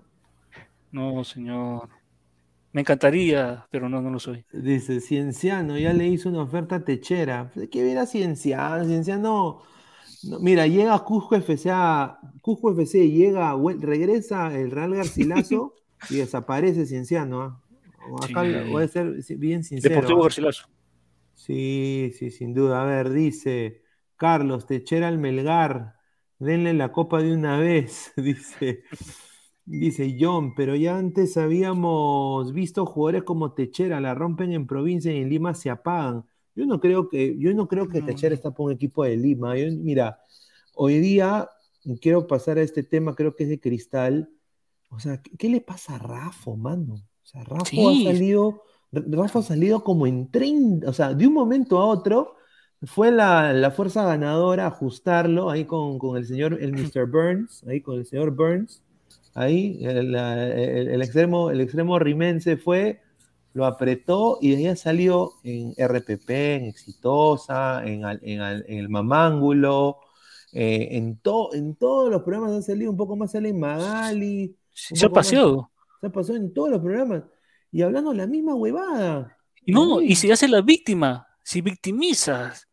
No, 0.91 1.23
señor. 1.23 1.87
Me 2.71 2.81
encantaría, 2.81 3.65
pero 3.71 3.89
no, 3.89 4.01
no 4.01 4.11
lo 4.11 4.19
soy. 4.19 4.45
Dice, 4.53 5.01
Cienciano, 5.01 5.77
ya 5.77 5.91
le 5.91 6.07
hizo 6.07 6.29
una 6.29 6.43
oferta 6.43 6.83
techera. 6.83 7.51
¿Qué 7.71 7.83
viera 7.83 8.05
Cienciano? 8.05 8.85
Cienciano, 8.85 9.61
mira, 10.39 10.67
llega 10.67 10.97
Cusco 10.99 11.35
FC, 11.35 11.71
Cusco 12.41 12.71
FC 12.71 13.09
llega, 13.09 13.55
regresa 13.79 14.55
el 14.55 14.69
Real 14.69 14.93
Garcilaso 14.93 15.73
y 16.09 16.17
desaparece 16.17 16.85
Cienciano. 16.85 17.41
¿ah? 17.41 17.61
Acá 18.23 18.43
voy 18.69 18.83
a 18.83 18.87
ser 18.87 19.15
bien 19.37 19.63
sincero. 19.63 19.95
Deportivo 19.95 20.19
¿ah? 20.19 20.23
Garcilaso. 20.25 20.67
Sí, 21.33 22.11
sí, 22.17 22.29
sin 22.29 22.53
duda. 22.53 22.83
A 22.83 22.85
ver, 22.85 23.09
dice 23.09 23.81
Carlos, 24.15 24.67
techera 24.67 25.07
al 25.07 25.17
Melgar, 25.17 25.95
denle 26.37 26.73
la 26.73 26.91
copa 26.91 27.21
de 27.21 27.33
una 27.33 27.57
vez, 27.57 28.11
dice. 28.17 28.83
Dice 29.69 30.17
John, 30.19 30.55
pero 30.55 30.75
ya 30.75 30.97
antes 30.97 31.37
habíamos 31.37 32.53
visto 32.53 32.87
jugadores 32.87 33.21
como 33.21 33.53
Techera, 33.53 34.01
la 34.01 34.15
rompen 34.15 34.51
en 34.51 34.65
provincia 34.65 35.13
y 35.13 35.17
en 35.17 35.29
Lima 35.29 35.53
se 35.53 35.69
apagan. 35.69 36.25
Yo 36.55 36.65
no 36.65 36.79
creo 36.79 37.07
que, 37.07 37.37
yo 37.37 37.53
no 37.53 37.67
creo 37.67 37.87
que 37.87 38.01
Techera 38.01 38.33
está 38.33 38.49
por 38.49 38.65
un 38.65 38.71
equipo 38.71 39.03
de 39.03 39.15
Lima. 39.15 39.53
mira, 39.53 40.21
hoy 40.73 40.97
día 40.97 41.47
quiero 42.01 42.25
pasar 42.25 42.57
a 42.57 42.63
este 42.63 42.81
tema, 42.81 43.13
creo 43.13 43.35
que 43.35 43.43
es 43.43 43.49
de 43.49 43.59
cristal. 43.59 44.31
O 44.89 44.99
sea, 44.99 45.21
¿qué, 45.21 45.49
le 45.49 45.61
pasa 45.61 45.97
a 45.97 45.99
Rafa, 45.99 46.55
mano? 46.55 46.95
O 46.95 47.25
sea, 47.27 47.43
Rafa 47.43 47.61
ha 47.61 48.03
salido, 48.05 48.63
Rafa 48.91 49.37
ha 49.37 49.43
salido 49.43 49.83
como 49.83 50.07
en 50.07 50.31
30, 50.31 50.89
o 50.89 50.93
sea, 50.93 51.13
de 51.13 51.27
un 51.27 51.33
momento 51.35 51.77
a 51.77 51.85
otro, 51.85 52.37
fue 52.81 53.11
la, 53.11 53.71
fuerza 53.77 54.03
ganadora 54.03 54.65
ajustarlo 54.65 55.51
ahí 55.51 55.65
con, 55.65 55.99
con 55.99 56.17
el 56.17 56.25
señor, 56.25 56.57
el 56.59 56.73
Mr. 56.73 57.05
Burns, 57.05 57.63
ahí 57.67 57.81
con 57.81 57.99
el 57.99 58.07
señor 58.07 58.31
Burns 58.31 58.81
Ahí 59.35 59.79
el, 59.85 61.01
extremo, 61.01 61.51
el 61.51 61.61
extremo 61.61 61.99
rimense 61.99 62.57
fue 62.57 63.01
lo 63.53 63.65
apretó 63.65 64.37
y 64.41 64.51
de 64.51 64.57
ahí 64.57 64.67
ha 64.67 64.75
salido 64.75 65.33
en 65.43 65.73
RPP, 65.77 66.29
en 66.29 66.65
Exitosa, 66.65 67.83
en, 67.85 68.03
el 68.03 68.89
Mamángulo, 68.89 69.97
eh, 70.53 70.89
en, 70.91 71.17
to- 71.17 71.53
en 71.53 71.75
todos 71.75 72.11
los 72.11 72.21
programas 72.21 72.51
han 72.51 72.63
salido, 72.63 72.91
un 72.91 72.97
poco 72.97 73.15
más 73.15 73.31
sale 73.31 73.49
en 73.49 73.59
Magali, 73.59 74.55
Se 74.71 75.05
ha 75.05 75.09
paseado. 75.09 75.71
se 75.99 76.07
ha 76.07 76.11
pasado 76.11 76.37
en 76.37 76.53
todos 76.53 76.69
los 76.69 76.79
programas 76.79 77.23
y 77.71 77.81
hablando 77.81 78.13
la 78.13 78.27
misma 78.27 78.55
huevada. 78.55 79.35
No, 79.65 79.95
Uy. 79.97 80.05
y 80.11 80.15
se 80.15 80.31
hace 80.31 80.47
la 80.47 80.61
víctima, 80.61 81.27
si 81.43 81.61
victimizas. 81.61 82.67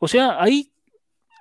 O 0.00 0.06
sea, 0.08 0.40
ahí 0.42 0.72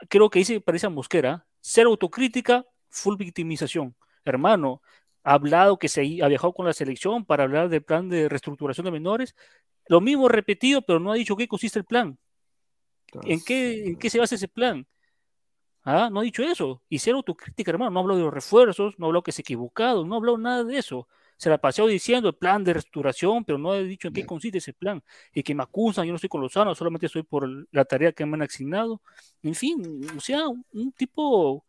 creo 0.09 0.29
que 0.29 0.39
dice, 0.39 0.59
parece 0.61 0.87
a 0.87 0.89
Mosquera, 0.89 1.45
ser 1.61 1.85
autocrítica, 1.85 2.65
full 2.89 3.15
victimización. 3.17 3.95
Hermano, 4.31 4.81
ha 5.23 5.33
hablado 5.33 5.77
que 5.77 5.89
se 5.89 6.01
ha 6.21 6.27
viajado 6.27 6.53
con 6.53 6.65
la 6.65 6.73
selección 6.73 7.25
para 7.25 7.43
hablar 7.43 7.69
del 7.69 7.83
plan 7.83 8.09
de 8.09 8.29
reestructuración 8.29 8.85
de 8.85 8.91
menores. 8.91 9.35
Lo 9.87 10.01
mismo 10.01 10.27
repetido, 10.27 10.81
pero 10.81 10.99
no 10.99 11.11
ha 11.11 11.15
dicho 11.15 11.35
qué 11.35 11.47
consiste 11.47 11.79
el 11.79 11.85
plan. 11.85 12.17
¿En 13.23 13.43
qué, 13.43 13.85
en 13.85 13.97
qué 13.97 14.09
se 14.09 14.19
basa 14.19 14.35
ese 14.35 14.47
plan? 14.47 14.85
Ah, 15.89 16.09
no 16.11 16.19
ha 16.19 16.23
dicho 16.23 16.43
eso. 16.43 16.83
Y 16.89 16.99
ser 16.99 17.15
autocrítica, 17.15 17.71
hermano. 17.71 17.91
No 17.91 17.99
ha 17.99 18.03
hablado 18.03 18.19
de 18.19 18.25
los 18.25 18.33
refuerzos, 18.33 18.99
no 18.99 19.05
ha 19.05 19.07
hablado 19.07 19.23
que 19.23 19.31
se 19.31 19.41
ha 19.41 19.43
equivocado, 19.43 20.05
no 20.05 20.15
ha 20.15 20.17
hablado 20.17 20.37
nada 20.37 20.63
de 20.65 20.77
eso. 20.77 21.07
Se 21.37 21.49
la 21.49 21.59
paseó 21.59 21.87
diciendo 21.87 22.27
el 22.27 22.35
plan 22.35 22.63
de 22.63 22.73
reestructuración, 22.73 23.45
pero 23.45 23.57
no 23.57 23.71
ha 23.71 23.79
dicho 23.79 24.09
en 24.09 24.13
qué 24.13 24.25
consiste 24.25 24.57
ese 24.57 24.73
plan. 24.73 25.01
Y 25.33 25.43
que 25.43 25.55
me 25.55 25.63
acusan, 25.63 26.05
yo 26.05 26.11
no 26.11 26.17
estoy 26.17 26.29
con 26.29 26.41
Lozano, 26.41 26.75
solamente 26.75 27.05
estoy 27.05 27.23
por 27.23 27.47
la 27.71 27.85
tarea 27.85 28.11
que 28.11 28.25
me 28.25 28.35
han 28.35 28.41
asignado. 28.41 29.01
En 29.43 29.55
fin, 29.55 30.01
o 30.17 30.19
sea, 30.19 30.47
un, 30.49 30.91
tipo, 30.91 31.63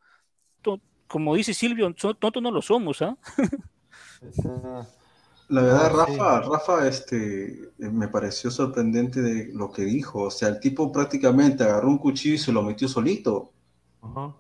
como 1.09 1.35
dice 1.35 1.55
Silvio, 1.55 1.93
so- 1.97 2.15
tontos 2.15 2.43
no 2.43 2.51
lo 2.51 2.63
somos, 2.63 3.03
¿ah? 3.03 3.17
La 5.49 5.63
verdad, 5.63 5.87
Ah. 5.87 5.89
Rafa, 6.07 6.41
Rafa, 6.43 6.89
este, 6.89 7.47
eh, 7.63 7.91
me 7.91 8.09
pareció 8.09 8.51
sorprendente 8.51 9.23
de 9.23 9.51
lo 9.55 9.73
que 9.73 9.83
dijo. 9.83 10.25
O 10.25 10.31
sea, 10.31 10.49
el 10.49 10.61
tipo 10.61 10.93
prácticamente 10.93 11.65
agarró 11.65 11.89
un 11.89 11.99
cuchillo 11.99 12.35
y 12.35 12.39
se 12.39 12.53
lo 12.53 12.63
metió 12.63 12.87
solito. 12.87 13.51
Ajá. 14.03 14.35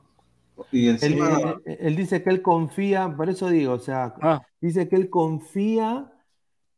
Y 0.70 0.88
Él, 0.88 0.98
encima, 1.02 1.56
él- 1.64 1.78
él 1.80 1.96
dice 1.96 2.22
que 2.22 2.30
él 2.30 2.42
confía, 2.42 3.14
por 3.16 3.30
eso 3.30 3.48
digo, 3.48 3.72
o 3.74 3.78
sea, 3.78 4.14
Ah, 4.20 4.42
dice 4.60 4.88
que 4.88 4.96
él 4.96 5.08
confía 5.08 6.12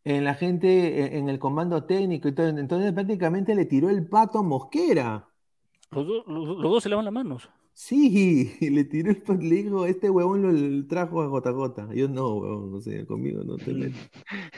en 0.05 0.25
la 0.25 0.35
gente, 0.35 1.07
en, 1.07 1.23
en 1.25 1.29
el 1.29 1.39
comando 1.41 1.85
técnico 1.85 2.29
y 2.29 2.33
todo. 2.33 2.47
Entonces 2.49 2.93
prácticamente 2.93 3.55
le 3.55 3.65
tiró 3.65 3.91
el 3.91 4.07
pato 4.07 4.39
a 4.39 4.43
Mosquera. 4.43 5.27
los, 5.91 6.07
dos- 6.07 6.25
los- 6.29 6.47
los 6.59 6.71
dos 6.73 6.83
se 6.85 6.89
lavan 6.89 7.07
las 7.07 7.15
manos. 7.15 7.51
Sí, 7.73 8.57
le 8.61 8.85
tiró 8.85 9.11
el 9.11 9.17
pato, 9.23 9.41
le 9.43 9.55
dijo, 9.57 9.87
este 9.87 10.11
huevón 10.11 10.43
lo 10.81 10.87
trajo 10.87 11.23
a 11.23 11.29
JJ. 11.29 11.95
Yo 11.95 12.09
no, 12.09 12.35
huevón, 12.37 12.75
o 12.75 12.81
sea, 12.81 13.05
conmigo 13.07 13.43
no 13.43 13.57
te 13.57 13.73
metas. 13.73 14.09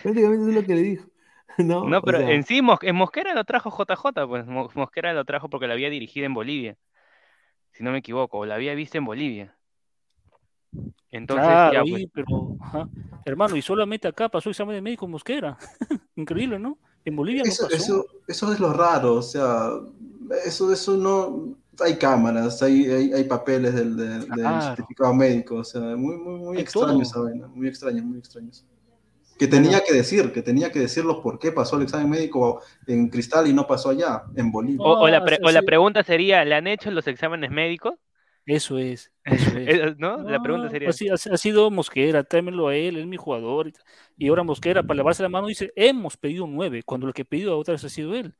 Prácticamente 0.03 0.43
eso 0.43 0.49
es 0.49 0.55
lo 0.55 0.67
que 0.67 0.75
le 0.75 0.83
dijo. 0.83 1.07
No, 1.59 1.85
No, 1.85 1.99
O 1.99 2.03
pero 2.03 2.19
sea, 2.19 2.31
en 2.31 2.45
sí, 2.45 2.63
Mos- 2.63 2.79
en 2.83 2.97
Mosquera 2.97 3.35
lo 3.35 3.45
trajo 3.45 3.71
JJ, 3.71 4.27
pues 4.27 4.47
Mo- 4.47 4.71
Mosquera 4.75 5.13
lo 5.13 5.25
trajo 5.27 5.51
porque 5.51 5.67
lo 5.67 5.75
había 5.75 5.91
dirigido 5.91 6.25
en 6.25 6.33
Bolivia, 6.35 6.79
si 7.73 7.85
no 7.85 7.93
me 7.93 7.99
equivoco, 7.99 8.39
o 8.39 8.47
lo 8.47 8.55
había 8.55 8.75
visto 8.75 8.97
en 8.97 9.05
Bolivia. 9.05 9.57
Entonces, 11.11 11.45
Claro, 11.45 11.75
ya, 11.75 11.81
ahí, 11.83 11.91
pues, 11.91 12.07
pero, 12.15 12.57
ajá. 12.61 12.89
Hermano, 13.27 13.55
y 13.57 13.63
solamente 13.63 14.09
acá 14.09 14.29
pasó 14.31 14.49
examen 14.49 14.75
de 14.77 14.81
médico 14.83 15.05
en 15.05 15.11
Mosquera. 15.13 15.59
Increíble, 16.17 16.59
¿no? 16.59 16.79
En 17.05 17.17
Bolivia 17.17 17.43
no 17.45 17.51
pasó. 17.51 17.67
eso, 17.69 18.07
eso 18.27 18.53
es 18.53 18.61
lo 18.61 18.73
raro. 18.73 19.15
O 19.15 19.23
sea, 19.23 19.69
eso, 20.47 20.73
eso 20.73 20.97
no. 20.97 21.59
Hay 21.81 21.97
cámaras, 21.97 22.63
hay, 22.63 22.85
hay, 22.91 23.13
hay 23.13 23.25
papeles 23.25 23.75
del, 23.75 23.97
del- 23.97 24.21
del 24.21 24.29
Claro. 24.35 24.77
certificado 24.77 25.15
médico. 25.15 25.57
O 25.57 25.65
sea, 25.65 25.81
muy, 25.97 26.17
muy, 26.19 26.39
muy 26.41 26.59
extraño 26.59 27.03
esa 27.03 27.21
vaina. 27.21 27.47
Muy 27.49 27.67
extraño, 27.69 28.03
muy 28.03 28.19
extraño. 28.19 28.51
Que 29.39 29.49
tenía 29.49 29.81
que 29.83 29.93
decir, 29.95 30.33
que 30.33 30.43
tenía 30.43 30.71
que 30.71 30.79
decir 30.81 31.05
los 31.05 31.19
por 31.21 31.39
qué 31.39 31.51
pasó 31.51 31.77
el 31.77 31.83
examen 31.85 32.11
médico 32.11 32.61
en 32.87 33.09
Cristal 33.09 33.47
y 33.49 33.53
no 33.53 33.67
pasó 33.67 33.89
allá, 33.91 34.23
en 34.37 34.53
Bolivia. 34.53 34.79
o, 34.79 35.01
o 35.01 35.09
la 35.09 35.17
Ah, 35.19 35.25
pre- 35.25 35.37
sí, 35.37 35.43
o 35.43 35.51
la 35.51 35.61
sí. 35.61 35.67
pregunta 35.67 36.03
sería, 36.05 36.45
¿le 36.45 36.55
han 36.55 36.67
hecho 36.67 36.91
los 36.91 37.07
exámenes 37.09 37.51
médicos? 37.51 37.95
Eso 38.45 38.79
es, 38.79 39.13
eso 39.25 39.57
es. 39.57 39.99
¿No? 39.99 40.19
La 40.23 40.41
pregunta 40.43 40.69
sería, 40.69 40.91
así- 40.91 41.09
ha, 41.09 41.15
ha 41.15 41.37
sido 41.39 41.71
Mosquera, 41.71 42.23
tráemelo 42.25 42.69
a 42.69 42.77
él, 42.77 42.99
es 42.99 43.07
mi 43.07 43.17
jugador. 43.17 43.69
Y, 43.69 43.73
y 44.19 44.29
ahora 44.29 44.43
Mosquera, 44.45 44.83
para 44.83 44.99
lavarse 44.99 45.23
la 45.23 45.29
mano, 45.29 45.47
dice, 45.47 45.73
hemos 45.77 46.17
pedido 46.17 46.47
nueve, 46.47 46.83
cuando 46.85 47.07
lo 47.07 47.13
que 47.13 47.23
ha 47.23 47.25
pedido 47.25 47.53
a 47.53 47.57
otra 47.57 47.73
vez 47.73 47.85
ha 47.85 47.89
sido 47.89 48.15
él. 48.15 48.35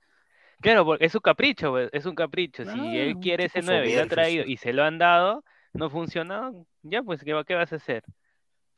Claro, 0.63 0.85
porque 0.87 1.05
es 1.05 1.13
su 1.13 1.21
capricho, 1.21 1.71
pues, 1.73 1.91
es 1.93 2.07
un 2.07 2.15
capricho. 2.15 2.65
Si 2.65 2.97
él 2.99 3.17
un 3.17 3.21
quiere 3.23 3.45
ese 3.47 3.61
9 3.63 3.91
y 3.91 3.97
lo 3.97 4.03
ha 4.03 4.07
traído 4.07 4.45
y 4.47 4.57
se 4.57 4.73
lo 4.73 4.83
han 4.85 4.97
dado, 4.99 5.45
no 5.75 5.91
funcionó, 5.91 6.67
ya 6.83 7.03
pues, 7.03 7.23
¿qué, 7.23 7.33
va- 7.35 7.45
qué 7.45 7.55
vas 7.55 7.73
a 7.73 7.77
hacer? 7.77 8.03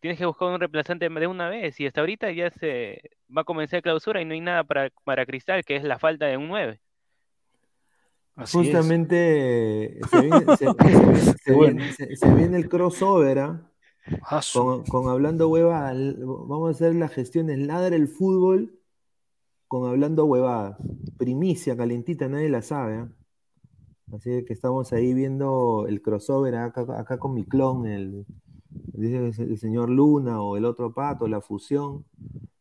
Tienes 0.01 0.19
que 0.19 0.27
buscar 0.27 0.49
un 0.49 0.59
reemplazante 0.61 1.09
de 1.09 1.27
una 1.27 1.49
vez 1.49 1.79
y 1.81 1.87
hasta 1.87 2.01
ahorita 2.01 2.31
ya 2.33 2.51
se 2.51 3.01
va 3.35 3.41
a 3.43 3.45
comenzar 3.45 3.81
clausura 3.83 4.21
y 4.21 4.25
no 4.25 4.35
hay 4.35 4.41
nada 4.41 4.65
para, 4.65 4.91
para 5.05 5.25
Cristal, 5.25 5.65
que 5.65 5.77
es 5.77 5.85
la 5.85 5.99
falta 5.99 6.27
de 6.27 6.37
un 6.37 6.49
9. 6.49 6.81
Así 8.37 8.59
es. 8.59 8.65
justamente 8.67 10.01
se 10.11 10.21
viene, 10.21 10.57
se- 10.57 10.67
se 10.87 10.99
viene- 10.99 11.17
se 11.17 11.53
Bueno. 11.53 11.77
viene- 11.77 11.93
se- 11.93 12.17
se 12.17 12.35
viene 12.35 12.57
el 12.59 12.69
crossover, 12.69 13.39
¿ah? 13.39 13.71
Con, 14.53 14.85
con 14.85 15.09
Hablando 15.09 15.49
Hueva, 15.49 15.93
vamos 15.95 16.69
a 16.69 16.71
hacer 16.73 16.95
las 16.95 17.13
gestiones 17.15 17.59
Ladra 17.61 17.97
el 17.97 18.09
Fútbol 18.09 18.79
con 19.81 19.91
Hablando 19.91 20.25
Huevadas. 20.27 20.77
Primicia, 21.17 21.77
calentita, 21.77 22.29
nadie 22.29 22.49
la 22.49 22.63
sabe. 22.63 22.95
¿ah? 22.99 23.09
Así 24.13 24.45
que 24.45 24.53
estamos 24.53 24.93
ahí 24.93 25.13
viendo 25.15 25.87
el 25.89 26.01
crossover 26.01 26.55
acá, 26.55 26.87
acá 26.97 27.19
con 27.19 27.35
mi 27.35 27.45
clon, 27.45 27.85
el, 27.87 28.25
dice 28.69 29.43
el 29.43 29.59
señor 29.59 29.91
Luna 29.91 30.41
o 30.41 30.57
el 30.57 30.65
otro 30.65 30.95
pato, 30.95 31.27
la 31.27 31.41
fusión. 31.41 32.05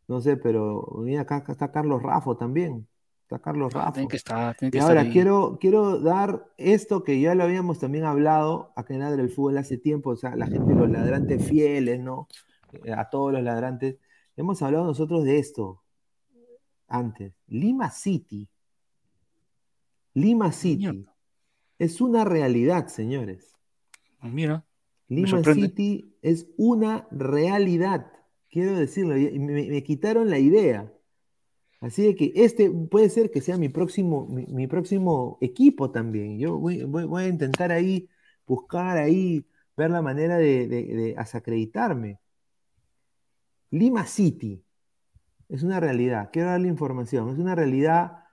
No 0.08 0.22
sé, 0.22 0.38
pero 0.38 0.92
mira, 1.04 1.22
acá, 1.22 1.44
está 1.48 1.72
Carlos 1.72 2.02
Rafo 2.02 2.36
también. 2.36 2.88
Está 3.22 3.38
Carlos 3.38 3.72
Rafo. 3.74 3.92
Tiene 3.94 4.08
que 4.08 4.18
estar, 4.18 4.56
tiene 4.56 4.72
que 4.72 4.78
Y 4.80 4.82
ahora 4.82 5.02
ahí. 5.02 5.12
quiero, 5.12 5.60
quiero 5.62 6.00
dar 6.00 6.48
esto 6.58 7.04
que 7.04 7.20
ya 7.22 7.36
lo 7.36 7.44
habíamos 7.44 7.78
también 7.78 8.06
hablado 8.06 8.74
acá 8.76 8.92
en 8.96 9.02
Ladra 9.02 9.22
el 9.22 9.30
Fútbol 9.30 9.60
hace 9.60 9.78
tiempo, 9.78 10.10
o 10.10 10.16
sea, 10.16 10.36
la 10.36 10.48
gente, 10.48 10.74
los 10.74 10.90
ladrantes 10.90 11.46
fieles, 11.48 12.00
¿no? 12.00 12.28
Eh, 12.84 12.92
A 12.92 13.08
todos 13.12 13.32
los 13.32 13.44
ladrantes. 13.44 13.98
Hemos 14.36 14.64
hablado 14.64 14.86
nosotros 14.86 15.24
de 15.26 15.38
esto 15.38 15.83
antes. 16.94 17.34
Lima 17.48 17.90
City. 17.90 18.48
Lima 20.14 20.52
City. 20.52 20.88
Mierda. 20.92 21.16
Es 21.80 22.00
una 22.02 22.24
realidad, 22.24 22.88
señores. 22.88 23.54
Mira, 24.22 24.66
Lima. 25.10 25.44
City 25.44 26.16
es 26.22 26.48
una 26.56 27.08
realidad. 27.12 28.12
Quiero 28.50 28.76
decirlo, 28.78 29.16
me, 29.16 29.70
me 29.70 29.84
quitaron 29.84 30.30
la 30.30 30.40
idea. 30.40 30.94
Así 31.82 32.04
de 32.04 32.16
que 32.16 32.32
este 32.36 32.70
puede 32.70 33.10
ser 33.10 33.30
que 33.32 33.42
sea 33.42 33.58
mi 33.58 33.68
próximo, 33.70 34.26
mi, 34.28 34.46
mi 34.46 34.68
próximo 34.68 35.38
equipo 35.42 35.92
también. 35.92 36.40
Yo 36.40 36.58
voy, 36.58 36.84
voy- 36.84 37.06
voy 37.06 37.24
a 37.24 37.28
intentar 37.28 37.72
ahí, 37.72 38.08
buscar 38.48 38.98
ahí, 38.98 39.46
ver 39.76 39.90
la 39.90 40.02
manera 40.02 40.38
de, 40.38 40.68
de, 40.68 40.84
de 40.86 41.14
desacreditarme. 41.16 42.20
Lima 43.72 44.06
City 44.06 44.64
es 45.54 45.64
una 45.64 45.80
realidad. 45.80 46.32
Quiero 46.34 46.50
darle 46.50 46.68
información. 46.70 47.30
Es 47.30 47.40
una 47.40 47.56
realidad 47.56 48.26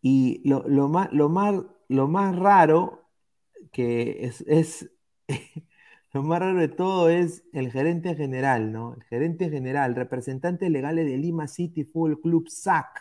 y 0.00 0.42
lo, 0.48 0.64
lo 0.68 0.88
más, 0.88 1.12
lo, 1.12 1.28
más, 1.28 1.54
lo 1.88 2.08
más 2.08 2.36
raro 2.36 3.08
que 3.72 4.24
es, 4.26 4.42
es 4.48 4.90
lo 6.12 6.22
más 6.22 6.40
raro 6.40 6.58
de 6.60 6.68
todo 6.68 7.08
es 7.10 7.44
el 7.52 7.70
gerente 7.72 8.14
general, 8.16 8.72
¿no? 8.72 8.94
El 8.94 9.04
gerente 9.04 9.50
general, 9.50 9.94
representantes 9.94 10.70
legales 10.70 11.06
de 11.06 11.18
Lima 11.18 11.48
City 11.48 11.84
Fútbol 11.84 12.20
Club 12.20 12.48
SAC 12.48 13.00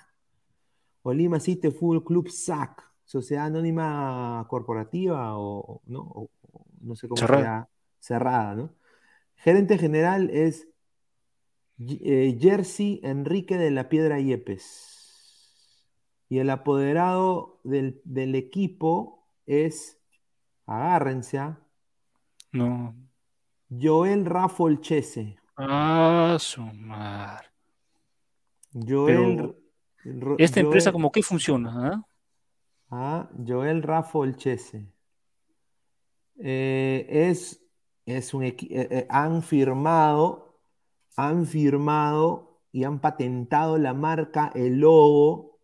o 1.03 1.13
Lima 1.13 1.39
City 1.39 1.71
Fútbol 1.71 2.03
Club 2.03 2.29
SAC, 2.29 2.83
Sociedad 3.05 3.45
Anónima 3.47 4.45
Corporativa 4.49 5.37
o 5.37 5.81
no, 5.87 6.01
O- 6.01 6.31
no 6.81 6.95
sé 6.95 7.07
cómo 7.07 7.29
sea, 7.29 7.69
cerrada, 7.99 8.55
¿no? 8.55 8.73
Gerente 9.35 9.77
general 9.77 10.29
es 10.31 10.67
eh, 11.87 12.37
Jersey 12.39 12.99
Enrique 13.03 13.57
de 13.57 13.71
la 13.71 13.89
Piedra 13.89 14.19
Yepes. 14.19 14.87
Y 16.29 16.39
el 16.39 16.49
apoderado 16.49 17.59
del, 17.63 18.01
del 18.05 18.35
equipo 18.35 19.27
es, 19.45 19.99
agárrense, 20.65 21.39
¿ah? 21.39 21.59
no. 22.51 22.95
Joel 23.69 24.25
Rafolchese. 24.25 25.37
Ah, 25.57 26.37
su 26.39 26.61
madre. 26.61 27.47
Joel, 28.73 29.55
Esta 30.37 30.59
empresa, 30.59 30.91
como 30.91 31.11
que 31.11 31.23
funciona? 31.23 31.71
ah? 31.93 32.05
Ah, 32.89 33.29
Joel 33.45 33.83
Rafolchese. 33.83 34.91
Eh, 36.37 37.05
es, 37.09 37.63
es 38.05 38.33
un 38.33 38.43
eh, 38.43 38.55
eh, 38.59 39.07
han 39.09 39.43
firmado, 39.43 40.50
han 41.17 41.45
firmado 41.45 42.61
y 42.71 42.83
han 42.83 42.99
patentado 42.99 43.77
la 43.77 43.93
marca, 43.93 44.51
el 44.55 44.79
logo 44.79 45.59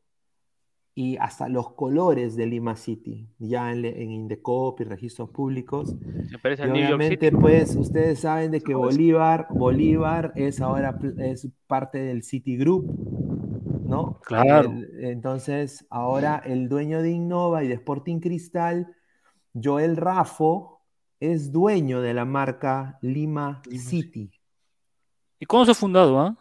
y 0.94 1.15
hasta 1.18 1.48
los 1.48 1.74
colores 1.74 2.36
de 2.36 2.48
Lima 2.48 2.76
City, 2.76 3.30
ya 3.38 3.72
en, 3.72 3.86
en 3.86 4.11
Indecop 4.11 4.82
y 4.82 4.84
registros 4.84 5.30
públicos. 5.30 5.95
Y 5.95 6.61
a 6.61 6.65
New 6.65 6.76
York 6.76 6.95
obviamente, 6.95 7.30
City. 7.30 7.38
pues, 7.40 7.76
ustedes 7.76 8.19
saben 8.19 8.52
de 8.52 8.61
que 8.61 8.74
Bolívar, 8.74 9.48
Bolívar 9.52 10.34
es 10.36 10.60
ahora 10.60 10.98
es 11.19 11.48
parte 11.68 11.99
del 11.99 12.24
Citigroup. 12.24 12.90
¿no? 13.88 14.19
Claro. 14.26 14.72
El- 14.72 15.06
entonces, 15.06 15.86
ahora 15.90 16.41
el 16.45 16.68
dueño 16.68 17.02
de 17.02 17.11
Innova 17.11 17.64
y 17.64 17.68
de 17.68 17.76
Sporting 17.76 18.19
Cristal, 18.19 18.94
Joel 19.53 19.95
Raffo, 19.98 20.82
es 21.19 21.52
dueño 21.52 22.02
de 22.02 22.14
la 22.14 22.26
marca 22.26 22.99
Lima 23.02 23.61
Lima 23.65 23.84
City. 23.84 24.32
¿Y 25.39 25.45
cuándo 25.45 25.65
se 25.65 25.72
ha 25.72 25.76
fundado, 25.76 26.19
ah? 26.19 26.35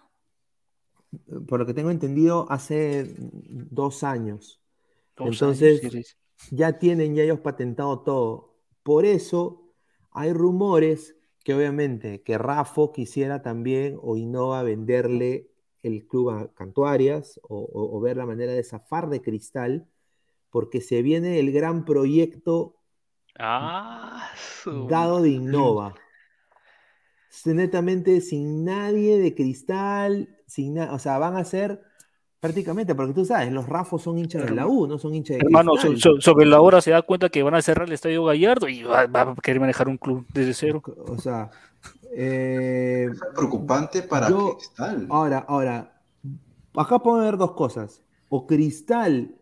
Por 1.48 1.60
lo 1.60 1.66
que 1.66 1.74
tengo 1.74 1.90
entendido, 1.90 2.46
hace 2.50 3.14
dos 3.18 4.02
años. 4.04 4.60
Dos 5.16 5.28
Entonces, 5.28 5.80
años, 5.82 6.16
ya 6.50 6.78
tienen 6.78 7.14
ya 7.14 7.22
ellos 7.24 7.40
patentado 7.40 8.00
todo. 8.00 8.54
Por 8.82 9.04
eso 9.04 9.72
hay 10.10 10.32
rumores 10.32 11.16
que 11.44 11.54
obviamente 11.54 12.22
que 12.22 12.38
Rafo 12.38 12.92
quisiera 12.92 13.42
también 13.42 13.98
o 14.02 14.16
Innova 14.16 14.62
venderle 14.62 15.50
el 15.82 16.06
club 16.06 16.30
a 16.30 16.52
Cantuarias 16.54 17.40
o, 17.42 17.58
o- 17.60 17.96
o 17.96 18.00
ver 18.00 18.16
la 18.16 18.26
manera 18.26 18.52
de 18.52 18.64
zafar 18.64 19.08
de 19.08 19.22
Cristal, 19.22 19.88
porque 20.50 20.80
se 20.80 21.02
viene 21.02 21.38
el 21.40 21.52
gran 21.52 21.84
proyecto 21.84 22.76
Ah, 23.38 24.30
su- 24.36 24.86
dado 24.88 25.22
de 25.22 25.30
Innova. 25.30 25.94
Netamente 27.44 28.20
sin 28.20 28.64
nadie 28.64 29.18
de 29.18 29.34
Cristal, 29.34 30.28
sin 30.46 30.74
na- 30.74 30.92
o 30.92 30.98
sea, 30.98 31.18
van 31.18 31.36
a 31.36 31.44
ser 31.44 31.82
prácticamente, 32.40 32.94
porque 32.94 33.12
tú 33.12 33.24
sabes, 33.24 33.52
los 33.52 33.66
Rafos 33.68 34.02
son 34.02 34.18
hinchas 34.18 34.44
de 34.46 34.52
la 34.54 34.66
U, 34.66 34.86
no 34.86 34.98
son 34.98 35.14
hinchas 35.14 35.38
de 35.38 35.42
Hermano, 35.44 35.72
Cristal. 35.72 35.98
so- 35.98 36.20
sobre 36.20 36.46
la 36.46 36.60
hora 36.60 36.80
se 36.80 36.92
da 36.92 37.02
cuenta 37.02 37.28
que 37.28 37.42
van 37.42 37.54
a 37.54 37.62
cerrar 37.62 37.88
el 37.88 37.92
Estadio 37.94 38.24
Gallardo 38.24 38.68
y 38.68 38.82
va, 38.84 39.06
va 39.06 39.22
a 39.22 39.34
querer 39.42 39.60
manejar 39.60 39.88
un 39.88 39.96
club 39.98 40.24
desde 40.32 40.54
cero. 40.54 40.82
O 41.08 41.18
sea, 41.18 41.50
eh, 42.12 43.08
Es 43.12 43.20
preocupante 43.34 44.02
para 44.02 44.28
Yo- 44.30 44.56
Cristal. 44.56 45.06
ahora, 45.10 45.44
ahora, 45.48 45.92
acá 46.76 46.98
pueden 47.00 47.22
haber 47.22 47.36
dos 47.36 47.52
cosas. 47.52 48.00
O 48.28 48.46
Cristal 48.46 49.34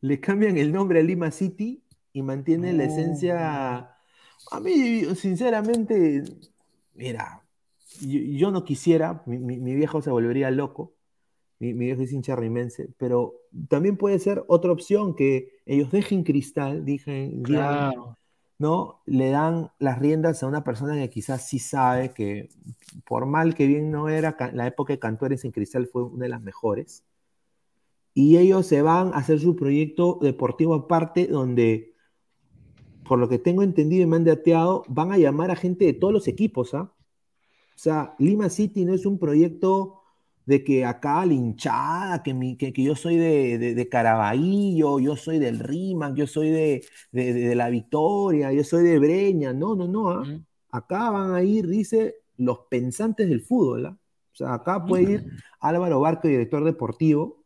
le 0.00 0.20
cambian 0.20 0.56
el 0.56 0.72
nombre 0.72 1.00
a 1.00 1.02
Lima 1.02 1.30
City 1.30 1.82
y 2.12 2.22
mantiene 2.22 2.72
la 2.72 2.84
esencia. 2.84 3.90
A 4.50 4.60
mí, 4.60 5.04
sinceramente, 5.16 6.22
mira, 6.94 7.42
yo, 8.00 8.20
yo 8.20 8.50
no 8.50 8.64
quisiera, 8.64 9.22
mi, 9.26 9.38
mi- 9.38 9.58
mi 9.60 9.74
viejo 9.74 10.02
se 10.02 10.10
volvería 10.10 10.50
loco. 10.50 10.94
Mi, 11.60 11.74
mi 11.74 11.86
viejo 11.86 12.02
es 12.02 12.12
hincha 12.12 12.36
rimense, 12.36 12.90
pero 12.98 13.34
también 13.68 13.96
puede 13.96 14.18
ser 14.18 14.44
otra 14.48 14.72
opción 14.72 15.14
que 15.16 15.50
ellos 15.66 15.90
dejen 15.92 16.24
Cristal, 16.24 16.84
digan, 16.84 17.42
Claro. 17.44 18.18
¿no? 18.58 19.02
Le 19.06 19.30
dan 19.30 19.70
las 19.78 19.98
riendas 20.00 20.42
a 20.42 20.48
una 20.48 20.64
persona 20.64 20.94
que 20.96 21.10
quizás 21.10 21.46
sí 21.48 21.58
sabe 21.60 22.12
que, 22.12 22.48
por 23.06 23.26
mal 23.26 23.54
que 23.54 23.66
bien 23.66 23.90
no 23.90 24.08
era, 24.08 24.36
la 24.52 24.66
época 24.66 24.92
de 24.94 24.98
Cantores 25.00 25.44
en 25.44 25.52
Cristal 25.52 25.86
fue 25.86 26.04
una 26.04 26.24
de 26.24 26.30
las 26.30 26.42
mejores. 26.42 27.04
Y 28.14 28.38
ellos 28.38 28.66
se 28.66 28.82
van 28.82 29.08
a 29.08 29.18
hacer 29.18 29.40
su 29.40 29.56
proyecto 29.56 30.18
deportivo 30.22 30.74
aparte, 30.74 31.26
donde, 31.26 31.93
por 33.08 33.18
lo 33.18 33.28
que 33.28 33.38
tengo 33.38 33.62
entendido 33.62 34.02
y 34.04 34.06
me 34.06 34.16
han 34.16 34.24
dateado, 34.24 34.84
van 34.88 35.12
a 35.12 35.18
llamar 35.18 35.50
a 35.50 35.56
gente 35.56 35.84
de 35.84 35.92
todos 35.94 36.12
los 36.12 36.28
equipos, 36.28 36.74
¿ah? 36.74 36.92
O 37.76 37.78
sea, 37.78 38.14
Lima 38.18 38.48
City 38.50 38.84
no 38.84 38.94
es 38.94 39.04
un 39.06 39.18
proyecto 39.18 40.00
de 40.46 40.62
que 40.62 40.84
acá 40.84 41.24
la 41.26 41.32
hinchada, 41.34 42.22
que, 42.22 42.34
mi- 42.34 42.56
que, 42.56 42.72
que 42.72 42.82
yo 42.82 42.94
soy 42.94 43.16
de, 43.16 43.58
de, 43.58 43.74
de 43.74 43.88
Caraballo, 43.88 45.00
yo 45.00 45.16
soy 45.16 45.38
del 45.38 45.58
Rimac, 45.58 46.14
yo 46.14 46.26
soy 46.26 46.50
de, 46.50 46.84
de, 47.12 47.54
la 47.54 47.70
Victoria, 47.70 48.52
yo 48.52 48.62
soy 48.64 48.84
de 48.84 48.98
Breña. 48.98 49.52
No, 49.52 49.74
no, 49.74 49.88
no. 49.88 50.10
¿ah? 50.10 50.24
Acá 50.70 51.10
van 51.10 51.34
a 51.34 51.42
ir, 51.42 51.66
dice, 51.66 52.16
los 52.36 52.60
pensantes 52.70 53.28
del 53.28 53.40
fútbol. 53.42 53.86
¿ah? 53.86 53.98
O 54.32 54.36
sea, 54.36 54.54
acá 54.54 54.84
puede 54.86 55.04
ir 55.04 55.26
Álvaro 55.60 56.00
Barco, 56.00 56.28
director 56.28 56.64
deportivo. 56.64 57.43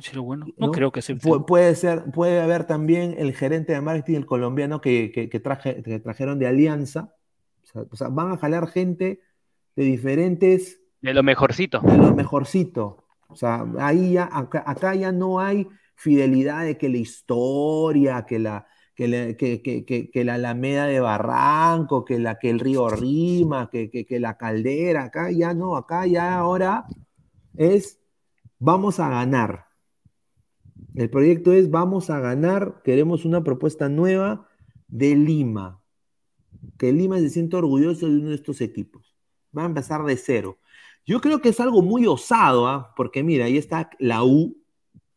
Sí, 0.00 0.14
lo 0.14 0.22
bueno. 0.22 0.46
No, 0.56 0.66
¿no? 0.66 0.72
creo 0.72 0.92
que 0.92 1.00
acepte. 1.00 1.28
Pu- 1.28 1.44
puede 1.46 1.74
ser, 1.74 2.04
puede 2.12 2.40
haber 2.40 2.64
también 2.64 3.14
el 3.18 3.32
gerente 3.34 3.72
de 3.72 3.80
marketing, 3.80 4.16
el 4.18 4.26
colombiano 4.26 4.80
que, 4.80 5.10
que- 5.12 5.28
que 5.28 5.40
traje- 5.40 5.82
que 5.82 5.98
trajeron 6.00 6.38
de 6.38 6.46
Alianza. 6.46 7.14
O 7.62 7.66
sea, 7.66 7.82
o 7.90 7.96
sea, 7.96 8.08
van 8.08 8.32
a 8.32 8.36
jalar 8.38 8.68
gente 8.68 9.20
de 9.76 9.84
diferentes 9.84 10.80
De 11.00 11.12
lo 11.14 11.22
mejorcito. 11.22 11.80
de 11.80 11.96
lo 11.98 12.14
mejorcito. 12.14 13.04
O 13.28 13.36
sea, 13.36 13.66
ahí 13.78 14.12
ya, 14.14 14.28
acá, 14.32 14.62
acá 14.66 14.94
ya 14.94 15.12
no 15.12 15.38
hay 15.40 15.68
fidelidad 15.94 16.64
de 16.64 16.78
que 16.78 16.88
la 16.88 16.96
historia, 16.98 18.24
que 18.26 18.38
la, 18.38 18.66
que, 18.94 19.06
la- 19.08 19.34
que- 19.36 19.60
que- 19.62 19.84
que- 19.84 20.10
que 20.10 20.24
la 20.24 20.34
Alameda 20.34 20.86
de 20.86 21.00
Barranco, 21.00 22.04
que, 22.04 22.18
la, 22.18 22.38
que 22.38 22.50
el 22.50 22.58
río 22.60 22.88
Rima, 22.88 23.68
que, 23.70 23.90
que- 23.90 24.06
que 24.06 24.18
la 24.18 24.36
caldera, 24.36 25.04
acá 25.04 25.30
ya 25.30 25.54
no, 25.54 25.76
acá 25.76 26.06
ya 26.06 26.36
ahora 26.36 26.84
es 27.56 28.00
vamos 28.58 28.98
a 28.98 29.08
ganar. 29.08 29.66
El 30.94 31.10
proyecto 31.10 31.52
es 31.52 31.70
vamos 31.70 32.10
a 32.10 32.18
ganar, 32.20 32.80
queremos 32.84 33.24
una 33.24 33.42
propuesta 33.44 33.88
nueva 33.88 34.48
de 34.88 35.14
Lima. 35.16 35.80
Que 36.76 36.92
Lima 36.92 37.18
se 37.18 37.30
sienta 37.30 37.58
orgulloso 37.58 38.06
de 38.08 38.16
uno 38.18 38.28
de 38.30 38.34
estos 38.34 38.60
equipos. 38.60 39.14
Va 39.56 39.62
a 39.62 39.66
empezar 39.66 40.04
de 40.04 40.16
cero. 40.16 40.58
Yo 41.06 41.20
creo 41.20 41.40
que 41.40 41.50
es 41.50 41.60
algo 41.60 41.82
muy 41.82 42.06
osado, 42.06 42.66
¿ah? 42.68 42.92
porque 42.96 43.22
mira, 43.22 43.46
ahí 43.46 43.56
está 43.56 43.90
la 43.98 44.24
U, 44.24 44.56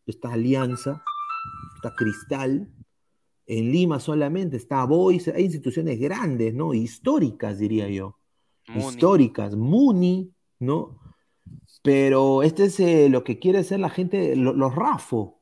está 0.05 0.33
Alianza, 0.33 1.03
está 1.75 1.93
Cristal, 1.95 2.69
en 3.47 3.71
Lima 3.71 3.99
solamente 3.99 4.55
está 4.55 4.85
Boys, 4.85 5.27
hay 5.27 5.43
instituciones 5.45 5.99
grandes, 5.99 6.53
¿no? 6.53 6.73
Históricas, 6.73 7.59
diría 7.59 7.89
yo. 7.89 8.17
Muni. 8.69 8.85
Históricas, 8.87 9.55
Muni, 9.57 10.31
¿no? 10.59 10.99
Pero 11.81 12.43
este 12.43 12.65
es 12.65 12.79
eh, 12.79 13.09
lo 13.09 13.23
que 13.25 13.39
quiere 13.39 13.59
hacer 13.59 13.79
la 13.81 13.89
gente, 13.89 14.35
lo- 14.35 14.53
los 14.53 14.73
Rafo. 14.73 15.40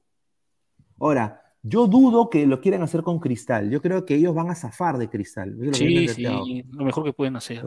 Ahora, 0.99 1.41
yo 1.61 1.87
dudo 1.87 2.29
que 2.29 2.45
lo 2.47 2.61
quieran 2.61 2.81
hacer 2.83 3.03
con 3.03 3.19
Cristal. 3.19 3.69
Yo 3.69 3.81
creo 3.81 4.05
que 4.05 4.15
ellos 4.15 4.33
van 4.33 4.49
a 4.49 4.55
zafar 4.55 4.97
de 4.97 5.09
Cristal. 5.09 5.55
Lo 5.57 5.73
Sí, 5.73 6.07
sí, 6.07 6.23
lo 6.71 6.85
mejor 6.85 7.03
que 7.03 7.13
pueden 7.13 7.35
hacer. 7.35 7.61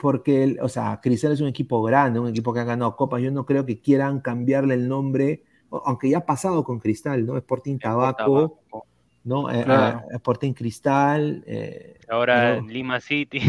Porque, 0.00 0.56
o 0.60 0.68
sea, 0.68 1.00
Cristal 1.02 1.32
es 1.32 1.40
un 1.40 1.48
equipo 1.48 1.82
grande, 1.82 2.18
un 2.20 2.28
equipo 2.28 2.52
que 2.52 2.60
ha 2.60 2.64
ganado 2.64 2.96
copas. 2.96 3.22
Yo 3.22 3.30
no 3.30 3.46
creo 3.46 3.64
que 3.64 3.80
quieran 3.80 4.20
cambiarle 4.20 4.74
el 4.74 4.88
nombre, 4.88 5.44
aunque 5.70 6.10
ya 6.10 6.18
ha 6.18 6.26
pasado 6.26 6.64
con 6.64 6.78
Cristal, 6.80 7.24
¿no? 7.26 7.36
Sporting 7.36 7.78
Tabaco, 7.78 8.16
Tabaco. 8.16 8.86
¿no? 9.24 9.50
Eh, 9.50 9.62
Claro. 9.64 9.98
eh, 10.10 10.14
Sporting 10.16 10.52
Cristal. 10.54 11.44
eh, 11.46 11.98
Ahora 12.08 12.60
Lima 12.60 13.00
City. 13.00 13.40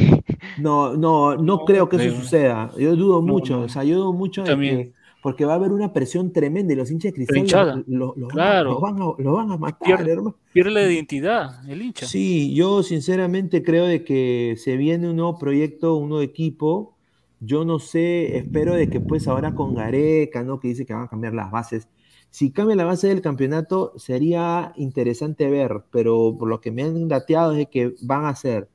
no, 0.59 0.95
no, 0.95 1.35
no 1.35 1.41
No, 1.41 1.65
creo 1.65 1.87
que 1.87 1.95
eso 1.95 2.15
suceda. 2.19 2.71
Yo 2.77 2.95
dudo 2.95 3.21
No, 3.21 3.27
mucho, 3.27 3.57
no. 3.57 3.63
o 3.63 3.69
sea, 3.69 3.83
yo 3.83 3.95
dudo 3.97 4.13
mucho 4.13 4.43
de 4.43 4.49
También. 4.49 4.77
que, 4.77 4.98
porque 5.21 5.43
va 5.45 5.53
a 5.53 5.55
haber 5.55 5.71
una 5.71 5.91
presión 5.91 6.31
tremenda 6.31 6.73
y 6.73 6.75
los 6.77 6.89
hinchas 6.91 7.11
de 7.11 7.15
Cristal 7.15 7.37
hinchada. 7.37 7.75
lo- 7.87 8.13
lo- 8.15 8.15
lo 8.15 8.27
van 8.27 8.31
a- 8.31 8.33
Claro. 8.33 8.71
lo 8.71 8.79
van 8.79 9.01
a, 9.01 9.05
lo 9.17 9.33
van 9.33 9.51
a 9.51 9.57
matar, 9.57 9.97
Pierde- 9.97 10.11
hermano. 10.11 10.35
Pierde 10.53 10.71
la 10.71 10.91
identidad, 10.91 11.69
el 11.69 11.81
hincha. 11.81 12.05
Sí, 12.05 12.53
yo 12.53 12.83
sinceramente 12.83 13.61
creo 13.63 13.85
de 13.85 14.03
que 14.03 14.55
se 14.57 14.77
viene 14.77 15.09
un 15.09 15.17
nuevo 15.17 15.37
proyecto, 15.37 15.95
un 15.95 16.09
nuevo 16.09 16.21
equipo. 16.23 16.95
Yo 17.41 17.63
no 17.65 17.79
sé, 17.79 18.37
espero 18.37 18.75
de 18.75 18.89
que 18.89 18.99
pues 19.01 19.27
ahora 19.27 19.55
con 19.55 19.73
Gareca, 19.75 20.43
¿no? 20.43 20.59
Que 20.59 20.69
dice 20.69 20.85
que 20.85 20.93
van 20.93 21.03
a 21.03 21.07
cambiar 21.09 21.33
las 21.33 21.51
bases. 21.51 21.87
Si 22.31 22.51
cambia 22.51 22.75
la 22.75 22.85
base 22.85 23.07
del 23.07 23.21
campeonato, 23.21 23.93
sería 23.97 24.71
interesante 24.75 25.49
ver, 25.49 25.83
pero 25.89 26.35
por 26.37 26.47
lo 26.47 26.61
que 26.61 26.69
me 26.71 26.83
han 26.83 27.07
dateado 27.07 27.53
es 27.53 27.57
de 27.57 27.65
que 27.69 27.95
van 28.03 28.25
a 28.25 28.29
hacer. 28.29 28.69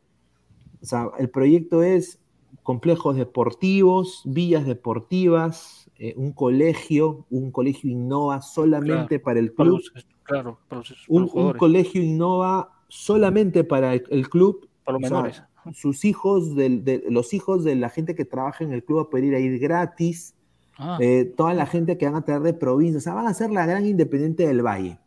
O 0.83 0.87
sea, 0.87 1.09
el 1.19 1.31
proyecto 1.31 1.83
es 1.83 2.19
complejos 2.63 3.17
deportivos, 3.17 4.23
villas 4.25 4.67
deportivas, 4.67 5.84
eh, 6.07 6.15
un 6.17 6.33
colegio, 6.33 7.25
un 7.31 7.51
colegio 7.51 7.91
innova 7.91 8.43
solamente 8.43 9.19
para 9.19 9.39
el 9.41 9.53
Para 9.53 9.71
club 9.71 9.81
los, 9.95 10.07
claro, 10.23 10.59
para 10.69 10.81
los, 10.81 10.89
para 11.07 11.43
un, 11.43 11.53
colegio 11.55 12.03
innova 12.03 12.71
solamente 12.89 13.65
para 13.65 13.95
el, 13.95 14.05
el 14.11 14.29
club. 14.29 14.69
para 14.85 14.99
los 14.99 15.05
o 15.05 15.09
sea, 15.09 15.17
menores. 15.17 15.43
sus 15.73 16.05
hijos, 16.05 16.55
del- 16.55 16.85
de, 16.85 17.05
los 17.09 17.33
hijos 17.33 17.65
de 17.65 17.75
la 17.77 17.89
gente 17.89 18.15
que 18.15 18.25
trabaja 18.25 18.65
en 18.65 18.73
el 18.73 18.85
club 18.85 18.99
a 19.01 19.09
poder 19.11 19.25
ir 19.25 19.35
a 19.35 19.39
ir 19.39 19.59
gratis. 19.59 20.35
Ah, 20.77 20.99
eh, 21.01 21.25
toda 21.37 21.55
la 21.55 21.67
gente 21.67 21.97
que 21.97 22.05
van 22.05 22.17
a 22.17 22.25
traer 22.25 22.43
de 22.43 22.53
provincia. 22.53 22.99
O 22.99 23.01
sea, 23.01 23.15
van 23.15 23.29
a 23.29 23.35
ser 23.35 23.51
la 23.51 23.65
gran 23.65 23.87
independiente 23.87 24.47
del 24.47 24.61
Valle 24.61 24.99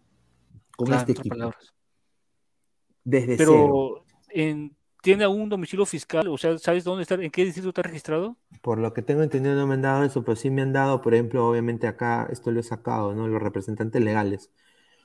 con 0.77 0.87
claro, 0.87 1.01
este 1.01 1.11
equipo. 1.11 1.35
palabras. 1.35 1.73
Desde 3.03 3.37
cero. 3.37 3.51
Pero 3.53 4.05
en, 4.29 4.75
tiene 5.01 5.27
un 5.27 5.49
domicilio 5.49 5.85
fiscal, 5.85 6.27
o 6.27 6.37
sea, 6.37 6.57
¿sabes 6.57 6.83
dónde 6.83 7.03
está, 7.03 7.15
en 7.15 7.31
qué 7.31 7.45
distrito 7.45 7.69
está 7.69 7.81
registrado? 7.83 8.37
Por 8.61 8.79
lo 8.79 8.93
que 8.93 9.01
tengo 9.01 9.23
entendido, 9.23 9.55
no 9.55 9.67
me 9.67 9.73
han 9.75 9.81
dado 9.81 10.03
eso, 10.03 10.23
pero 10.23 10.35
sí 10.35 10.49
me 10.49 10.61
han 10.61 10.73
dado, 10.73 11.01
por 11.01 11.13
ejemplo, 11.13 11.47
obviamente 11.47 11.87
acá, 11.87 12.27
esto 12.31 12.51
lo 12.51 12.59
he 12.59 12.63
sacado, 12.63 13.13
¿no? 13.13 13.27
Los 13.27 13.41
representantes 13.41 14.01
legales. 14.01 14.51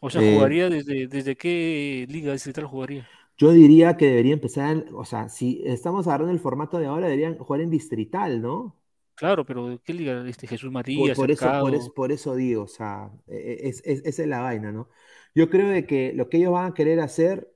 O 0.00 0.10
sea, 0.10 0.20
Eh, 0.20 0.22
jugaría 0.22 0.68
desde, 0.68 1.06
desde 1.08 1.36
qué 1.36 2.06
liga 2.08 2.32
distrital 2.32 2.66
jugaría. 2.66 3.10
Yo 3.36 3.50
diría 3.52 3.96
que 3.96 4.06
debería 4.06 4.34
empezar, 4.34 4.84
o 4.94 5.04
sea, 5.04 5.28
si 5.28 5.62
estamos 5.66 6.06
agarrando 6.06 6.32
el 6.32 6.40
formato 6.40 6.78
de 6.78 6.86
ahora, 6.86 7.06
deberían 7.06 7.38
jugar 7.38 7.60
en 7.62 7.70
distrital, 7.70 8.40
¿no? 8.42 8.76
Claro, 9.14 9.44
pero 9.46 9.68
¿de 9.68 9.78
qué 9.78 9.94
liga? 9.94 10.26
Este, 10.28 10.46
Jesús 10.46 10.70
Por, 10.92 11.12
María, 11.12 11.14
por 11.14 11.30
eso, 11.30 11.56
por, 11.56 11.74
Cercado. 11.74 11.74
es- 11.74 11.88
por 11.90 12.12
eso 12.12 12.34
digo, 12.34 12.64
o 12.64 12.66
sea, 12.68 13.10
e- 13.26 13.36
e- 13.64 13.68
es, 13.68 13.82
es- 13.84 14.02
esa 14.04 14.22
es 14.22 14.28
la 14.28 14.40
vaina, 14.42 14.72
¿no? 14.72 14.88
Yo 15.34 15.48
creo 15.48 15.68
de 15.68 15.86
que 15.86 16.12
lo 16.14 16.28
que 16.28 16.36
ellos 16.38 16.52
van 16.52 16.66
a 16.70 16.74
querer 16.74 17.00
hacer 17.00 17.50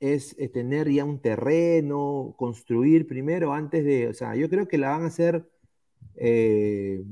es 0.00 0.34
eh, 0.38 0.48
tener 0.48 0.90
ya 0.90 1.04
un 1.04 1.20
terreno, 1.20 2.34
construir 2.38 3.06
primero 3.06 3.52
antes 3.52 3.84
de, 3.84 4.08
o 4.08 4.14
sea, 4.14 4.34
yo 4.36 4.48
creo 4.50 4.68
que 4.68 4.78
la 4.78 4.90
van 4.90 5.02
a 5.04 5.06
hacer, 5.06 5.48
eh, 6.16 7.02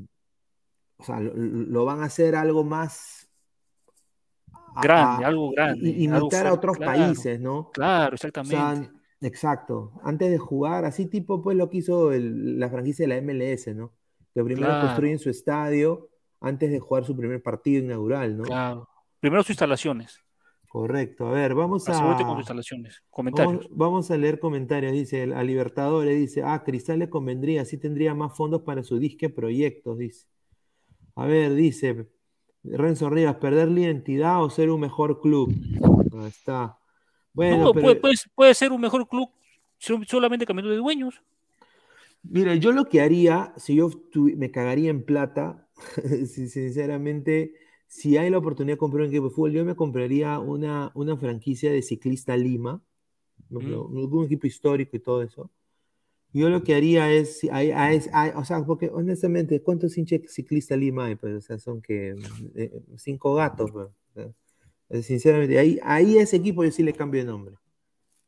o 0.98 1.04
sea, 1.04 1.20
lo, 1.20 1.32
lo 1.34 1.84
van 1.84 2.00
a 2.00 2.04
hacer 2.06 2.34
algo 2.34 2.64
más 2.64 3.28
Grande, 4.82 5.24
a- 5.24 5.28
algo 5.28 5.52
grande. 5.52 5.88
algo 5.88 6.20
imitar 6.20 6.46
a 6.48 6.52
otros 6.52 6.76
claro, 6.76 6.92
países, 6.92 7.40
¿no? 7.40 7.70
Claro, 7.72 8.14
O 8.14 8.18
sea, 8.18 8.28
exactamente. 8.28 8.90
exacto. 9.20 9.92
Antes 10.02 10.30
de 10.30 10.38
jugar, 10.38 10.84
así 10.84 11.06
tipo, 11.06 11.40
pues 11.42 11.56
lo 11.56 11.70
que 11.70 11.78
hizo 11.78 12.12
el- 12.12 12.58
la 12.58 12.68
franquicia 12.68 13.04
de 13.04 13.08
la 13.08 13.16
MLS, 13.22 13.72
¿no? 13.74 13.92
Que 14.34 14.42
primero 14.42 14.66
Claro. 14.66 14.86
construyen 14.88 15.18
su 15.20 15.30
estadio 15.30 16.08
antes 16.40 16.70
de 16.72 16.80
jugar 16.80 17.04
su 17.04 17.16
primer 17.16 17.40
partido 17.40 17.84
inaugural, 17.84 18.36
¿no? 18.36 18.42
Claro. 18.44 18.88
Primero 19.20 19.42
sus 19.44 19.50
instalaciones. 19.50 20.20
Correcto. 20.74 21.28
A 21.28 21.30
ver, 21.30 21.54
vamos 21.54 21.88
a. 21.88 21.92
Asegúrate 21.92 22.24
con 22.24 22.32
sus 22.32 22.38
instalaciones. 22.40 23.00
Comentarios. 23.08 23.62
Vamos, 23.68 23.78
vamos 23.78 24.10
a 24.10 24.16
leer 24.16 24.40
comentarios. 24.40 24.90
Dice, 24.92 25.22
a 25.32 25.44
Libertadores 25.44 26.18
dice, 26.18 26.42
ah, 26.42 26.64
Cristal 26.64 26.98
le 26.98 27.08
convendría, 27.08 27.62
así 27.62 27.78
tendría 27.78 28.12
más 28.12 28.36
fondos 28.36 28.62
para 28.62 28.82
su 28.82 28.98
disque 28.98 29.30
proyectos, 29.30 29.98
dice. 29.98 30.26
A 31.14 31.26
ver, 31.26 31.54
dice 31.54 32.08
Renzo 32.64 33.08
Rivas, 33.08 33.36
perder 33.36 33.68
la 33.70 33.82
identidad 33.82 34.42
o 34.42 34.50
ser 34.50 34.68
un 34.68 34.80
mejor 34.80 35.20
club. 35.20 35.54
Ahí 36.12 36.26
está. 36.26 36.76
Bueno, 37.32 37.58
no, 37.66 37.72
pero 37.72 37.84
puede, 37.84 37.96
puede- 38.00 38.14
puede 38.34 38.54
ser 38.54 38.72
un 38.72 38.80
mejor 38.80 39.08
club 39.08 39.28
so- 39.78 40.00
solamente 40.08 40.44
cambiando 40.44 40.72
de 40.72 40.78
dueños. 40.78 41.22
mira, 42.24 42.56
yo 42.56 42.72
lo 42.72 42.86
que 42.86 43.00
haría, 43.00 43.52
si 43.56 43.76
yo 43.76 43.90
me 44.12 44.50
cagaría 44.50 44.90
en 44.90 45.04
plata, 45.04 45.68
si- 46.26 46.48
sinceramente, 46.48 47.54
si 47.86 48.16
hay 48.16 48.30
la 48.30 48.38
oportunidad 48.38 48.74
de 48.74 48.78
comprar 48.78 49.02
un 49.02 49.08
equipo 49.08 49.28
de 49.28 49.34
fútbol, 49.34 49.52
yo 49.52 49.64
me 49.64 49.76
compraría 49.76 50.38
una, 50.38 50.90
una 50.94 51.16
franquicia 51.16 51.70
de 51.70 51.82
ciclista 51.82 52.36
Lima. 52.36 52.82
Mm. 53.50 53.72
Un 53.74 54.24
equipo 54.24 54.46
histórico 54.46 54.96
y 54.96 55.00
todo 55.00 55.22
eso. 55.22 55.50
Yo 56.32 56.48
lo 56.48 56.64
que 56.64 56.74
haría 56.74 57.12
es, 57.12 57.44
hay- 57.52 57.70
hay- 57.70 58.00
hay- 58.12 58.32
o 58.34 58.44
sea, 58.44 58.64
porque 58.64 58.90
honestamente, 58.92 59.62
¿cuántos 59.62 59.96
hinchas 59.96 60.22
ciclista 60.26 60.76
Lima 60.76 61.04
hay? 61.06 61.14
Pues, 61.14 61.34
o 61.34 61.40
sea, 61.40 61.58
son 61.58 61.80
que 61.80 62.16
eh, 62.56 62.82
cinco 62.96 63.34
gatos, 63.34 63.70
pues, 63.70 63.88
eh, 64.88 65.02
sinceramente, 65.02 65.58
ahí, 65.58 65.78
ahí 65.82 66.18
a 66.18 66.22
ese 66.22 66.36
equipo 66.36 66.64
yo 66.64 66.72
sí 66.72 66.82
le 66.82 66.92
cambio 66.92 67.20
de 67.20 67.26
nombre. 67.26 67.54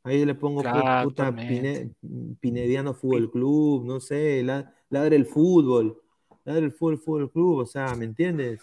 Ahí 0.04 0.24
le 0.24 0.36
pongo 0.36 0.60
Claro, 0.62 1.08
puta 1.08 1.34
Pinediano 2.38 2.94
Fútbol 2.94 3.30
Club, 3.30 3.84
no 3.84 3.98
sé, 3.98 4.44
la- 4.44 4.72
ladre 4.88 5.16
el 5.16 5.26
fútbol, 5.26 6.00
ladre 6.44 6.66
el 6.66 6.72
fútbol 6.72 6.98
Fútbol 6.98 7.32
Club, 7.32 7.56
o 7.58 7.66
sea, 7.66 7.96
¿me 7.96 8.04
entiendes? 8.04 8.62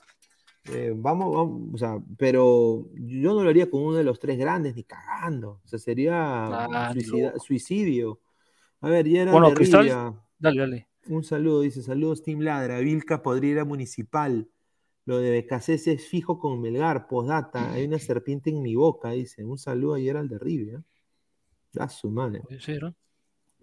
Eh, 0.72 0.94
vamos, 0.96 1.36
vamos, 1.36 1.70
o 1.74 1.78
sea, 1.78 2.02
pero 2.18 2.88
yo 2.96 3.34
no 3.34 3.44
lo 3.44 3.50
haría 3.50 3.70
con 3.70 3.82
uno 3.84 3.98
de 3.98 4.04
los 4.06 4.20
tres 4.20 4.38
grandes, 4.38 4.76
ni 4.76 4.84
cagando. 4.84 5.60
O 5.64 5.68
sea, 5.68 5.78
sería 5.80 6.48
suicida- 6.94 7.40
suicidio. 7.40 8.20
A 8.82 8.90
ver, 8.90 9.08
Gerard 9.08 9.32
Bueno, 9.34 9.50
de 9.50 9.56
Cristal- 9.56 10.16
Dale, 10.40 10.60
dale. 10.60 10.88
un 11.08 11.24
saludo, 11.24 11.62
dice, 11.62 11.82
saludos 11.82 12.22
Team 12.24 12.40
Ladra, 12.42 12.80
Vilca 12.80 13.22
podría 13.24 13.52
ir 13.52 13.60
a 13.60 13.66
Municipal. 13.66 14.50
Lo 15.06 15.18
de 15.20 15.32
Becasés 15.32 15.86
es 15.88 16.08
fijo 16.08 16.40
con 16.40 16.62
Melgar, 16.62 17.08
postdata, 17.08 17.52
hay 17.74 17.86
una 17.86 18.00
serpiente 18.00 18.50
en 18.50 18.62
mi 18.62 18.76
boca, 18.76 19.12
dice. 19.12 19.44
Un 19.44 19.58
saludo 19.58 19.96
a 19.96 20.00
Gerald 20.00 20.30
de 20.32 20.40
Rivia. 20.40 20.84
A 21.78 21.90
su 21.90 22.10
madre. 22.10 22.42
Ser, 22.60 22.84
¿no? 22.84 22.96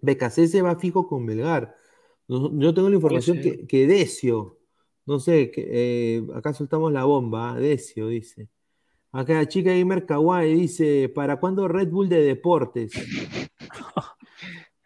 Becasese 0.01 0.61
va 0.61 0.75
fijo 0.77 1.07
con 1.07 1.23
Melgar. 1.25 1.75
Yo 2.27 2.73
tengo 2.73 2.89
la 2.89 2.95
información 2.95 3.39
que, 3.41 3.65
que 3.65 3.87
Decio, 3.87 4.59
no 5.05 5.19
sé, 5.19 5.51
que, 5.51 5.67
eh, 5.69 6.23
acá 6.35 6.53
soltamos 6.53 6.91
la 6.91 7.03
bomba, 7.03 7.53
ah, 7.53 7.59
Decio 7.59 8.07
dice. 8.07 8.49
Acá 9.11 9.33
la 9.33 9.47
chica 9.47 9.71
Gamer 9.71 10.05
Kawaii 10.05 10.53
dice, 10.53 11.09
¿para 11.09 11.37
cuándo 11.39 11.67
Red 11.67 11.89
Bull 11.89 12.07
de 12.07 12.21
deportes? 12.21 12.93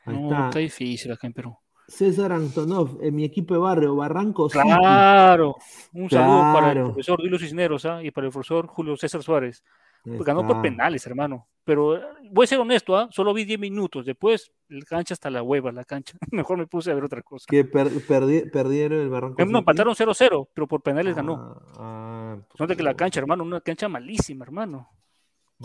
Ahí 0.06 0.16
No, 0.18 0.24
está. 0.24 0.46
está 0.48 0.60
difícil 0.60 1.12
acá 1.12 1.28
en 1.28 1.34
Perú. 1.34 1.58
César 1.88 2.32
Antonov, 2.32 2.98
en 3.04 3.16
mi 3.16 3.24
equipo 3.24 3.54
de 3.54 3.60
barrio, 3.60 3.96
Barranco 3.96 4.50
City. 4.50 4.64
Claro. 4.64 5.56
Un 5.94 6.10
saludo 6.10 6.40
para 6.54 6.72
el 6.72 6.84
profesor 6.86 7.24
Luis 7.24 7.42
Cisneros 7.42 7.86
¿ah? 7.86 8.04
y 8.04 8.10
para 8.10 8.26
el 8.26 8.34
profesor 8.34 8.66
Julio 8.68 8.98
César 8.98 9.22
Suárez. 9.22 9.64
Ganó 10.06 10.46
por 10.46 10.62
penales, 10.62 11.06
hermano. 11.08 11.48
Pero 11.64 11.98
eh, 11.98 12.02
voy 12.32 12.44
a 12.44 12.48
ser 12.48 12.60
honesto, 12.60 12.96
¿ah? 12.96 13.08
solo 13.12 13.34
vi 13.34 13.44
10 13.44 13.60
minutos. 13.60 14.06
Después, 14.06 14.52
la 14.70 14.86
cancha 14.86 15.16
hasta 15.16 15.30
la 15.32 15.42
hueva, 15.42 15.72
la 15.72 15.84
cancha. 15.84 16.16
Mejor 16.32 16.58
me 16.60 16.68
puse 16.68 16.92
a 16.92 16.94
ver 16.94 17.04
otra 17.04 17.24
cosa. 17.24 17.46
Que 17.50 17.66
per- 17.66 17.90
perdi- 18.08 18.52
perdieron 18.52 19.00
el 19.00 19.10
Barranco 19.10 19.38
No, 19.42 19.46
City. 19.48 19.58
empataron 19.58 19.96
0-0, 19.96 20.50
pero 20.54 20.68
por 20.68 20.82
penales 20.82 21.16
ganó. 21.16 21.36
Ah, 21.36 22.38
ah, 22.38 22.38
pues, 22.56 22.78
que 22.78 22.84
la 22.84 22.94
cancha, 22.94 23.20
hermano, 23.20 23.44
una 23.44 23.62
cancha 23.62 23.90
malísima, 23.90 24.46
hermano. 24.46 24.90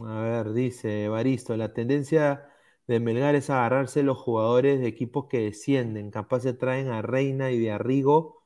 A 0.05 0.21
ver, 0.21 0.53
dice 0.53 1.09
Baristo, 1.09 1.57
la 1.57 1.73
tendencia 1.75 2.49
de 2.87 3.01
Melgar 3.01 3.35
es 3.35 3.51
agarrarse 3.51 4.03
los 4.03 4.17
jugadores 4.19 4.81
de 4.81 4.87
equipos 4.87 5.27
que 5.29 5.41
descienden. 5.41 6.11
Capaz 6.11 6.41
se 6.41 6.55
traen 6.55 6.89
a 6.89 7.03
Reina 7.03 7.51
y 7.51 7.59
de 7.59 7.73
Arrigo, 7.73 8.40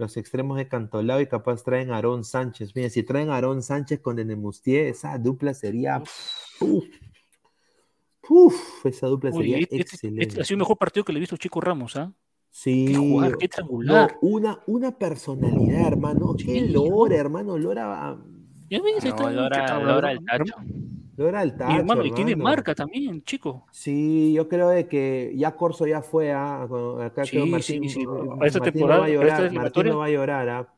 los 0.00 0.16
extremos 0.16 0.56
de 0.56 0.66
Cantolao, 0.66 1.20
y 1.20 1.26
capaz 1.26 1.62
traen 1.62 1.90
a 1.90 1.96
Aarón 1.96 2.24
Sánchez. 2.24 2.74
Mira, 2.74 2.88
si 2.90 3.02
traen 3.02 3.30
a 3.30 3.34
Aarón 3.34 3.62
Sánchez 3.62 4.00
con 4.00 4.18
Enemustier, 4.18 4.86
esa 4.86 5.16
dupla 5.18 5.54
sería. 5.54 6.02
Uf, 6.60 6.84
uf, 8.28 8.86
esa 8.86 9.06
dupla 9.06 9.30
Uy, 9.30 9.36
sería 9.36 9.58
este, 9.58 9.76
este- 9.76 9.94
excelente. 9.96 10.22
este 10.24 10.40
ha 10.40 10.44
sido 10.44 10.54
el 10.56 10.60
mejor 10.60 10.78
partido 10.78 11.04
que 11.04 11.12
le 11.12 11.18
he 11.18 11.20
visto 11.20 11.34
a 11.34 11.38
Chico 11.38 11.60
Ramos, 11.60 11.96
¿ah? 11.96 12.12
Sí, 12.52 12.86
Qué 12.88 12.96
jugar, 12.96 13.36
qué 13.38 13.48
triangular. 13.48 14.16
no, 14.22 14.28
una, 14.28 14.58
una 14.66 14.98
personalidad, 14.98 15.86
hermano. 15.86 16.34
Qué 16.36 16.44
Sí, 16.44 16.68
Lora, 16.68 17.16
hermano. 17.16 17.56
Lora, 17.56 18.18
Ya 18.68 18.80
ves, 18.82 19.04
No, 19.04 19.08
está, 19.10 19.30
Lora, 19.30 19.66
¿qué 19.78 19.84
Lora 19.84 20.12
el 20.12 20.24
tacho. 20.24 20.54
Y, 21.28 21.50
tacho, 21.52 21.76
hermano, 21.76 22.04
y 22.04 22.10
tiene 22.12 22.34
marca 22.36 22.74
también, 22.74 23.22
chico. 23.24 23.66
Sí, 23.70 24.32
yo 24.32 24.48
creo 24.48 24.70
de 24.70 24.88
que 24.88 25.32
ya 25.36 25.54
Corso 25.54 25.86
ya 25.86 26.00
fue 26.02 26.32
ah, 26.32 26.64
con- 26.68 27.02
acá 27.02 27.24
Sí, 27.24 27.32
creo 27.32 27.46
Martín, 27.46 27.82
sí, 27.82 27.88
sí. 27.90 28.06
Martín 28.06 28.42
esta 28.46 28.58
no 28.60 28.64
temporada, 28.64 29.00
va 29.00 29.06
a 29.06 29.08
esta 29.08 29.14
llorar, 29.22 29.30
Martín 29.32 29.46
eliminatoria. 29.48 29.92
no 29.92 29.98
va 29.98 30.04
a 30.06 30.10
llorar, 30.10 30.48
ah. 30.48 30.68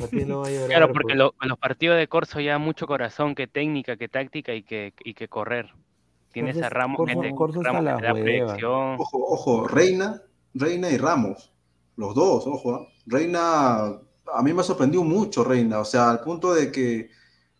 Martín 0.00 0.28
no 0.28 0.40
va 0.40 0.46
a 0.46 0.50
llorar. 0.52 0.68
Claro, 0.68 0.86
porque 0.88 1.02
pues. 1.04 1.16
lo- 1.16 1.34
los 1.40 1.58
partidos 1.58 1.96
de 1.98 2.08
Corso 2.08 2.40
ya 2.40 2.58
mucho 2.58 2.86
corazón, 2.86 3.34
que 3.34 3.46
técnica, 3.46 3.96
que 3.96 4.08
táctica 4.08 4.52
y 4.54 4.62
que, 4.62 4.92
y 5.04 5.14
que 5.14 5.28
correr. 5.28 5.72
Tienes 6.32 6.54
Corso 6.54 6.64
a 6.64 6.68
es- 6.68 6.72
Ramos, 6.72 6.96
Corso- 6.98 7.18
mete- 7.20 7.34
Corso 7.34 7.62
Ramos 7.62 7.78
a 7.80 7.96
que 7.96 8.02
la 8.02 8.08
da 8.08 8.12
proyección. 8.14 8.96
Ojo, 8.98 9.18
ojo, 9.32 9.68
Reina, 9.68 10.22
Reina 10.54 10.90
y 10.90 10.98
Ramos, 10.98 11.52
los 11.96 12.14
dos, 12.14 12.46
ojo. 12.46 12.74
¿ah? 12.74 12.86
Reina, 13.06 13.76
a 14.34 14.42
mí 14.42 14.52
me 14.52 14.62
sorprendió 14.62 15.02
mucho 15.04 15.44
Reina, 15.44 15.78
o 15.78 15.84
sea, 15.84 16.10
al 16.10 16.20
punto 16.20 16.52
de 16.52 16.70
que 16.72 17.10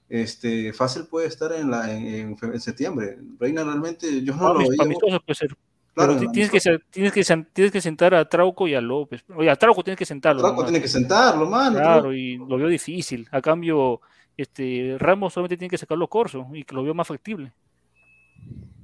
este, 0.08 0.72
fácil 0.72 1.06
puede 1.06 1.26
estar 1.26 1.52
en, 1.52 1.70
la, 1.70 1.92
en, 1.92 2.06
en 2.06 2.38
fe- 2.38 2.46
en 2.46 2.60
septiembre. 2.60 3.18
Reina 3.38 3.64
realmente, 3.64 4.22
yo 4.22 4.34
no 4.34 4.54
lo 4.54 4.58
veía. 4.60 4.76
puede 5.24 5.34
ser. 5.34 5.56
Claro, 5.94 6.18
tienes, 6.18 6.50
que, 6.50 6.60
tienes, 6.90 7.12
que, 7.12 7.24
tienes 7.54 7.72
que 7.72 7.80
sentar 7.80 8.14
a 8.14 8.28
Trauco 8.28 8.68
y 8.68 8.74
a 8.74 8.82
López. 8.82 9.24
Oye, 9.34 9.48
a 9.48 9.56
Trauco 9.56 9.82
tienes 9.82 9.98
que 9.98 10.04
sentarlo. 10.04 10.42
Trauco 10.42 10.62
tiene 10.64 10.82
que 10.82 10.88
sentarlo, 10.88 11.48
mano. 11.48 11.78
Claro, 11.78 12.12
y 12.12 12.36
lo 12.36 12.58
veo 12.58 12.68
difícil. 12.68 13.26
A 13.32 13.40
cambio, 13.40 14.02
este 14.36 14.96
Ramos 14.98 15.32
solamente 15.32 15.56
tiene 15.56 15.70
que 15.70 15.78
sacarlo 15.78 16.06
corso 16.08 16.48
y 16.52 16.64
que 16.64 16.74
lo 16.74 16.82
veo 16.82 16.92
más 16.92 17.08
factible. 17.08 17.50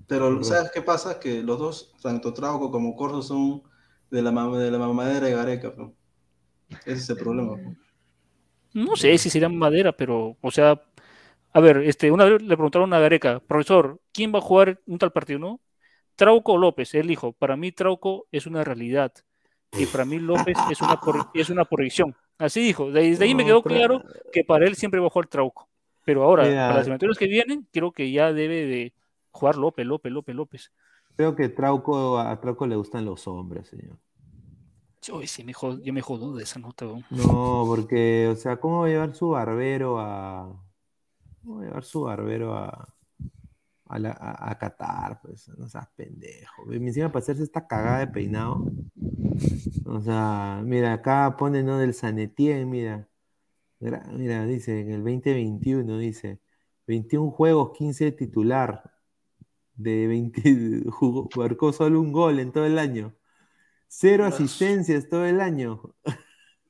Pero 0.07 0.43
¿sabes 0.43 0.71
qué 0.73 0.81
pasa? 0.81 1.21
Que 1.21 1.43
los 1.43 1.59
dos, 1.59 1.95
tanto 2.03 2.33
Trauco 2.33 2.71
como 2.71 2.97
Corso, 2.97 3.21
son 3.21 3.63
de 4.11 4.23
la, 4.23 4.31
de 4.31 4.71
la 4.71 4.79
mamadera 4.79 5.27
de 5.27 5.35
Gareca. 5.35 5.75
¿no? 5.77 5.93
Ese 6.87 6.93
es 6.93 7.11
el 7.11 7.17
problema. 7.19 7.57
¿no? 7.59 7.77
No 8.73 8.97
sé 8.97 9.19
si 9.19 9.29
será 9.29 9.51
madera, 9.51 9.93
pero, 9.93 10.39
o 10.41 10.51
sea, 10.51 10.81
a 11.53 11.61
ver, 11.61 11.79
este, 11.79 12.11
una 12.11 12.25
vez 12.25 12.43
le 12.43 12.57
preguntaron 12.57 12.93
a 12.95 12.99
Gareca, 13.01 13.41
profesor, 13.41 14.01
¿quién 14.13 14.33
va 14.35 14.39
a 14.39 14.43
jugar 14.43 14.81
un 14.87 14.99
tal 14.99 15.13
partido, 15.13 15.39
no? 15.39 15.61
Trauco 16.17 16.53
o 16.55 16.59
López, 16.59 16.95
él 16.95 17.07
dijo, 17.07 17.33
para 17.33 17.57
mí 17.57 17.73
Trauco 17.73 18.27
es 18.31 18.47
una 18.47 18.65
realidad 18.65 19.13
y 19.73 19.87
para 19.87 20.05
mí 20.05 20.19
López 20.19 20.57
es 20.71 20.81
una, 20.81 20.99
es 21.35 21.51
una 21.51 21.65
proyección. 21.65 22.15
Así 22.39 22.61
dijo, 22.61 22.91
desde 22.91 23.25
ahí 23.25 23.35
me 23.35 23.45
quedó 23.45 23.63
claro 23.63 24.03
que 24.33 24.45
para 24.45 24.67
él 24.67 24.77
siempre 24.77 25.01
va 25.01 25.07
a 25.07 25.11
jugar 25.11 25.29
Trauco. 25.29 25.69
Pero 26.05 26.25
ahora, 26.25 26.45
Mira. 26.45 26.63
para 26.63 26.75
las 26.75 26.87
eliminatorias 26.87 27.19
que 27.19 27.27
vienen, 27.27 27.69
creo 27.73 27.93
que 27.93 28.11
ya 28.11 28.33
debe 28.33 28.67
de 28.67 28.93
jugar 29.31 29.57
López, 29.57 29.87
López, 29.87 30.13
López, 30.13 30.35
López. 30.35 30.73
Creo 31.17 31.37
que 31.37 31.49
Trauco, 31.49 32.19
a 32.19 32.41
Trauco 32.41 32.67
le 32.67 32.77
gustan 32.77 33.05
los 33.05 33.27
hombres, 33.29 33.69
señor. 33.69 33.97
Yo, 35.03 35.21
sí 35.27 35.45
me 35.45 35.53
jod- 35.53 35.83
yo 35.83 35.93
me 35.93 36.01
jodo 36.01 36.35
de 36.35 36.45
esa 36.45 36.59
nota. 36.61 36.87
No, 37.11 37.65
porque, 37.67 38.29
o 38.31 38.37
sea, 38.37 38.59
¿cómo 38.59 38.81
va 38.81 38.87
a 38.87 38.91
llevar 38.91 39.15
su 39.15 39.31
barbero 39.31 39.99
a. 39.99 40.53
¿Cómo 41.43 41.57
va 41.57 41.63
a 41.63 41.67
llevar 41.67 41.85
su 41.85 42.03
barbero 42.03 42.55
a. 42.55 42.89
A, 43.87 43.99
la- 43.99 44.13
a- 44.13 44.51
a 44.51 44.59
Qatar? 44.59 45.21
Pues 45.21 45.49
no 45.59 45.69
seas 45.69 45.87
pendejo. 45.95 46.73
Y 46.73 46.77
encima 46.77 47.09
para 47.13 47.19
hacerse 47.23 47.43
esta 47.43 47.67
cagada 47.67 47.99
de 48.01 48.07
peinado. 48.07 48.65
O 49.85 50.01
sea, 50.01 50.63
mira, 50.65 50.95
acá 50.95 51.37
pone 51.37 51.63
¿no? 51.63 51.79
del 51.79 51.93
Sanetien, 51.95 52.71
mira. 52.71 53.09
Mira, 53.81 54.47
dice, 54.47 54.81
en 54.81 54.91
el 54.93 55.03
2021, 55.05 55.99
dice, 55.99 56.41
21 56.87 57.31
juegos, 57.33 57.73
15 57.77 58.05
de 58.07 58.13
titular. 58.13 58.93
De 59.75 60.07
20, 60.07 60.85
jugó, 60.91 61.29
marcó 61.37 61.73
solo 61.73 62.01
un 62.01 62.13
gol 62.13 62.39
en 62.41 62.53
todo 62.53 62.67
el 62.67 62.79
año. 62.79 63.15
Cero 63.89 64.25
asistencias 64.27 65.09
todo 65.09 65.27
el 65.27 65.41
año. 65.41 65.95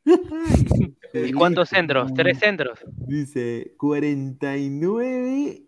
¿Y 1.14 1.32
cuántos 1.32 1.68
centros? 1.68 2.12
¿Tres 2.14 2.38
centros? 2.38 2.78
Dice 3.06 3.74
49, 3.78 5.62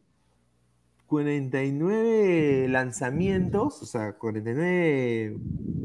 49 1.07 2.67
lanzamientos, 2.69 3.83
o 3.83 3.87
sea, 3.87 4.13
49 4.15 5.37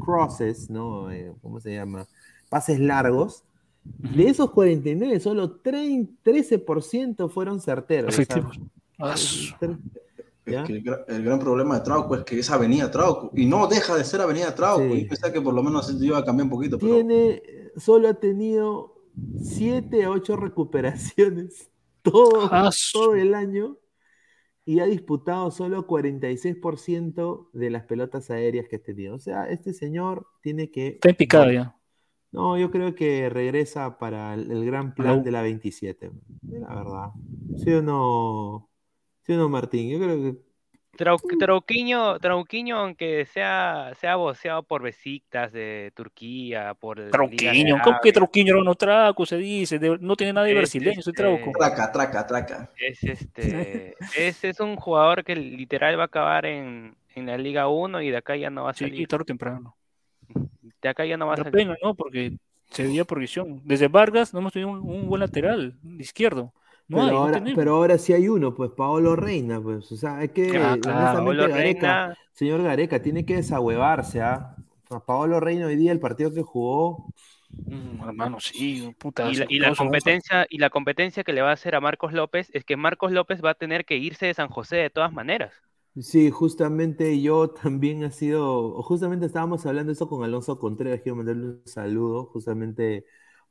crosses, 0.04 0.70
¿no? 0.70 1.10
Eh, 1.10 1.32
¿Cómo 1.42 1.60
se 1.60 1.74
llama? 1.74 2.06
Pases 2.48 2.80
largos 2.80 3.44
De 3.84 4.24
esos 4.28 4.50
49, 4.50 5.20
solo 5.20 5.52
30, 5.52 6.12
13% 6.24 7.30
fueron 7.30 7.60
certeros. 7.60 8.12
o 8.12 8.16
sea, 8.16 8.22
Efectivos. 8.24 8.58
El, 10.46 10.82
gra- 10.82 11.04
el 11.06 11.22
gran 11.24 11.38
problema 11.38 11.76
de 11.78 11.84
Trauco 11.84 12.16
es 12.16 12.24
que 12.24 12.38
es 12.40 12.50
Avenida 12.50 12.90
Trauco 12.90 13.30
y 13.34 13.46
no 13.46 13.66
deja 13.68 13.94
de 13.96 14.04
ser 14.04 14.20
Avenida 14.20 14.54
Trauco. 14.54 14.82
Sí. 14.94 15.00
Y 15.00 15.04
pensaba 15.04 15.32
que 15.32 15.40
por 15.40 15.54
lo 15.54 15.62
menos 15.62 15.86
se 15.86 16.04
iba 16.04 16.18
a 16.18 16.24
cambiar 16.24 16.44
un 16.46 16.50
poquito, 16.50 16.78
pero 16.78 16.94
tiene, 16.96 17.42
solo 17.76 18.08
ha 18.08 18.14
tenido 18.14 18.96
7 19.42 20.04
a 20.04 20.10
8 20.10 20.36
recuperaciones 20.36 21.70
todo, 22.02 22.48
Ah, 22.50 22.70
todo 22.92 23.14
el 23.14 23.34
año 23.34 23.78
y 24.64 24.78
ha 24.80 24.86
disputado 24.86 25.50
solo 25.50 25.86
46% 25.86 27.48
de 27.52 27.70
las 27.70 27.84
pelotas 27.84 28.30
aéreas 28.30 28.68
que 28.68 28.76
ha 28.76 28.82
tenido. 28.82 29.16
O 29.16 29.18
sea, 29.18 29.48
este 29.48 29.72
señor 29.72 30.26
tiene 30.42 30.70
que... 30.70 30.88
Está 30.88 31.10
en 31.10 31.16
picada 31.16 31.52
ya. 31.52 31.76
No, 32.30 32.56
yo 32.56 32.70
creo 32.70 32.94
que 32.94 33.28
regresa 33.28 33.98
para 33.98 34.34
el, 34.34 34.50
el 34.52 34.64
gran 34.64 34.88
la 34.88 34.94
plan 34.94 35.22
de 35.24 35.30
la 35.32 35.42
27. 35.42 36.12
La 36.42 36.74
verdad. 36.74 37.08
¿Sí 37.56 37.72
o 37.72 37.82
no? 37.82 38.70
¿Sí 39.22 39.32
o 39.32 39.38
no, 39.38 39.48
Martín? 39.48 39.90
Yo 39.90 39.98
creo 39.98 40.16
que... 40.22 40.49
Trau- 40.98 41.18
Trauquiño, 41.38 42.18
Trauquiño, 42.18 42.76
aunque 42.78 43.24
sea, 43.24 43.92
sea 44.00 44.16
voceado 44.16 44.62
por 44.62 44.82
Besiktas 44.82 45.52
de 45.52 45.92
Turquía, 45.94 46.74
por 46.74 47.10
Trauquiño. 47.10 47.76
¿Cómo 47.82 47.98
que 48.02 48.12
Trauquiño 48.12 48.52
era 48.58 48.70
un 48.70 48.74
traco? 48.76 49.24
Se 49.24 49.36
dice. 49.36 49.78
de- 49.78 49.98
no 49.98 50.16
tiene 50.16 50.32
nada 50.32 50.46
de 50.46 50.52
Es, 50.52 50.58
brasileño, 50.58 51.00
soy 51.00 51.12
este, 51.12 51.22
trauco. 51.22 51.52
traca, 51.58 51.90
traca, 51.92 52.26
traca. 52.26 52.70
Es 52.76 53.02
este, 53.04 53.94
es, 54.18 54.44
es 54.44 54.60
un 54.60 54.76
jugador 54.76 55.24
que 55.24 55.36
literal 55.36 55.98
va 55.98 56.02
a 56.02 56.06
acabar 56.06 56.44
en, 56.44 56.94
en 57.14 57.26
la 57.26 57.38
Liga 57.38 57.68
1 57.68 58.02
y 58.02 58.10
de 58.10 58.16
acá 58.18 58.36
ya 58.36 58.50
no 58.50 58.64
va 58.64 58.70
a 58.70 58.74
Sí, 58.74 58.84
salir. 58.84 59.08
tarde 59.08 59.22
o 59.22 59.26
temprano. 59.26 59.76
De 60.82 60.88
acá 60.88 61.04
ya 61.06 61.16
no 61.16 61.26
va 61.28 61.34
a 61.34 61.36
salir. 61.38 61.52
pena, 61.52 61.76
¿no? 61.82 61.94
Porque 61.94 62.32
se 62.70 62.82
veía 62.84 63.04
progresión. 63.04 63.62
Desde 63.64 63.88
Vargas 63.88 64.34
no 64.34 64.40
hemos 64.40 64.52
tenido 64.52 64.70
un, 64.70 64.78
un 64.80 65.06
buen 65.08 65.20
lateral 65.20 65.78
izquierdo. 65.98 66.52
No 66.90 67.04
pero, 67.04 67.08
hay, 67.08 67.16
ahora, 67.16 67.32
tenemos. 67.32 67.54
pero 67.54 67.74
ahora 67.76 67.98
sí 67.98 68.12
hay 68.12 68.28
uno, 68.28 68.54
pues 68.54 68.70
Paolo 68.72 69.16
Reina, 69.16 69.60
pues. 69.62 69.90
O 69.92 69.96
sea, 69.96 70.18
hay 70.18 70.30
que... 70.30 70.58
Ah, 70.58 70.78
claro, 70.80 70.90
honestamente, 70.90 71.22
Paolo 71.24 71.48
Gareca, 71.48 72.06
Reina, 72.08 72.18
Señor 72.32 72.62
Gareca, 72.62 73.00
tiene 73.02 73.24
que 73.24 73.36
desahuevarse, 73.36 74.20
¿ah? 74.22 74.56
A 74.90 75.04
Paolo 75.04 75.40
Reina 75.40 75.66
hoy 75.66 75.76
día, 75.76 75.92
el 75.92 76.00
partido 76.00 76.32
que 76.34 76.42
jugó, 76.42 77.12
Mm, 77.66 78.02
hermano, 78.08 78.38
sí, 78.40 78.94
puta. 78.98 79.28
y 79.30 79.34
la, 79.34 79.46
y 79.48 79.58
la 79.58 79.74
competencia, 79.74 80.46
y 80.48 80.58
la 80.58 80.70
competencia 80.70 81.24
que 81.24 81.32
le 81.32 81.42
va 81.42 81.50
a 81.50 81.52
hacer 81.54 81.74
a 81.74 81.80
Marcos 81.80 82.12
López 82.12 82.48
es 82.52 82.64
que 82.64 82.76
Marcos 82.76 83.12
López 83.12 83.42
va 83.44 83.50
a 83.50 83.54
tener 83.54 83.84
que 83.84 83.96
irse 83.96 84.26
de 84.26 84.34
San 84.34 84.48
José 84.48 84.76
de 84.76 84.90
todas 84.90 85.12
maneras. 85.12 85.52
Sí, 86.00 86.30
justamente 86.30 87.20
yo 87.20 87.50
también 87.50 88.04
ha 88.04 88.10
sido, 88.12 88.80
justamente 88.82 89.26
estábamos 89.26 89.66
hablando 89.66 89.90
eso 89.92 90.08
con 90.08 90.22
Alonso 90.24 90.58
Contreras, 90.58 91.00
quiero 91.02 91.16
mandarle 91.16 91.46
un 91.46 91.62
saludo, 91.66 92.26
justamente, 92.26 93.04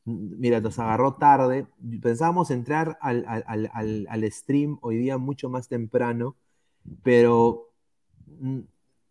mira, 0.10 0.62
nos 0.62 0.80
agarró 0.80 1.16
tarde, 1.16 1.68
pensábamos 2.02 2.52
entrar 2.52 2.98
al, 3.02 3.26
al- 3.28 3.70
al- 4.08 4.32
stream 4.32 4.78
hoy 4.82 4.98
día 4.98 5.18
mucho 5.18 5.50
más 5.50 5.68
temprano, 5.70 6.36
pero 7.04 7.70
mm, 8.40 8.60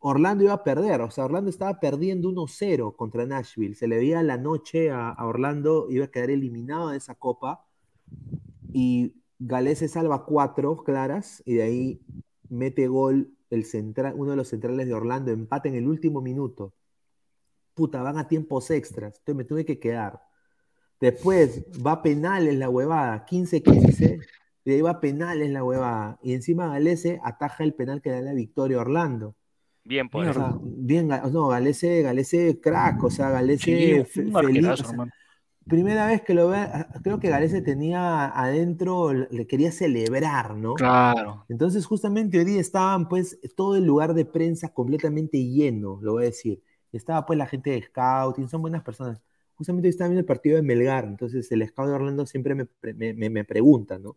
Orlando 0.01 0.45
iba 0.45 0.55
a 0.55 0.65
perder, 0.65 1.01
o 1.03 1.11
sea, 1.11 1.25
Orlando 1.27 1.51
estaba 1.51 1.81
perdiendo 1.81 2.29
1-0 2.29 2.97
contra 2.97 3.27
Nashville, 3.27 3.75
se 3.77 3.89
le 3.89 3.97
veía 3.99 4.23
la 4.23 4.39
noche 4.39 4.91
a, 4.91 5.11
a 5.11 5.27
Orlando, 5.27 5.87
iba 5.91 6.07
a 6.07 6.11
quedar 6.11 6.31
eliminado 6.31 6.91
de 6.91 6.99
esa 6.99 7.15
copa, 7.16 7.65
y 8.73 9.15
Galés 9.39 9.79
se 9.79 9.89
salva 9.89 10.25
cuatro 10.25 10.77
claras, 10.85 11.43
y 11.47 11.55
de 11.55 11.62
ahí 11.62 12.01
mete 12.49 12.89
gol 12.89 13.31
el 13.51 13.65
central, 13.65 14.15
uno 14.16 14.33
de 14.33 14.37
los 14.37 14.49
centrales 14.49 14.87
de 14.87 14.95
Orlando, 14.95 15.31
empata 15.31 15.69
en 15.69 15.75
el 15.77 15.87
último 15.89 16.20
minuto. 16.20 16.75
Puta, 17.75 18.03
van 18.03 18.19
a 18.19 18.29
tiempos 18.29 18.70
extras. 18.70 19.16
Entonces 19.19 19.37
me 19.37 19.45
tuve 19.45 19.65
que 19.65 19.79
quedar. 19.79 20.20
Después 21.01 21.65
va 21.85 21.93
a 21.93 22.03
penales 22.03 22.57
la 22.57 22.69
huevada, 22.69 23.25
15-15. 23.27 24.20
Y 24.65 24.73
ahí 24.73 24.81
va 24.83 24.91
a 24.91 25.01
penales 25.01 25.51
la 25.51 25.65
huevada. 25.65 26.19
Y 26.23 26.35
encima 26.35 26.69
Galese 26.69 27.20
ataja 27.25 27.65
el 27.65 27.75
penal 27.75 28.03
que 28.03 28.11
da 28.11 28.20
la 28.20 28.35
victoria 28.35 28.79
a 28.79 28.81
Orlando. 28.81 29.35
Bien 29.85 30.09
por 30.11 30.27
O 30.27 30.35
sea, 30.35 30.59
bien, 30.61 31.09
no, 31.09 31.49
Galese, 31.49 32.03
Galese 32.03 32.61
crack, 32.61 33.03
o 33.03 33.11
sea, 33.11 33.31
Galese 33.31 34.05
Sí, 34.05 34.31
feliz, 34.31 34.66
o 34.66 34.77
sea, 34.77 35.09
primera 35.66 36.07
vez 36.07 36.23
que 36.23 36.35
lo 36.35 36.49
ve, 36.49 36.66
creo 37.03 37.20
que 37.20 37.31
Galese 37.31 37.62
tenía 37.62 38.27
adentro, 38.27 39.12
le 39.12 39.47
quería 39.47 39.70
celebrar, 39.70 40.55
¿no? 40.57 40.75
Claro. 40.75 41.45
Entonces, 41.49 41.87
justamente 41.87 42.39
hoy 42.39 42.45
día 42.45 42.61
estaban, 42.61 43.09
pues, 43.09 43.39
todo 43.57 43.77
el 43.77 43.85
lugar 43.85 44.15
de 44.15 44.25
prensa 44.25 44.73
completamente 44.73 45.43
lleno, 45.45 45.99
lo 46.03 46.12
voy 46.15 46.25
a 46.25 46.27
decir. 46.27 46.62
Estaba, 46.93 47.25
pues, 47.25 47.39
la 47.39 47.47
gente 47.47 47.70
de 47.70 47.83
Scouting, 47.83 48.49
son 48.49 48.62
buenas 48.62 48.83
personas. 48.83 49.23
Justamente 49.59 49.89
estaba 49.89 50.09
viendo 50.09 50.21
el 50.21 50.25
partido 50.25 50.55
de 50.55 50.63
Melgar, 50.63 51.05
entonces 51.05 51.51
el 51.51 51.67
Scout 51.67 51.89
de 51.89 51.95
Orlando 51.95 52.25
siempre 52.27 52.55
me, 52.55 52.69
me, 53.29 53.45
pregunta, 53.45 53.99
¿no? 53.99 54.11
O 54.11 54.17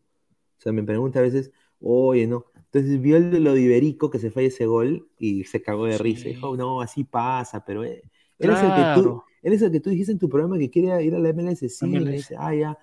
sea, 0.60 0.72
me 0.72 0.84
pregunta 0.84 1.18
a 1.18 1.24
veces, 1.24 1.52
oye, 1.80 2.28
¿no? 2.28 2.46
Entonces 2.56 3.02
vio 3.02 3.18
el 3.18 3.32
de 3.32 3.40
lo 3.40 3.56
de 3.56 3.62
Iberico 3.62 4.12
que 4.12 4.20
se 4.20 4.30
falla 4.30 4.50
ese 4.50 4.68
gol 4.68 5.10
y 5.18 5.44
se 5.46 5.64
cagó 5.64 5.88
de 5.88 5.98
risa. 5.98 6.24
Sí. 6.24 6.30
Dijo, 6.30 6.56
no, 6.56 6.80
así 6.80 7.04
pasa, 7.04 7.66
pero 7.66 7.84
eh, 7.84 8.04
él, 8.38 8.52
es 8.52 8.62
el 8.62 8.70
que 8.70 8.82
tú, 8.94 9.02
Claro. 9.02 9.24
él 9.42 9.54
es 9.54 9.62
el 9.64 9.72
que 9.72 9.80
tú 9.80 9.90
dijiste 9.90 10.12
en 10.12 10.20
tu 10.20 10.30
programa 10.30 10.60
que 10.60 10.70
quiere 10.70 11.04
ir 11.04 11.16
a 11.16 11.20
la 11.20 11.34
MLS, 11.34 11.68
sí, 11.68 11.88
MLS. 11.88 12.12
dice, 12.12 12.36
ah, 12.38 12.54
ya. 12.54 12.78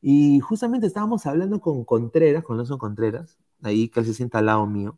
Y 0.00 0.38
justamente 0.38 0.86
estábamos 0.86 1.26
hablando 1.26 1.60
con 1.60 1.84
Contreras, 1.84 2.44
con 2.44 2.58
Nelson 2.58 2.78
Contreras, 2.78 3.38
ahí 3.60 3.88
que 3.88 3.98
él 3.98 4.06
se 4.06 4.14
sienta 4.14 4.38
al 4.38 4.46
lado 4.46 4.66
mío. 4.68 4.96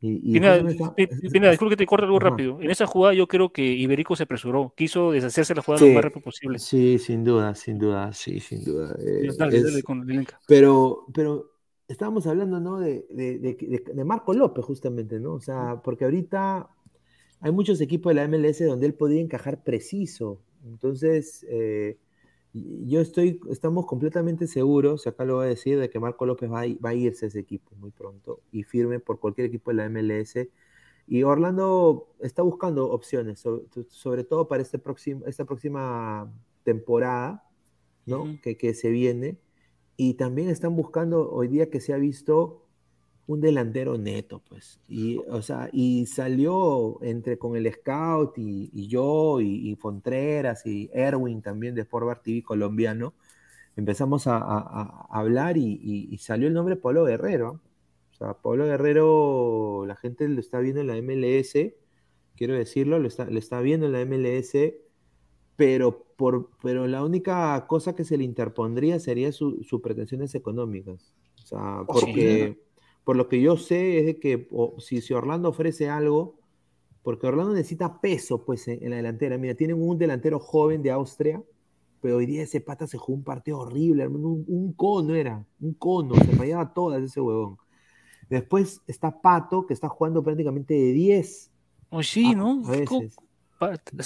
Y, 0.00 0.30
y 0.30 0.32
Pineda, 0.34 0.60
justamente 0.62 1.02
está- 1.04 1.20
Pi- 1.22 1.28
Pineda, 1.30 1.50
disculpe 1.50 1.72
que 1.72 1.78
te 1.78 1.86
corte 1.86 2.04
algo 2.04 2.18
Ajá. 2.18 2.28
rápido. 2.30 2.60
En 2.60 2.70
esa 2.70 2.86
jugada 2.86 3.14
yo 3.14 3.26
creo 3.26 3.50
que 3.52 3.64
Iberico 3.64 4.14
se 4.14 4.24
apresuró, 4.24 4.72
quiso 4.76 5.10
deshacerse 5.12 5.54
de 5.54 5.56
la 5.58 5.62
jugada 5.62 5.78
Sí. 5.80 5.88
lo 5.88 5.94
más 5.94 6.04
rápido 6.04 6.20
posible. 6.22 6.58
Sí, 6.58 6.98
sin 6.98 7.24
duda, 7.24 7.54
sin 7.54 7.78
duda, 7.78 8.12
sí, 8.12 8.38
sin 8.40 8.62
duda. 8.64 8.94
eh, 8.98 9.28
Dale, 9.38 9.56
es- 9.56 9.64
dale 9.64 9.82
con 9.82 10.06
Lilenka. 10.06 10.38
Pero, 10.46 11.06
pero 11.14 11.50
estábamos 11.88 12.26
hablando, 12.26 12.60
¿no? 12.60 12.78
De, 12.78 13.06
de, 13.10 13.38
de- 13.38 13.54
de- 13.54 13.84
de 13.94 14.04
Marco 14.04 14.34
López, 14.34 14.64
justamente, 14.64 15.18
¿no? 15.18 15.32
O 15.34 15.40
sea, 15.40 15.80
porque 15.82 16.04
ahorita 16.04 16.68
hay 17.40 17.52
muchos 17.52 17.80
equipos 17.80 18.10
de 18.10 18.14
la 18.16 18.24
MLS 18.28 18.64
donde 18.66 18.86
él 18.86 18.94
podía 18.94 19.20
encajar 19.20 19.62
preciso. 19.64 20.40
Entonces, 20.66 21.46
eh, 21.48 21.96
yo 22.86 23.00
estoy, 23.00 23.40
estamos 23.50 23.86
completamente 23.86 24.46
seguros, 24.46 25.06
acá 25.06 25.24
lo 25.24 25.36
voy 25.36 25.46
a 25.46 25.48
decir, 25.48 25.78
de 25.78 25.90
que 25.90 26.00
Marco 26.00 26.24
López 26.24 26.50
va 26.50 26.62
a, 26.62 26.66
va 26.84 26.90
a 26.90 26.94
irse 26.94 27.26
a 27.26 27.28
ese 27.28 27.40
equipo 27.40 27.74
muy 27.76 27.90
pronto 27.90 28.40
y 28.50 28.62
firme 28.62 28.98
por 28.98 29.20
cualquier 29.20 29.48
equipo 29.48 29.70
de 29.70 29.76
la 29.76 29.88
MLS. 29.88 30.48
Y 31.06 31.22
Orlando 31.22 32.08
está 32.20 32.42
buscando 32.42 32.90
opciones, 32.90 33.40
sobre, 33.40 33.64
sobre 33.88 34.24
todo 34.24 34.48
para 34.48 34.62
este 34.62 34.78
próximo, 34.78 35.24
esta 35.26 35.44
próxima 35.44 36.32
temporada, 36.64 37.44
¿no? 38.06 38.38
Que, 38.42 38.56
que 38.56 38.74
se 38.74 38.90
viene. 38.90 39.38
Y 39.96 40.14
también 40.14 40.48
están 40.48 40.76
buscando 40.76 41.30
hoy 41.30 41.48
día 41.48 41.70
que 41.70 41.80
se 41.80 41.92
ha 41.92 41.96
visto 41.96 42.65
un 43.28 43.40
delantero 43.40 43.98
neto, 43.98 44.40
pues. 44.48 44.78
Y, 44.88 45.18
o 45.28 45.42
sea, 45.42 45.68
y 45.72 46.06
salió 46.06 47.02
entre 47.02 47.38
con 47.38 47.56
el 47.56 47.72
Scout 47.72 48.38
y, 48.38 48.70
y 48.72 48.86
yo 48.88 49.40
y, 49.40 49.70
y 49.70 49.74
Fontreras 49.76 50.64
y 50.66 50.88
Erwin 50.92 51.42
también 51.42 51.74
de 51.74 51.82
Sport 51.82 52.22
TV 52.22 52.42
colombiano. 52.44 53.14
Empezamos 53.76 54.26
a, 54.26 54.36
a- 54.38 55.06
a 55.10 55.18
hablar 55.18 55.56
y, 55.58 56.16
salió 56.18 56.48
el 56.48 56.54
nombre 56.54 56.76
Pablo 56.76 57.04
Guerrero. 57.04 57.60
O 58.12 58.14
sea, 58.14 58.34
Pablo 58.34 58.64
Guerrero, 58.64 59.84
la 59.86 59.96
gente 59.96 60.26
lo 60.28 60.40
está 60.40 60.60
viendo 60.60 60.80
en 60.80 60.86
la 60.86 60.96
MLS, 60.96 61.74
quiero 62.36 62.54
decirlo, 62.54 62.98
lo 62.98 63.08
está, 63.08 63.26
lo 63.28 63.38
está 63.38 63.60
viendo 63.60 63.86
en 63.86 63.92
la 63.92 64.00
MLS, 64.06 64.54
pero, 65.56 66.06
por, 66.16 66.50
pero 66.62 66.86
la 66.86 67.04
única 67.04 67.66
cosa 67.66 67.94
que 67.94 68.04
se 68.04 68.16
le 68.18 68.24
interpondría 68.24 68.98
sería 69.00 69.32
su- 69.32 69.62
sus 69.64 69.80
pretensiones 69.80 70.34
económicas. 70.34 71.12
O 71.44 71.46
sea, 71.46 71.84
Oh, 71.86 72.00
sí. 72.00 72.58
Por 73.06 73.14
lo 73.14 73.28
que 73.28 73.40
yo 73.40 73.56
sé 73.56 74.00
es 74.00 74.04
de 74.06 74.18
que 74.18 74.48
o- 74.50 74.80
si, 74.80 75.00
si 75.00 75.14
Orlando 75.14 75.48
ofrece 75.50 75.88
algo, 75.88 76.40
porque 77.04 77.28
Orlando 77.28 77.54
necesita 77.54 78.00
peso 78.00 78.44
pues 78.44 78.66
en, 78.66 78.82
en 78.82 78.90
la 78.90 78.96
delantera. 78.96 79.38
Mira, 79.38 79.54
tienen 79.54 79.80
un 79.80 79.96
delantero 79.96 80.40
joven 80.40 80.82
de 80.82 80.90
Austria, 80.90 81.40
pero 82.00 82.16
hoy 82.16 82.26
día 82.26 82.42
ese 82.42 82.60
pata 82.60 82.88
se 82.88 82.98
jugó 82.98 83.16
un 83.18 83.22
partido 83.22 83.60
horrible, 83.60 84.02
hermano, 84.02 84.26
un, 84.28 84.44
un 84.48 84.72
cono 84.72 85.14
era, 85.14 85.46
un 85.60 85.74
cono, 85.74 86.16
se 86.16 86.32
fallaba 86.36 86.74
todas 86.74 87.00
ese 87.00 87.20
huevón. 87.20 87.58
Después 88.28 88.82
está 88.88 89.20
Pato, 89.22 89.66
que 89.68 89.72
está 89.74 89.88
jugando 89.88 90.24
prácticamente 90.24 90.74
de 90.74 90.92
10 90.92 91.52
Oh, 91.90 92.02
sí, 92.02 92.32
a- 92.32 92.34
¿no? 92.34 92.62
a 92.66 92.70
veces. 92.72 93.14
Pato. 93.60 93.96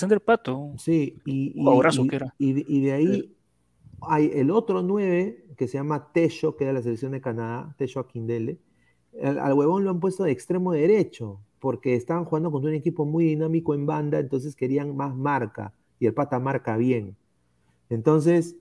Sí, 0.76 1.16
y, 1.24 1.52
y- 1.56 1.62
y- 2.04 2.08
que 2.10 2.16
era. 2.16 2.34
y 2.38 2.52
de- 2.52 2.92
ahí 2.92 3.34
hay 4.02 4.30
el 4.34 4.50
otro 4.50 4.82
9 4.82 5.46
que 5.56 5.66
se 5.68 5.78
llama 5.78 6.12
Tesho, 6.12 6.54
que 6.54 6.64
era 6.64 6.74
la 6.74 6.82
selección 6.82 7.12
de 7.12 7.22
Canadá, 7.22 7.74
Tesho 7.78 7.98
Akindele. 8.00 8.58
Al, 9.22 9.52
huevón 9.54 9.84
lo 9.84 9.90
han 9.90 10.00
puesto 10.00 10.24
de 10.24 10.32
extremo 10.32 10.72
derecho, 10.72 11.40
porque 11.58 11.94
estaban 11.94 12.24
jugando 12.24 12.50
contra 12.50 12.70
un 12.70 12.76
equipo 12.76 13.04
muy 13.04 13.24
dinámico 13.24 13.74
en 13.74 13.86
banda, 13.86 14.18
entonces 14.18 14.56
querían 14.56 14.96
más 14.96 15.14
marca, 15.14 15.74
y 15.98 16.06
el 16.06 16.14
pata 16.14 16.38
marca 16.38 16.76
bien. 16.76 17.16
Entonces, 17.88 18.56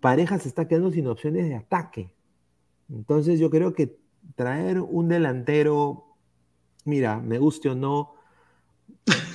Pareja 0.00 0.38
se 0.38 0.48
está 0.48 0.66
quedando 0.66 0.90
sin 0.90 1.06
opciones 1.06 1.48
de 1.48 1.54
ataque. 1.54 2.12
Entonces, 2.90 3.38
yo 3.38 3.50
creo 3.50 3.72
que 3.74 3.96
traer 4.34 4.80
un 4.80 5.08
delantero, 5.08 6.04
mira, 6.84 7.18
me 7.20 7.38
guste 7.38 7.68
o 7.70 7.74
no, 7.74 8.14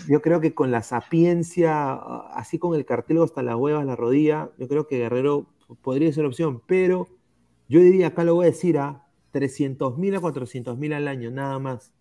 yo 0.08 0.22
creo 0.22 0.40
que 0.40 0.54
con 0.54 0.72
la 0.72 0.82
sapiencia, 0.82 1.94
así 2.34 2.58
con 2.58 2.76
el 2.76 2.86
cartílago 2.86 3.26
hasta 3.26 3.44
las 3.44 3.56
huevas, 3.56 3.86
la 3.86 3.96
rodilla, 3.96 4.52
yo 4.58 4.68
creo 4.68 4.88
que 4.88 4.98
Guerrero 4.98 5.48
podría 5.82 6.12
ser 6.14 6.26
opción, 6.26 6.62
pero 6.66 7.08
yo 7.68 7.82
diría, 7.82 8.08
acá 8.08 8.24
lo 8.24 8.36
voy 8.36 8.46
a 8.46 8.50
decir, 8.50 8.78
a 8.78 9.07
300 9.38 9.98
mil 10.00 10.16
a 10.16 10.20
400 10.20 10.78
mil 10.78 10.94
al 10.94 11.08
año, 11.08 11.30
nada 11.30 11.60
más. 11.60 11.94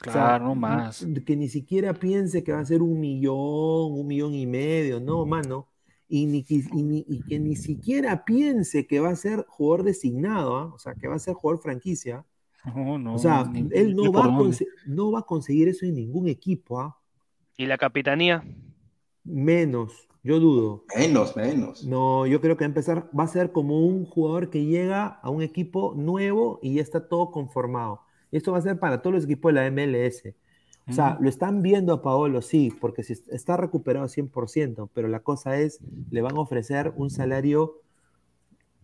Claro, 0.00 0.44
no 0.44 0.54
más. 0.54 1.04
Que 1.26 1.36
ni 1.36 1.48
siquiera 1.48 1.92
piense 1.92 2.44
que 2.44 2.52
va 2.52 2.60
a 2.60 2.64
ser 2.64 2.82
un 2.82 3.00
millón, 3.00 3.92
un 3.98 4.06
millón 4.06 4.34
y 4.34 4.46
medio, 4.46 5.00
no, 5.00 5.26
mano. 5.26 5.68
Y, 6.08 6.26
ni, 6.26 6.44
y, 6.48 7.22
que 7.24 7.38
ni 7.40 7.56
siquiera 7.56 8.24
piense 8.24 8.86
que 8.86 9.00
va 9.00 9.10
a 9.10 9.16
ser 9.16 9.44
jugador 9.48 9.82
designado, 9.82 10.56
¿ah? 10.56 10.72
o 10.72 10.78
sea, 10.78 10.94
que 10.94 11.08
va 11.08 11.16
a 11.16 11.18
ser 11.18 11.34
jugador 11.34 11.60
franquicia. 11.60 12.24
No, 12.64 12.96
no, 12.96 13.14
o 13.14 13.18
sea, 13.18 13.50
él 13.72 13.94
no 13.96 14.12
va, 14.12 14.24
a 14.24 14.50
no 14.86 15.10
va 15.10 15.20
a 15.20 15.26
conseguir 15.26 15.68
eso 15.68 15.84
en 15.84 15.96
ningún 15.96 16.28
equipo. 16.28 16.80
¿ah? 16.80 16.96
¿Y 17.56 17.66
la 17.66 17.76
capitanía? 17.76 18.44
Menos, 19.24 20.07
yo 20.28 20.40
dudo. 20.40 20.84
Menos, 20.94 21.34
menos. 21.36 21.84
No, 21.84 22.26
yo 22.26 22.42
creo 22.42 22.58
que 22.58 22.64
va 22.64 22.66
a 22.66 22.68
empezar, 22.68 23.08
va 23.18 23.24
a 23.24 23.28
ser 23.28 23.50
como 23.50 23.80
un 23.80 24.04
jugador 24.04 24.50
que 24.50 24.66
llega 24.66 25.06
a 25.06 25.30
un 25.30 25.40
equipo 25.40 25.94
nuevo 25.96 26.58
y 26.60 26.74
ya 26.74 26.82
está 26.82 27.08
todo 27.08 27.30
conformado. 27.30 28.02
Esto 28.30 28.52
va 28.52 28.58
a 28.58 28.60
ser 28.60 28.78
para 28.78 29.00
todos 29.00 29.14
los 29.14 29.24
equipos 29.24 29.54
de 29.54 29.60
la 29.60 29.70
MLS. 29.70 30.34
O 30.86 30.92
sea, 30.92 31.16
lo 31.18 31.30
están 31.30 31.62
viendo 31.62 31.94
a 31.94 32.02
Paolo, 32.02 32.42
sí, 32.42 32.70
porque 32.78 33.02
si 33.02 33.14
está 33.30 33.56
recuperado 33.56 34.06
100%, 34.06 34.90
pero 34.92 35.08
la 35.08 35.20
cosa 35.20 35.58
es, 35.58 35.80
le 36.10 36.20
van 36.20 36.36
a 36.36 36.40
ofrecer 36.40 36.92
un 36.96 37.08
salario 37.08 37.80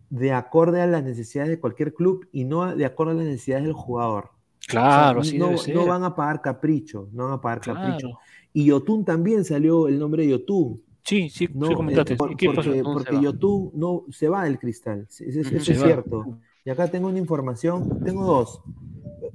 de 0.09 0.31
acorde 0.31 0.81
a 0.81 0.87
las 0.87 1.03
necesidades 1.03 1.51
de 1.51 1.59
cualquier 1.59 1.93
club 1.93 2.27
y 2.31 2.45
no 2.45 2.75
de 2.75 2.85
acorde 2.85 3.11
a 3.11 3.15
las 3.15 3.25
necesidades 3.25 3.65
del 3.65 3.73
jugador. 3.73 4.31
Claro, 4.67 5.23
sí 5.23 5.37
no, 5.37 5.51
no 5.51 5.85
van 5.85 6.03
a 6.03 6.15
pagar 6.15 6.41
capricho, 6.41 7.07
no 7.11 7.25
van 7.25 7.33
a 7.33 7.41
pagar 7.41 7.61
capricho. 7.61 8.09
Y 8.51 8.65
Yotun 8.65 9.05
también 9.05 9.45
salió 9.45 9.87
el 9.87 9.99
nombre 9.99 10.23
de 10.23 10.29
Yotun. 10.29 10.81
Sí, 11.05 11.29
sí, 11.29 11.47
no, 11.53 11.67
sí 11.67 11.75
comentaste. 11.75 12.15
porque, 12.15 12.51
porque 12.51 13.21
Yotun 13.21 13.71
no 13.75 14.05
se 14.09 14.27
va 14.27 14.45
del 14.45 14.57
cristal, 14.57 15.07
eso, 15.07 15.21
es 15.21 15.63
cierto. 15.63 16.39
Y 16.65 16.71
acá 16.71 16.89
tengo 16.89 17.07
una 17.07 17.19
información, 17.19 18.03
tengo 18.03 18.25
dos. 18.25 18.61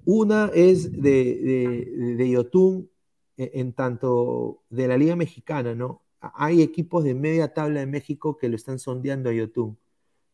Una 0.05 0.51
es 0.53 0.91
de, 0.91 2.17
de, 2.17 2.31
Yotun, 2.31 2.91
e, 3.37 3.53
en 3.55 3.73
tanto 3.73 4.65
de 4.69 4.89
la 4.89 4.99
Liga 4.99 5.15
Mexicana, 5.15 5.77
¿no? 5.77 6.03
Hay 6.21 6.61
equipos 6.61 7.05
de 7.05 7.15
media 7.15 7.55
tabla 7.55 7.83
en 7.83 7.91
México 7.91 8.37
que 8.37 8.49
lo 8.49 8.57
están 8.57 8.81
sondeando 8.81 9.31
a 9.31 9.33
Yotun. 9.33 9.79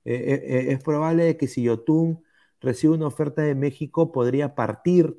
E, 0.06 0.14
e, 0.14 0.72
es 0.72 0.82
probable 0.82 1.36
que 1.36 1.48
si 1.48 1.64
Yotun 1.64 2.22
recibe 2.60 2.94
una 2.94 3.08
oferta 3.08 3.42
de 3.42 3.54
México, 3.54 4.10
podría 4.10 4.54
partir, 4.54 5.18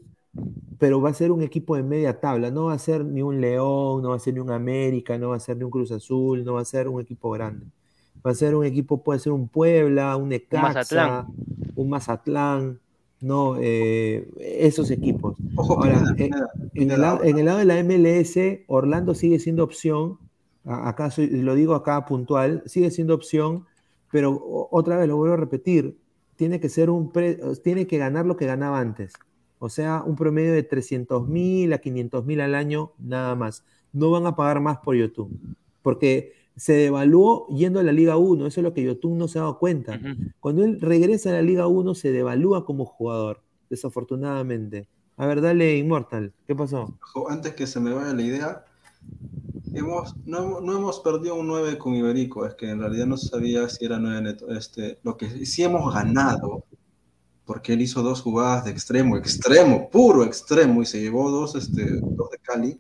pero 0.80 1.02
va 1.02 1.10
a 1.10 1.14
ser 1.14 1.32
un 1.32 1.42
equipo 1.42 1.76
de 1.76 1.84
media 1.84 2.20
tabla. 2.20 2.52
No 2.52 2.66
va 2.66 2.74
a 2.74 2.80
ser 2.80 3.04
ni 3.06 3.22
un 3.22 3.42
León, 3.42 4.02
no 4.02 4.10
va 4.10 4.16
a 4.16 4.20
ser 4.20 4.34
ni 4.34 4.40
un 4.40 4.52
América, 4.52 5.18
no 5.18 5.30
va 5.30 5.38
a 5.38 5.40
ser 5.40 5.58
ni 5.58 5.64
un 5.64 5.72
Cruz 5.72 5.92
Azul, 5.92 6.44
no 6.44 6.54
va 6.54 6.62
a 6.62 6.66
ser 6.66 6.88
un 6.88 7.02
equipo 7.02 7.32
grande. 7.32 7.66
Va 8.26 8.32
a 8.32 8.36
ser 8.36 8.56
un 8.56 8.66
equipo, 8.66 9.04
puede 9.04 9.20
ser 9.20 9.32
un 9.32 9.48
Puebla, 9.48 10.16
un 10.18 10.30
Necaxa, 10.30 11.28
un 11.76 11.90
Mazatlán 11.90 12.80
¿no? 13.22 13.58
Eh, 13.60 14.30
esos 14.40 14.92
equipos. 14.92 15.38
Ahora, 15.58 16.04
eh, 16.18 16.30
en, 16.74 16.92
el 16.92 17.02
lado, 17.02 17.20
de 17.24 17.66
la 17.66 17.84
MLS, 17.84 18.64
Orlando 18.68 19.16
sigue 19.16 19.40
siendo 19.40 19.64
opción, 19.64 20.20
acá 20.66 21.10
lo 21.18 21.56
digo 21.56 21.74
acá 21.74 22.06
puntual, 22.06 22.64
sigue 22.66 22.92
siendo 22.92 23.16
opción, 23.16 23.66
pero 24.12 24.68
otra 24.72 24.98
vez 24.98 25.08
lo 25.08 25.18
vuelvo 25.18 25.34
a 25.34 25.38
repetir, 25.38 25.98
tiene 26.36 26.60
que 26.60 26.70
ser 26.70 26.90
un 26.90 27.12
tiene 27.64 27.88
que 27.88 27.98
ganar 27.98 28.26
lo 28.26 28.38
que 28.38 28.46
ganaba 28.46 28.80
antes. 28.80 29.14
O 29.60 29.70
sea, 29.70 30.04
un 30.06 30.16
promedio 30.16 30.54
de 30.54 30.64
300 30.64 31.28
mil 31.28 31.74
a 31.74 31.80
500 31.80 32.26
mil 32.26 32.42
al 32.42 32.56
año, 32.56 32.94
nada 33.00 33.36
más. 33.36 33.64
No 33.94 34.12
van 34.12 34.26
a 34.26 34.36
pagar 34.36 34.60
más 34.60 34.78
por 34.78 34.96
YouTube. 34.96 35.32
Porque 35.82 36.34
se 36.58 36.74
devaluó 36.74 37.48
yendo 37.50 37.80
a 37.80 37.84
la 37.84 37.92
Liga 37.92 38.18
1, 38.18 38.48
eso 38.48 38.60
es 38.60 38.64
lo 38.64 38.74
que 38.74 38.84
Yotun 38.84 39.18
no 39.18 39.28
se 39.28 39.38
ha 39.38 39.44
dado 39.44 39.60
cuenta. 39.60 40.00
Cuando 40.40 40.64
él 40.64 40.82
regresa 40.82 41.30
a 41.30 41.34
la 41.34 41.42
Liga 41.44 41.68
1 41.68 41.94
se 41.94 42.12
devalúa 42.12 42.66
como 42.66 42.86
jugador, 42.86 43.42
desafortunadamente. 43.70 44.90
A 45.18 45.28
ver, 45.28 45.42
dale 45.42 45.78
Immortal, 45.78 46.34
¿qué 46.46 46.56
pasó? 46.56 46.98
Antes 47.30 47.54
que 47.54 47.68
se 47.68 47.80
me 47.80 47.94
vaya 47.94 48.14
la 48.14 48.22
idea, 48.22 48.66
hemos, 49.74 50.16
no, 50.26 50.60
hemos 50.60 51.00
perdido 51.00 51.36
un 51.36 51.48
9 51.48 51.78
con 51.78 51.94
Iberico, 51.94 52.46
es 52.46 52.56
que 52.56 52.70
en 52.70 52.80
realidad 52.80 53.06
no 53.06 53.18
sabía 53.18 53.70
si 53.70 53.86
era 53.86 54.00
9 54.00 54.22
neto. 54.22 54.52
Este, 54.52 55.00
lo 55.04 55.16
que 55.16 55.46
sí 55.46 55.64
hemos 55.64 55.94
ganado, 55.94 56.66
porque 57.48 57.74
él 57.74 57.82
hizo 57.82 58.04
dos 58.04 58.22
jugadas 58.22 58.66
de 58.66 58.72
extremo, 58.72 59.18
extremo, 59.18 59.90
puro 59.90 60.24
extremo, 60.26 60.82
y 60.82 60.86
se 60.86 61.00
llevó 61.02 61.32
dos, 61.32 61.56
este, 61.56 62.00
dos 62.02 62.30
de 62.30 62.38
Cali 62.40 62.80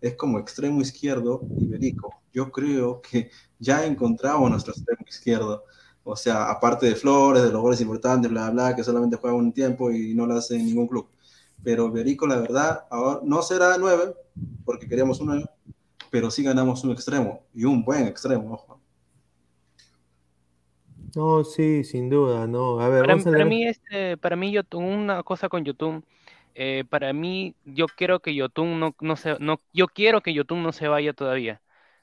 es 0.00 0.16
como 0.16 0.38
extremo 0.38 0.82
izquierdo 0.82 1.40
iberico. 1.56 2.12
Yo 2.32 2.50
creo 2.50 3.00
que 3.00 3.30
ya 3.58 3.86
encontramos 3.86 4.50
nuestro 4.50 4.74
extremo 4.74 5.02
izquierdo. 5.08 5.64
O 6.02 6.14
sea, 6.14 6.50
aparte 6.50 6.86
de 6.86 6.96
Flores, 6.96 7.42
de 7.44 7.50
los 7.50 7.62
goles 7.62 7.80
importantes, 7.80 8.30
bla, 8.30 8.50
bla, 8.50 8.76
que 8.76 8.84
solamente 8.84 9.16
juega 9.16 9.34
un 9.34 9.52
tiempo 9.52 9.90
y 9.90 10.12
no 10.14 10.26
lo 10.26 10.34
hace 10.34 10.56
en 10.56 10.66
ningún 10.66 10.88
club. 10.88 11.08
Pero 11.62 11.86
Iberico, 11.86 12.26
la 12.26 12.36
verdad, 12.36 12.84
ahora 12.90 13.20
no 13.24 13.40
será 13.40 13.78
nueve, 13.78 14.14
porque 14.66 14.86
queríamos 14.88 15.20
un 15.20 15.28
9, 15.28 15.44
pero 16.10 16.30
sí 16.30 16.42
ganamos 16.42 16.84
un 16.84 16.90
extremo, 16.90 17.46
y 17.54 17.64
un 17.64 17.82
buen 17.82 18.06
extremo, 18.06 18.52
ojo. 18.52 18.83
No, 21.16 21.44
sí, 21.44 21.84
sin 21.84 22.08
duda, 22.08 22.46
no. 22.46 22.80
A 22.80 22.88
ver, 22.88 23.06
para, 23.06 23.16
para 23.16 23.44
mí, 23.44 23.66
este, 23.66 24.16
para 24.16 24.36
mí, 24.36 24.54
una 24.72 25.22
cosa 25.22 25.48
con 25.48 25.64
YouTube 25.64 26.04
eh, 26.54 26.84
para 26.88 27.12
mí, 27.12 27.56
yo 27.64 27.86
quiero 27.88 28.20
que 28.20 28.34
Yotun 28.34 28.78
no, 28.78 28.94
no, 29.00 29.16
se, 29.16 29.36
no, 29.40 29.60
yo 29.72 29.88
quiero 29.88 30.20
que 30.22 30.32
Yotun 30.34 30.62
no 30.62 30.72
se 30.72 30.88
vaya 30.88 31.12
todavía. 31.12 31.60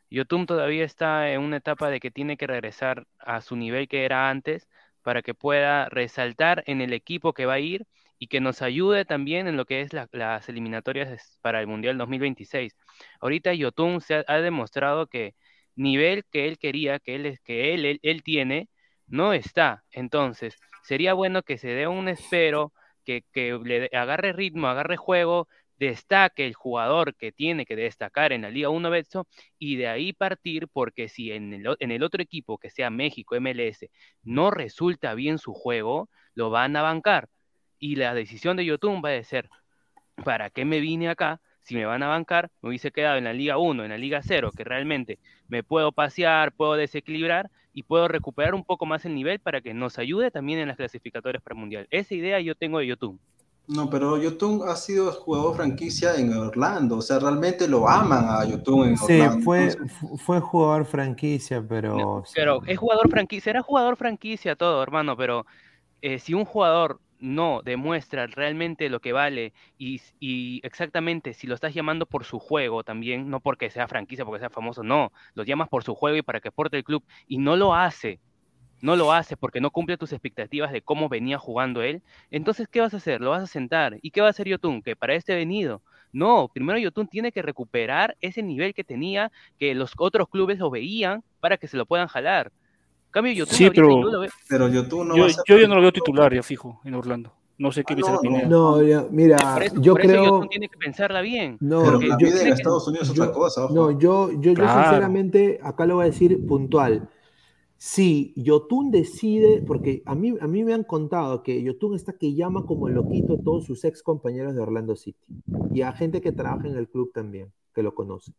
Yotun 0.09 0.45
todavía 0.45 0.83
está 0.85 1.31
en 1.31 1.41
una 1.41 1.57
etapa 1.57 1.89
de 1.89 1.99
que 1.99 2.11
tiene 2.11 2.37
que 2.37 2.47
regresar 2.47 3.07
a 3.19 3.41
su 3.41 3.55
nivel 3.55 3.87
que 3.87 4.05
era 4.05 4.29
antes 4.29 4.67
para 5.03 5.21
que 5.21 5.33
pueda 5.33 5.89
resaltar 5.89 6.63
en 6.67 6.81
el 6.81 6.93
equipo 6.93 7.33
que 7.33 7.45
va 7.45 7.53
a 7.55 7.59
ir 7.59 7.87
y 8.19 8.27
que 8.27 8.41
nos 8.41 8.61
ayude 8.61 9.05
también 9.05 9.47
en 9.47 9.57
lo 9.57 9.65
que 9.65 9.81
es 9.81 9.91
las 9.93 10.49
eliminatorias 10.49 11.39
para 11.41 11.61
el 11.61 11.67
Mundial 11.67 11.97
2026. 11.97 12.75
Ahorita 13.21 13.53
Yotun 13.53 14.01
se 14.01 14.23
ha, 14.27 14.41
demostrado 14.41 15.07
que 15.07 15.35
nivel 15.75 16.25
que 16.31 16.47
él 16.47 16.57
quería, 16.59 16.99
que 16.99 17.15
él, 17.15 17.39
que 17.43 17.73
él, 17.73 17.85
él, 17.85 17.99
él 18.03 18.23
tiene, 18.23 18.69
no 19.11 19.33
está. 19.33 19.83
Entonces, 19.91 20.57
sería 20.83 21.13
bueno 21.13 21.43
que 21.43 21.57
se 21.57 21.67
dé 21.67 21.87
un 21.87 22.07
espero 22.07 22.73
que, 23.05 23.23
le 23.63 23.89
agarre 23.93 24.33
ritmo, 24.33 24.67
agarre 24.67 24.97
juego, 24.97 25.47
destaque 25.77 26.45
el 26.45 26.53
jugador 26.53 27.15
que 27.15 27.31
tiene 27.31 27.65
que 27.65 27.75
destacar 27.75 28.31
en 28.31 28.43
la 28.43 28.49
Liga 28.49 28.69
1 28.69 28.89
Betso 28.89 29.27
y 29.59 29.75
de 29.75 29.87
ahí 29.87 30.13
partir 30.13 30.67
porque 30.67 31.09
si 31.09 31.31
en 31.31 31.53
el, 31.53 31.75
en 31.79 31.91
el, 31.91 32.03
otro 32.03 32.21
equipo 32.21 32.57
que 32.57 32.69
sea 32.69 32.89
México 32.89 33.35
MLS 33.39 33.89
no 34.23 34.51
resulta 34.51 35.13
bien 35.15 35.39
su 35.39 35.53
juego, 35.53 36.09
lo 36.35 36.49
van 36.49 36.75
a 36.75 36.81
bancar. 36.81 37.29
Y 37.79 37.95
la 37.95 38.13
decisión 38.13 38.57
de 38.57 38.65
Yotun 38.65 39.01
va 39.03 39.09
a 39.15 39.23
ser, 39.23 39.49
¿para 40.23 40.49
qué 40.51 40.65
me 40.65 40.79
vine 40.79 41.09
acá? 41.09 41.41
Si 41.63 41.75
me 41.75 41.85
van 41.85 42.03
a 42.03 42.07
bancar, 42.07 42.49
me 42.61 42.69
hubiese 42.69 42.91
quedado 42.91 43.17
en 43.17 43.23
la 43.23 43.33
Liga 43.33 43.57
1, 43.57 43.83
en 43.83 43.89
la 43.89 43.97
Liga 43.97 44.21
0, 44.23 44.51
que 44.55 44.63
realmente 44.63 45.19
me 45.47 45.63
puedo 45.63 45.91
pasear, 45.91 46.53
puedo 46.53 46.75
desequilibrar 46.75 47.49
y 47.73 47.83
puedo 47.83 48.07
recuperar 48.07 48.53
un 48.53 48.63
poco 48.63 48.85
más 48.85 49.05
el 49.05 49.15
nivel 49.15 49.39
para 49.39 49.61
que 49.61 49.73
nos 49.73 49.97
ayude 49.97 50.31
también 50.31 50.59
en 50.59 50.67
las 50.67 50.77
clasificatorias 50.77 51.41
para 51.41 51.55
el 51.55 51.59
Mundial. 51.59 51.87
Esa 51.89 52.13
idea 52.13 52.39
yo 52.39 52.55
tengo 52.55 52.79
de 52.79 52.87
YouTube. 52.87 53.19
No, 53.67 53.89
pero 53.89 54.17
Yotun 54.17 54.67
ha 54.67 54.75
sido 54.75 55.11
jugador 55.13 55.55
franquicia 55.55 56.15
en 56.15 56.33
Orlando, 56.33 56.97
o 56.97 57.01
sea, 57.01 57.19
realmente 57.19 57.67
lo 57.67 57.87
aman 57.87 58.25
a 58.27 58.43
Yotun 58.43 58.89
en 58.89 58.95
Orlando. 58.99 59.35
Sí, 59.37 59.41
fue, 59.43 59.69
fue 60.17 60.39
jugador 60.41 60.85
franquicia, 60.85 61.63
pero... 61.67 62.23
pero 62.35 62.61
es 62.65 62.77
jugador 62.77 63.09
franquicia, 63.09 63.51
era 63.51 63.61
jugador 63.61 63.95
franquicia 63.95 64.55
todo, 64.55 64.83
hermano, 64.83 65.15
pero 65.15 65.45
eh, 66.01 66.19
si 66.19 66.33
un 66.33 66.43
jugador 66.43 66.99
no 67.21 67.61
demuestra 67.63 68.27
realmente 68.27 68.89
lo 68.89 68.99
que 68.99 69.13
vale 69.13 69.53
y, 69.77 70.01
exactamente 70.63 71.33
si 71.33 71.47
lo 71.47 71.55
estás 71.55 71.73
llamando 71.73 72.05
por 72.05 72.25
su 72.25 72.39
juego 72.39 72.83
también, 72.83 73.29
no 73.29 73.39
porque 73.39 73.69
sea 73.69 73.87
franquicia, 73.87 74.25
porque 74.25 74.39
sea 74.39 74.49
famoso, 74.49 74.83
no, 74.83 75.11
lo 75.35 75.43
llamas 75.43 75.69
por 75.69 75.83
su 75.83 75.95
juego 75.95 76.17
y 76.17 76.21
para 76.21 76.41
que 76.41 76.51
porte 76.51 76.77
el 76.77 76.83
club 76.83 77.03
y 77.27 77.37
no 77.37 77.55
lo 77.55 77.73
hace, 77.75 78.19
no 78.81 78.95
lo 78.95 79.13
hace 79.13 79.37
porque 79.37 79.61
no 79.61 79.71
cumple 79.71 79.97
tus 79.97 80.11
expectativas 80.11 80.71
de 80.71 80.81
cómo 80.81 81.07
venía 81.09 81.37
jugando 81.37 81.81
él, 81.83 82.01
entonces 82.31 82.67
¿qué 82.67 82.81
vas 82.81 82.93
a 82.93 82.97
hacer? 82.97 83.21
Lo 83.21 83.29
vas 83.29 83.43
a 83.43 83.47
sentar. 83.47 83.97
¿Y 84.01 84.11
qué 84.11 84.21
va 84.21 84.27
a 84.27 84.31
hacer 84.31 84.47
Yotun? 84.47 84.81
Que 84.81 84.95
para 84.95 85.13
este 85.13 85.35
venido. 85.35 85.81
No, 86.11 86.49
primero 86.53 86.79
Yotun 86.79 87.07
tiene 87.07 87.31
que 87.31 87.41
recuperar 87.41 88.17
ese 88.21 88.43
nivel 88.43 88.73
que 88.73 88.83
tenía, 88.83 89.31
que 89.59 89.75
los 89.75 89.93
otros 89.97 90.27
clubes 90.29 90.59
lo 90.59 90.69
veían 90.69 91.23
para 91.39 91.57
que 91.57 91.67
se 91.67 91.77
lo 91.77 91.85
puedan 91.85 92.07
jalar. 92.07 92.51
Cambio 93.11 93.33
YouTube. 93.33 93.55
Sí, 93.55 93.69
pero, 93.69 94.01
pero 94.47 94.67
YouTube 94.69 95.05
no 95.05 95.17
yo, 95.17 95.27
yo 95.45 95.57
ya 95.57 95.67
no 95.67 95.75
lo 95.75 95.81
veo 95.81 95.91
titular, 95.91 96.33
ya 96.33 96.41
fijo, 96.41 96.79
en 96.85 96.95
Orlando. 96.95 97.33
No 97.57 97.71
sé 97.71 97.83
qué 97.83 97.93
ah, 97.93 98.19
no, 98.23 98.77
no, 98.79 99.07
mira, 99.11 99.37
yo 99.79 99.93
creo. 99.93 100.39
Eso 100.39 100.47
tiene 100.49 100.67
que 100.67 100.77
pensarla 100.77 101.21
bien. 101.21 101.57
No, 101.59 101.83
pero 101.83 102.01
la 102.01 102.17
vida 102.17 102.41
en 102.41 102.53
Estados 102.53 102.87
Unidos 102.87 103.07
es 103.07 103.19
otra 103.19 103.31
cosa. 103.31 103.67
No, 103.69 103.91
yo, 103.91 104.31
yo, 104.31 104.53
yo 104.53 104.55
sinceramente, 104.55 105.59
acá 105.61 105.85
lo 105.85 105.95
voy 105.95 106.03
a 106.03 106.05
decir 106.07 106.43
puntual. 106.47 107.07
Si 107.77 108.33
Yotun 108.35 108.89
decide, 108.89 109.61
porque 109.61 110.01
a 110.07 110.15
mí, 110.15 110.33
a 110.41 110.47
mí 110.47 110.63
me 110.63 110.73
han 110.73 110.83
contado 110.83 111.43
que 111.43 111.61
Yotun 111.61 111.93
está 111.95 112.13
que 112.13 112.33
llama 112.33 112.65
como 112.65 112.87
el 112.87 112.95
loquito 112.95 113.35
a 113.35 113.43
todos 113.43 113.65
sus 113.65 113.83
ex 113.85 114.01
compañeros 114.01 114.55
de 114.55 114.61
Orlando 114.61 114.95
City 114.95 115.19
y 115.71 115.81
a 115.81 115.91
gente 115.91 116.19
que 116.19 116.31
trabaja 116.31 116.67
en 116.67 116.77
el 116.77 116.89
club 116.89 117.11
también. 117.13 117.51
que 117.73 117.83
lo 117.83 117.93
conoce. 117.93 118.33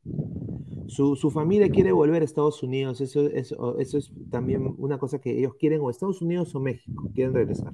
Su, 0.88 1.16
su 1.16 1.30
familia 1.30 1.68
quiere 1.68 1.92
volver 1.92 2.22
a 2.22 2.24
Estados 2.24 2.62
Unidos, 2.62 3.00
eso, 3.00 3.26
eso, 3.28 3.78
eso 3.78 3.98
es 3.98 4.10
también 4.30 4.74
una 4.78 4.98
cosa 4.98 5.20
que 5.20 5.38
ellos 5.38 5.54
quieren, 5.58 5.80
o 5.80 5.90
Estados 5.90 6.22
Unidos 6.22 6.54
o 6.54 6.60
México, 6.60 7.10
quieren 7.14 7.34
regresar. 7.34 7.72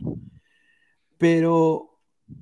Pero 1.16 1.98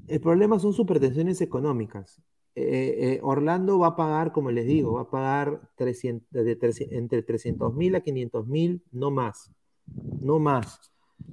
el 0.09 0.21
problema 0.21 0.59
son 0.59 0.73
sus 0.73 0.87
pretensiones 0.87 1.41
económicas. 1.41 2.21
Eh, 2.55 2.97
eh, 2.99 3.21
Orlando 3.23 3.79
va 3.79 3.89
a 3.89 3.97
pagar, 3.97 4.33
como 4.33 4.51
les 4.51 4.67
digo, 4.67 4.95
va 4.95 5.03
a 5.03 5.11
pagar 5.11 5.61
300, 5.77 6.27
de 6.31 6.57
300 6.57 6.97
entre 6.97 7.23
300 7.23 7.75
mil 7.75 7.95
a 7.95 8.01
500 8.01 8.47
mil, 8.47 8.83
no 8.93 9.11
más, 9.11 9.53
no 10.21 10.39
más. 10.39 10.81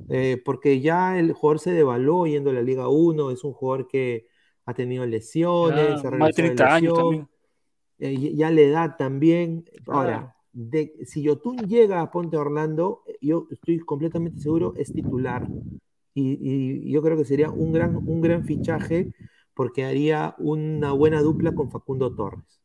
Eh, 0.09 0.41
porque 0.43 0.81
ya 0.81 1.17
el 1.17 1.31
jugador 1.33 1.59
se 1.59 1.71
devaluó 1.71 2.27
yendo 2.27 2.49
a 2.49 2.53
la 2.53 2.61
Liga 2.61 2.89
1, 2.89 3.31
es 3.31 3.43
un 3.43 3.53
jugador 3.53 3.87
que 3.87 4.27
ha 4.65 4.73
tenido 4.73 5.05
lesiones, 5.05 6.01
Ya, 6.01 6.09
ha 6.09 6.11
más 6.11 6.29
de 6.29 6.33
30 6.33 6.63
regresado 6.65 6.69
de 6.69 6.75
años 6.75 6.93
también. 6.97 7.29
Eh, 7.99 8.33
ya 8.35 8.49
la 8.51 8.61
edad 8.61 8.95
también. 8.97 9.65
Ahora, 9.89 10.35
de, 10.53 10.93
si 11.05 11.23
Yotun 11.23 11.67
llega 11.67 12.01
a 12.01 12.11
Ponte 12.11 12.37
Orlando, 12.37 13.03
eh, 13.07 13.17
yo 13.21 13.47
estoy 13.51 13.79
completamente 13.79 14.39
seguro, 14.41 14.73
es 14.77 14.93
titular. 14.93 15.51
Y, 16.15 16.37
y 16.87 16.91
yo 16.91 17.01
creo 17.01 17.17
que 17.17 17.25
sería 17.25 17.51
un 17.51 17.73
gran, 17.73 18.01
un 18.05 18.21
gran 18.21 18.43
fichaje 18.45 19.11
porque 19.55 19.85
haría 19.85 20.35
una 20.39 20.91
buena 20.93 21.21
dupla 21.21 21.53
con 21.53 21.71
Facundo 21.71 22.15
Torres. 22.15 22.61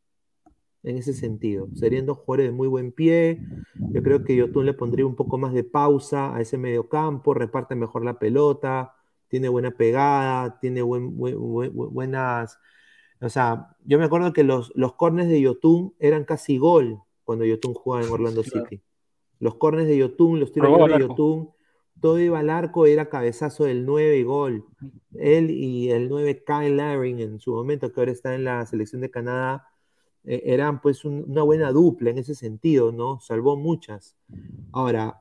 En 0.82 0.96
ese 0.96 1.12
sentido, 1.12 1.70
serían 1.74 2.06
dos 2.06 2.18
jugadores 2.18 2.46
de 2.48 2.52
muy 2.56 2.68
buen 2.68 2.92
pie. 2.92 3.44
Yo 3.92 4.02
creo 4.02 4.24
que 4.24 4.36
Yotun 4.36 4.66
le 4.66 4.74
pondría 4.74 5.06
un 5.06 5.16
poco 5.16 5.38
más 5.38 5.52
de 5.52 5.64
pausa 5.64 6.34
a 6.34 6.40
ese 6.40 6.56
mediocampo, 6.58 7.34
reparte 7.34 7.74
mejor 7.74 8.04
la 8.04 8.18
pelota, 8.18 8.94
tiene 9.28 9.48
buena 9.48 9.72
pegada, 9.72 10.58
tiene 10.60 10.82
buen- 10.82 11.16
buen- 11.16 11.38
buen- 11.40 11.72
buenas. 11.92 12.58
O 13.20 13.28
sea, 13.28 13.76
yo 13.84 13.98
me 13.98 14.04
acuerdo 14.04 14.32
que 14.32 14.44
los, 14.44 14.72
los 14.74 14.94
corners 14.94 15.28
de 15.28 15.40
Yotun 15.40 15.94
eran 15.98 16.24
casi 16.24 16.58
gol 16.58 17.00
cuando 17.24 17.44
Yotun 17.44 17.74
jugaba 17.74 18.04
en 18.04 18.10
Orlando 18.12 18.42
Claro. 18.42 18.66
City. 18.68 18.82
Los 19.40 19.56
corners 19.56 19.88
de 19.88 19.96
Yotun, 19.98 20.40
los 20.40 20.52
tiros 20.52 20.70
de. 20.88 20.98
Yotun, 21.00 21.50
todo 22.00 22.18
iba 22.20 22.38
al 22.38 22.50
arco, 22.50 22.86
era 22.86 23.08
cabezazo 23.08 23.64
del 23.64 23.84
9 23.84 24.18
y 24.18 24.22
gol. 24.22 24.64
Él 25.14 25.50
y 25.50 25.90
el 25.90 26.08
9 26.08 26.44
Kyle 26.46 26.76
Laring 26.76 27.18
en 27.20 27.40
su 27.40 27.52
momento, 27.52 27.92
que 27.92 28.00
ahora 28.00 28.12
está 28.12 28.34
en 28.34 28.44
la 28.44 28.64
selección 28.66 29.00
de 29.00 29.10
Canadá, 29.10 29.66
eh, 30.24 30.42
eran 30.44 30.80
pues 30.80 31.04
un- 31.04 31.24
una 31.28 31.42
buena 31.42 31.72
dupla 31.72 32.10
en 32.10 32.18
ese 32.18 32.34
sentido, 32.34 32.92
¿no? 32.92 33.18
Salvó 33.20 33.56
muchas. 33.56 34.16
Ahora, 34.72 35.20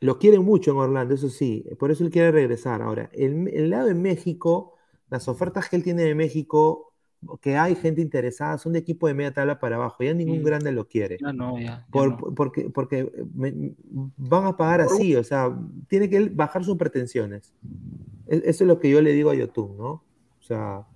lo 0.00 0.18
quieren 0.18 0.44
mucho 0.44 0.70
en 0.72 0.78
Orlando, 0.78 1.14
eso 1.14 1.28
sí, 1.28 1.64
por 1.78 1.90
eso 1.90 2.02
él 2.04 2.10
quiere 2.10 2.30
regresar. 2.32 2.82
Ahora, 2.82 3.08
el, 3.12 3.48
el 3.48 3.70
lado 3.70 3.86
de 3.88 3.94
México, 3.94 4.74
las 5.10 5.28
ofertas 5.28 5.68
que 5.68 5.76
él 5.76 5.82
tiene 5.84 6.02
de 6.02 6.14
México, 6.14 6.89
que 7.40 7.56
hay 7.56 7.74
gente 7.74 8.00
interesada, 8.00 8.56
son 8.58 8.72
de 8.72 8.78
equipo 8.78 9.06
de 9.06 9.14
media 9.14 9.32
tabla 9.32 9.60
para 9.60 9.76
abajo, 9.76 10.02
ya 10.02 10.14
ningún 10.14 10.42
grande 10.42 10.72
lo 10.72 10.86
quiere. 10.88 11.18
Ya 11.20 11.32
no, 11.32 11.58
ya. 11.58 11.64
ya 11.64 11.86
Por- 11.90 12.10
no. 12.10 12.34
porque 12.34 12.70
porque 12.70 13.10
me- 13.34 13.72
van 14.16 14.46
a 14.46 14.56
pagar 14.56 14.80
así, 14.82 15.14
o 15.16 15.22
sea, 15.24 15.54
tiene 15.88 16.08
que 16.08 16.28
bajar 16.30 16.64
sus 16.64 16.76
pretensiones. 16.78 17.52
E- 18.26 18.42
Eso 18.46 18.64
es 18.64 18.68
lo 18.68 18.78
que 18.80 18.88
yo 18.90 19.02
le 19.02 19.12
digo 19.12 19.30
a 19.30 19.34
Yotun, 19.34 19.76
¿no? 19.76 19.88
O 19.90 20.02
sea, 20.42 20.86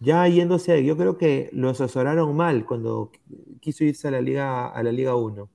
ya 0.00 0.26
yéndose, 0.26 0.84
yo 0.84 0.96
creo 0.96 1.16
que 1.16 1.48
lo 1.52 1.70
asesoraron 1.70 2.34
mal 2.36 2.66
cuando 2.66 3.12
quiso 3.60 3.84
irse 3.84 4.08
a 4.08 4.10
la 4.10 4.20
Liga, 4.20 4.66
a 4.66 4.82
la 4.82 4.90
Liga 4.90 5.14
1. 5.14 5.48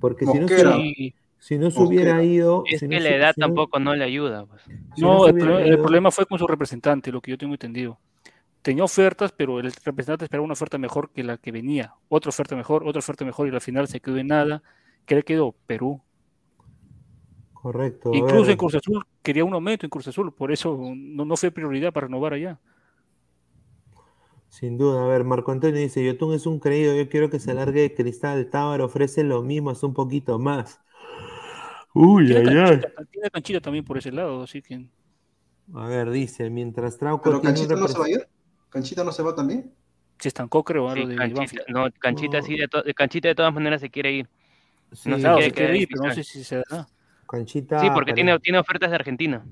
Porque 0.00 0.26
si 0.26 0.38
no, 0.40 0.48
Sí. 0.48 1.14
si 1.38 1.56
no 1.58 1.70
se 1.70 1.80
hubiera 1.80 2.22
ido. 2.24 2.64
Es 2.66 2.80
si 2.80 2.88
que 2.88 2.96
no 2.96 3.00
la 3.02 3.10
edad 3.14 3.32
si 3.34 3.40
no- 3.40 3.46
tampoco 3.46 3.78
no 3.78 3.94
le 3.94 4.02
ayuda. 4.04 4.44
pues. 4.46 4.62
si 4.96 5.00
no 5.02 5.28
el, 5.28 5.78
problema 5.78 6.10
fue 6.10 6.26
con 6.26 6.36
su 6.38 6.46
representante, 6.48 7.12
lo 7.12 7.20
que 7.20 7.30
yo 7.30 7.38
tengo 7.38 7.54
entendido. 7.54 7.98
Tenía 8.66 8.82
ofertas, 8.82 9.30
pero 9.30 9.60
el 9.60 9.70
representante 9.70 10.24
esperaba 10.24 10.44
una 10.44 10.54
oferta 10.54 10.76
mejor 10.76 11.12
que 11.12 11.22
la 11.22 11.36
que 11.36 11.52
venía. 11.52 11.94
Otra 12.08 12.30
oferta 12.30 12.56
mejor, 12.56 12.82
otra 12.84 12.98
oferta 12.98 13.24
mejor, 13.24 13.46
y 13.46 13.54
al 13.54 13.60
final 13.60 13.86
se 13.86 14.00
quedó 14.00 14.16
en 14.16 14.26
nada. 14.26 14.60
¿Qué 15.04 15.14
le 15.14 15.22
quedó? 15.22 15.54
Perú. 15.68 16.02
Correcto. 17.52 18.10
Incluso 18.12 18.50
en 18.50 18.56
Cruz 18.56 18.74
Azul 18.74 19.06
quería 19.22 19.44
un 19.44 19.54
aumento 19.54 19.86
en 19.86 19.90
Cruz 19.90 20.08
Azul, 20.08 20.34
por 20.34 20.50
eso 20.50 20.76
no, 20.96 21.24
no 21.24 21.36
fue 21.36 21.52
prioridad 21.52 21.92
para 21.92 22.08
renovar 22.08 22.32
allá. 22.32 22.58
Sin 24.48 24.76
duda, 24.76 25.04
a 25.04 25.06
ver, 25.06 25.22
Marco 25.22 25.52
Antonio 25.52 25.78
dice, 25.78 26.04
Yotun 26.04 26.34
es 26.34 26.44
un 26.44 26.58
creído, 26.58 26.92
yo 26.96 27.08
quiero 27.08 27.30
que 27.30 27.38
se 27.38 27.54
largue 27.54 27.82
de 27.82 27.94
Cristal, 27.94 28.50
Tábaro 28.50 28.86
ofrece 28.86 29.22
lo 29.22 29.44
mismo, 29.44 29.70
hasta 29.70 29.86
un 29.86 29.94
poquito 29.94 30.40
más. 30.40 30.80
Uy, 31.94 32.26
Tiene 32.26 32.50
ay, 32.50 32.80
ay. 32.96 33.06
tiene 33.12 33.30
canchita 33.30 33.60
también 33.60 33.84
por 33.84 33.96
ese 33.96 34.10
lado, 34.10 34.42
así 34.42 34.60
que 34.60 34.88
A 35.72 35.86
ver, 35.86 36.10
dice, 36.10 36.50
mientras 36.50 36.98
Trauco 36.98 37.22
Pero 37.22 37.40
Canchita 37.40 37.76
no 37.76 37.86
se 37.86 37.96
va 37.96 38.06
a 38.06 38.10
ir. 38.10 38.28
Canchita 38.70 39.04
no 39.04 39.12
se 39.12 39.22
va 39.22 39.34
también. 39.34 39.72
se 40.18 40.28
estancó, 40.28 40.64
creo, 40.64 40.88
a 40.88 40.94
Sí, 40.94 41.00
lo 41.00 41.08
de 41.08 41.16
Canchita, 41.16 41.62
no, 41.68 41.86
Canchita, 41.98 42.42
sí, 42.42 42.56
de 42.56 42.68
to- 42.68 42.82
Canchita 42.94 43.28
de 43.28 43.34
todas 43.34 43.52
maneras 43.52 43.80
se 43.80 43.90
quiere 43.90 44.12
ir. 44.12 44.28
Sí, 44.92 45.08
no 45.10 45.16
sé 45.16 45.22
Claro, 45.22 45.36
quiere 45.36 45.50
se 45.50 45.54
quiere 45.54 45.70
en 45.74 45.80
ir, 45.82 45.88
pero 45.90 46.02
no 46.04 46.14
sé 46.14 46.24
si 46.24 46.44
se 46.44 46.56
dará. 46.68 46.86
Canchita. 47.28 47.80
Sí, 47.80 47.88
porque 47.92 48.12
tiene, 48.12 48.38
tiene 48.38 48.58
ofertas 48.58 48.88
de 48.90 48.96
Argentina. 48.96 49.44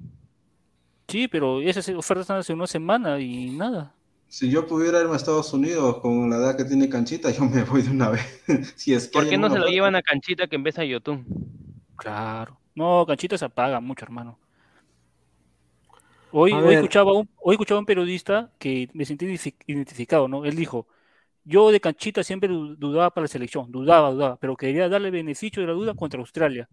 Sí, 1.08 1.28
pero 1.28 1.60
esas 1.60 1.86
ofertas 1.90 2.22
están 2.22 2.38
hace 2.38 2.52
una 2.52 2.66
semana 2.66 3.20
y 3.20 3.50
nada. 3.50 3.94
Si 4.28 4.50
yo 4.50 4.66
pudiera 4.66 5.00
irme 5.00 5.12
a 5.12 5.16
Estados 5.16 5.52
Unidos 5.52 6.00
con 6.00 6.30
la 6.30 6.36
edad 6.36 6.56
que 6.56 6.64
tiene 6.64 6.88
Canchita, 6.88 7.30
yo 7.30 7.44
me 7.44 7.62
voy 7.64 7.82
de 7.82 7.90
una 7.90 8.08
vez. 8.10 8.42
si 8.76 8.94
es 8.94 9.06
que 9.08 9.12
¿Por 9.12 9.28
qué 9.28 9.36
no 9.36 9.50
se 9.50 9.58
lo 9.58 9.66
llevan 9.66 9.96
a 9.96 10.02
Canchita 10.02 10.46
que 10.46 10.56
en 10.56 10.62
vez 10.62 10.78
a 10.78 10.84
Yotun? 10.84 11.26
Claro. 11.96 12.58
No, 12.74 13.04
Canchita 13.06 13.36
se 13.38 13.44
apaga 13.44 13.80
mucho, 13.80 14.04
hermano. 14.04 14.38
Hoy, 16.36 16.52
hoy 16.52 16.74
escuchaba 16.74 17.12
un, 17.12 17.28
hoy 17.40 17.55
escuchaba 17.55 17.78
un 17.78 17.86
periodista 17.86 18.51
que 18.59 18.89
me 18.93 19.05
sentí 19.05 19.24
identifi- 19.24 19.55
identificado, 19.69 20.27
¿no? 20.27 20.44
Él 20.44 20.56
dijo, 20.56 20.89
yo 21.44 21.70
de 21.70 21.78
Canchita 21.78 22.24
siempre 22.24 22.48
du- 22.48 22.74
dudaba 22.74 23.11
para 23.11 23.23
la 23.23 23.28
selección, 23.28 23.70
dudaba, 23.70 24.11
dudaba, 24.11 24.36
pero 24.36 24.56
quería 24.56 24.89
darle 24.89 25.12
beneficio 25.12 25.62
de 25.62 25.69
la 25.69 25.74
duda 25.74 25.94
contra 25.94 26.19
Australia. 26.19 26.69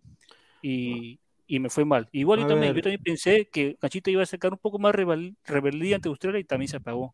Y, 0.64 1.20
y 1.46 1.60
me 1.60 1.70
fue 1.70 1.86
mal. 1.86 2.10
Igual 2.12 2.40
yo 2.40 2.48
también, 2.48 2.74
yo 2.74 2.82
también 2.82 3.04
pensé 3.04 3.50
que 3.52 3.76
Canchita 3.80 4.10
iba 4.10 4.24
a 4.24 4.26
sacar 4.26 4.52
un 4.52 4.58
poco 4.58 4.80
más 4.80 4.96
rebel- 4.96 5.36
rebeldía 5.46 5.98
ante 5.98 6.10
Australia 6.10 6.40
y 6.40 6.44
también 6.44 6.70
se 6.70 6.78
apagó. 6.78 7.14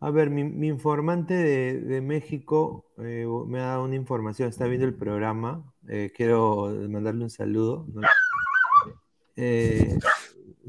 A 0.00 0.10
ver, 0.10 0.30
mi, 0.30 0.42
mi 0.42 0.66
informante 0.66 1.34
de, 1.34 1.80
de 1.80 2.00
México 2.00 2.84
eh, 2.98 3.26
me 3.46 3.60
ha 3.60 3.66
dado 3.66 3.84
una 3.84 3.94
información, 3.94 4.48
está 4.48 4.66
viendo 4.66 4.86
el 4.88 4.94
programa, 4.94 5.72
eh, 5.88 6.10
quiero 6.16 6.66
mandarle 6.88 7.22
un 7.22 7.30
saludo. 7.30 7.86
¿no? 7.94 8.00
Eh, 9.36 9.98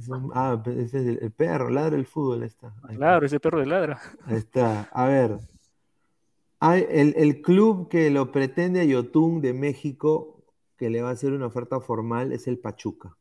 un- 0.09 0.31
ah, 0.33 0.61
ese 0.65 0.83
es 0.83 0.93
el, 1.07 1.19
el 1.21 1.31
perro, 1.31 1.69
ladra 1.69 1.95
el 1.95 2.05
fútbol, 2.05 2.43
está. 2.43 2.67
Ahí 2.83 2.93
está. 2.93 2.95
Claro, 2.97 3.25
ese 3.25 3.39
perro 3.39 3.59
de 3.59 3.65
ladra. 3.65 4.01
Ahí 4.25 4.35
está. 4.37 4.89
A 4.91 5.07
ver. 5.07 5.37
Hay 6.59 6.85
el, 6.89 7.13
el 7.17 7.41
club 7.41 7.89
que 7.89 8.09
lo 8.09 8.31
pretende 8.31 8.79
a 8.81 8.83
Yotun 8.85 9.41
de 9.41 9.53
México, 9.53 10.41
que 10.77 10.89
le 10.89 11.01
va 11.01 11.09
a 11.09 11.13
hacer 11.13 11.33
una 11.33 11.45
oferta 11.47 11.79
formal, 11.79 12.31
es 12.31 12.47
el 12.47 12.57
Pachuca. 12.57 13.15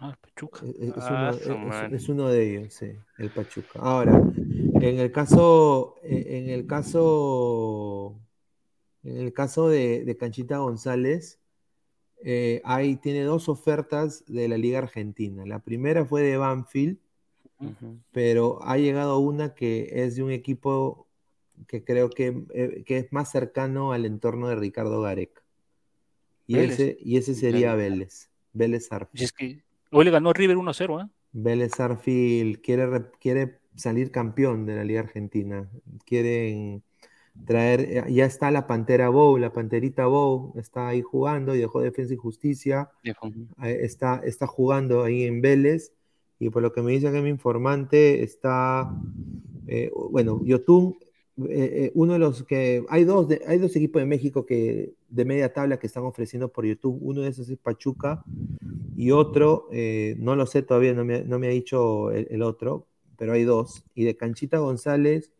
Ah, 0.00 0.16
Pachuca. 0.20 0.60
Es, 0.66 0.74
es- 0.76 0.96
es 0.96 1.04
Ah, 1.08 1.30
uno, 1.48 1.54
es- 1.54 1.68
madre. 1.68 1.96
es 1.96 2.08
uno 2.08 2.28
de 2.28 2.50
ellos, 2.50 2.74
sí, 2.74 2.92
el 3.18 3.30
Pachuca. 3.30 3.78
Ahora, 3.80 4.22
en 4.36 4.98
el 5.00 5.10
caso, 5.10 5.96
en 6.02 6.50
el 6.50 6.66
caso, 6.66 8.16
en 9.02 9.16
el 9.18 9.32
caso 9.32 9.68
de, 9.68 10.04
de 10.04 10.16
Canchita 10.16 10.58
González, 10.58 11.40
eh, 12.24 12.60
ahí 12.64 12.96
tiene 12.96 13.22
dos 13.22 13.48
ofertas 13.48 14.24
de 14.26 14.48
la 14.48 14.56
Liga 14.58 14.78
Argentina. 14.78 15.44
La 15.46 15.60
primera 15.60 16.04
fue 16.04 16.22
de 16.22 16.36
Banfield, 16.36 16.98
pero 18.12 18.62
ha 18.62 18.76
llegado 18.78 19.18
una 19.18 19.54
que 19.54 19.88
es 20.04 20.16
de 20.16 20.22
un 20.22 20.30
equipo 20.30 21.06
que 21.66 21.82
creo 21.82 22.08
que, 22.10 22.44
eh, 22.54 22.82
que 22.86 22.98
es 22.98 23.12
más 23.12 23.30
cercano 23.30 23.92
al 23.92 24.04
entorno 24.04 24.48
de 24.48 24.56
Ricardo 24.56 25.00
Gareca. 25.02 25.42
Y 26.46 26.54
Vélez. 26.54 26.72
ese, 26.80 26.98
y 27.00 27.16
ese 27.16 27.34
sería 27.34 27.74
Vélez, 27.74 28.30
Vélez 28.52 28.90
Arfield. 28.92 29.18
Si 29.18 29.24
es 29.24 29.32
que 29.32 29.62
hoy 29.90 30.04
le 30.04 30.10
ganó 30.10 30.32
River 30.32 30.56
1-0, 30.56 31.04
¿eh? 31.04 31.08
Vélez 31.32 31.78
Arfield 31.78 32.60
quiere, 32.62 32.86
re- 32.86 33.10
quiere 33.20 33.58
salir 33.74 34.10
campeón 34.10 34.64
de 34.64 34.76
la 34.76 34.84
Liga 34.84 35.00
Argentina. 35.00 35.68
Quieren 36.06 36.82
traer, 37.46 37.80
eh, 37.80 38.04
ya 38.12 38.26
está 38.26 38.50
la 38.50 38.66
Pantera 38.66 39.08
Bow, 39.08 39.38
la 39.38 39.52
Panterita 39.52 40.06
Bow 40.06 40.52
está 40.56 40.88
ahí 40.88 41.02
jugando 41.02 41.54
y 41.54 41.58
dejó 41.58 41.80
Defensa 41.80 42.14
y 42.14 42.16
Justicia. 42.16 42.90
Está, 43.62 44.20
está 44.24 44.46
jugando 44.46 45.02
ahí 45.04 45.24
en 45.24 45.40
Vélez. 45.40 45.92
Y 46.40 46.50
por 46.50 46.62
lo 46.62 46.72
que 46.72 46.82
me 46.82 46.92
dice 46.92 47.10
que 47.10 47.20
mi 47.20 47.30
informante 47.30 48.22
está, 48.22 48.94
eh, 49.66 49.90
bueno, 50.10 50.40
Yotun, 50.44 50.96
eh, 51.38 51.46
eh, 51.48 51.92
uno 51.94 52.12
de 52.12 52.18
los 52.20 52.44
que, 52.44 52.84
hay 52.88 53.04
dos, 53.04 53.28
de- 53.28 53.42
hay 53.46 53.58
dos 53.58 53.74
equipos 53.74 54.00
de 54.02 54.06
México 54.06 54.46
que, 54.46 54.92
de 55.08 55.24
media 55.24 55.52
tabla 55.52 55.78
que 55.78 55.86
están 55.88 56.04
ofreciendo 56.04 56.48
por 56.48 56.64
YouTube. 56.64 56.98
Uno 57.00 57.22
de 57.22 57.28
esos 57.30 57.48
es 57.48 57.58
Pachuca 57.58 58.22
y 58.96 59.10
otro, 59.10 59.68
eh, 59.72 60.14
no 60.18 60.36
lo 60.36 60.46
sé 60.46 60.62
todavía, 60.62 60.94
no 60.94 61.04
me, 61.04 61.22
no 61.24 61.38
me 61.38 61.48
ha 61.48 61.50
dicho 61.50 62.10
el, 62.12 62.28
el 62.30 62.42
otro, 62.42 62.86
pero 63.16 63.32
hay 63.32 63.42
dos. 63.44 63.84
Y 63.94 64.04
de 64.04 64.16
Canchita 64.16 64.58
González 64.58 65.32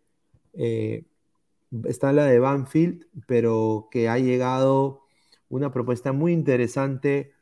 eh, 0.54 1.04
está 1.84 2.12
la 2.12 2.24
de 2.24 2.38
Banfield, 2.38 3.06
pero 3.26 3.88
que 3.90 4.08
ha 4.08 4.18
llegado 4.18 5.02
una 5.48 5.72
propuesta 5.72 6.12
muy 6.12 6.32
interesante 6.32 7.32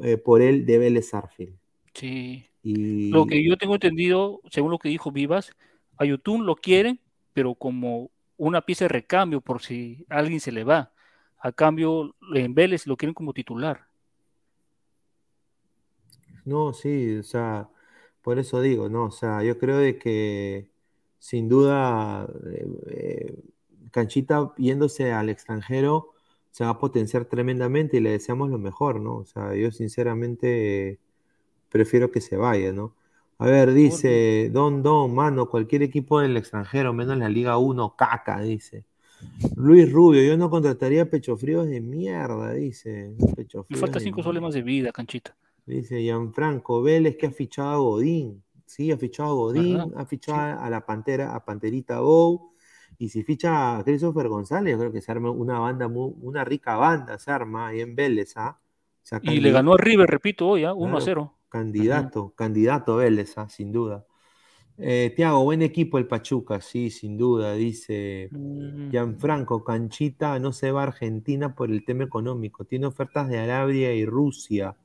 eh, 0.00 0.16
por 0.16 0.42
él 0.42 0.66
de 0.66 0.78
Vélez 0.78 1.14
Arfield. 1.14 1.56
Sí. 1.94 2.46
Y 2.62 3.10
Lo 3.10 3.26
que 3.26 3.44
yo 3.44 3.56
tengo 3.56 3.74
entendido, 3.74 4.40
según 4.50 4.70
lo 4.70 4.78
que 4.78 4.88
dijo 4.88 5.10
Vivas, 5.10 5.52
a 5.96 6.04
Yotun 6.04 6.46
lo 6.46 6.54
quieren, 6.56 7.00
pero 7.32 7.54
como 7.54 8.10
una 8.36 8.62
pieza 8.62 8.84
de 8.84 8.90
recambio 8.90 9.40
por 9.40 9.62
si 9.62 10.04
alguien 10.08 10.40
se 10.40 10.52
le 10.52 10.64
va. 10.64 10.92
A 11.38 11.52
cambio, 11.52 12.14
en 12.34 12.54
Vélez 12.54 12.86
lo 12.86 12.96
quieren 12.96 13.14
como 13.14 13.32
titular. 13.32 13.86
No, 16.44 16.72
sí, 16.72 17.18
o 17.18 17.22
sea, 17.22 17.68
por 18.20 18.38
eso 18.38 18.60
digo, 18.60 18.88
no, 18.88 19.04
o 19.06 19.10
sea, 19.10 19.42
yo 19.42 19.58
creo 19.58 19.78
de 19.78 19.98
que 19.98 20.68
sin 21.18 21.48
duda 21.48 22.28
eh, 22.52 22.66
eh, 22.90 23.34
Canchita 23.92 24.52
yéndose 24.56 25.12
al 25.12 25.28
extranjero 25.28 26.08
se 26.50 26.64
va 26.64 26.70
a 26.70 26.78
potenciar 26.78 27.26
tremendamente 27.26 27.98
y 27.98 28.00
le 28.00 28.10
deseamos 28.10 28.50
lo 28.50 28.58
mejor, 28.58 29.00
¿no? 29.00 29.18
O 29.18 29.24
sea, 29.24 29.54
yo 29.54 29.70
sinceramente 29.70 30.98
prefiero 31.70 32.10
que 32.10 32.20
se 32.20 32.36
vaya, 32.36 32.72
¿no? 32.72 32.94
A 33.38 33.46
ver, 33.46 33.72
dice 33.72 34.50
Don 34.52 34.82
Don, 34.82 35.14
mano, 35.14 35.48
cualquier 35.48 35.82
equipo 35.82 36.20
del 36.20 36.36
extranjero, 36.36 36.92
menos 36.92 37.16
la 37.16 37.28
Liga 37.28 37.56
1, 37.58 37.96
caca, 37.96 38.40
dice. 38.40 38.84
Luis 39.56 39.90
Rubio, 39.90 40.22
yo 40.22 40.36
no 40.36 40.50
contrataría 40.50 41.08
pecho 41.08 41.36
fríos 41.36 41.66
de 41.66 41.80
mierda, 41.80 42.52
dice. 42.52 43.14
Pecho 43.34 43.66
Le 43.68 43.78
falta 43.78 43.98
cinco 44.00 44.22
soles 44.22 44.42
más 44.42 44.54
de 44.54 44.62
vida, 44.62 44.92
Canchita. 44.92 45.34
Dice 45.64 46.00
Gianfranco 46.00 46.82
Vélez 46.82 47.16
que 47.16 47.26
ha 47.26 47.30
fichado 47.30 47.70
a 47.70 47.76
Godín. 47.76 48.42
Sí, 48.66 48.90
ha 48.90 48.98
fichado 48.98 49.30
a 49.30 49.34
Godín, 49.34 49.80
ha 49.96 50.06
fichado 50.06 50.60
a 50.60 50.68
la 50.70 50.84
Pantera, 50.84 51.34
a 51.34 51.44
Panterita 51.44 52.00
Bow. 52.00 52.51
Y 53.02 53.08
si 53.08 53.24
ficha 53.24 53.78
a 53.78 53.82
Christopher 53.82 54.28
González, 54.28 54.74
yo 54.74 54.78
creo 54.78 54.92
que 54.92 55.00
se 55.00 55.10
arma 55.10 55.28
una 55.32 55.58
banda, 55.58 55.88
muy, 55.88 56.12
una 56.20 56.44
rica 56.44 56.76
banda, 56.76 57.18
se 57.18 57.32
arma 57.32 57.66
ahí 57.66 57.80
en 57.80 57.96
Vélez, 57.96 58.36
¿ah? 58.36 58.60
O 58.60 59.00
sea, 59.02 59.18
y 59.24 59.40
le 59.40 59.50
ganó 59.50 59.74
a 59.74 59.76
River, 59.76 60.08
repito, 60.08 60.46
hoy, 60.46 60.62
¿ah? 60.62 60.72
1 60.72 60.86
a 60.86 60.90
Claro, 60.90 61.04
0. 61.04 61.38
Candidato, 61.48 62.32
candidato 62.36 62.94
Vélez, 62.94 63.36
¿ah? 63.38 63.48
sin 63.48 63.72
duda. 63.72 64.06
Eh, 64.78 65.12
Tiago, 65.16 65.42
buen 65.42 65.62
equipo 65.62 65.98
el 65.98 66.06
Pachuca, 66.06 66.60
sí, 66.60 66.90
sin 66.90 67.18
duda, 67.18 67.54
dice 67.54 68.28
Mm, 68.30 68.92
Gianfranco, 68.92 69.64
Canchita 69.64 70.38
no 70.38 70.52
se 70.52 70.70
va 70.70 70.82
a 70.82 70.86
Argentina 70.86 71.56
por 71.56 71.72
el 71.72 71.84
tema 71.84 72.04
económico, 72.04 72.64
tiene 72.66 72.86
ofertas 72.86 73.28
de 73.28 73.40
Arabia 73.40 73.92
y 73.94 74.06
Rusia, 74.06 74.76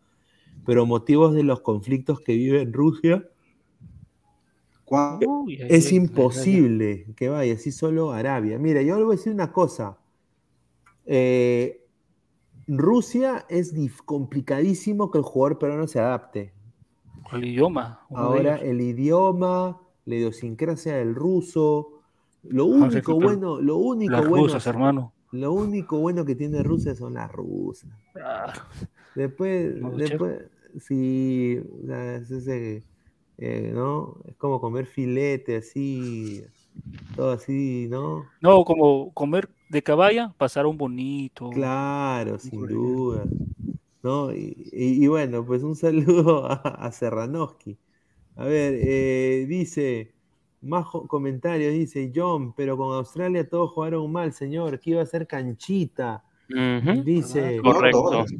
pero 0.65 0.87
motivos 0.87 1.35
de 1.35 1.43
los 1.43 1.61
conflictos 1.61 2.21
que 2.21 2.33
vive 2.33 2.63
en 2.63 2.73
Rusia. 2.73 3.29
Uy, 4.89 5.57
es 5.61 5.91
imposible 5.91 7.05
que 7.15 7.29
vaya, 7.29 7.53
así 7.53 7.71
solo 7.71 8.11
Arabia. 8.11 8.57
Mira, 8.57 8.81
yo 8.81 8.97
le 8.97 9.03
voy 9.03 9.15
a 9.15 9.17
decir 9.17 9.33
una 9.33 9.51
cosa. 9.51 9.97
Eh, 11.05 11.83
Rusia 12.67 13.45
es 13.49 13.73
complicadísimo 14.05 15.09
que 15.11 15.19
el 15.19 15.23
jugador 15.23 15.59
peruano 15.59 15.87
se 15.87 15.99
adapte. 15.99 16.53
El 17.31 17.45
idioma. 17.45 18.01
Ahora 18.13 18.57
el 18.57 18.81
idioma, 18.81 19.79
la 20.05 20.15
idiosincrasia 20.15 20.95
del 20.97 21.15
ruso, 21.15 22.01
lo 22.43 22.65
Ah, 22.65 22.89
sí, 22.89 22.97
único 22.97 23.15
bueno, 23.15 23.59
lo 23.61 23.77
único 23.77 24.11
Las 24.13 24.27
bueno, 24.27 24.45
rusas, 24.45 24.67
hermano. 24.67 25.13
lo 25.31 25.51
único 25.53 25.97
bueno 25.99 26.23
que 26.25 26.35
tiene 26.35 26.63
Rusia 26.63 26.95
son 26.95 27.15
las 27.15 27.31
rusas. 27.31 27.89
Claro. 28.13 28.61
Después, 29.15 29.75
No, 29.81 29.91
después, 29.91 30.43
sí, 30.79 31.59
es 31.89 32.31
ese, 32.31 32.83
eh, 33.37 33.71
¿no? 33.73 34.17
Es 34.27 34.35
como 34.35 34.59
comer 34.59 34.85
filete 34.85 35.57
así, 35.57 36.43
todo 37.15 37.31
así, 37.31 37.87
¿no? 37.89 38.25
No, 38.41 38.63
como 38.65 39.11
comer 39.13 39.49
de 39.69 39.81
caballa, 39.83 40.33
pasar 40.37 40.65
un 40.65 40.77
bonito. 40.77 41.49
Claro, 41.49 42.39
sin 42.39 42.67
duda. 42.67 43.23
¿No? 44.03 44.31
Y, 44.33 44.69
y- 44.71 45.03
y 45.03 45.07
bueno, 45.07 45.45
pues 45.45 45.63
un 45.63 45.75
saludo 45.83 46.45
a, 46.45 46.53
a 46.55 46.91
Serranoski. 46.91 47.77
A 48.35 48.45
ver, 48.45 48.75
eh, 48.77 49.45
dice, 49.47 50.13
más 50.61 50.85
comentarios, 51.07 51.73
dice 51.73 52.11
John, 52.15 52.53
pero 52.53 52.77
con 52.77 52.93
Australia 52.95 53.47
todos 53.49 53.71
jugaron 53.71 54.11
mal, 54.11 54.31
señor, 54.33 54.79
que 54.79 54.91
iba 54.91 55.01
a 55.01 55.05
ser 55.05 55.25
canchita. 55.27 56.23
Dice, 57.03 57.57
No 57.57 57.73
Correcto. 57.73 58.01
todos. 58.03 58.31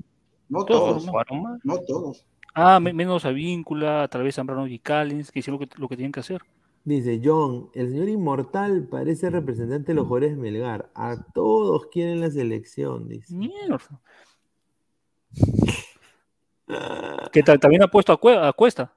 No 0.49 0.65
Todos, 0.65 0.81
todos. 0.81 1.05
¿no? 1.05 1.11
Jugaron 1.11 1.43
mal. 1.43 1.59
No 1.63 1.77
todos. 1.79 2.25
Ah, 2.59 2.79
me- 2.79 2.91
menos 2.91 3.23
a 3.23 3.29
Víncula, 3.29 4.01
a 4.03 4.07
través 4.07 4.29
de 4.33 4.37
Zambrano 4.37 4.65
y 4.65 4.79
Callens, 4.79 5.31
que 5.31 5.39
hicieron 5.39 5.59
lo 5.61 5.67
que, 5.67 5.79
lo 5.79 5.87
que 5.87 5.95
tenían 5.95 6.11
que 6.11 6.21
hacer. 6.21 6.41
dice 6.83 7.21
John, 7.23 7.69
el 7.75 7.89
señor 7.89 8.09
Inmortal 8.09 8.87
parece 8.89 9.29
representante 9.29 9.91
de 9.91 9.95
los 9.95 10.07
jugadores 10.07 10.35
de 10.35 10.41
Melgar. 10.41 10.89
A 10.95 11.17
todos 11.33 11.85
quieren 11.87 12.19
la 12.19 12.31
selección, 12.31 13.07
dice. 13.09 13.35
Mierda. 13.35 13.77
Que 17.31 17.43
ta- 17.43 17.57
también 17.57 17.83
ha 17.83 17.87
puesto 17.87 18.11
a, 18.13 18.47
a 18.47 18.53
Cuesta. 18.53 18.91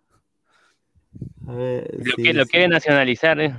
A 1.47 1.53
ver, 1.53 1.95
Lo, 1.99 2.13
sí, 2.17 2.23
que, 2.23 2.33
lo 2.33 2.47
quiere 2.47 2.69
nacionalizar, 2.69 3.41
¿eh? 3.41 3.55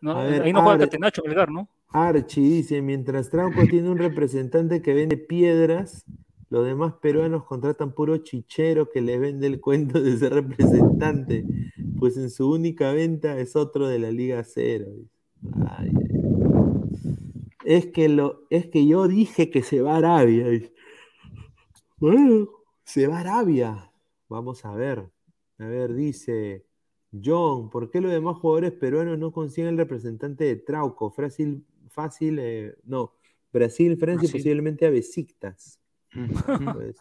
¿no? 0.00 0.12
A 0.12 0.24
ver, 0.24 0.42
Ahí 0.42 0.52
no 0.52 0.62
juega. 0.62 0.80
Catenacho, 0.80 1.22
Melgar, 1.24 1.50
¿no? 1.50 1.68
Archie 1.88 2.40
dice, 2.42 2.82
mientras 2.82 3.30
Trauco 3.30 3.66
tiene 3.68 3.90
un 3.90 3.98
representante 3.98 4.80
que 4.82 4.94
vende 4.94 5.16
piedras, 5.16 6.04
los 6.52 6.66
demás 6.66 6.92
peruanos 7.00 7.44
contratan 7.44 7.94
puro 7.94 8.18
chichero 8.18 8.90
que 8.90 9.00
le 9.00 9.18
vende 9.18 9.46
el 9.46 9.58
cuento 9.58 10.02
de 10.02 10.18
ser 10.18 10.34
representante, 10.34 11.46
pues 11.98 12.18
en 12.18 12.28
su 12.28 12.50
única 12.50 12.92
venta 12.92 13.38
es 13.38 13.56
otro 13.56 13.88
de 13.88 13.98
la 13.98 14.10
Liga 14.10 14.44
Cero. 14.44 14.92
Ay. 15.66 15.92
Es 17.64 17.86
que 17.86 18.10
lo, 18.10 18.42
es 18.50 18.66
que 18.66 18.86
yo 18.86 19.08
dije 19.08 19.48
que 19.48 19.62
se 19.62 19.80
va 19.80 19.94
a 19.94 19.96
Arabia. 19.96 20.44
Bueno, 21.96 22.50
se 22.84 23.06
va 23.06 23.16
a 23.16 23.20
Arabia. 23.20 23.90
Vamos 24.28 24.66
a 24.66 24.74
ver. 24.74 25.10
A 25.56 25.64
ver, 25.64 25.94
dice 25.94 26.66
John, 27.12 27.70
¿por 27.70 27.88
qué 27.88 28.02
los 28.02 28.12
demás 28.12 28.36
jugadores 28.36 28.72
peruanos 28.72 29.18
no 29.18 29.32
consiguen 29.32 29.70
el 29.70 29.78
representante 29.78 30.44
de 30.44 30.56
Trauco? 30.56 31.10
Fácil, 31.10 31.64
fácil, 31.88 32.38
eh, 32.38 32.74
no. 32.84 33.14
Brasil, 33.50 33.96
Francia 33.96 34.28
y 34.28 34.32
posiblemente 34.32 34.84
a 34.84 34.90
Besiktas. 34.90 35.81
Pues, 36.12 36.96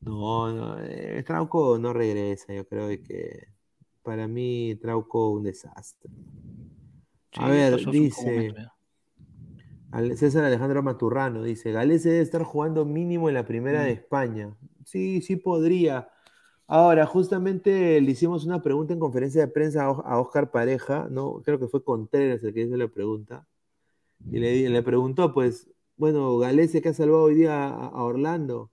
no, 0.00 0.52
no, 0.52 0.78
eh, 0.80 1.22
Trauco 1.26 1.78
no 1.78 1.92
regresa. 1.92 2.52
Yo 2.52 2.66
creo 2.66 2.88
que 2.88 3.48
para 4.02 4.28
mí 4.28 4.76
Trauco 4.80 5.30
un 5.30 5.44
desastre. 5.44 6.10
A 7.36 7.48
ver, 7.48 7.76
dice- 7.90 8.24
momento 8.26 8.76
César 10.16 10.44
Alejandro 10.44 10.82
Maturrano 10.82 11.42
dice, 11.42 11.72
Galese 11.72 12.10
debe 12.10 12.22
estar 12.22 12.42
jugando 12.42 12.84
mínimo 12.84 13.28
en 13.28 13.34
la 13.34 13.46
primera 13.46 13.80
Mm. 13.82 13.84
de 13.84 13.92
España. 13.92 14.56
Sí, 14.84 15.22
sí 15.22 15.36
podría. 15.36 16.08
Ahora, 16.66 17.06
justamente 17.06 18.00
le 18.00 18.10
hicimos 18.10 18.44
una 18.44 18.62
pregunta 18.62 18.92
en 18.92 18.98
conferencia 19.00 19.40
de 19.40 19.48
prensa 19.48 19.84
a, 19.84 20.20
Oscar 20.20 20.50
Pareja, 20.50 21.06
¿no? 21.10 21.40
Creo 21.44 21.58
que 21.58 21.68
fue 21.68 21.84
Contreras 21.84 22.42
el 22.42 22.52
que 22.52 22.62
hizo 22.62 22.76
la 22.76 22.88
pregunta. 22.88 23.46
Y 24.30 24.38
le, 24.38 24.68
le 24.68 24.82
preguntó, 24.82 25.32
pues, 25.32 25.68
bueno, 25.96 26.38
Galese 26.38 26.82
que 26.82 26.90
ha 26.90 26.94
salvado 26.94 27.24
hoy 27.24 27.34
día 27.34 27.68
a, 27.68 27.86
a 27.86 28.04
Orlando, 28.04 28.70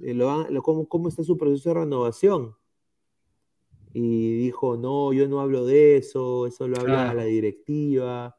eh, 0.00 0.14
lo 0.14 0.62
¿cómo, 0.62 0.88
¿cómo 0.88 1.08
está 1.08 1.22
su 1.22 1.36
proceso 1.36 1.70
de 1.70 1.80
renovación? 1.80 2.54
Y 3.92 4.36
dijo, 4.36 4.76
no, 4.76 5.12
yo 5.14 5.26
no 5.26 5.40
hablo 5.40 5.64
de 5.64 5.96
eso, 5.96 6.46
eso 6.46 6.68
lo 6.68 6.78
habla 6.78 7.14
la 7.14 7.24
directiva. 7.24 8.36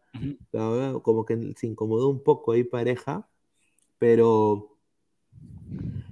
Como 1.02 1.26
que 1.26 1.54
se 1.56 1.66
incomodó 1.66 2.10
un 2.10 2.24
poco 2.24 2.52
ahí 2.52 2.64
pareja, 2.64 3.28
pero 3.98 4.78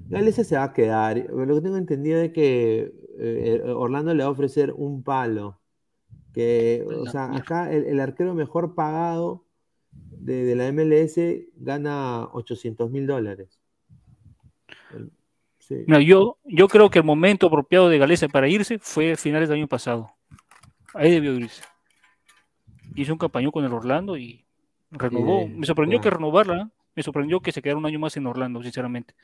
Galese 0.10 0.44
se 0.44 0.56
va 0.56 0.64
a 0.64 0.73
quedar. 0.73 1.30
Lo 1.30 1.53
que 1.53 1.61
tengo 1.61 1.77
entendido 1.77 2.22
es 2.22 2.32
que 2.32 2.91
eh, 3.19 3.61
Orlando 3.68 4.15
le 4.15 4.23
va 4.23 4.30
a 4.30 4.32
ofrecer 4.32 4.73
un 4.76 5.03
palo. 5.03 5.60
Que, 6.34 6.84
o 6.99 7.06
sea, 7.06 7.34
acá 7.36 7.72
el, 7.72 7.86
el 7.86 7.99
arquero 7.99 8.34
mejor 8.34 8.73
pagado 8.73 9.44
de, 10.11 10.43
de 10.43 10.55
la 10.55 10.72
MLS 10.72 11.19
gana 11.55 12.26
800 12.34 12.89
mil 12.89 13.07
dólares. 13.07 13.59
Sí. 15.59 15.84
Mira, 15.88 15.99
yo, 15.99 16.38
yo 16.43 16.67
creo 16.67 16.89
que 16.89 16.99
el 16.99 17.05
momento 17.05 17.47
apropiado 17.47 17.89
de 17.89 17.97
Galeza 17.97 18.27
para 18.27 18.47
irse 18.47 18.77
fue 18.80 19.13
a 19.13 19.15
finales 19.15 19.49
del 19.49 19.57
año 19.57 19.67
pasado. 19.67 20.11
Ahí 20.93 21.11
debió 21.11 21.34
irse. 21.34 21.63
Hizo 22.95 23.13
un 23.13 23.19
campañón 23.19 23.51
con 23.51 23.65
el 23.65 23.73
Orlando 23.73 24.15
y 24.17 24.45
renovó. 24.91 25.47
Me 25.47 25.65
sorprendió 25.65 25.99
que 25.99 26.09
renovarla. 26.09 26.61
¿eh? 26.61 26.67
Me 26.95 27.03
sorprendió 27.03 27.41
que 27.41 27.51
se 27.51 27.61
quedara 27.61 27.77
un 27.77 27.85
año 27.85 27.99
más 27.99 28.15
en 28.15 28.27
Orlando, 28.27 28.61
sinceramente. 28.61 29.15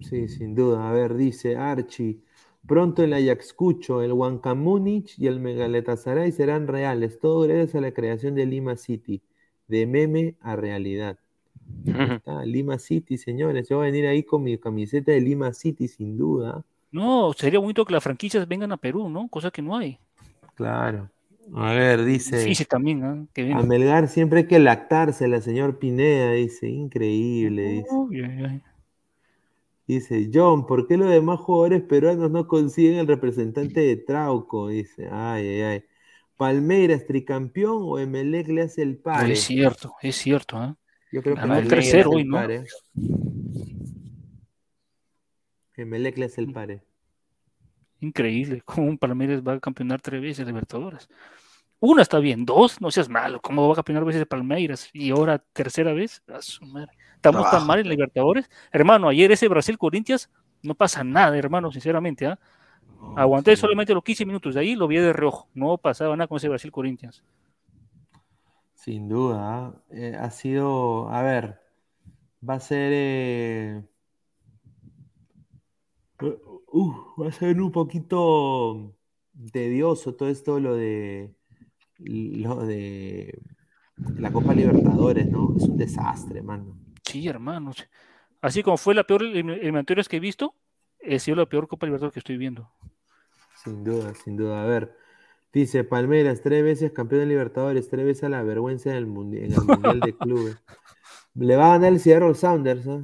Sí, 0.00 0.28
sin 0.28 0.54
duda. 0.54 0.88
A 0.88 0.92
ver, 0.92 1.14
dice 1.14 1.56
Archie. 1.56 2.20
Pronto 2.66 3.02
el 3.02 3.12
Ayacucho, 3.12 4.02
el 4.02 4.12
Huanca 4.12 4.54
Múnich 4.54 5.18
y 5.18 5.26
el 5.26 5.38
Megaletasaray 5.38 6.32
serán 6.32 6.66
reales. 6.66 7.20
Todo 7.20 7.40
gracias 7.42 7.74
a 7.74 7.80
la 7.80 7.92
creación 7.92 8.34
de 8.34 8.46
Lima 8.46 8.76
City. 8.76 9.22
De 9.68 9.86
meme 9.86 10.34
a 10.40 10.56
realidad. 10.56 11.18
Ah, 12.26 12.42
Lima 12.44 12.78
City, 12.78 13.16
señores. 13.18 13.68
Yo 13.68 13.78
voy 13.78 13.88
a 13.88 13.90
venir 13.90 14.06
ahí 14.06 14.22
con 14.22 14.42
mi 14.42 14.58
camiseta 14.58 15.12
de 15.12 15.20
Lima 15.20 15.52
City, 15.52 15.88
sin 15.88 16.16
duda. 16.16 16.64
No, 16.92 17.32
sería 17.32 17.58
bonito 17.58 17.84
que 17.84 17.92
las 17.92 18.04
franquicias 18.04 18.46
vengan 18.46 18.72
a 18.72 18.76
Perú, 18.76 19.08
¿no? 19.08 19.28
Cosa 19.28 19.50
que 19.50 19.62
no 19.62 19.76
hay. 19.76 19.98
Claro. 20.54 21.10
A 21.52 21.72
ver, 21.72 22.04
dice. 22.04 22.38
Difícil 22.38 22.66
también, 22.66 23.04
¿ah? 23.04 23.26
Que 23.34 23.52
A. 23.52 23.62
Melgar 23.62 24.08
siempre 24.08 24.40
hay 24.40 24.46
que 24.46 24.58
lactarse, 24.58 25.28
la 25.28 25.40
señor 25.40 25.78
Pineda, 25.78 26.32
dice. 26.32 26.68
Increíble, 26.68 27.68
dice. 27.68 27.88
Uy, 27.90 28.22
ay, 28.22 28.44
ay. 28.44 28.62
Dice, 29.86 30.30
John, 30.32 30.66
¿por 30.66 30.86
qué 30.86 30.96
los 30.96 31.10
demás 31.10 31.40
jugadores 31.40 31.82
peruanos 31.82 32.30
no 32.30 32.48
consiguen 32.48 32.94
el 32.94 33.06
representante 33.06 33.80
de 33.80 33.96
Trauco? 33.96 34.68
Dice, 34.68 35.08
ay, 35.10 35.46
ay, 35.46 35.60
ay. 35.60 35.84
Palmeiras 36.36 37.06
tricampeón 37.06 37.78
o 37.82 37.98
Emelec 37.98 38.48
le 38.48 38.62
hace 38.62 38.82
el 38.82 38.96
No, 38.96 39.02
pare. 39.02 39.32
es 39.32 39.42
cierto, 39.44 39.94
es 40.02 40.16
cierto. 40.16 40.56
¿ah? 40.56 40.76
Yo 41.12 41.22
creo 41.22 41.34
que 41.36 41.40
Ganó 41.40 41.54
3-0 41.54 41.78
hace 41.78 42.04
hoy, 42.04 42.22
el 42.22 42.28
¿no? 42.28 42.36
pare. 42.36 42.64
Emelec 45.76 46.18
le 46.18 46.24
hace 46.26 46.40
el 46.40 46.52
pare. 46.52 46.82
Increíble, 48.00 48.62
cómo 48.64 48.88
un 48.88 48.98
Palmeiras 48.98 49.42
va 49.42 49.54
a 49.54 49.60
campeonar 49.60 50.00
tres 50.00 50.20
veces 50.20 50.46
Libertadores. 50.46 51.08
Una 51.80 52.02
está 52.02 52.18
bien, 52.18 52.44
dos, 52.44 52.80
no 52.80 52.90
seas 52.90 53.08
malo. 53.08 53.40
¿Cómo 53.40 53.66
va 53.66 53.72
a 53.72 53.76
campeonar 53.76 54.04
veces 54.04 54.26
Palmeiras? 54.26 54.88
Y 54.92 55.10
ahora 55.10 55.38
tercera 55.38 55.92
vez, 55.92 56.22
a 56.28 56.40
su 56.40 56.64
madre. 56.64 56.92
Estamos 57.16 57.50
tan 57.50 57.66
mal 57.66 57.78
en 57.78 57.88
Libertadores. 57.88 58.48
Hermano, 58.72 59.08
ayer 59.08 59.30
ese 59.32 59.48
Brasil-Corinthians 59.48 60.30
no 60.62 60.74
pasa 60.74 61.04
nada, 61.04 61.36
hermano, 61.36 61.70
sinceramente. 61.70 62.26
¿ah? 62.26 62.38
Aguanté 63.16 63.54
solamente 63.56 63.94
los 63.94 64.02
15 64.02 64.26
minutos, 64.26 64.54
de 64.54 64.60
ahí 64.60 64.74
lo 64.74 64.88
vi 64.88 64.96
de 64.96 65.12
reojo. 65.12 65.48
No 65.54 65.78
pasaba 65.78 66.16
nada 66.16 66.26
con 66.26 66.36
ese 66.36 66.48
Brasil-Corinthians. 66.48 67.22
Sin 68.74 69.08
duda. 69.08 69.38
¿ah? 69.40 69.74
Eh, 69.90 70.16
ha 70.18 70.30
sido, 70.30 71.08
a 71.08 71.22
ver, 71.22 71.60
va 72.48 72.54
a 72.54 72.60
ser, 72.60 72.90
eh, 72.92 73.82
uh, 76.20 76.92
va 77.20 77.28
a 77.28 77.32
ser 77.32 77.60
un 77.60 77.72
poquito 77.72 78.94
tedioso 79.52 80.14
todo 80.14 80.28
esto, 80.28 80.60
lo 80.60 80.74
de, 80.74 81.34
lo 81.98 82.66
de 82.66 83.40
la 84.18 84.32
Copa 84.32 84.54
Libertadores, 84.54 85.28
¿no? 85.30 85.54
Es 85.56 85.64
un 85.64 85.76
desastre, 85.76 86.42
mano. 86.42 86.76
Sí, 87.04 87.26
hermanos. 87.28 87.88
Así 88.40 88.62
como 88.62 88.76
fue 88.76 88.94
la 88.94 89.04
peor 89.04 89.22
elim- 89.22 89.52
eliminatorias 89.52 90.08
que 90.08 90.16
he 90.16 90.20
visto, 90.20 90.54
ha 91.08 91.18
sido 91.18 91.36
la 91.36 91.46
peor 91.46 91.68
Copa 91.68 91.86
Libertadores 91.86 92.12
que 92.14 92.20
estoy 92.20 92.36
viendo. 92.36 92.70
Sin 93.62 93.84
duda, 93.84 94.14
sin 94.14 94.36
duda. 94.36 94.62
A 94.62 94.66
ver, 94.66 94.94
dice 95.52 95.84
Palmeiras, 95.84 96.40
tres 96.42 96.62
veces 96.62 96.92
campeón 96.92 97.20
de 97.22 97.26
Libertadores, 97.26 97.88
tres 97.88 98.04
veces 98.04 98.24
a 98.24 98.28
la 98.28 98.42
vergüenza 98.42 98.90
en 98.90 98.96
el, 98.96 99.06
mundi- 99.06 99.38
en 99.44 99.52
el 99.52 99.60
Mundial 99.62 100.00
de 100.00 100.16
Clubes. 100.16 100.56
Le 101.34 101.56
va 101.56 101.66
a 101.66 101.70
ganar 101.78 101.92
el 101.92 102.00
Seattle 102.00 102.34
Sounders, 102.34 102.86
¿ah? 102.86 103.02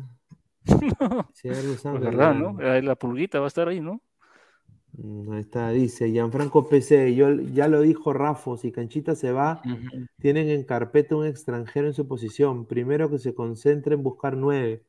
Seattle 1.32 1.62
Pues 1.68 1.80
Sounders, 1.80 2.04
verdad, 2.16 2.34
¿no? 2.34 2.60
Eh, 2.60 2.82
La 2.82 2.94
pulguita 2.94 3.38
va 3.40 3.46
a 3.46 3.48
estar 3.48 3.66
ahí, 3.68 3.80
¿no? 3.80 4.00
Mm, 4.92 5.32
Ahí 5.32 5.40
está, 5.40 5.70
dice 5.70 6.10
Gianfranco 6.10 6.68
PC, 6.68 7.14
yo, 7.14 7.30
ya 7.32 7.68
lo 7.68 7.80
dijo 7.80 8.12
Rafa, 8.12 8.56
si 8.56 8.70
Canchita 8.72 9.14
se 9.14 9.32
va, 9.32 9.62
tienen 10.20 10.48
en 10.48 10.64
carpeta 10.64 11.16
un 11.16 11.26
extranjero 11.26 11.86
en 11.86 11.94
su 11.94 12.06
posición. 12.06 12.66
Primero 12.66 13.08
que 13.10 13.18
se 13.18 13.34
concentre 13.34 13.94
en 13.94 14.02
buscar 14.02 14.36
nueve. 14.36 14.84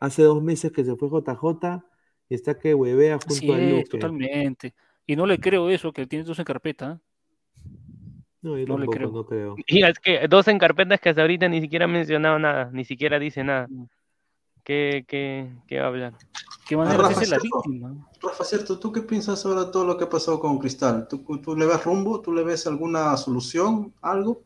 Hace 0.00 0.22
dos 0.22 0.42
meses 0.42 0.72
que 0.72 0.84
se 0.84 0.96
fue 0.96 1.08
JJ 1.08 1.82
y 2.28 2.34
está 2.34 2.58
que 2.58 2.74
huevea 2.74 3.14
junto 3.14 3.34
Así 3.34 3.50
a 3.52 3.58
es, 3.58 3.70
Luque. 3.72 3.84
totalmente. 3.98 4.74
Y 5.06 5.16
no 5.16 5.26
le 5.26 5.38
creo 5.38 5.70
eso, 5.70 5.92
que 5.92 6.06
tiene 6.06 6.24
dos 6.24 6.38
en 6.38 6.44
carpeta. 6.44 6.92
¿eh? 6.92 7.62
No, 8.42 8.56
yo 8.58 8.66
No 8.66 8.78
le 8.78 8.86
creo. 8.86 9.10
no 9.10 9.24
creo. 9.24 9.56
Y 9.66 9.82
es 9.82 9.98
que 9.98 10.28
dos 10.28 10.46
en 10.48 10.58
carpetas 10.58 11.00
que 11.00 11.08
hasta 11.08 11.22
ahorita 11.22 11.48
ni 11.48 11.60
siquiera 11.60 11.86
ha 11.86 11.88
mencionado 11.88 12.38
nada, 12.38 12.70
ni 12.72 12.84
siquiera 12.84 13.18
dice 13.18 13.42
nada. 13.42 13.66
Mm. 13.68 13.84
¿Qué, 14.64 15.06
qué, 15.08 15.48
qué 15.66 15.78
va 15.78 15.86
a 15.86 15.88
hablar? 15.88 16.12
¿Qué 16.68 16.76
manera 16.76 16.98
Rafa, 16.98 17.14
ser 17.20 17.28
la 17.30 17.38
¿cierto? 17.40 17.62
víctima? 17.64 18.06
Rafa, 18.20 18.44
cierto, 18.44 18.78
¿tú 18.78 18.92
qué 18.92 19.00
piensas 19.00 19.40
sobre 19.40 19.64
todo 19.72 19.86
lo 19.86 19.96
que 19.96 20.04
ha 20.04 20.10
pasado 20.10 20.38
con 20.38 20.58
Cristal? 20.58 21.08
¿Tú, 21.08 21.24
tú 21.42 21.56
le 21.56 21.64
ves 21.64 21.82
rumbo? 21.84 22.20
¿Tú 22.20 22.34
le 22.34 22.44
ves 22.44 22.66
alguna 22.66 23.16
solución? 23.16 23.94
¿Algo? 24.02 24.42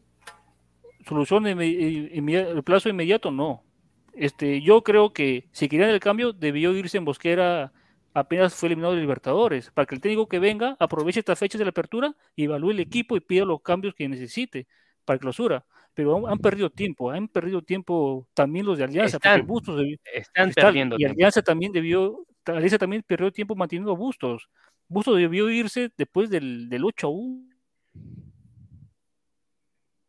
Solución 1.09 1.43
de 1.43 1.57
inme- 1.57 2.13
inmedi- 2.15 2.47
el 2.57 2.63
plazo 2.63 2.89
inmediato, 2.89 3.33
no. 3.33 3.65
Este, 4.14 4.60
yo 4.62 4.82
creo 4.82 5.12
que 5.12 5.48
si 5.52 5.68
querían 5.68 5.90
el 5.90 6.01
cambio, 6.01 6.32
debió 6.32 6.72
irse 6.74 6.98
en 6.98 7.05
Bosquera 7.05 7.72
apenas 8.14 8.55
fue 8.55 8.66
eliminado 8.68 8.94
de 8.94 9.01
Libertadores, 9.01 9.70
para 9.70 9.86
que 9.86 9.94
el 9.94 10.01
técnico 10.02 10.28
que 10.28 10.39
venga 10.39 10.76
aproveche 10.78 11.20
estas 11.20 11.39
fechas 11.39 11.59
de 11.59 11.64
la 11.64 11.70
apertura 11.70 12.14
y 12.36 12.44
evalúe 12.44 12.72
el 12.72 12.80
equipo 12.80 13.16
y 13.16 13.20
pida 13.20 13.44
los 13.47 13.62
cambios 13.62 13.94
que 13.94 14.06
necesite 14.09 14.66
para 15.06 15.18
clausura. 15.18 15.64
Pero 15.94 16.16
han, 16.16 16.30
han 16.32 16.39
perdido 16.39 16.68
tiempo, 16.70 17.10
han 17.10 17.26
perdido 17.28 17.62
tiempo 17.62 18.28
también 18.34 18.66
los 18.66 18.76
de 18.78 18.84
Alianza, 18.84 19.18
porque 19.18 19.28
Están, 19.28 19.47
Bustos 19.47 19.76
debió- 19.78 19.98
Están 20.14 20.52
perdiendo 20.52 20.97
y 20.97 20.98
tiempo. 20.98 21.14
Alianza 21.14 21.43
también 21.43 21.72
debió, 21.72 22.26
Alianza 22.44 22.78
también 22.78 23.02
perdió 23.06 23.30
tiempo 23.32 23.55
manteniendo 23.55 23.93
a 23.93 23.97
Bustos. 23.97 24.48
Bustos 24.89 25.16
debió 25.16 25.48
irse 25.48 25.90
después 25.97 26.28
del, 26.28 26.68
del 26.68 26.84
8 26.84 27.06
a 27.06 27.10
1. 27.10 27.48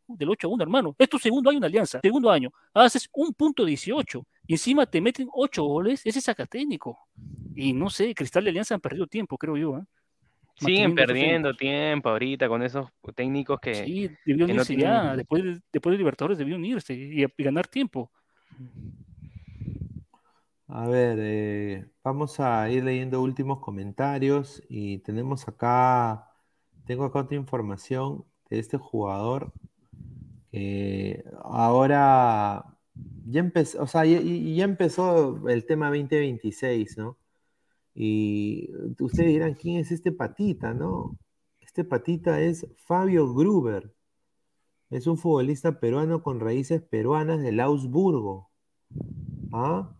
Del 0.08 0.30
8 0.30 0.48
a 0.48 0.50
1, 0.52 0.64
hermano. 0.64 0.96
Es 0.98 1.10
tu 1.10 1.18
segundo 1.18 1.50
año 1.50 1.58
en 1.58 1.64
Alianza. 1.66 2.00
Segundo 2.02 2.30
año. 2.30 2.52
Haces 2.74 3.10
un 3.14 3.34
punto 3.34 3.66
18 3.66 4.26
y 4.48 4.54
encima 4.54 4.86
te 4.86 5.02
meten 5.02 5.28
8 5.32 5.64
goles. 5.64 6.02
Ese 6.06 6.20
es 6.20 6.50
técnico. 6.50 7.00
Y 7.56 7.74
no 7.74 7.90
sé, 7.90 8.14
Cristal 8.14 8.46
y 8.46 8.50
Alianza 8.50 8.76
han 8.76 8.82
perdido 8.82 9.08
tiempo, 9.08 9.38
creo 9.38 9.58
yo. 9.58 9.78
¿eh? 9.78 9.84
Siguen 10.56 10.94
perdiendo 10.96 11.54
tiempo 11.56 12.10
ahorita 12.10 12.48
con 12.48 12.62
esos 12.64 12.88
técnicos 13.16 13.60
que, 13.60 13.74
Sí, 13.74 14.10
debieron 14.26 14.48
que 14.48 14.54
no 14.54 14.62
irse 14.62 14.76
ya. 14.76 15.16
Después 15.16 15.44
de, 15.44 15.62
después 15.72 15.94
de 15.94 15.98
Libertadores 15.98 16.38
debieron 16.38 16.64
irse 16.64 16.94
y, 16.94 17.24
y 17.24 17.44
ganar 17.44 17.68
tiempo. 17.68 18.12
A 20.68 20.88
ver, 20.88 21.18
eh, 21.22 21.86
vamos 22.04 22.40
a 22.40 22.70
ir 22.70 22.84
leyendo 22.84 23.22
últimos 23.22 23.60
comentarios 23.60 24.64
y 24.70 25.00
tenemos 25.00 25.48
acá, 25.48 26.30
tengo 26.86 27.06
acá 27.06 27.20
otra 27.20 27.38
información 27.38 28.26
de 28.50 28.60
este 28.60 28.78
jugador 28.78 29.54
que 30.54 31.26
ahora 31.44 32.78
ya 33.28 33.42
empezó, 33.42 33.84
o 33.84 33.88
sea, 33.88 34.06
ya- 34.06 34.22
ya 34.22 34.66
empezó 34.66 35.50
el 35.50 35.66
tema 35.68 35.88
2026, 35.90 36.98
¿no? 37.00 37.18
Y 37.96 38.70
ustedes 39.00 39.30
dirán, 39.32 39.56
¿quién 39.56 39.80
es 39.80 39.92
este 39.92 40.12
patita, 40.14 40.74
no? 40.76 41.18
Este 41.62 41.86
patita 41.86 42.42
es 42.42 42.68
Fabio 42.78 43.34
Gruber. 43.34 43.94
Es 44.90 45.08
un 45.08 45.18
futbolista 45.18 45.80
peruano 45.82 46.24
con 46.24 46.40
raíces 46.40 46.82
peruanas 46.82 47.42
del 47.42 47.60
Augsburgo. 47.60 48.50
¿Ah? 49.52 49.96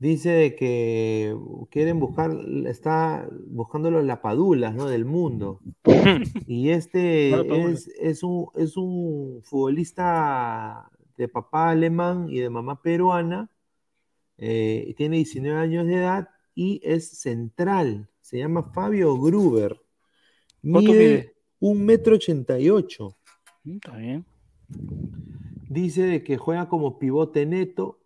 Dice 0.00 0.30
de 0.30 0.56
que 0.56 1.36
quieren 1.70 2.00
buscar, 2.00 2.30
está 2.66 3.28
buscando 3.48 3.90
los 3.90 4.02
lapadulas, 4.04 4.74
¿no? 4.74 4.86
Del 4.88 5.04
mundo. 5.04 5.60
Y 6.48 6.70
este 6.70 7.28
es, 7.70 7.88
es 8.00 8.22
un, 8.22 8.46
es 8.56 8.76
un 8.78 9.40
futbolista 9.42 10.90
de 11.18 11.28
papá 11.28 11.70
alemán 11.70 12.28
y 12.30 12.38
de 12.40 12.48
mamá 12.50 12.80
peruana. 12.82 13.50
eh, 14.38 14.94
tiene 14.96 15.16
19 15.18 15.58
años 15.60 15.86
de 15.86 15.94
edad 15.96 16.28
y 16.54 16.80
es 16.82 17.20
central. 17.20 18.08
Se 18.22 18.38
llama 18.38 18.62
Fabio 18.72 19.18
Gruber. 19.18 19.80
¿Cuánto 20.70 20.92
Mide 20.92 20.98
mide? 20.98 21.34
un 21.60 21.84
metro 21.84 22.14
ochenta 22.14 22.58
y 22.58 22.70
ocho. 22.70 23.18
Mm, 23.64 23.74
Está 23.76 23.96
bien. 23.98 24.24
Dice 25.68 26.02
de 26.02 26.24
que 26.24 26.36
juega 26.38 26.68
como 26.68 26.98
pivote 26.98 27.44
neto. 27.46 27.98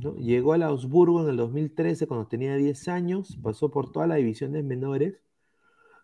¿No? 0.00 0.14
Llegó 0.16 0.52
al 0.52 0.62
Augsburgo 0.62 1.22
en 1.22 1.30
el 1.30 1.36
2013 1.36 2.06
cuando 2.06 2.26
tenía 2.26 2.56
10 2.56 2.88
años. 2.88 3.38
Pasó 3.42 3.70
por 3.70 3.92
todas 3.92 4.08
las 4.08 4.18
divisiones 4.18 4.64
menores. 4.64 5.20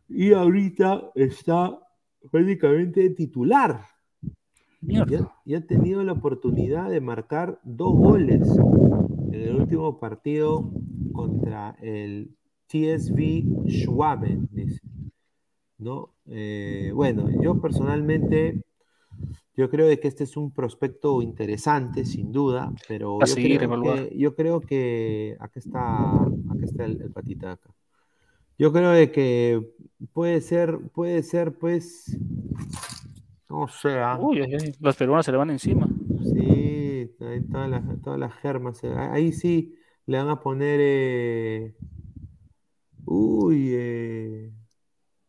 Y 0.08 0.32
ahorita 0.32 1.10
está 1.14 1.78
prácticamente 2.30 3.10
titular. 3.10 3.80
Y 4.82 4.98
ha, 4.98 5.06
y 5.44 5.54
ha 5.54 5.66
tenido 5.66 6.04
la 6.04 6.12
oportunidad 6.12 6.90
de 6.90 7.00
marcar 7.00 7.58
dos 7.64 7.94
goles 7.96 8.48
en 9.32 9.40
el 9.40 9.56
último 9.56 9.98
partido 9.98 10.70
contra 11.12 11.76
el 11.80 12.36
TSV 12.68 13.68
Schwaben. 13.68 14.48
¿No? 15.78 16.14
Eh, 16.26 16.90
bueno, 16.94 17.28
yo 17.42 17.60
personalmente, 17.60 18.62
yo 19.56 19.70
creo 19.70 19.86
de 19.86 19.98
que 19.98 20.08
este 20.08 20.24
es 20.24 20.36
un 20.36 20.52
prospecto 20.52 21.22
interesante, 21.22 22.04
sin 22.04 22.30
duda, 22.32 22.72
pero 22.88 23.22
A 23.22 23.26
yo 23.26 23.34
seguir, 23.34 23.58
creo, 23.58 23.82
que, 23.82 24.18
yo 24.18 24.34
creo 24.36 24.60
que 24.60 25.36
acá 25.40 25.58
está, 25.58 26.12
acá 26.12 26.64
está 26.64 26.84
el, 26.84 27.00
el 27.00 27.10
patita 27.10 27.52
acá. 27.52 27.70
Yo 28.58 28.72
creo 28.72 28.90
de 28.90 29.12
que 29.12 29.70
puede 30.12 30.40
ser, 30.40 30.78
puede 30.94 31.22
ser, 31.22 31.58
pues, 31.58 32.18
no 33.50 33.68
sé, 33.68 33.98
ah, 33.98 34.18
Uy, 34.20 34.42
las 34.80 34.96
peruanas 34.96 35.26
se 35.26 35.32
le 35.32 35.38
van 35.38 35.50
encima. 35.50 35.88
Sí, 36.22 37.10
todas 37.50 37.70
las, 37.70 38.02
todas 38.02 38.18
las 38.18 38.34
germas. 38.34 38.82
Ahí 38.84 39.32
sí 39.32 39.74
le 40.06 40.18
van 40.18 40.28
a 40.28 40.40
poner. 40.40 40.78
eh, 40.82 41.74
uy, 43.04 43.70
eh, 43.72 44.52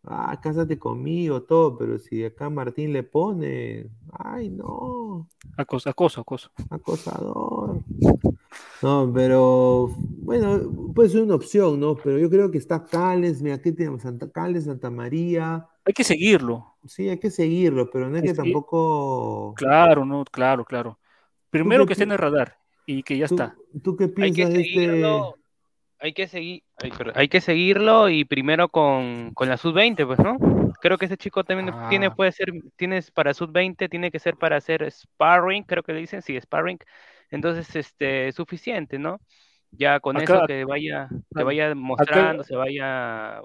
ah, 0.08 0.40
cásate 0.42 0.80
conmigo, 0.80 1.44
todo, 1.44 1.78
pero 1.78 1.98
si 2.00 2.24
acá 2.24 2.50
Martín 2.50 2.94
le 2.94 3.04
pone. 3.04 3.88
Ay, 4.12 4.50
no, 4.50 5.28
Acoso, 5.58 5.90
acoso, 5.90 6.22
acoso. 6.22 6.50
acosador. 6.70 7.82
No, 8.82 9.12
pero 9.14 9.90
bueno, 10.22 10.92
puede 10.94 11.10
ser 11.10 11.24
una 11.24 11.36
opción, 11.36 11.80
¿no? 11.80 11.96
Pero 11.96 12.20
yo 12.20 12.30
creo 12.30 12.52
que 12.52 12.58
está 12.60 12.86
Cales, 12.86 13.42
mira, 13.42 13.56
aquí 13.56 13.72
tenemos 13.72 14.04
Santa 14.04 14.30
Cales, 14.32 14.66
Santa 14.66 14.92
María. 14.92 15.68
Hay 15.84 15.94
que 15.94 16.04
seguirlo. 16.04 16.76
Sí, 16.86 17.10
hay 17.10 17.18
que 17.18 17.32
seguirlo, 17.32 17.90
pero 17.90 18.10
no 18.10 18.18
es 18.18 18.24
que 18.24 18.30
Es 18.30 18.38
que- 18.38 18.44
tampoco. 18.44 19.54
Claro, 19.58 20.06
no, 20.06 20.24
claro, 20.26 20.64
claro. 20.64 21.00
Primero 21.50 21.86
que 21.86 21.94
esté 21.94 22.04
en 22.04 22.12
el 22.12 22.18
radar 22.18 22.58
y 22.86 23.04
que 23.04 23.18
ya 23.18 23.28
¿Tú, 23.28 23.36
está. 23.36 23.56
tú 23.84 23.96
qué 23.98 24.04
Hay 24.06 24.32
que 24.32 24.46
piensas 24.46 24.54
de 24.54 24.62
este? 24.62 25.02
Hay 26.00 26.14
que 26.14 26.28
seguir, 26.28 26.64
hay 27.16 27.28
que 27.28 27.42
seguirlo 27.42 28.10
y 28.10 28.24
primero 28.26 28.70
con, 28.70 29.34
con 29.34 29.50
la 29.50 29.58
sub-20, 29.58 30.06
pues, 30.06 30.20
¿no? 30.20 30.38
Creo 30.82 30.98
que 30.98 31.06
ese 31.06 31.18
chico 31.18 31.44
también 31.44 31.74
tiene, 31.90 32.08
Ah. 32.08 32.14
puede 32.16 32.32
ser, 32.32 32.52
tienes 32.76 33.10
para 33.12 33.34
sub-20, 33.34 33.90
tiene 33.90 34.12
que 34.12 34.20
ser 34.20 34.36
para 34.36 34.58
hacer 34.58 34.90
sparring, 34.92 35.64
creo 35.64 35.84
que 35.84 35.94
le 35.94 36.00
dicen, 36.00 36.22
sí, 36.22 36.40
sparring. 36.40 36.78
Entonces, 37.32 37.76
este, 37.76 38.32
suficiente, 38.32 39.00
¿no? 39.00 39.20
Ya 39.72 40.00
con 40.00 40.18
Acá- 40.18 40.36
eso 40.36 40.48
que 40.48 40.64
vaya, 40.66 41.10
que 41.36 41.44
vaya 41.44 41.76
mostrando, 41.76 42.44
se 42.44 42.56
vaya 42.56 43.42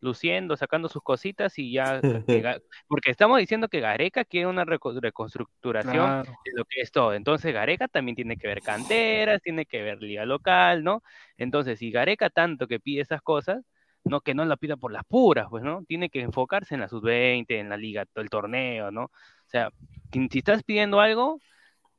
luciendo, 0.00 0.56
sacando 0.56 0.88
sus 0.88 1.02
cositas 1.02 1.58
y 1.58 1.72
ya, 1.72 2.00
porque 2.88 3.10
estamos 3.10 3.38
diciendo 3.38 3.68
que 3.68 3.80
Gareca 3.80 4.24
quiere 4.24 4.46
una 4.46 4.64
reco- 4.64 4.98
reconstructuración 5.00 5.94
Claro. 5.94 6.32
de 6.44 6.52
lo 6.54 6.64
que 6.64 6.80
es 6.80 6.90
todo. 6.92 7.14
Entonces 7.14 7.52
Gareca 7.52 7.88
también 7.88 8.16
tiene 8.16 8.36
que 8.36 8.46
ver 8.48 8.62
canteras, 8.62 9.42
tiene 9.42 9.66
que 9.66 9.82
ver 9.82 10.00
liga 10.02 10.24
local, 10.24 10.82
¿no? 10.84 11.02
Entonces, 11.36 11.78
si 11.78 11.90
Gareca 11.90 12.30
tanto 12.30 12.66
que 12.66 12.80
pide 12.80 13.02
esas 13.02 13.22
cosas, 13.22 13.64
no 14.04 14.20
que 14.22 14.34
no 14.34 14.44
la 14.44 14.56
pida 14.56 14.76
por 14.76 14.92
las 14.92 15.04
puras, 15.04 15.46
pues, 15.50 15.62
¿no? 15.62 15.84
Tiene 15.86 16.08
que 16.10 16.20
enfocarse 16.22 16.74
en 16.74 16.80
la 16.80 16.88
sub-20, 16.88 17.58
en 17.60 17.68
la 17.68 17.76
liga, 17.76 18.06
todo 18.06 18.22
el 18.22 18.30
torneo, 18.30 18.90
¿no? 18.90 19.04
O 19.04 19.10
sea, 19.46 19.70
si, 20.12 20.28
si 20.30 20.38
estás 20.38 20.62
pidiendo 20.62 21.00
algo, 21.00 21.38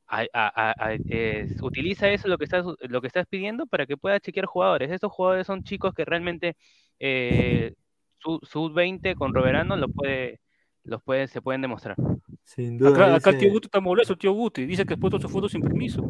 a- 0.06 0.26
a- 0.32 0.70
a- 0.72 0.74
a- 0.86 0.94
es- 1.08 1.60
utiliza 1.62 2.08
eso 2.10 2.28
lo 2.28 2.38
que 2.38 2.44
estás 2.44 2.64
lo 2.80 3.00
que 3.00 3.06
estás 3.06 3.26
pidiendo 3.26 3.66
para 3.66 3.86
que 3.86 3.96
puedas 3.96 4.20
chequear 4.20 4.46
jugadores. 4.46 4.90
Estos 4.90 5.12
jugadores 5.12 5.46
son 5.46 5.62
chicos 5.64 5.94
que 5.94 6.04
realmente 6.04 6.56
eh, 7.00 7.74
su- 8.22 8.40
sub-20 8.42 9.14
con 9.14 9.34
Roberano 9.34 9.76
lo 9.76 9.88
puede, 9.88 10.40
los 10.84 11.02
puede, 11.02 11.26
se 11.28 11.40
pueden 11.42 11.60
demostrar. 11.62 11.96
Sin 12.44 12.76
duda. 12.78 12.90
Acá, 12.90 13.14
acá 13.16 13.30
dice- 13.30 13.44
tío 13.44 13.52
Guti 13.52 13.66
está 13.66 13.80
molesto, 13.80 14.12
el 14.14 14.18
tío 14.18 14.32
Guti. 14.32 14.66
Dice 14.66 14.84
que 14.84 14.94
ha 14.94 14.96
puesto 14.96 15.18
sus 15.20 15.30
fotos 15.30 15.52
sin 15.52 15.60
permiso. 15.62 16.04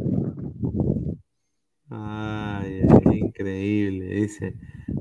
Ay, 1.95 2.81
increíble, 3.13 4.07
dice. 4.07 4.55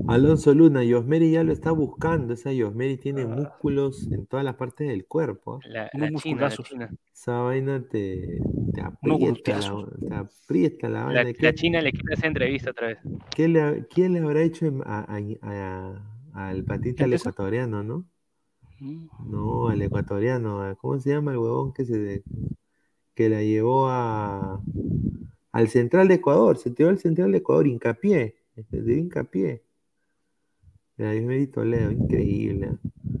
Alonso 0.08 0.52
Luna, 0.52 0.84
Yosmeri 0.84 1.30
ya 1.30 1.42
lo 1.42 1.52
está 1.52 1.70
buscando. 1.70 2.34
Esa 2.34 2.52
Yosmeri 2.52 2.98
tiene 2.98 3.24
músculos 3.24 4.10
en 4.12 4.26
todas 4.26 4.44
las 4.44 4.56
partes 4.56 4.88
del 4.88 5.06
cuerpo. 5.06 5.60
¿ah? 5.74 5.88
La, 5.94 6.10
China, 6.18 6.42
la. 6.42 6.50
China. 6.50 6.90
Esa 7.12 7.38
vaina 7.38 7.82
te, 7.88 8.40
te 8.74 8.80
aprieta 8.82 9.18
la, 9.18 9.26
glúteazos. 9.26 9.90
te 10.06 10.14
aprieta 10.14 10.88
la 10.88 10.98
La, 10.98 11.04
vaina. 11.06 11.22
la 11.24 11.32
¿Qué- 11.32 11.54
China 11.54 11.80
le 11.80 11.92
quita 11.92 12.12
esa 12.14 12.26
entrevista 12.26 12.70
otra 12.72 12.88
vez. 12.88 12.98
qué 13.34 13.48
le, 13.48 13.86
¿Quién 13.88 14.12
le 14.12 14.18
habrá 14.20 14.42
hecho 14.42 14.66
en- 14.66 14.82
a- 14.84 15.06
a- 15.08 15.18
a- 15.42 16.11
al 16.32 16.64
patita 16.64 17.04
al 17.04 17.14
ecuatoriano, 17.14 17.82
no? 17.82 18.04
No, 19.24 19.68
al 19.68 19.82
ecuatoriano. 19.82 20.76
¿Cómo 20.80 20.98
se 20.98 21.10
llama 21.10 21.32
el 21.32 21.38
huevón 21.38 21.72
que 21.72 21.84
se 21.84 21.98
de- 21.98 22.24
que 23.14 23.28
la 23.28 23.42
llevó 23.42 23.88
a 23.88 24.60
al 25.52 25.68
central 25.68 26.08
de 26.08 26.14
Ecuador? 26.14 26.58
Se 26.58 26.70
tiró 26.70 26.88
al 26.88 26.98
central 26.98 27.32
de 27.32 27.38
Ecuador, 27.38 27.66
hincapié. 27.66 28.36
Se 28.70 28.82
dio 28.82 28.96
hincapié. 28.96 29.62
Toledo, 31.52 31.90
increíble. 31.90 32.66
¿eh? 32.66 33.20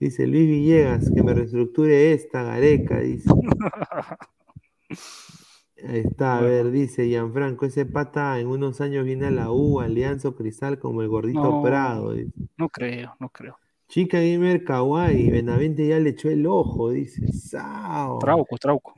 Dice 0.00 0.26
Luis 0.26 0.46
Villegas, 0.46 1.10
que 1.14 1.22
me 1.22 1.34
reestructure 1.34 2.12
esta, 2.12 2.42
Gareca, 2.42 3.00
dice. 3.00 3.30
Ahí 5.86 6.00
está, 6.00 6.38
a 6.38 6.40
ver, 6.42 6.70
dice 6.70 7.06
Gianfranco, 7.08 7.66
ese 7.66 7.86
pata 7.86 8.38
en 8.38 8.46
unos 8.46 8.80
años 8.80 9.04
viene 9.04 9.26
a 9.26 9.30
la 9.30 9.50
U, 9.50 9.80
Alianza 9.80 10.30
Cristal 10.32 10.78
como 10.78 11.02
el 11.02 11.08
gordito 11.08 11.42
No. 11.42 11.62
Prado. 11.62 12.12
dice. 12.12 12.30
No 12.56 12.68
creo, 12.68 13.14
no 13.18 13.28
creo. 13.30 13.56
Chica 13.88 14.18
Gamer 14.20 14.64
Kawaii, 14.64 15.30
Benavente 15.30 15.86
ya 15.86 15.98
le 15.98 16.10
echó 16.10 16.30
el 16.30 16.46
ojo, 16.46 16.90
dice. 16.90 17.26
¡Sao! 17.32 18.18
Trauco, 18.20 18.56
trauco. 18.56 18.94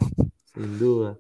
Sin 0.55 0.79
duda. 0.79 1.19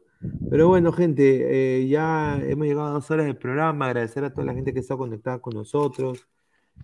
Pero 0.51 0.69
bueno, 0.69 0.93
gente, 0.93 1.81
eh, 1.83 1.87
ya 1.89 2.39
hemos 2.43 2.67
llegado 2.67 2.89
a 2.89 2.93
dos 2.93 3.11
horas 3.11 3.27
del 3.27 3.37
programa. 3.37 3.87
Agradecer 3.87 4.25
a 4.25 4.31
toda 4.33 4.47
la 4.47 4.55
gente 4.55 4.73
que 4.73 4.81
está 4.81 4.97
conectada 4.97 5.39
con 5.41 5.55
nosotros. 5.55 6.27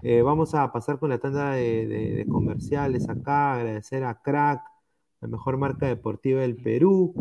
Eh, 0.03 0.23
vamos 0.23 0.55
a 0.55 0.71
pasar 0.73 0.99
con 0.99 1.11
la 1.11 1.19
tanda 1.19 1.53
de, 1.53 1.87
de- 1.87 2.11
de 2.17 2.27
comerciales 2.27 3.09
acá. 3.09 3.55
Agradecer 3.55 4.05
a 4.05 4.21
Crack, 4.21 4.61
la 5.21 5.29
mejor 5.29 5.59
marca 5.59 5.87
deportiva 5.87 6.41
del 6.41 6.57
Perú. 6.57 7.15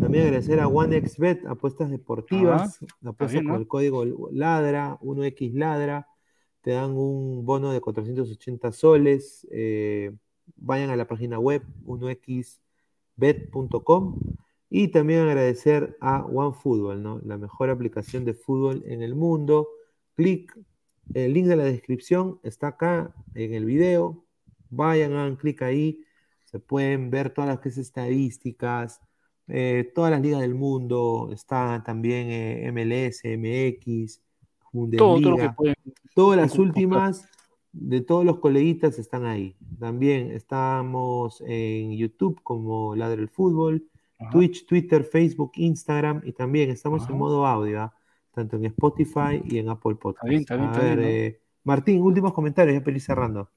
También 0.00 0.24
agradecer 0.24 0.58
a 0.60 0.68
OneXBet, 0.68 1.46
apuestas 1.46 1.90
deportivas. 1.90 2.78
Apuestas 3.04 3.32
bien, 3.32 3.46
con 3.46 3.56
el 3.60 3.68
código 3.68 4.06
LADRA, 4.32 4.98
1X 5.00 5.52
LADRA. 5.54 6.08
Te 6.62 6.70
dan 6.72 6.92
un 6.92 7.44
bono 7.44 7.72
de 7.72 7.80
480 7.80 8.72
soles. 8.72 9.46
Eh, 9.50 10.12
vayan 10.56 10.90
a 10.90 10.96
la 10.96 11.06
página 11.06 11.38
web 11.38 11.62
1xbet.com. 11.84 14.18
Y 14.70 14.88
también 14.88 15.20
agradecer 15.20 15.98
a 16.00 16.24
OneFootball, 16.24 17.02
¿no? 17.02 17.20
La 17.24 17.36
mejor 17.36 17.68
aplicación 17.68 18.24
de 18.24 18.32
fútbol 18.32 18.82
en 18.86 19.02
el 19.02 19.14
mundo. 19.14 19.68
Clic, 20.14 20.58
el 21.12 21.34
link 21.34 21.46
de 21.46 21.56
la 21.56 21.64
descripción 21.64 22.40
está 22.42 22.68
acá 22.68 23.14
en 23.34 23.52
el 23.52 23.66
video. 23.66 24.24
Vayan, 24.70 25.12
hagan 25.12 25.36
clic 25.36 25.60
ahí. 25.60 26.02
Se 26.52 26.60
pueden 26.60 27.10
ver 27.10 27.30
todas 27.30 27.48
las 27.48 27.60
que 27.60 27.70
es 27.70 27.78
estadísticas, 27.78 29.00
eh, 29.48 29.90
todas 29.94 30.10
las 30.10 30.20
ligas 30.20 30.40
del 30.42 30.54
mundo. 30.54 31.30
Está 31.32 31.82
también 31.84 32.26
eh, 32.30 32.70
MLS, 32.70 33.22
MX, 33.24 34.20
Todo, 34.70 35.20
todo 35.20 35.30
Bundesliga. 35.30 35.56
Todas 36.14 36.36
las 36.38 36.58
últimas 36.58 37.26
de 37.72 38.02
todos 38.02 38.24
los 38.26 38.38
coleguitas 38.38 38.98
están 38.98 39.24
ahí. 39.24 39.56
También 39.80 40.30
estamos 40.30 41.42
en 41.46 41.96
YouTube 41.96 42.40
como 42.42 42.94
Ladre 42.94 43.22
el 43.22 43.30
Fútbol, 43.30 43.88
Ajá. 44.18 44.30
Twitch, 44.30 44.66
Twitter, 44.66 45.04
Facebook, 45.04 45.52
Instagram 45.54 46.20
y 46.24 46.32
también 46.32 46.68
estamos 46.70 47.04
Ajá. 47.04 47.12
en 47.12 47.18
modo 47.18 47.46
audio, 47.46 47.80
¿ah? 47.80 47.94
tanto 48.32 48.56
en 48.56 48.66
Spotify 48.66 49.42
y 49.44 49.56
en 49.58 49.70
Apple 49.70 49.94
Podcast. 49.94 50.28
bien, 50.28 50.42
está 50.42 50.56
bien, 50.56 50.68
A 50.68 50.72
está 50.72 50.84
bien, 50.84 50.96
ver, 50.96 51.04
¿no? 51.04 51.10
eh, 51.10 51.40
Martín, 51.64 52.02
últimos 52.02 52.34
comentarios, 52.34 52.82
ya 52.82 52.90
ir 52.90 53.00
cerrando. 53.00 53.48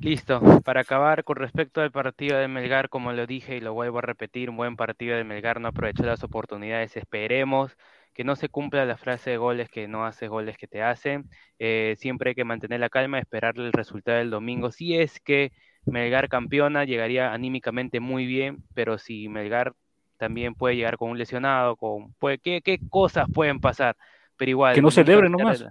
Listo, 0.00 0.40
para 0.64 0.80
acabar 0.80 1.24
con 1.24 1.36
respecto 1.36 1.82
al 1.82 1.90
partido 1.90 2.38
de 2.38 2.48
Melgar, 2.48 2.88
como 2.88 3.12
lo 3.12 3.26
dije 3.26 3.56
y 3.56 3.60
lo 3.60 3.74
vuelvo 3.74 3.98
a 3.98 4.02
repetir, 4.02 4.48
un 4.48 4.56
buen 4.56 4.74
partido 4.74 5.14
de 5.14 5.24
Melgar 5.24 5.60
no 5.60 5.68
aprovechó 5.68 6.04
las 6.04 6.24
oportunidades, 6.24 6.96
esperemos 6.96 7.76
que 8.14 8.24
no 8.24 8.34
se 8.34 8.48
cumpla 8.48 8.86
la 8.86 8.96
frase 8.96 9.30
de 9.30 9.36
goles 9.36 9.68
que 9.68 9.88
no 9.88 10.06
hace 10.06 10.26
goles 10.26 10.56
que 10.56 10.66
te 10.66 10.82
hacen, 10.82 11.28
Eh, 11.58 11.96
siempre 11.98 12.30
hay 12.30 12.34
que 12.34 12.44
mantener 12.44 12.80
la 12.80 12.88
calma, 12.88 13.18
esperar 13.18 13.58
el 13.58 13.74
resultado 13.74 14.16
del 14.16 14.30
domingo, 14.30 14.70
si 14.70 14.96
es 14.96 15.20
que 15.20 15.52
Melgar 15.84 16.30
campeona, 16.30 16.84
llegaría 16.84 17.34
anímicamente 17.34 18.00
muy 18.00 18.24
bien, 18.24 18.64
pero 18.74 18.96
si 18.96 19.28
Melgar 19.28 19.74
también 20.16 20.54
puede 20.54 20.76
llegar 20.76 20.96
con 20.96 21.10
un 21.10 21.18
lesionado, 21.18 21.76
con 21.76 22.14
puede, 22.14 22.38
¿qué, 22.38 22.62
qué 22.62 22.78
cosas 22.88 23.26
pueden 23.34 23.60
pasar, 23.60 23.96
pero 24.38 24.50
igual. 24.50 24.74
Que 24.74 24.80
no 24.80 24.88
quitar 24.88 25.28
nomás. 25.28 25.66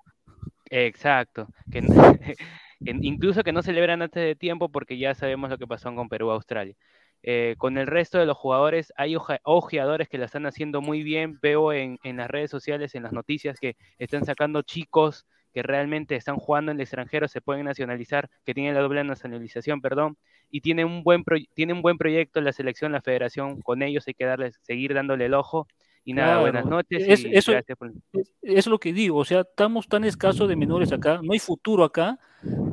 Exacto, 0.70 1.48
que, 1.72 1.82
que 2.84 2.96
incluso 3.02 3.44
que 3.44 3.52
no 3.52 3.62
celebran 3.62 4.02
antes 4.02 4.24
de 4.24 4.36
tiempo 4.36 4.70
porque 4.70 4.98
ya 4.98 5.14
sabemos 5.16 5.50
lo 5.50 5.58
que 5.58 5.68
pasó 5.68 5.94
con 5.94 6.10
Perú-Australia. 6.10 6.76
Eh, 7.22 7.56
con 7.58 7.78
el 7.78 7.88
resto 7.88 8.18
de 8.18 8.26
los 8.26 8.38
jugadores, 8.38 8.94
hay 8.96 9.18
ojeadores 9.44 10.08
que 10.08 10.18
la 10.18 10.26
están 10.26 10.46
haciendo 10.46 10.82
muy 10.82 11.04
bien. 11.04 11.38
Veo 11.42 11.74
en, 11.74 12.00
en 12.04 12.18
las 12.18 12.30
redes 12.30 12.50
sociales, 12.50 12.96
en 12.96 13.04
las 13.04 13.12
noticias, 13.12 13.60
que 13.60 13.76
están 13.98 14.24
sacando 14.26 14.62
chicos 14.62 15.26
que 15.52 15.64
realmente 15.64 16.16
están 16.16 16.38
jugando 16.38 16.72
en 16.72 16.78
el 16.78 16.82
extranjero, 16.82 17.28
se 17.28 17.42
pueden 17.42 17.66
nacionalizar, 17.66 18.30
que 18.46 18.54
tienen 18.54 18.76
la 18.76 18.82
doble 18.82 19.04
nacionalización, 19.04 19.82
perdón, 19.82 20.16
y 20.52 20.62
tienen 20.62 20.86
un 20.86 21.04
buen, 21.04 21.24
pro- 21.24 21.40
tiene 21.56 21.74
un 21.74 21.82
buen 21.82 21.98
proyecto 21.98 22.40
la 22.40 22.54
selección, 22.54 22.92
la 22.92 23.02
federación, 23.02 23.60
con 23.62 23.82
ellos 23.82 24.08
hay 24.08 24.14
que 24.14 24.26
darles, 24.26 24.60
seguir 24.62 24.94
dándole 24.94 25.26
el 25.26 25.34
ojo. 25.34 25.68
Y 26.06 26.14
nada, 26.14 26.28
Claro. 26.40 26.42
buenas 26.42 26.66
noches 26.68 27.04
Es- 27.06 27.26
y 27.26 27.36
eso- 27.36 27.52
gracias 27.52 27.78
por... 27.78 27.92
Eso 28.14 28.32
es 28.44 28.68
lo 28.68 28.80
que 28.80 28.94
digo, 28.94 29.18
o 29.18 29.26
sea, 29.26 29.42
estamos 29.42 29.88
tan 29.88 30.04
escasos 30.06 30.48
de 30.48 30.56
menores 30.56 30.94
acá, 30.94 31.20
no 31.22 31.34
hay 31.34 31.40
futuro 31.40 31.84
acá, 31.84 32.18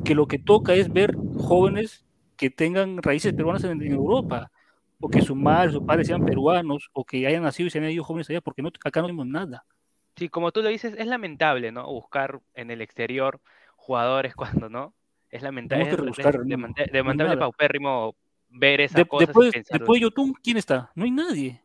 que 0.07 0.15
lo 0.15 0.25
que 0.25 0.39
toca 0.39 0.73
es 0.73 0.91
ver 0.91 1.13
jóvenes 1.35 2.05
que 2.37 2.49
tengan 2.49 3.03
raíces 3.03 3.33
peruanas 3.33 3.63
en, 3.65 3.81
en 3.81 3.91
Europa, 3.91 4.49
o 5.01 5.09
que 5.09 5.21
su 5.21 5.35
madre, 5.35 5.73
sus 5.73 5.83
padres 5.83 6.07
sean 6.07 6.23
peruanos, 6.25 6.89
o 6.93 7.03
que 7.03 7.27
hayan 7.27 7.43
nacido 7.43 7.67
y 7.67 7.69
se 7.71 7.79
hayan 7.79 7.91
ido 7.91 8.05
jóvenes 8.05 8.29
allá, 8.29 8.39
porque 8.39 8.61
no, 8.61 8.69
acá 8.69 9.01
no 9.01 9.07
tenemos 9.07 9.27
nada. 9.27 9.65
Sí, 10.15 10.29
como 10.29 10.53
tú 10.53 10.61
lo 10.61 10.69
dices, 10.69 10.95
es 10.97 11.07
lamentable, 11.07 11.73
¿no? 11.73 11.85
Buscar 11.91 12.39
en 12.53 12.71
el 12.71 12.79
exterior 12.81 13.41
jugadores 13.75 14.33
cuando 14.65 14.69
no. 14.69 14.93
Es 15.29 15.41
lamentable. 15.41 15.83
Tenemos 15.83 16.15
que 16.15 16.21
es- 16.21 16.23
es 16.23 16.23
rebuscar, 16.23 16.45
no, 17.35 17.39
paupérrimo 17.39 18.15
ver 18.49 18.79
esas 18.79 19.01
De- 19.01 19.07
cosas 19.09 19.27
después, 19.27 19.49
y 19.49 19.51
pensar. 19.51 19.79
después 19.79 19.99
de 19.99 20.03
Yotun, 20.03 20.33
¿quién 20.41 20.55
está? 20.55 20.89
No 20.95 21.03
hay 21.03 21.11
nadie. 21.11 21.61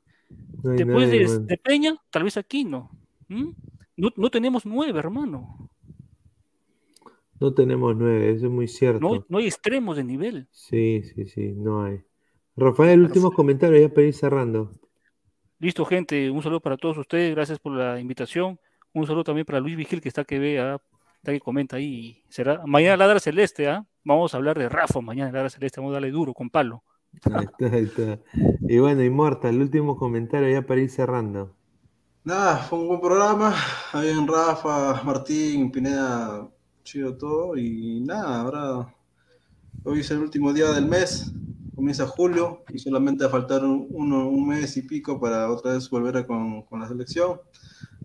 No 0.64 0.72
hay 0.72 0.78
Después 0.78 1.08
nadie, 1.08 1.28
de, 1.38 1.58
Peña, 1.58 1.94
tal 2.10 2.24
vez 2.24 2.36
aquí 2.36 2.64
no. 2.64 2.90
¿Mm? 3.28 3.50
No, 3.96 4.08
no 4.16 4.30
tenemos 4.30 4.66
nueve, 4.66 4.98
hermano. 4.98 5.70
No 7.42 7.52
tenemos 7.52 7.96
nueve, 7.96 8.30
eso 8.30 8.46
es 8.46 8.52
muy 8.52 8.68
cierto. 8.68 9.00
No, 9.00 9.26
no 9.28 9.38
hay 9.38 9.46
extremos 9.46 9.96
de 9.96 10.04
nivel. 10.04 10.46
Sí, 10.52 11.02
sí, 11.02 11.26
sí, 11.26 11.52
no 11.56 11.82
hay. 11.82 12.00
Rafael, 12.56 13.00
últimos 13.02 13.34
comentarios, 13.34 13.82
ya 13.82 13.88
para 13.92 14.06
ir 14.06 14.14
cerrando. 14.14 14.70
Listo, 15.58 15.84
gente. 15.84 16.30
Un 16.30 16.40
saludo 16.40 16.60
para 16.60 16.76
todos 16.76 16.98
ustedes. 16.98 17.34
Gracias 17.34 17.58
por 17.58 17.72
la 17.72 17.98
invitación. 17.98 18.60
Un 18.94 19.08
saludo 19.08 19.24
también 19.24 19.44
para 19.44 19.58
Luis 19.58 19.76
Vigil, 19.76 20.00
que 20.00 20.08
está 20.08 20.22
que 20.22 20.38
ve, 20.38 20.60
ah, 20.60 20.80
está 21.16 21.32
que 21.32 21.40
comenta 21.40 21.78
ahí. 21.78 22.22
Será 22.28 22.62
mañana 22.64 22.96
Ladra 22.96 23.18
Celeste, 23.18 23.66
¿ah? 23.66 23.84
Vamos 24.04 24.32
a 24.32 24.36
hablar 24.36 24.56
de 24.56 24.68
Rafa 24.68 25.00
mañana 25.00 25.32
Ladra 25.32 25.50
Celeste. 25.50 25.80
Vamos 25.80 25.90
a 25.90 25.94
darle 25.94 26.12
duro 26.12 26.32
con 26.34 26.48
palo. 26.48 26.84
Ahí 27.24 27.44
está, 27.44 27.76
ahí 27.76 27.82
está. 27.82 28.20
Y 28.68 28.78
bueno, 28.78 29.02
Inmortal, 29.02 29.56
el 29.56 29.62
último 29.62 29.96
comentario 29.96 30.48
ya 30.48 30.62
para 30.62 30.80
ir 30.80 30.90
cerrando. 30.90 31.56
Nada, 32.22 32.58
fue 32.58 32.78
un 32.78 32.86
buen 32.86 33.00
programa. 33.00 33.52
Habían 33.92 34.28
Rafa, 34.28 35.02
Martín, 35.02 35.72
Pineda, 35.72 36.48
chido 36.82 37.16
todo. 37.16 37.56
Y 37.56 38.00
nada, 38.00 38.40
ahora 38.40 38.94
hoy 39.84 40.00
es 40.00 40.10
el 40.10 40.18
último 40.18 40.52
día 40.52 40.70
del 40.72 40.86
mes, 40.86 41.32
comienza 41.74 42.06
julio 42.06 42.64
y 42.68 42.78
solamente 42.78 43.24
a 43.24 43.28
faltar 43.28 43.64
un, 43.64 43.86
uno, 43.90 44.28
un 44.28 44.48
mes 44.48 44.76
y 44.76 44.82
pico 44.82 45.20
para 45.20 45.50
otra 45.50 45.72
vez 45.72 45.88
volver 45.88 46.16
a 46.18 46.26
con, 46.26 46.62
con 46.62 46.80
la 46.80 46.88
selección. 46.88 47.40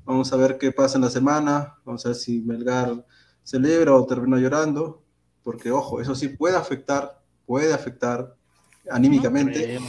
Vamos 0.06 0.32
a 0.32 0.38
ver 0.38 0.58
qué 0.58 0.72
pasa 0.72 0.98
en 0.98 1.04
la 1.04 1.10
semana. 1.10 1.76
Vamos 1.84 2.06
a 2.06 2.10
ver 2.10 2.16
si 2.16 2.40
Melgar 2.42 3.06
celebra 3.44 3.94
o 3.94 4.06
termina 4.06 4.38
llorando. 4.38 5.04
Porque, 5.44 5.72
ojo, 5.72 6.02
eso 6.02 6.16
sí 6.16 6.30
puede 6.30 6.58
afectar, 6.58 7.22
puede 7.46 7.74
afectar 7.74 8.36
anímicamente, 8.90 9.80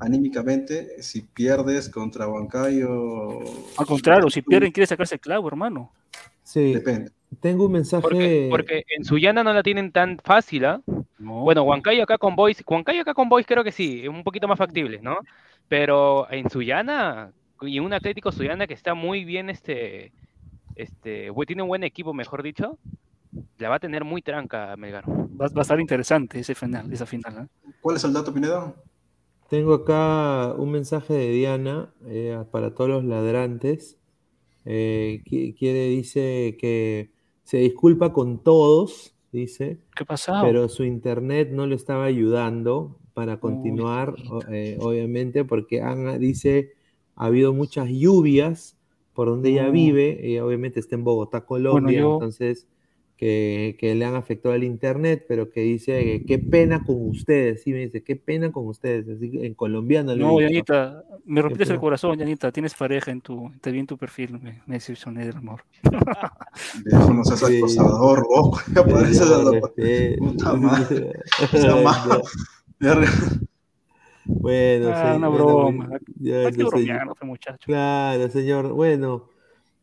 anímicamente, 0.00 1.02
si 1.02 1.22
pierdes 1.22 1.88
contra 1.88 2.28
Huancayo. 2.28 3.40
Al 3.76 3.86
contrario, 3.86 4.28
si 4.30 4.42
pierden, 4.42 4.72
quiere 4.72 4.86
sacarse 4.86 5.14
el 5.14 5.20
clavo, 5.20 5.48
hermano. 5.48 5.92
Sí, 6.42 6.72
Depende. 6.74 7.12
Tengo 7.40 7.66
un 7.66 7.72
mensaje. 7.72 8.02
Porque, 8.02 8.48
porque 8.50 8.84
en 8.88 9.04
Sullana 9.04 9.42
no 9.44 9.52
la 9.52 9.62
tienen 9.62 9.92
tan 9.92 10.18
fácil, 10.18 10.64
¿ah? 10.64 10.80
Bueno, 11.18 11.62
Huancayo 11.62 12.02
acá 12.02 12.18
con 12.18 12.34
Boys, 12.34 12.62
Huancayo 12.66 13.02
acá 13.02 13.14
con 13.14 13.28
Boys 13.28 13.46
creo 13.46 13.62
que 13.64 13.72
sí, 13.72 14.00
es 14.02 14.08
un 14.08 14.24
poquito 14.24 14.48
más 14.48 14.58
factible, 14.58 15.00
¿no? 15.00 15.18
Pero 15.68 16.30
en 16.30 16.50
Sullana, 16.50 17.32
y 17.60 17.78
un 17.78 17.92
Atlético 17.92 18.32
Sullana 18.32 18.66
que 18.66 18.74
está 18.74 18.94
muy 18.94 19.24
bien, 19.24 19.48
este, 19.50 20.12
este, 20.74 21.30
tiene 21.46 21.62
un 21.62 21.68
buen 21.68 21.84
equipo, 21.84 22.12
mejor 22.12 22.42
dicho, 22.42 22.78
la 23.58 23.68
va 23.68 23.76
a 23.76 23.80
tener 23.80 24.04
muy 24.04 24.20
tranca 24.20 24.76
Melgar. 24.76 25.08
Va, 25.08 25.46
va 25.48 25.60
a 25.60 25.62
estar 25.62 25.80
interesante 25.80 26.40
ese 26.40 26.54
final, 26.54 26.92
esa 26.92 27.06
final. 27.06 27.44
¿eh? 27.44 27.70
¿Cuál 27.80 27.96
es 27.96 28.04
el 28.04 28.12
dato, 28.12 28.34
Pineda? 28.34 28.74
Tengo 29.48 29.74
acá 29.74 30.54
un 30.56 30.72
mensaje 30.72 31.14
de 31.14 31.30
Diana 31.30 31.92
eh, 32.06 32.42
para 32.50 32.74
todos 32.74 32.90
los 32.90 33.04
ladrantes. 33.04 33.98
Eh, 34.64 35.22
qui- 35.24 35.56
quiere, 35.56 35.88
dice 35.88 36.56
que 36.58 37.11
se 37.44 37.58
disculpa 37.58 38.12
con 38.12 38.38
todos, 38.42 39.14
dice, 39.32 39.78
¿Qué 39.96 40.04
pasó? 40.04 40.34
pero 40.42 40.68
su 40.68 40.84
internet 40.84 41.50
no 41.52 41.66
le 41.66 41.74
estaba 41.74 42.04
ayudando 42.04 42.98
para 43.14 43.40
continuar, 43.40 44.14
eh, 44.50 44.76
obviamente, 44.80 45.44
porque 45.44 45.80
han, 45.82 46.18
dice, 46.18 46.72
ha 47.16 47.26
habido 47.26 47.52
muchas 47.52 47.88
lluvias 47.90 48.76
por 49.12 49.28
donde 49.28 49.50
ella 49.50 49.66
No. 49.66 49.72
vive, 49.72 50.20
y 50.26 50.38
obviamente 50.38 50.80
está 50.80 50.94
en 50.94 51.04
Bogotá, 51.04 51.44
Colombia, 51.44 52.00
yo- 52.00 52.12
entonces 52.14 52.66
que, 53.16 53.76
que 53.78 53.94
le 53.94 54.04
han 54.04 54.14
afectado 54.16 54.54
el 54.54 54.64
internet, 54.64 55.24
pero 55.28 55.48
que 55.50 55.60
dice 55.60 56.24
qué 56.26 56.38
pena 56.38 56.84
con 56.84 57.08
ustedes, 57.08 57.62
sí 57.62 57.70
me 57.72 57.78
dice, 57.78 58.02
qué 58.02 58.16
pena 58.16 58.50
con 58.50 58.66
ustedes, 58.66 59.08
así 59.08 59.30
que 59.30 59.46
en 59.46 59.54
colombiano 59.54 60.16
No. 60.16 60.40
Yanita, 60.40 61.04
me 61.24 61.40
rompiste 61.40 61.72
el 61.72 61.78
corazón, 61.80 62.18
Yanita. 62.18 62.50
Tienes 62.50 62.74
pareja 62.74 63.10
en 63.12 63.20
tu, 63.20 63.52
te 63.60 63.70
vi 63.70 63.78
en 63.78 63.86
tu 63.86 63.96
perfil, 63.96 64.40
me, 64.40 64.62
me 64.66 64.74
decepcioné 64.74 65.24
del 65.26 65.36
amor. 65.36 65.62
No 66.84 67.24
seas 67.24 67.40
Sí. 67.40 67.58
acosador, 67.58 68.18
loco. 68.20 68.60
Ya 68.74 68.84
pareces 68.84 69.28
Ya, 69.28 69.36
a 69.36 69.38
la- 69.42 70.16
Puta 70.18 70.54
madre. 70.54 71.12
Bueno, 74.24 74.90
Ah, 74.94 75.10
sí, 75.12 75.16
una 75.18 75.28
bueno, 75.28 75.44
broma. 75.44 75.90
ya, 76.16 76.46
Hay 76.46 76.52
que 76.52 76.62
bromear, 76.64 77.08
otro 77.08 77.26
muchacho. 77.26 77.58
Claro, 77.66 78.28
señor. 78.30 78.72
Bueno, 78.72 79.28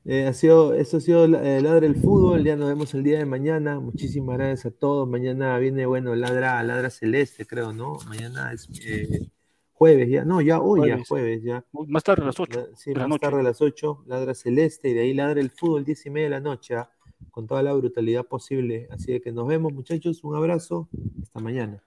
eh, 0.06 0.26
ha 0.28 0.34
sido, 0.34 0.74
esto 0.74 0.98
ha 0.98 1.02
sido 1.02 1.26
eh, 1.26 1.62
Ladra 1.62 1.86
el 1.86 1.96
Fútbol. 1.96 2.44
Ya 2.44 2.56
nos 2.56 2.70
vemos 2.70 2.94
el 2.94 3.04
día 3.04 3.20
de 3.20 3.26
mañana. 3.26 3.80
Muchísimas 3.80 4.38
gracias 4.38 4.66
a 4.68 4.72
todos. 4.72 5.08
Mañana 5.08 5.58
viene, 5.60 5.86
bueno, 5.86 6.16
Ladra, 6.16 6.62
Ladra 6.64 6.90
Celeste, 6.90 7.46
creo, 7.46 7.74
¿no? 7.74 7.98
Mañana 8.08 8.52
es 8.54 8.68
eh, 8.86 9.30
jueves, 9.74 10.10
ya. 10.10 10.26
No, 10.26 10.42
ya 10.42 10.60
hoy, 10.60 10.80
ya 10.88 10.94
Jueves. 10.96 11.08
jueves, 11.08 11.44
ya. 11.44 11.66
Más 11.88 12.04
tarde 12.04 12.24
a 12.24 12.26
las 12.28 12.40
8 12.40 12.60
La- 12.72 12.78
sí, 12.78 12.94
la 12.94 13.02
más 13.02 13.10
noche. 13.10 13.22
tarde 13.22 13.40
a 13.40 13.44
las 13.44 13.62
8, 13.62 14.04
Ladra 14.08 14.34
Celeste, 14.34 14.90
y 14.90 14.94
de 14.94 15.02
ahí 15.02 15.14
Ladra 15.14 15.40
el 15.42 15.52
Fútbol, 15.52 15.86
10 15.86 16.06
y 16.06 16.10
media 16.10 16.26
de 16.26 16.32
la 16.32 16.40
noche, 16.40 16.76
¿ah? 16.76 16.90
con 17.32 17.46
toda 17.48 17.62
la 17.62 17.74
brutalidad 17.74 18.26
posible. 18.26 18.88
Así 18.92 19.20
que 19.20 19.32
nos 19.32 19.48
vemos, 19.48 19.74
muchachos. 19.74 20.24
Un 20.24 20.36
abrazo. 20.36 20.90
Hasta 21.22 21.40
mañana. 21.40 21.84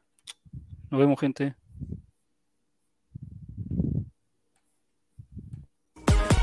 Nos 0.91 1.01
vemos, 1.01 1.19
gente. 1.19 1.55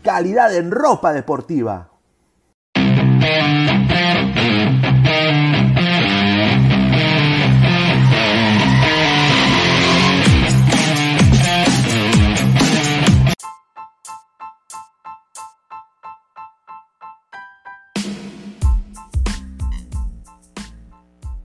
calidad 0.04 0.56
en 0.56 0.70
ropa 0.72 1.12
deportiva. 1.14 1.90